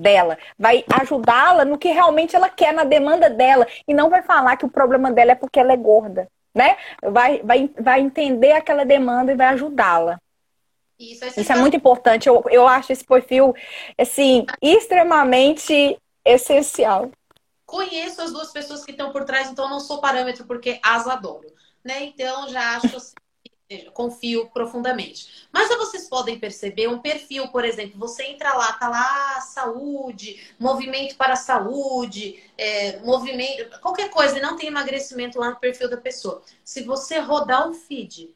dela, 0.00 0.38
vai 0.58 0.84
ajudá-la 1.00 1.64
no 1.64 1.78
que 1.78 1.88
realmente 1.88 2.34
ela 2.34 2.48
quer, 2.48 2.72
na 2.72 2.84
demanda 2.84 3.28
dela, 3.28 3.66
e 3.86 3.94
não 3.94 4.08
vai 4.08 4.22
falar 4.22 4.56
que 4.56 4.64
o 4.64 4.70
problema 4.70 5.10
dela 5.12 5.32
é 5.32 5.34
porque 5.34 5.60
ela 5.60 5.72
é 5.72 5.76
gorda, 5.76 6.28
né? 6.54 6.76
Vai, 7.02 7.42
vai, 7.42 7.70
vai 7.78 8.00
entender 8.00 8.52
aquela 8.52 8.84
demanda 8.84 9.32
e 9.32 9.36
vai 9.36 9.48
ajudá-la. 9.48 10.18
Isso, 10.98 11.24
Isso 11.40 11.52
é 11.52 11.56
muito 11.56 11.76
importante. 11.76 12.28
Eu, 12.28 12.44
eu 12.50 12.68
acho 12.68 12.92
esse 12.92 13.04
perfil, 13.04 13.54
assim, 13.96 14.44
extremamente 14.60 15.98
essencial. 16.24 17.10
Conheço 17.64 18.20
as 18.20 18.32
duas 18.32 18.52
pessoas 18.52 18.84
que 18.84 18.90
estão 18.90 19.10
por 19.10 19.24
trás, 19.24 19.48
então 19.48 19.70
não 19.70 19.80
sou 19.80 20.00
parâmetro 20.00 20.44
porque 20.44 20.78
as 20.82 21.06
adoro. 21.06 21.48
Né? 21.82 22.04
Então 22.04 22.48
já 22.48 22.76
acho 22.76 22.94
assim, 22.94 23.14
confio 23.92 24.48
profundamente. 24.50 25.48
Mas 25.52 25.68
vocês 25.68 26.08
podem 26.08 26.38
perceber 26.38 26.88
um 26.88 26.98
perfil, 26.98 27.48
por 27.48 27.64
exemplo, 27.64 27.98
você 27.98 28.24
entra 28.24 28.54
lá, 28.54 28.72
tá 28.74 28.88
lá 28.88 29.40
saúde, 29.40 30.54
movimento 30.58 31.16
para 31.16 31.34
a 31.34 31.36
saúde, 31.36 32.42
é, 32.58 32.98
movimento, 33.00 33.80
qualquer 33.80 34.10
coisa, 34.10 34.38
e 34.38 34.42
não 34.42 34.56
tem 34.56 34.68
emagrecimento 34.68 35.38
lá 35.38 35.50
no 35.50 35.56
perfil 35.56 35.88
da 35.88 35.96
pessoa. 35.96 36.42
Se 36.64 36.82
você 36.82 37.18
rodar 37.18 37.68
um 37.68 37.74
feed 37.74 38.34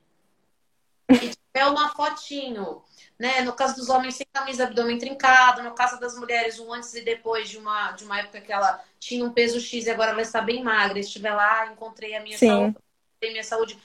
e 1.11 1.31
é 1.52 1.66
uma 1.66 1.90
fotinho, 1.90 2.82
né? 3.19 3.43
No 3.43 3.52
caso 3.52 3.77
dos 3.77 3.89
homens, 3.89 4.16
sem 4.16 4.27
camisa, 4.32 4.65
abdômen 4.65 4.98
trincado. 4.98 5.62
No 5.62 5.73
caso 5.73 6.01
das 6.01 6.16
mulheres, 6.16 6.59
um 6.59 6.73
antes 6.73 6.94
e 6.94 7.02
depois 7.02 7.48
de 7.48 7.59
uma, 7.59 7.93
de 7.93 8.05
uma 8.05 8.19
época 8.19 8.40
que 8.40 8.52
ela 8.52 8.82
tinha 8.98 9.24
um 9.24 9.32
peso 9.32 9.61
X 9.61 9.86
e 9.86 9.90
agora 9.90 10.11
ela 10.11 10.23
está 10.23 10.40
bem 10.40 10.62
magra. 10.65 10.98
Estiver 10.98 11.32
lá, 11.32 11.66
encontrei 11.66 12.16
a 12.16 12.20
minha 12.20 12.39
Sim. 12.39 12.48
saúde, 12.48 12.77
minha 13.23 13.44
saúde. 13.44 13.78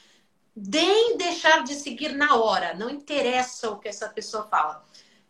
Nem 0.67 1.17
deixar 1.17 1.63
de 1.63 1.73
seguir 1.75 2.13
na 2.13 2.35
hora. 2.35 2.73
Não 2.73 2.89
interessa 2.89 3.69
o 3.69 3.79
que 3.79 3.87
essa 3.87 4.09
pessoa 4.09 4.43
fala. 4.47 4.83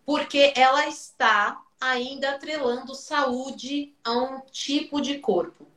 Porque 0.05 0.53
ela 0.55 0.87
está 0.87 1.61
ainda 1.79 2.31
atrelando 2.31 2.95
saúde 2.95 3.93
a 4.03 4.11
um 4.11 4.41
tipo 4.51 4.99
de 4.99 5.19
corpo. 5.19 5.67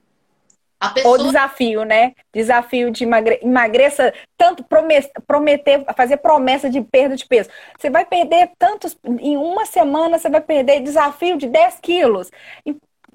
Pessoa... 0.95 1.15
O 1.15 1.23
desafio, 1.23 1.85
né? 1.85 2.12
Desafio 2.33 2.91
de 2.91 3.05
emagre... 3.05 3.39
emagreça 3.41 4.12
tanto, 4.37 4.65
prometer, 4.65 5.85
fazer 5.95 6.16
promessa 6.16 6.69
de 6.69 6.81
perda 6.81 7.15
de 7.15 7.24
peso. 7.24 7.49
Você 7.79 7.89
vai 7.89 8.05
perder 8.05 8.51
tantos, 8.59 8.99
em 9.20 9.37
uma 9.37 9.65
semana 9.65 10.19
você 10.19 10.29
vai 10.29 10.41
perder 10.41 10.81
desafio 10.81 11.37
de 11.37 11.47
10 11.47 11.79
quilos. 11.81 12.31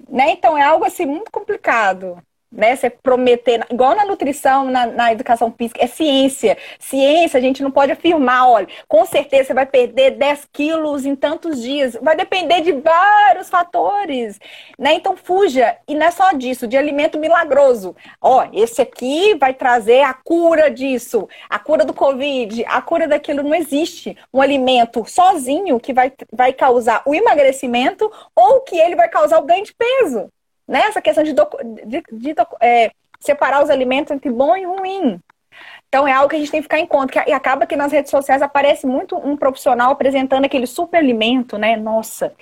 Né? 0.08 0.30
Então 0.30 0.56
é 0.56 0.62
algo 0.62 0.86
assim 0.86 1.04
muito 1.04 1.30
complicado 1.30 2.22
né? 2.50 2.74
Você 2.74 2.90
prometer, 2.90 3.64
igual 3.70 3.94
na 3.94 4.04
nutrição, 4.04 4.64
na, 4.64 4.86
na, 4.86 5.12
educação 5.12 5.52
física, 5.56 5.82
é 5.82 5.86
ciência. 5.86 6.56
Ciência, 6.78 7.38
a 7.38 7.40
gente 7.40 7.62
não 7.62 7.70
pode 7.70 7.92
afirmar, 7.92 8.48
olha, 8.48 8.68
com 8.86 9.04
certeza 9.04 9.48
você 9.48 9.54
vai 9.54 9.66
perder 9.66 10.12
10 10.12 10.48
quilos 10.52 11.04
em 11.04 11.14
tantos 11.14 11.60
dias. 11.60 11.96
Vai 12.00 12.16
depender 12.16 12.60
de 12.62 12.72
vários 12.72 13.48
fatores, 13.50 14.38
né? 14.78 14.94
Então 14.94 15.16
fuja. 15.16 15.76
E 15.86 15.94
não 15.94 16.06
é 16.06 16.10
só 16.10 16.32
disso, 16.32 16.66
de 16.66 16.76
alimento 16.76 17.18
milagroso. 17.18 17.94
Ó, 18.20 18.48
esse 18.52 18.80
aqui 18.80 19.34
vai 19.34 19.52
trazer 19.54 20.02
a 20.02 20.14
cura 20.14 20.70
disso, 20.70 21.28
a 21.48 21.58
cura 21.58 21.84
do 21.84 21.94
Covid, 21.94 22.64
a 22.66 22.80
cura 22.80 23.06
daquilo. 23.06 23.42
Não 23.42 23.54
existe 23.54 24.16
um 24.32 24.40
alimento 24.40 25.04
sozinho 25.06 25.78
que 25.78 25.92
vai, 25.92 26.12
vai 26.32 26.52
causar 26.52 27.02
o 27.06 27.14
emagrecimento 27.14 28.10
ou 28.34 28.60
que 28.60 28.76
ele 28.76 28.96
vai 28.96 29.08
causar 29.08 29.38
o 29.38 29.44
ganho 29.44 29.64
de 29.64 29.74
peso 29.74 30.30
né? 30.68 30.80
Essa 30.80 31.00
questão 31.00 31.24
de, 31.24 31.32
de, 31.32 32.02
de 32.12 32.34
é, 32.60 32.92
separar 33.18 33.64
os 33.64 33.70
alimentos 33.70 34.12
entre 34.12 34.30
bom 34.30 34.56
e 34.56 34.64
ruim. 34.64 35.20
Então 35.88 36.06
é 36.06 36.12
algo 36.12 36.28
que 36.28 36.36
a 36.36 36.38
gente 36.38 36.50
tem 36.50 36.60
que 36.60 36.64
ficar 36.64 36.78
em 36.78 36.86
conta. 36.86 37.24
E 37.26 37.32
acaba 37.32 37.66
que 37.66 37.74
nas 37.74 37.90
redes 37.90 38.10
sociais 38.10 38.42
aparece 38.42 38.86
muito 38.86 39.16
um 39.16 39.36
profissional 39.36 39.90
apresentando 39.90 40.44
aquele 40.44 40.66
super 40.66 40.98
alimento, 40.98 41.56
né? 41.56 41.76
Nossa, 41.76 42.34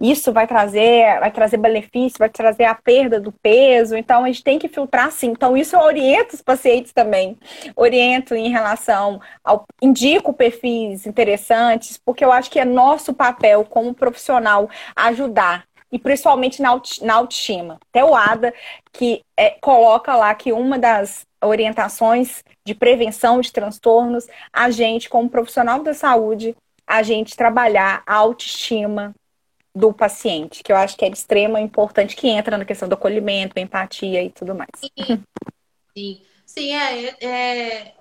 isso 0.00 0.32
vai 0.32 0.46
trazer, 0.46 1.18
vai 1.20 1.30
trazer 1.30 1.56
benefício, 1.56 2.18
vai 2.18 2.28
trazer 2.28 2.64
a 2.64 2.74
perda 2.74 3.18
do 3.18 3.32
peso. 3.32 3.96
Então 3.96 4.24
a 4.24 4.26
gente 4.26 4.44
tem 4.44 4.58
que 4.58 4.68
filtrar 4.68 5.10
sim. 5.10 5.28
Então 5.28 5.56
isso 5.56 5.74
eu 5.74 5.80
oriento 5.80 6.34
os 6.34 6.42
pacientes 6.42 6.92
também. 6.92 7.38
Oriento 7.74 8.34
em 8.34 8.50
relação 8.50 9.20
ao 9.42 9.64
indico 9.80 10.32
perfis 10.34 11.06
interessantes, 11.06 11.98
porque 12.04 12.24
eu 12.24 12.30
acho 12.30 12.50
que 12.50 12.60
é 12.60 12.64
nosso 12.64 13.14
papel 13.14 13.64
como 13.64 13.94
profissional 13.94 14.68
ajudar 14.94 15.64
e 15.92 15.98
principalmente 15.98 16.62
na, 16.62 16.70
autoestima. 17.14 17.78
Até 17.90 18.02
o 18.02 18.14
ADA, 18.14 18.54
que 18.90 19.22
é, 19.36 19.50
coloca 19.60 20.16
lá 20.16 20.34
que 20.34 20.50
uma 20.50 20.78
das 20.78 21.26
orientações 21.44 22.42
de 22.64 22.74
prevenção 22.74 23.40
de 23.40 23.52
transtornos, 23.52 24.26
a 24.50 24.70
gente, 24.70 25.10
como 25.10 25.28
profissional 25.28 25.82
da 25.82 25.92
saúde, 25.92 26.56
a 26.86 27.02
gente 27.02 27.36
trabalhar 27.36 28.02
a 28.06 28.14
autoestima 28.14 29.14
do 29.74 29.92
paciente, 29.92 30.62
que 30.62 30.72
eu 30.72 30.76
acho 30.76 30.96
que 30.96 31.04
é 31.04 31.10
de 31.10 31.16
extrema 31.16 31.60
importante, 31.60 32.16
que 32.16 32.28
entra 32.28 32.58
na 32.58 32.64
questão 32.64 32.88
do 32.88 32.94
acolhimento, 32.94 33.58
empatia 33.58 34.22
e 34.22 34.30
tudo 34.30 34.54
mais. 34.54 34.70
Sim, 34.76 35.24
sim, 35.96 36.22
sim 36.46 36.74
é, 36.74 37.24
é 37.24 37.94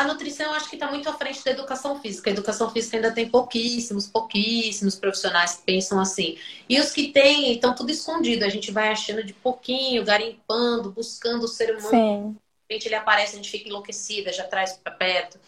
a 0.00 0.04
nutrição 0.04 0.46
eu 0.46 0.52
acho 0.52 0.68
que 0.68 0.76
está 0.76 0.90
muito 0.90 1.08
à 1.08 1.12
frente 1.12 1.44
da 1.44 1.50
educação 1.50 2.00
física. 2.00 2.30
A 2.30 2.32
educação 2.32 2.70
física 2.70 2.96
ainda 2.96 3.12
tem 3.12 3.28
pouquíssimos, 3.28 4.06
pouquíssimos 4.06 4.96
profissionais 4.96 5.56
que 5.56 5.62
pensam 5.62 6.00
assim. 6.00 6.38
E 6.68 6.80
os 6.80 6.90
que 6.90 7.08
têm 7.08 7.52
estão 7.52 7.74
tudo 7.74 7.90
escondido. 7.90 8.44
A 8.44 8.48
gente 8.48 8.70
vai 8.70 8.88
achando 8.88 9.22
de 9.22 9.32
pouquinho, 9.32 10.04
garimpando, 10.04 10.90
buscando 10.90 11.44
o 11.44 11.48
ser 11.48 11.76
humano. 11.76 11.90
Sim. 11.90 12.32
De 12.32 12.74
repente 12.74 12.88
ele 12.88 12.94
aparece, 12.94 13.34
a 13.34 13.36
gente 13.36 13.50
fica 13.50 13.68
enlouquecida, 13.68 14.32
já 14.32 14.44
traz 14.44 14.72
para 14.72 14.92
perto. 14.92 15.38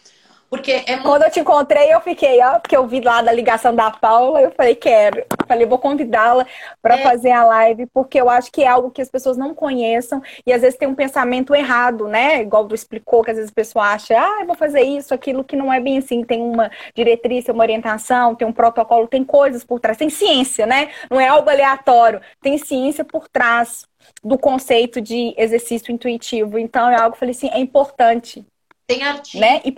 Porque 0.53 0.83
é 0.85 0.97
Quando 0.97 1.23
eu 1.23 1.31
te 1.31 1.39
encontrei, 1.39 1.91
eu 1.91 1.99
fiquei, 1.99 2.39
ó, 2.43 2.59
porque 2.59 2.77
eu 2.77 2.85
vi 2.85 3.01
lá 3.01 3.23
da 3.23 3.31
ligação 3.31 3.73
da 3.73 3.89
Paula, 3.89 4.39
eu 4.39 4.51
falei, 4.51 4.75
quero. 4.75 5.21
Eu 5.21 5.47
falei, 5.47 5.65
vou 5.65 5.79
convidá-la 5.79 6.45
para 6.79 6.99
é. 6.99 7.01
fazer 7.01 7.31
a 7.31 7.43
live, 7.43 7.87
porque 7.87 8.21
eu 8.21 8.29
acho 8.29 8.51
que 8.51 8.61
é 8.61 8.67
algo 8.67 8.91
que 8.91 9.01
as 9.01 9.09
pessoas 9.09 9.35
não 9.35 9.55
conheçam 9.55 10.21
e 10.45 10.53
às 10.53 10.61
vezes 10.61 10.77
tem 10.77 10.87
um 10.87 10.93
pensamento 10.93 11.55
errado, 11.55 12.07
né? 12.07 12.43
Igual 12.43 12.67
tu 12.67 12.75
explicou, 12.75 13.23
que 13.23 13.31
às 13.31 13.37
vezes 13.37 13.49
a 13.49 13.55
pessoa 13.55 13.85
acha, 13.85 14.13
ah, 14.15 14.41
eu 14.41 14.45
vou 14.45 14.55
fazer 14.55 14.81
isso, 14.83 15.11
aquilo, 15.11 15.43
que 15.43 15.55
não 15.55 15.73
é 15.73 15.79
bem 15.79 15.97
assim. 15.97 16.23
Tem 16.23 16.39
uma 16.39 16.69
diretriz, 16.93 17.47
uma 17.47 17.63
orientação, 17.63 18.35
tem 18.35 18.47
um 18.47 18.53
protocolo, 18.53 19.07
tem 19.07 19.23
coisas 19.23 19.63
por 19.63 19.79
trás, 19.79 19.97
tem 19.97 20.11
ciência, 20.11 20.67
né? 20.67 20.91
Não 21.09 21.19
é 21.19 21.27
algo 21.27 21.49
aleatório, 21.49 22.21
tem 22.39 22.59
ciência 22.59 23.03
por 23.03 23.27
trás 23.27 23.87
do 24.23 24.37
conceito 24.37 25.01
de 25.01 25.33
exercício 25.35 25.91
intuitivo. 25.91 26.59
Então 26.59 26.91
é 26.91 26.95
algo 26.95 27.13
que 27.13 27.15
eu 27.15 27.19
falei 27.21 27.33
assim, 27.33 27.49
é 27.49 27.57
importante. 27.57 28.45
Tem 28.85 29.01
artigo. 29.01 29.41
Né? 29.41 29.59
E, 29.65 29.71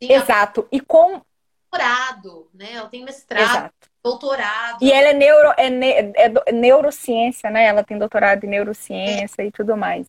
Exato. 0.00 0.66
E 0.70 0.80
com. 0.80 1.20
Doutorado, 1.70 2.48
né? 2.54 2.72
Ela 2.72 2.88
tem 2.88 3.04
mestrado, 3.04 3.42
Exato. 3.42 3.74
doutorado. 4.02 4.78
E 4.82 4.92
ela 4.92 5.08
é, 5.08 5.12
neuro, 5.12 5.52
é, 5.56 5.68
ne, 5.68 5.92
é 6.14 6.52
neurociência, 6.52 7.50
né? 7.50 7.66
Ela 7.66 7.82
tem 7.82 7.98
doutorado 7.98 8.44
em 8.44 8.48
neurociência 8.48 9.42
é. 9.42 9.46
e 9.46 9.50
tudo 9.50 9.76
mais. 9.76 10.06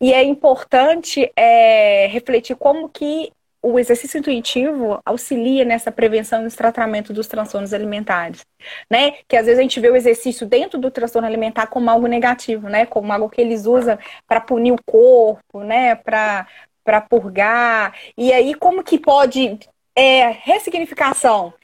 E 0.00 0.12
é 0.12 0.22
importante 0.22 1.32
é, 1.34 2.06
refletir 2.08 2.54
como 2.56 2.88
que 2.88 3.32
o 3.64 3.78
exercício 3.78 4.18
intuitivo 4.18 5.00
auxilia 5.06 5.64
nessa 5.64 5.90
prevenção 5.90 6.40
e 6.40 6.44
nesse 6.44 6.56
tratamento 6.56 7.14
dos 7.14 7.26
transtornos 7.26 7.72
alimentares, 7.72 8.44
né? 8.90 9.12
Que 9.26 9.36
às 9.36 9.46
vezes 9.46 9.58
a 9.58 9.62
gente 9.62 9.80
vê 9.80 9.88
o 9.88 9.96
exercício 9.96 10.46
dentro 10.46 10.78
do 10.78 10.90
transtorno 10.90 11.26
alimentar 11.26 11.66
como 11.68 11.88
algo 11.88 12.06
negativo, 12.06 12.68
né? 12.68 12.84
Como 12.84 13.10
algo 13.10 13.30
que 13.30 13.40
eles 13.40 13.64
usam 13.64 13.98
para 14.26 14.38
punir 14.38 14.72
o 14.72 14.82
corpo, 14.84 15.60
né? 15.62 15.94
Para 15.94 16.46
para 16.84 17.00
purgar. 17.00 17.94
E 18.16 18.32
aí, 18.32 18.54
como 18.54 18.84
que 18.84 18.98
pode 18.98 19.58
é, 19.96 20.30
ressignificação 20.30 21.54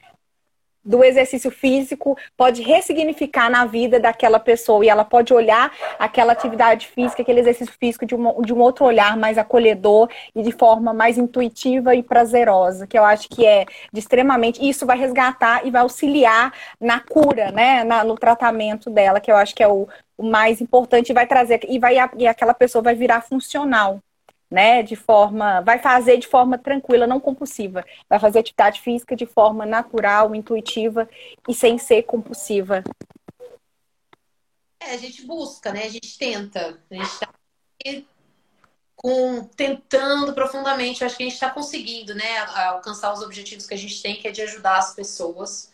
do 0.83 1.03
exercício 1.03 1.51
físico 1.51 2.17
pode 2.35 2.63
ressignificar 2.63 3.49
na 3.49 3.65
vida 3.65 3.99
daquela 3.99 4.39
pessoa 4.39 4.83
e 4.83 4.89
ela 4.89 5.05
pode 5.05 5.33
olhar 5.33 5.71
aquela 5.99 6.33
atividade 6.33 6.87
física, 6.87 7.21
aquele 7.21 7.39
exercício 7.39 7.73
físico 7.79 8.05
de, 8.05 8.15
de 8.15 8.53
um 8.53 8.59
outro 8.59 8.85
olhar 8.85 9.15
mais 9.15 9.37
acolhedor 9.37 10.09
e 10.35 10.41
de 10.41 10.51
forma 10.51 10.93
mais 10.93 11.17
intuitiva 11.17 11.93
e 11.95 12.01
prazerosa, 12.01 12.87
que 12.87 12.97
eu 12.97 13.05
acho 13.05 13.29
que 13.29 13.45
é 13.45 13.65
de 13.93 13.99
extremamente. 13.99 14.67
Isso 14.67 14.85
vai 14.85 14.97
resgatar 14.97 15.65
e 15.65 15.71
vai 15.71 15.81
auxiliar 15.81 16.51
na 16.79 16.99
cura, 16.99 17.51
né? 17.51 17.83
Na, 17.83 18.03
no 18.03 18.15
tratamento 18.15 18.89
dela, 18.89 19.19
que 19.19 19.31
eu 19.31 19.35
acho 19.35 19.53
que 19.53 19.63
é 19.63 19.67
o, 19.67 19.87
o 20.17 20.23
mais 20.23 20.61
importante, 20.61 21.13
vai 21.13 21.27
trazer, 21.27 21.59
e, 21.67 21.77
vai, 21.77 21.95
e 22.17 22.27
aquela 22.27 22.53
pessoa 22.53 22.81
vai 22.81 22.95
virar 22.95 23.21
funcional 23.21 23.99
né, 24.51 24.83
de 24.83 24.97
forma, 24.97 25.61
vai 25.61 25.79
fazer 25.79 26.17
de 26.17 26.27
forma 26.27 26.57
tranquila, 26.57 27.07
não 27.07 27.21
compulsiva, 27.21 27.85
vai 28.09 28.19
fazer 28.19 28.39
atividade 28.39 28.81
física 28.81 29.15
de 29.15 29.25
forma 29.25 29.65
natural, 29.65 30.35
intuitiva 30.35 31.09
e 31.47 31.53
sem 31.53 31.77
ser 31.77 32.03
compulsiva. 32.03 32.83
É, 34.81 34.91
a 34.91 34.97
gente 34.97 35.25
busca, 35.25 35.71
né? 35.71 35.85
A 35.85 35.89
gente 35.89 36.17
tenta, 36.17 36.77
a 36.89 36.93
gente 36.93 37.05
está 37.05 37.29
com 38.95 39.43
tentando 39.55 40.33
profundamente, 40.33 41.03
acho 41.03 41.17
que 41.17 41.23
a 41.23 41.25
gente 41.25 41.33
está 41.33 41.49
conseguindo, 41.49 42.13
né, 42.13 42.37
alcançar 42.67 43.11
os 43.11 43.21
objetivos 43.21 43.65
que 43.65 43.73
a 43.73 43.77
gente 43.77 43.99
tem, 43.99 44.19
que 44.21 44.27
é 44.27 44.31
de 44.31 44.41
ajudar 44.43 44.77
as 44.77 44.93
pessoas. 44.93 45.71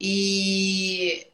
E 0.00 1.28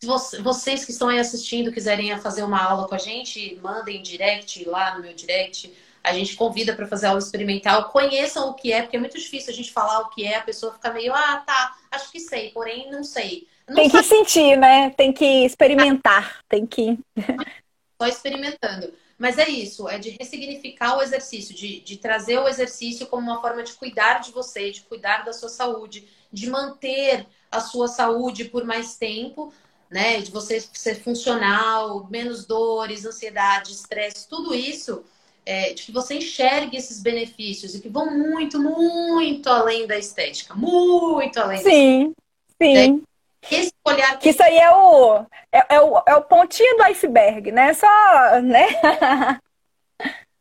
se 0.00 0.42
vocês 0.42 0.84
que 0.84 0.90
estão 0.90 1.08
aí 1.08 1.18
assistindo 1.18 1.72
quiserem 1.72 2.16
fazer 2.18 2.42
uma 2.42 2.62
aula 2.62 2.86
com 2.86 2.94
a 2.94 2.98
gente, 2.98 3.58
mandem 3.62 4.02
direct 4.02 4.68
lá 4.68 4.94
no 4.94 5.02
meu 5.02 5.14
direct. 5.14 5.72
A 6.04 6.12
gente 6.12 6.36
convida 6.36 6.74
para 6.74 6.86
fazer 6.86 7.06
aula 7.06 7.18
experimental. 7.18 7.90
Conheçam 7.90 8.50
o 8.50 8.54
que 8.54 8.72
é, 8.72 8.82
porque 8.82 8.96
é 8.96 9.00
muito 9.00 9.18
difícil 9.18 9.52
a 9.52 9.56
gente 9.56 9.72
falar 9.72 10.00
o 10.00 10.10
que 10.10 10.24
é, 10.24 10.36
a 10.36 10.42
pessoa 10.42 10.72
fica 10.72 10.92
meio, 10.92 11.12
ah, 11.12 11.42
tá, 11.44 11.76
acho 11.90 12.12
que 12.12 12.20
sei, 12.20 12.50
porém 12.50 12.90
não 12.90 13.02
sei. 13.02 13.48
Não 13.66 13.74
tem 13.74 13.90
que 13.90 14.02
sentir, 14.02 14.56
né? 14.56 14.90
Tem 14.90 15.12
que 15.12 15.44
experimentar, 15.44 16.40
tem 16.48 16.64
que. 16.64 16.98
Só 18.00 18.06
experimentando. 18.06 18.92
Mas 19.18 19.38
é 19.38 19.48
isso, 19.48 19.88
é 19.88 19.98
de 19.98 20.10
ressignificar 20.10 20.98
o 20.98 21.02
exercício, 21.02 21.54
de, 21.54 21.80
de 21.80 21.96
trazer 21.96 22.38
o 22.38 22.46
exercício 22.46 23.06
como 23.06 23.30
uma 23.30 23.40
forma 23.40 23.62
de 23.62 23.72
cuidar 23.72 24.20
de 24.20 24.30
você, 24.30 24.70
de 24.70 24.82
cuidar 24.82 25.24
da 25.24 25.32
sua 25.32 25.48
saúde, 25.48 26.06
de 26.30 26.50
manter 26.50 27.26
a 27.50 27.60
sua 27.60 27.88
saúde 27.88 28.44
por 28.44 28.64
mais 28.64 28.96
tempo, 28.98 29.52
né? 29.90 30.18
De 30.18 30.30
você 30.30 30.60
ser 30.72 30.96
funcional, 30.96 32.06
menos 32.10 32.44
dores, 32.46 33.04
ansiedade, 33.04 33.72
estresse, 33.72 34.28
tudo 34.28 34.54
isso, 34.54 35.04
é, 35.44 35.72
de 35.72 35.84
que 35.84 35.92
você 35.92 36.16
enxergue 36.16 36.76
esses 36.76 37.00
benefícios 37.00 37.74
e 37.74 37.80
que 37.80 37.88
vão 37.88 38.10
muito, 38.10 38.60
muito 38.60 39.48
além 39.48 39.86
da 39.86 39.96
estética. 39.96 40.54
Muito 40.54 41.38
além 41.38 41.58
Sim, 41.58 42.12
sim. 42.60 42.92
Né? 42.92 43.00
Esse 43.48 43.72
olhar 43.84 44.18
que 44.18 44.30
isso 44.30 44.42
aí 44.42 44.58
é 44.58 44.70
o, 44.72 45.24
é, 45.52 45.76
é, 45.76 45.80
o, 45.80 46.02
é 46.04 46.16
o 46.16 46.22
pontinho 46.22 46.76
do 46.76 46.82
iceberg, 46.84 47.52
né? 47.52 47.72
Só, 47.74 48.40
né? 48.42 48.66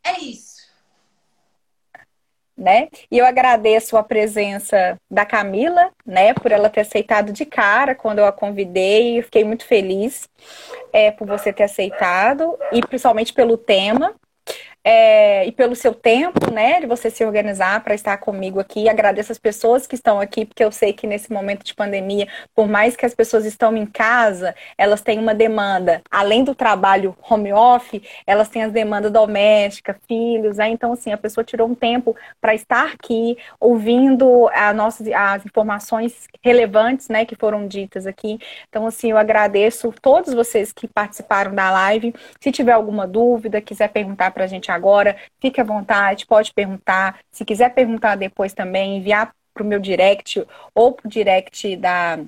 é 0.03 0.19
isso. 0.19 0.54
Né? 2.57 2.87
E 3.11 3.17
eu 3.17 3.25
agradeço 3.25 3.97
a 3.97 4.03
presença 4.03 4.97
da 5.09 5.25
Camila, 5.25 5.91
né, 6.05 6.33
por 6.33 6.51
ela 6.51 6.69
ter 6.69 6.81
aceitado 6.81 7.31
de 7.31 7.45
cara 7.45 7.93
quando 7.95 8.19
eu 8.19 8.25
a 8.25 8.31
convidei. 8.31 9.21
fiquei 9.21 9.43
muito 9.43 9.65
feliz 9.65 10.29
é, 10.93 11.11
por 11.11 11.27
você 11.27 11.51
ter 11.51 11.63
aceitado 11.63 12.57
e 12.71 12.81
principalmente 12.81 13.33
pelo 13.33 13.57
tema 13.57 14.13
é, 14.87 15.47
e 15.47 15.51
pelo 15.51 15.75
seu 15.75 15.95
tempo, 15.95 16.53
né, 16.53 16.79
de 16.79 16.85
você 16.85 17.09
se 17.09 17.25
organizar 17.25 17.83
para 17.83 17.95
estar 17.95 18.17
comigo 18.17 18.59
aqui. 18.59 18.87
Agradeço 18.87 19.31
as 19.31 19.39
pessoas 19.39 19.87
que 19.87 19.95
estão 19.95 20.19
aqui, 20.19 20.45
porque 20.45 20.63
eu 20.63 20.71
sei 20.71 20.93
que 20.93 21.07
nesse 21.07 21.33
momento 21.33 21.65
de 21.65 21.73
pandemia, 21.73 22.27
por 22.53 22.67
mais 22.67 22.95
que 22.95 23.03
as 23.03 23.15
pessoas 23.15 23.45
estão 23.45 23.75
em 23.75 23.87
casa, 23.87 24.53
elas 24.77 25.01
têm 25.01 25.17
uma 25.17 25.33
demanda, 25.33 26.03
além 26.11 26.43
do 26.43 26.53
trabalho 26.53 27.17
home 27.27 27.51
office, 27.51 28.03
elas 28.27 28.47
têm 28.47 28.61
as 28.61 28.71
demandas 28.71 29.11
domésticas, 29.11 29.95
filhos, 30.07 30.57
né? 30.57 30.69
Então, 30.69 30.93
assim, 30.93 31.11
a 31.11 31.17
pessoa 31.17 31.43
tirou 31.43 31.67
um 31.67 31.73
tempo 31.73 32.15
para 32.39 32.53
estar 32.53 32.93
aqui, 32.93 33.35
ouvindo 33.59 34.47
a 34.53 34.71
nossas, 34.71 35.07
as 35.07 35.43
informações 35.47 36.27
relevantes, 36.43 37.09
né, 37.09 37.25
que 37.25 37.35
foram 37.35 37.67
ditas 37.67 38.05
aqui. 38.05 38.37
Então, 38.69 38.85
assim, 38.85 39.09
eu 39.09 39.17
agradeço 39.17 39.91
todos 39.99 40.31
vocês 40.31 40.71
que 40.71 40.87
participaram 40.87 41.55
da 41.55 41.71
live. 41.71 42.13
Se 42.39 42.51
tiver 42.51 42.73
alguma 42.73 43.07
dúvida, 43.07 43.59
quiser 43.61 43.87
perguntar 43.89 44.29
para 44.29 44.43
a 44.43 44.47
gente 44.47 44.69
agora, 44.75 45.15
fique 45.39 45.59
à 45.59 45.63
vontade, 45.63 46.25
pode 46.25 46.53
perguntar. 46.53 47.19
Se 47.31 47.45
quiser 47.45 47.73
perguntar 47.73 48.15
depois 48.15 48.53
também, 48.53 48.97
enviar 48.97 49.33
para 49.53 49.63
o 49.63 49.65
meu 49.65 49.79
direct 49.79 50.45
ou 50.73 50.91
para 50.91 51.07
o 51.07 51.09
direct 51.09 51.75
da, 51.77 52.19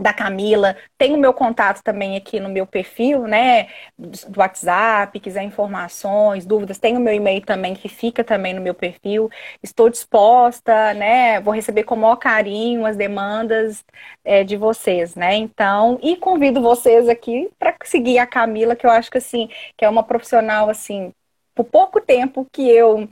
da 0.00 0.12
Camila. 0.12 0.76
Tem 0.98 1.14
o 1.14 1.18
meu 1.18 1.32
contato 1.32 1.82
também 1.82 2.16
aqui 2.16 2.40
no 2.40 2.48
meu 2.48 2.66
perfil, 2.66 3.26
né? 3.26 3.68
Do 3.96 4.40
WhatsApp, 4.40 5.18
quiser 5.20 5.42
informações, 5.42 6.44
dúvidas. 6.44 6.78
Tem 6.78 6.96
o 6.96 7.00
meu 7.00 7.14
e-mail 7.14 7.42
também, 7.42 7.74
que 7.74 7.88
fica 7.88 8.24
também 8.24 8.54
no 8.54 8.60
meu 8.60 8.74
perfil. 8.74 9.30
Estou 9.62 9.88
disposta, 9.88 10.94
né? 10.94 11.40
Vou 11.40 11.54
receber 11.54 11.84
com 11.84 11.94
o 11.94 11.98
maior 11.98 12.16
carinho 12.16 12.84
as 12.86 12.96
demandas 12.96 13.84
é, 14.24 14.42
de 14.42 14.56
vocês, 14.56 15.14
né? 15.14 15.36
Então, 15.36 15.98
e 16.02 16.16
convido 16.16 16.60
vocês 16.60 17.08
aqui 17.08 17.50
para 17.58 17.74
seguir 17.84 18.18
a 18.18 18.26
Camila, 18.26 18.76
que 18.76 18.86
eu 18.86 18.90
acho 18.90 19.10
que 19.10 19.18
assim, 19.18 19.48
que 19.76 19.84
é 19.84 19.88
uma 19.88 20.02
profissional 20.02 20.68
assim 20.68 21.12
por 21.54 21.64
pouco 21.64 22.00
tempo 22.00 22.46
que 22.52 22.68
eu 22.68 23.08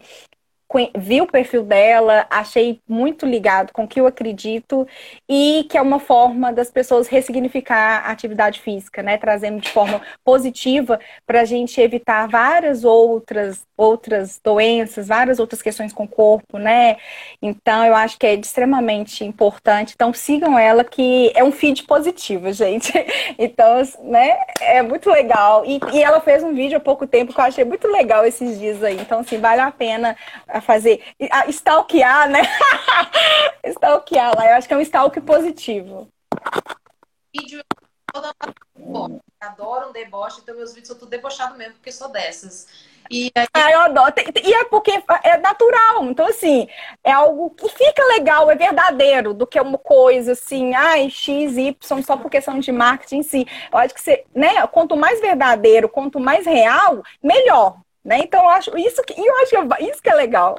vi 0.96 1.20
o 1.20 1.26
perfil 1.26 1.64
dela, 1.64 2.26
achei 2.30 2.80
muito 2.88 3.26
ligado 3.26 3.72
com 3.72 3.84
o 3.84 3.88
que 3.88 4.00
eu 4.00 4.06
acredito 4.06 4.86
e 5.28 5.66
que 5.68 5.76
é 5.76 5.82
uma 5.82 5.98
forma 5.98 6.52
das 6.52 6.70
pessoas 6.70 7.08
ressignificar 7.08 8.04
a 8.06 8.10
atividade 8.10 8.60
física, 8.60 9.02
né? 9.02 9.16
Trazendo 9.18 9.60
de 9.60 9.70
forma 9.70 10.00
positiva 10.24 11.00
para 11.26 11.40
a 11.40 11.44
gente 11.44 11.80
evitar 11.80 12.28
várias 12.28 12.84
outras 12.84 13.64
outras 13.76 14.40
doenças, 14.42 15.08
várias 15.08 15.40
outras 15.40 15.60
questões 15.60 15.92
com 15.92 16.04
o 16.04 16.08
corpo, 16.08 16.56
né? 16.58 16.96
Então 17.40 17.84
eu 17.84 17.94
acho 17.94 18.16
que 18.18 18.26
é 18.26 18.34
extremamente 18.34 19.24
importante. 19.24 19.92
Então 19.94 20.12
sigam 20.12 20.58
ela 20.58 20.84
que 20.84 21.32
é 21.34 21.42
um 21.42 21.50
feed 21.52 21.82
positivo, 21.84 22.50
gente. 22.52 22.92
Então, 23.38 23.82
né? 24.04 24.36
É 24.60 24.82
muito 24.82 25.10
legal. 25.10 25.64
E, 25.66 25.80
e 25.92 26.02
ela 26.02 26.20
fez 26.20 26.42
um 26.42 26.54
vídeo 26.54 26.76
há 26.76 26.80
pouco 26.80 27.06
tempo 27.06 27.32
que 27.32 27.40
eu 27.40 27.44
achei 27.44 27.64
muito 27.64 27.88
legal 27.88 28.24
esses 28.24 28.58
dias 28.58 28.82
aí. 28.82 28.96
Então, 29.00 29.20
assim, 29.20 29.38
vale 29.38 29.60
a 29.60 29.70
pena 29.70 30.16
fazer, 30.62 31.02
a 31.30 31.46
stalkear, 31.48 32.28
né? 32.28 32.42
stalkear 33.66 34.34
lá, 34.36 34.50
eu 34.50 34.56
acho 34.56 34.66
que 34.66 34.74
é 34.74 34.76
um 34.76 34.80
stalk 34.80 35.20
positivo. 35.20 36.08
Vídeo 37.34 37.62
adoro 39.40 39.88
um 39.88 39.92
deboche, 39.92 40.40
então 40.42 40.54
meus 40.54 40.70
vídeos 40.70 40.88
são 40.88 40.98
tudo 40.98 41.10
debochado 41.10 41.56
mesmo, 41.56 41.74
porque 41.74 41.90
sou 41.90 42.08
dessas. 42.08 42.68
E 43.10 43.30
aí... 43.34 43.46
ah, 43.52 43.70
eu 43.70 43.80
adoro. 43.80 44.14
E 44.42 44.54
é 44.54 44.64
porque 44.64 44.92
é 45.24 45.36
natural. 45.38 46.04
Então, 46.04 46.26
assim, 46.26 46.68
é 47.02 47.12
algo 47.12 47.50
que 47.50 47.68
fica 47.68 48.04
legal, 48.06 48.50
é 48.50 48.54
verdadeiro, 48.54 49.34
do 49.34 49.46
que 49.46 49.60
uma 49.60 49.78
coisa 49.78 50.32
assim, 50.32 50.74
ai, 50.74 51.10
X, 51.10 51.56
Y, 51.56 52.02
só 52.02 52.16
por 52.16 52.30
questão 52.30 52.58
de 52.58 52.70
marketing 52.70 53.18
em 53.18 53.22
si. 53.22 53.46
Eu 53.70 53.78
acho 53.78 53.94
que 53.94 54.00
você, 54.00 54.24
né, 54.34 54.66
quanto 54.68 54.96
mais 54.96 55.20
verdadeiro, 55.20 55.88
quanto 55.88 56.20
mais 56.20 56.46
real, 56.46 57.02
melhor. 57.22 57.80
Né? 58.04 58.18
Então, 58.18 58.42
eu 58.42 58.48
acho 58.48 58.76
isso 58.76 59.02
que, 59.02 59.18
eu 59.18 59.36
acho 59.36 59.50
que 59.50 59.84
isso 59.84 60.02
que 60.02 60.10
é 60.10 60.14
legal. 60.14 60.56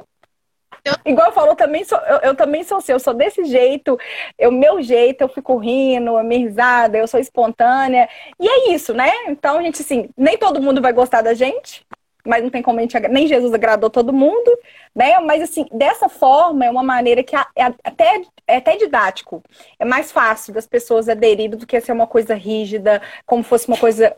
Eu... 0.84 0.94
Igual 1.06 1.28
eu 1.28 1.32
falo, 1.32 1.54
também 1.54 1.84
sou, 1.84 1.98
eu, 1.98 2.18
eu, 2.18 2.34
também 2.34 2.62
sou 2.64 2.78
assim, 2.78 2.92
eu 2.92 3.00
sou 3.00 3.14
desse 3.14 3.44
jeito, 3.44 3.98
eu 4.38 4.50
meu 4.52 4.82
jeito, 4.82 5.22
eu 5.22 5.28
fico 5.28 5.56
rindo, 5.56 6.16
a 6.16 6.22
minha 6.22 6.40
risada, 6.40 6.98
eu 6.98 7.06
sou 7.08 7.20
espontânea. 7.20 8.08
E 8.40 8.48
é 8.48 8.72
isso, 8.72 8.92
né? 8.92 9.10
Então, 9.28 9.58
a 9.58 9.62
gente, 9.62 9.80
assim, 9.82 10.10
nem 10.16 10.36
todo 10.36 10.60
mundo 10.60 10.82
vai 10.82 10.92
gostar 10.92 11.22
da 11.22 11.34
gente, 11.34 11.86
mas 12.26 12.42
não 12.42 12.50
tem 12.50 12.62
como 12.62 12.78
a 12.78 12.82
gente 12.82 12.98
nem 13.08 13.26
Jesus 13.28 13.52
agradou 13.52 13.90
todo 13.90 14.12
mundo, 14.12 14.50
né? 14.94 15.18
Mas 15.20 15.42
assim, 15.42 15.66
dessa 15.72 16.08
forma 16.08 16.64
é 16.64 16.70
uma 16.70 16.82
maneira 16.82 17.22
que 17.22 17.36
é 17.36 17.44
até, 17.62 18.22
é 18.46 18.56
até 18.56 18.76
didático. 18.76 19.42
É 19.78 19.84
mais 19.84 20.10
fácil 20.10 20.54
das 20.54 20.66
pessoas 20.66 21.08
aderirem 21.08 21.50
do 21.50 21.66
que 21.66 21.80
ser 21.80 21.92
uma 21.92 22.06
coisa 22.06 22.34
rígida, 22.34 23.02
como 23.26 23.42
fosse 23.42 23.68
uma 23.68 23.76
coisa 23.76 24.16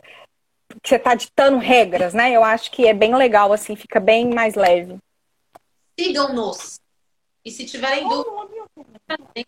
que 0.81 0.89
você 0.89 0.95
está 0.95 1.15
ditando 1.15 1.57
regras, 1.57 2.13
né? 2.13 2.31
Eu 2.31 2.43
acho 2.43 2.71
que 2.71 2.87
é 2.87 2.93
bem 2.93 3.15
legal, 3.15 3.51
assim, 3.53 3.75
fica 3.75 3.99
bem 3.99 4.33
mais 4.33 4.55
leve. 4.55 4.97
Sigam-nos. 5.99 6.79
E 7.43 7.51
se 7.51 7.65
tiverem 7.65 8.07
dúvidas, 8.07 8.35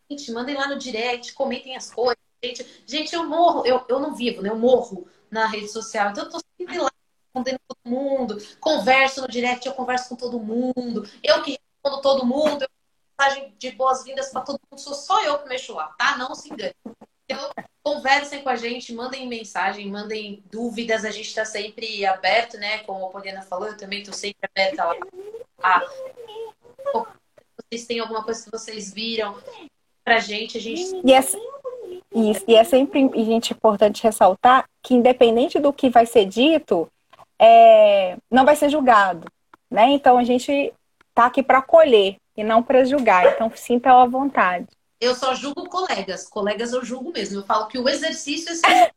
gente, 0.10 0.32
mandem 0.32 0.56
lá 0.56 0.68
no 0.68 0.78
direct, 0.78 1.34
comentem 1.34 1.76
as 1.76 1.91
coisas. 1.91 2.18
Gente, 2.41 2.84
gente 2.86 3.14
eu 3.14 3.26
morro, 3.26 3.66
eu, 3.66 3.84
eu 3.90 4.00
não 4.00 4.16
vivo, 4.16 4.41
né? 4.41 4.50
Eu 4.50 4.58
morro 4.58 5.08
na 5.30 5.46
rede 5.48 5.68
social. 5.68 6.12
Então 6.12 6.24
eu 6.24 6.30
tô 6.30 6.40
sempre 6.58 6.78
lá 6.78 6.90
respondendo 7.26 7.60
todo 7.68 7.80
mundo. 7.86 8.38
Converso 8.60 9.22
no 9.22 9.28
direct, 9.28 9.68
eu 9.68 9.74
converso 9.74 10.10
com 10.10 10.16
todo 10.16 10.40
mundo. 10.40 11.08
Eu 11.22 11.44
que 11.44 11.60
respondo 11.84 12.02
todo 12.02 12.26
mundo. 12.26 12.64
Eu 12.64 12.70
mensagem 13.20 13.54
de 13.58 13.72
boas-vindas 13.72 14.30
para 14.30 14.41
todo 14.41 14.60
mundo. 14.72 14.80
Sou 14.80 14.94
só 14.94 15.22
eu 15.24 15.40
que 15.40 15.50
mexo 15.50 15.74
lá, 15.74 15.88
tá? 15.98 16.18
Não 16.18 16.34
se 16.34 16.52
engane. 16.52 16.74
Então, 17.30 17.52
conversem 17.84 18.42
com 18.42 18.50
a 18.50 18.56
gente, 18.56 18.92
mandem 18.92 19.28
mensagem, 19.28 19.88
mandem 19.88 20.44
dúvidas. 20.52 21.06
A 21.06 21.12
gente 21.12 21.28
está 21.28 21.46
sempre 21.46 22.04
aberto, 22.04 22.58
né? 22.58 22.80
Como 22.80 23.06
a 23.06 23.10
Poliana 23.10 23.44
falou, 23.44 23.68
eu 23.68 23.78
também 23.78 24.00
estou 24.00 24.16
sempre 24.16 24.50
aberta 24.52 24.84
lá. 24.84 24.96
Ah, 25.62 25.82
vocês 27.72 27.86
têm 27.86 28.00
alguma 28.00 28.24
coisa 28.24 28.44
que 28.44 28.50
vocês 28.50 28.92
viram 28.92 29.38
pra 30.04 30.20
gente, 30.20 30.58
a 30.58 30.62
gente. 30.62 31.02
E 31.06 31.14
é, 31.14 31.20
isso, 31.20 32.44
e 32.48 32.56
é 32.56 32.64
sempre 32.64 33.08
gente, 33.14 33.54
importante 33.54 34.02
ressaltar 34.02 34.68
que, 34.82 34.96
independente 34.96 35.60
do 35.60 35.72
que 35.72 35.88
vai 35.88 36.08
ser 36.08 36.26
dito, 36.26 36.88
é, 37.38 38.18
não 38.32 38.44
vai 38.44 38.56
ser 38.56 38.70
julgado. 38.70 39.28
Né? 39.70 39.92
Então 39.92 40.18
a 40.18 40.24
gente 40.24 40.74
tá 41.14 41.28
aqui 41.28 41.44
para 41.44 41.60
acolher 41.60 42.16
e 42.36 42.44
não 42.44 42.64
para 42.64 42.84
julgar. 42.84 43.28
Então 43.28 43.52
sinta 43.56 43.94
à 43.94 44.06
vontade 44.08 44.79
eu 45.00 45.16
só 45.16 45.34
julgo 45.34 45.70
colegas. 45.70 46.28
Colegas 46.28 46.74
eu 46.74 46.84
julgo 46.84 47.12
mesmo. 47.12 47.40
Eu 47.40 47.46
falo 47.46 47.68
que 47.68 47.78
o 47.78 47.88
exercício 47.88 48.52
é 48.66 48.92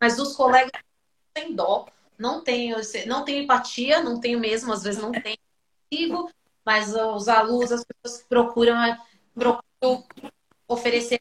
mas 0.00 0.18
os 0.18 0.36
colegas 0.36 0.70
têm 1.32 1.54
dó, 1.54 1.86
não 2.18 2.42
tenho, 2.42 2.76
não 3.06 3.24
tenho 3.24 3.42
empatia, 3.42 4.02
não 4.02 4.20
tenho 4.20 4.38
mesmo, 4.38 4.72
às 4.72 4.82
vezes 4.82 5.00
não 5.00 5.12
tenho, 5.12 5.38
mas 6.64 6.94
os 6.94 7.28
alunos, 7.28 7.72
as 7.72 7.84
pessoas 7.84 8.22
procuram, 8.28 8.98
procuram 9.34 10.04
oferecer 10.68 11.20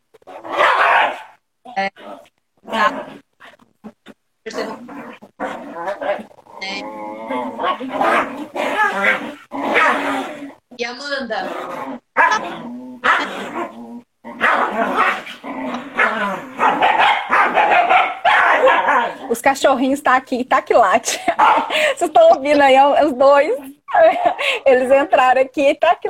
cachorrinhos 19.63 20.01
tá 20.01 20.15
aqui, 20.17 20.43
tá 20.43 20.61
que 20.61 20.73
late. 20.73 21.19
Vocês 21.95 22.09
estão 22.09 22.31
ouvindo 22.31 22.61
aí 22.61 22.75
os 23.05 23.13
dois? 23.13 23.73
Eles 24.65 24.91
entraram 24.91 25.41
aqui 25.41 25.69
e 25.69 25.75
tá. 25.75 25.95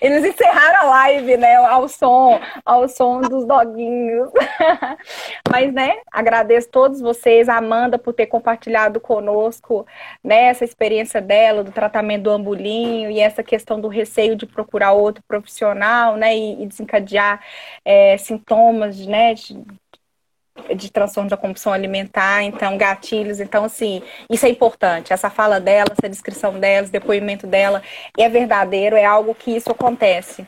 Eles 0.00 0.24
encerraram 0.24 0.80
a 0.80 0.90
live, 0.90 1.36
né? 1.36 1.54
Ao 1.56 1.88
som, 1.88 2.40
ao 2.64 2.88
som 2.88 3.20
dos 3.20 3.46
doguinhos. 3.46 4.28
Mas, 5.48 5.72
né, 5.72 5.98
agradeço 6.12 6.68
todos 6.68 7.00
vocês, 7.00 7.48
a 7.48 7.58
Amanda, 7.58 7.96
por 7.96 8.12
ter 8.12 8.26
compartilhado 8.26 8.98
conosco 8.98 9.86
né, 10.22 10.46
essa 10.46 10.64
experiência 10.64 11.20
dela, 11.20 11.62
do 11.62 11.70
tratamento 11.70 12.24
do 12.24 12.30
ambulinho 12.30 13.10
e 13.10 13.20
essa 13.20 13.42
questão 13.42 13.80
do 13.80 13.88
receio 13.88 14.34
de 14.34 14.46
procurar 14.46 14.92
outro 14.92 15.22
profissional, 15.28 16.16
né? 16.16 16.36
E, 16.36 16.64
e 16.64 16.66
desencadear 16.66 17.40
é, 17.84 18.16
sintomas, 18.18 19.06
né? 19.06 19.34
De, 19.34 19.64
de 20.74 20.90
transtorno 20.90 21.30
da 21.30 21.36
compulsão 21.36 21.72
alimentar, 21.72 22.42
então 22.42 22.76
gatilhos, 22.76 23.40
então 23.40 23.64
assim, 23.64 24.02
isso 24.30 24.46
é 24.46 24.48
importante. 24.48 25.12
Essa 25.12 25.30
fala 25.30 25.60
dela, 25.60 25.90
essa 25.96 26.08
descrição 26.08 26.58
dela, 26.58 26.84
esse 26.84 26.92
depoimento 26.92 27.46
dela 27.46 27.82
é 28.16 28.28
verdadeiro, 28.28 28.96
é 28.96 29.04
algo 29.04 29.34
que 29.34 29.56
isso 29.56 29.70
acontece, 29.70 30.46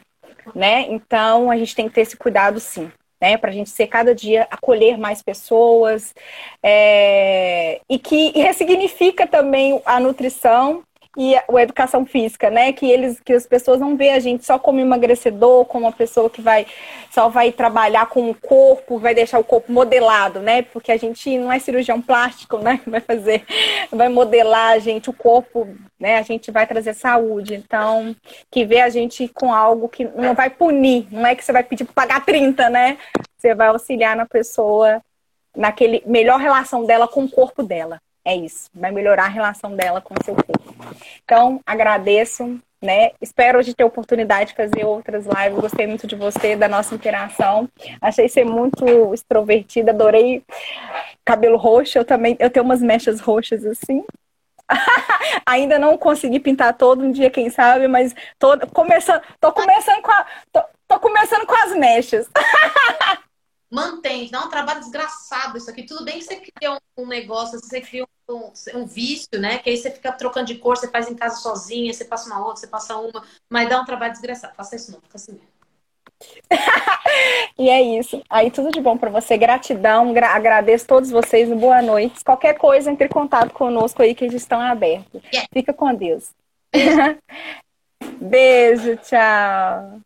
né? 0.55 0.87
Então 0.89 1.51
a 1.51 1.57
gente 1.57 1.75
tem 1.75 1.89
que 1.89 1.95
ter 1.95 2.03
esse 2.03 2.17
cuidado 2.17 2.61
sim. 2.61 2.91
Né, 3.23 3.37
para 3.37 3.51
a 3.51 3.53
gente 3.53 3.69
ser 3.69 3.87
cada 3.87 4.15
dia 4.15 4.49
acolher 4.51 4.97
mais 4.97 5.21
pessoas 5.21 6.15
é, 6.63 7.79
e 7.87 7.99
que 7.99 8.31
ressignifica 8.31 9.27
também 9.27 9.79
a 9.85 10.01
nutrição 10.01 10.83
e 11.17 11.35
a 11.35 11.45
educação 11.63 12.07
física, 12.07 12.51
né? 12.51 12.73
Que 12.73 12.89
eles, 12.89 13.19
que 13.21 13.33
as 13.33 13.45
pessoas 13.45 13.81
não 13.81 13.97
veem 13.97 14.13
a 14.13 14.21
gente 14.21 14.45
só 14.45 14.59
como 14.59 14.79
emagrecedor, 14.79 15.65
como 15.65 15.87
uma 15.87 15.93
pessoa 15.93 16.31
que 16.31 16.41
vai 16.41 16.67
só 17.11 17.29
vai 17.29 17.51
trabalhar 17.51 18.07
com 18.07 18.31
o 18.31 18.35
corpo, 18.35 18.99
vai 18.99 19.15
deixar 19.15 19.39
o 19.41 19.45
corpo 19.45 19.73
modelado, 19.73 20.41
né? 20.41 20.63
Porque 20.63 20.93
a 20.93 20.97
gente 20.97 21.37
não 21.37 21.53
é 21.53 21.59
cirurgião 21.59 22.01
plástico, 22.01 22.59
né? 22.59 22.81
Vai 22.87 23.01
fazer, 23.01 23.45
vai 23.91 24.09
modelar 24.09 24.73
a 24.73 24.79
gente 24.79 25.11
o 25.11 25.13
corpo, 25.13 25.69
né? 25.99 26.19
A 26.19 26.23
gente 26.23 26.51
vai 26.51 26.67
trazer 26.67 26.95
saúde. 26.95 27.55
Então, 27.55 28.15
que 28.51 28.65
vê 28.65 28.81
a 28.81 28.89
gente 28.89 29.29
com 29.29 29.53
algo 29.53 29.89
que 29.89 30.05
não 30.05 30.35
vai 30.35 30.51
punir, 30.51 31.07
não 31.11 31.27
é 31.27 31.35
que 31.35 31.45
você 31.45 31.53
vai 31.53 31.63
pedir 31.63 31.85
para 31.85 31.95
pagar 31.95 32.25
30, 32.25 32.69
né? 32.71 32.99
Você 33.37 33.55
vai 33.55 33.69
auxiliar 33.69 34.17
na 34.17 34.27
pessoa 34.27 35.01
naquele 35.57 36.03
melhor 36.07 36.39
relação 36.39 36.85
dela 36.85 37.09
com 37.09 37.25
o 37.25 37.31
corpo 37.31 37.63
dela. 37.63 38.01
É 38.25 38.35
isso, 38.37 38.71
vai 38.75 38.91
melhorar 38.91 39.25
a 39.25 39.29
relação 39.29 39.75
dela 39.75 40.01
com 40.01 40.15
o 40.15 40.25
seu 40.25 40.35
corpo. 40.35 40.75
Então, 41.25 41.61
agradeço, 41.65 42.61
né? 42.83 43.13
Espero 43.21 43.59
hoje 43.59 43.75
ter 43.75 43.85
oportunidade 43.85 44.51
de 44.51 44.57
fazer 44.57 44.85
outras 44.85 45.25
lives. 45.27 45.61
Gostei 45.61 45.87
muito 45.87 46.07
de 46.07 46.17
você, 46.17 46.55
da 46.55 46.69
nossa 46.69 46.95
interação. 46.95 47.69
Achei 48.01 48.29
ser 48.29 48.45
muito 48.45 49.15
extrovertida, 49.15 49.91
adorei 49.91 50.43
cabelo 51.25 51.57
roxo. 51.57 51.99
Eu 51.99 52.05
também, 52.05 52.37
eu 52.39 52.51
tenho 52.51 52.65
umas 52.65 52.83
mechas 52.83 53.21
roxas 53.21 53.65
assim. 53.65 54.05
Ainda 55.47 55.79
não 55.79 55.97
consegui 55.99 56.41
pintar 56.41 56.75
todo 56.77 57.05
um 57.05 57.13
dia, 57.13 57.31
quem 57.31 57.51
sabe, 57.51 57.89
mas 57.89 58.15
tô 58.39 58.59
começando, 58.69 59.23
tô 59.41 59.53
começando 59.53 60.03
com 60.03 60.13
a, 60.13 60.27
tô, 60.53 60.63
tô 60.87 61.01
começando 61.01 61.47
com 61.47 61.55
as 61.55 61.73
mechas. 61.77 62.29
mantém, 63.71 64.29
dá 64.31 64.45
um 64.45 64.49
trabalho 64.49 64.81
desgraçado 64.81 65.57
isso 65.57 65.71
aqui. 65.71 65.85
Tudo 65.85 66.05
bem 66.05 66.19
que 66.19 66.25
você 66.25 66.37
cria 66.37 66.73
um, 66.73 67.03
um 67.03 67.07
negócio, 67.07 67.61
você 67.61 67.81
cria 67.81 68.05
um, 68.29 68.53
um, 68.75 68.87
vício, 68.87 69.41
né? 69.41 69.59
Que 69.59 69.71
aí 69.71 69.77
você 69.77 69.91
fica 69.91 70.13
trocando 70.13 70.47
de 70.47 70.57
cor, 70.57 70.77
você 70.77 70.89
faz 70.89 71.09
em 71.09 71.15
casa 71.15 71.37
sozinha, 71.37 71.93
você 71.93 72.05
passa 72.05 72.29
uma 72.29 72.45
outra, 72.45 72.57
você 72.57 72.67
passa 72.67 72.97
uma, 72.97 73.23
mas 73.49 73.69
dá 73.69 73.81
um 73.81 73.85
trabalho 73.85 74.13
desgraçado. 74.13 74.55
Faça 74.55 74.77
isso 74.77 74.91
não, 74.91 75.01
fica 75.01 75.17
assim 75.17 75.33
mesmo. 75.33 75.61
e 77.59 77.71
é 77.71 77.81
isso. 77.81 78.23
Aí 78.29 78.51
tudo 78.51 78.71
de 78.71 78.81
bom 78.81 78.97
para 78.99 79.11
você. 79.11 79.39
Gratidão. 79.39 80.13
Gra 80.13 80.35
agradeço 80.35 80.85
a 80.85 80.89
todos 80.89 81.11
vocês. 81.11 81.49
Boa 81.49 81.81
noite. 81.81 82.25
Qualquer 82.25 82.59
coisa, 82.59 82.91
entre 82.91 83.07
em 83.07 83.11
contato 83.11 83.53
conosco 83.53 84.03
aí 84.03 84.15
que 84.15 84.25
eles 84.25 84.43
estão 84.43 84.61
abertos. 84.61 85.23
Yeah. 85.33 85.49
Fica 85.53 85.73
com 85.73 85.95
Deus. 85.95 86.31
Beijo, 86.73 87.19
Beijo 88.21 88.97
tchau. 88.99 90.01